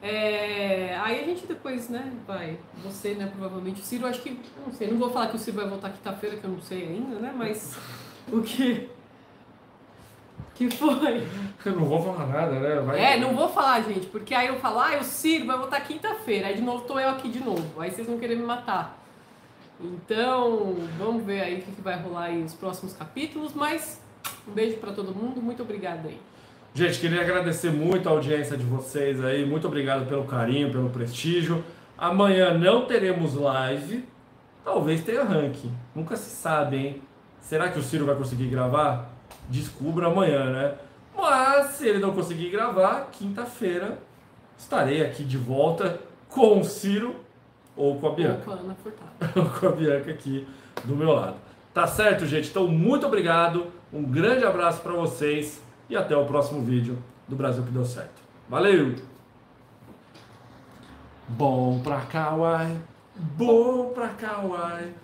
É, 0.00 0.96
aí 1.00 1.20
a 1.20 1.24
gente 1.24 1.46
depois, 1.46 1.88
né, 1.88 2.12
vai. 2.26 2.58
Você, 2.84 3.14
né, 3.14 3.26
provavelmente. 3.26 3.80
O 3.80 3.84
Ciro, 3.84 4.06
acho 4.06 4.22
que. 4.22 4.38
Não 4.64 4.72
sei, 4.72 4.88
não 4.88 4.98
vou 4.98 5.10
falar 5.10 5.28
que 5.28 5.36
o 5.36 5.38
Ciro 5.38 5.56
vai 5.56 5.68
voltar 5.68 5.90
quinta-feira, 5.90 6.36
que 6.36 6.44
eu 6.44 6.50
não 6.50 6.60
sei 6.60 6.86
ainda, 6.86 7.18
né? 7.18 7.34
Mas. 7.36 7.76
o 8.30 8.40
que. 8.42 8.88
Que 10.58 10.68
foi? 10.68 11.24
Eu 11.64 11.76
não 11.76 11.84
vou 11.84 12.02
falar 12.02 12.26
nada, 12.26 12.58
né? 12.58 12.80
Vai... 12.80 13.00
É, 13.00 13.16
não 13.16 13.32
vou 13.32 13.48
falar, 13.48 13.80
gente, 13.82 14.08
porque 14.08 14.34
aí 14.34 14.48
eu 14.48 14.58
falo, 14.58 14.80
ah, 14.80 14.98
o 15.00 15.04
Ciro 15.04 15.46
vai 15.46 15.56
voltar 15.56 15.80
quinta-feira. 15.82 16.48
Aí 16.48 16.56
de 16.56 16.62
novo 16.62 16.84
tô 16.84 16.98
eu 16.98 17.10
aqui 17.10 17.28
de 17.28 17.38
novo. 17.38 17.80
Aí 17.80 17.92
vocês 17.92 18.08
vão 18.08 18.18
querer 18.18 18.34
me 18.34 18.42
matar. 18.42 18.98
Então, 19.80 20.74
vamos 20.98 21.22
ver 21.22 21.42
aí 21.42 21.60
o 21.60 21.62
que, 21.62 21.70
que 21.70 21.80
vai 21.80 21.96
rolar 21.96 22.24
aí 22.24 22.42
nos 22.42 22.54
próximos 22.54 22.92
capítulos. 22.92 23.54
Mas 23.54 24.02
um 24.48 24.50
beijo 24.50 24.78
para 24.78 24.90
todo 24.90 25.14
mundo, 25.14 25.40
muito 25.40 25.62
obrigada 25.62 26.08
aí. 26.08 26.18
Gente, 26.74 26.98
queria 26.98 27.20
agradecer 27.20 27.70
muito 27.70 28.08
a 28.08 28.12
audiência 28.12 28.56
de 28.56 28.64
vocês 28.64 29.24
aí. 29.24 29.46
Muito 29.46 29.68
obrigado 29.68 30.08
pelo 30.08 30.24
carinho, 30.24 30.72
pelo 30.72 30.90
prestígio. 30.90 31.62
Amanhã 31.96 32.58
não 32.58 32.84
teremos 32.84 33.36
live. 33.36 34.04
Talvez 34.64 35.04
tenha 35.04 35.22
ranking. 35.22 35.72
Nunca 35.94 36.16
se 36.16 36.30
sabe, 36.30 36.76
hein? 36.76 37.02
Será 37.40 37.68
que 37.68 37.78
o 37.78 37.82
Ciro 37.82 38.04
vai 38.04 38.16
conseguir 38.16 38.48
gravar? 38.48 39.17
Descubra 39.48 40.08
amanhã, 40.08 40.52
né? 40.52 40.74
Mas 41.16 41.72
se 41.72 41.88
ele 41.88 41.98
não 41.98 42.12
conseguir 42.12 42.50
gravar, 42.50 43.08
quinta-feira 43.10 43.98
estarei 44.56 45.04
aqui 45.04 45.24
de 45.24 45.36
volta 45.36 46.00
com 46.28 46.60
o 46.60 46.64
Ciro 46.64 47.16
ou 47.76 47.98
com 47.98 48.08
a 48.08 48.12
Bianca. 48.12 48.38
Ou 48.38 48.44
com 48.44 48.50
a 48.50 48.54
Ana 48.54 48.74
Furtado. 48.74 49.10
ou 49.40 49.46
com 49.46 49.66
a 49.66 49.72
Bianca 49.72 50.10
aqui 50.10 50.46
do 50.84 50.94
meu 50.94 51.12
lado. 51.12 51.36
Tá 51.72 51.86
certo, 51.86 52.26
gente? 52.26 52.50
Então, 52.50 52.66
muito 52.66 53.06
obrigado. 53.06 53.66
Um 53.92 54.02
grande 54.02 54.44
abraço 54.44 54.80
para 54.80 54.92
vocês 54.92 55.62
e 55.88 55.96
até 55.96 56.16
o 56.16 56.26
próximo 56.26 56.62
vídeo 56.62 56.98
do 57.26 57.36
Brasil 57.36 57.62
que 57.62 57.70
deu 57.70 57.84
certo. 57.84 58.20
Valeu! 58.48 58.94
Bom 61.28 61.80
pra 61.80 62.00
Kauai, 62.00 62.76
bom 63.14 63.92
pra 63.94 64.08
Kauai. 64.08 64.94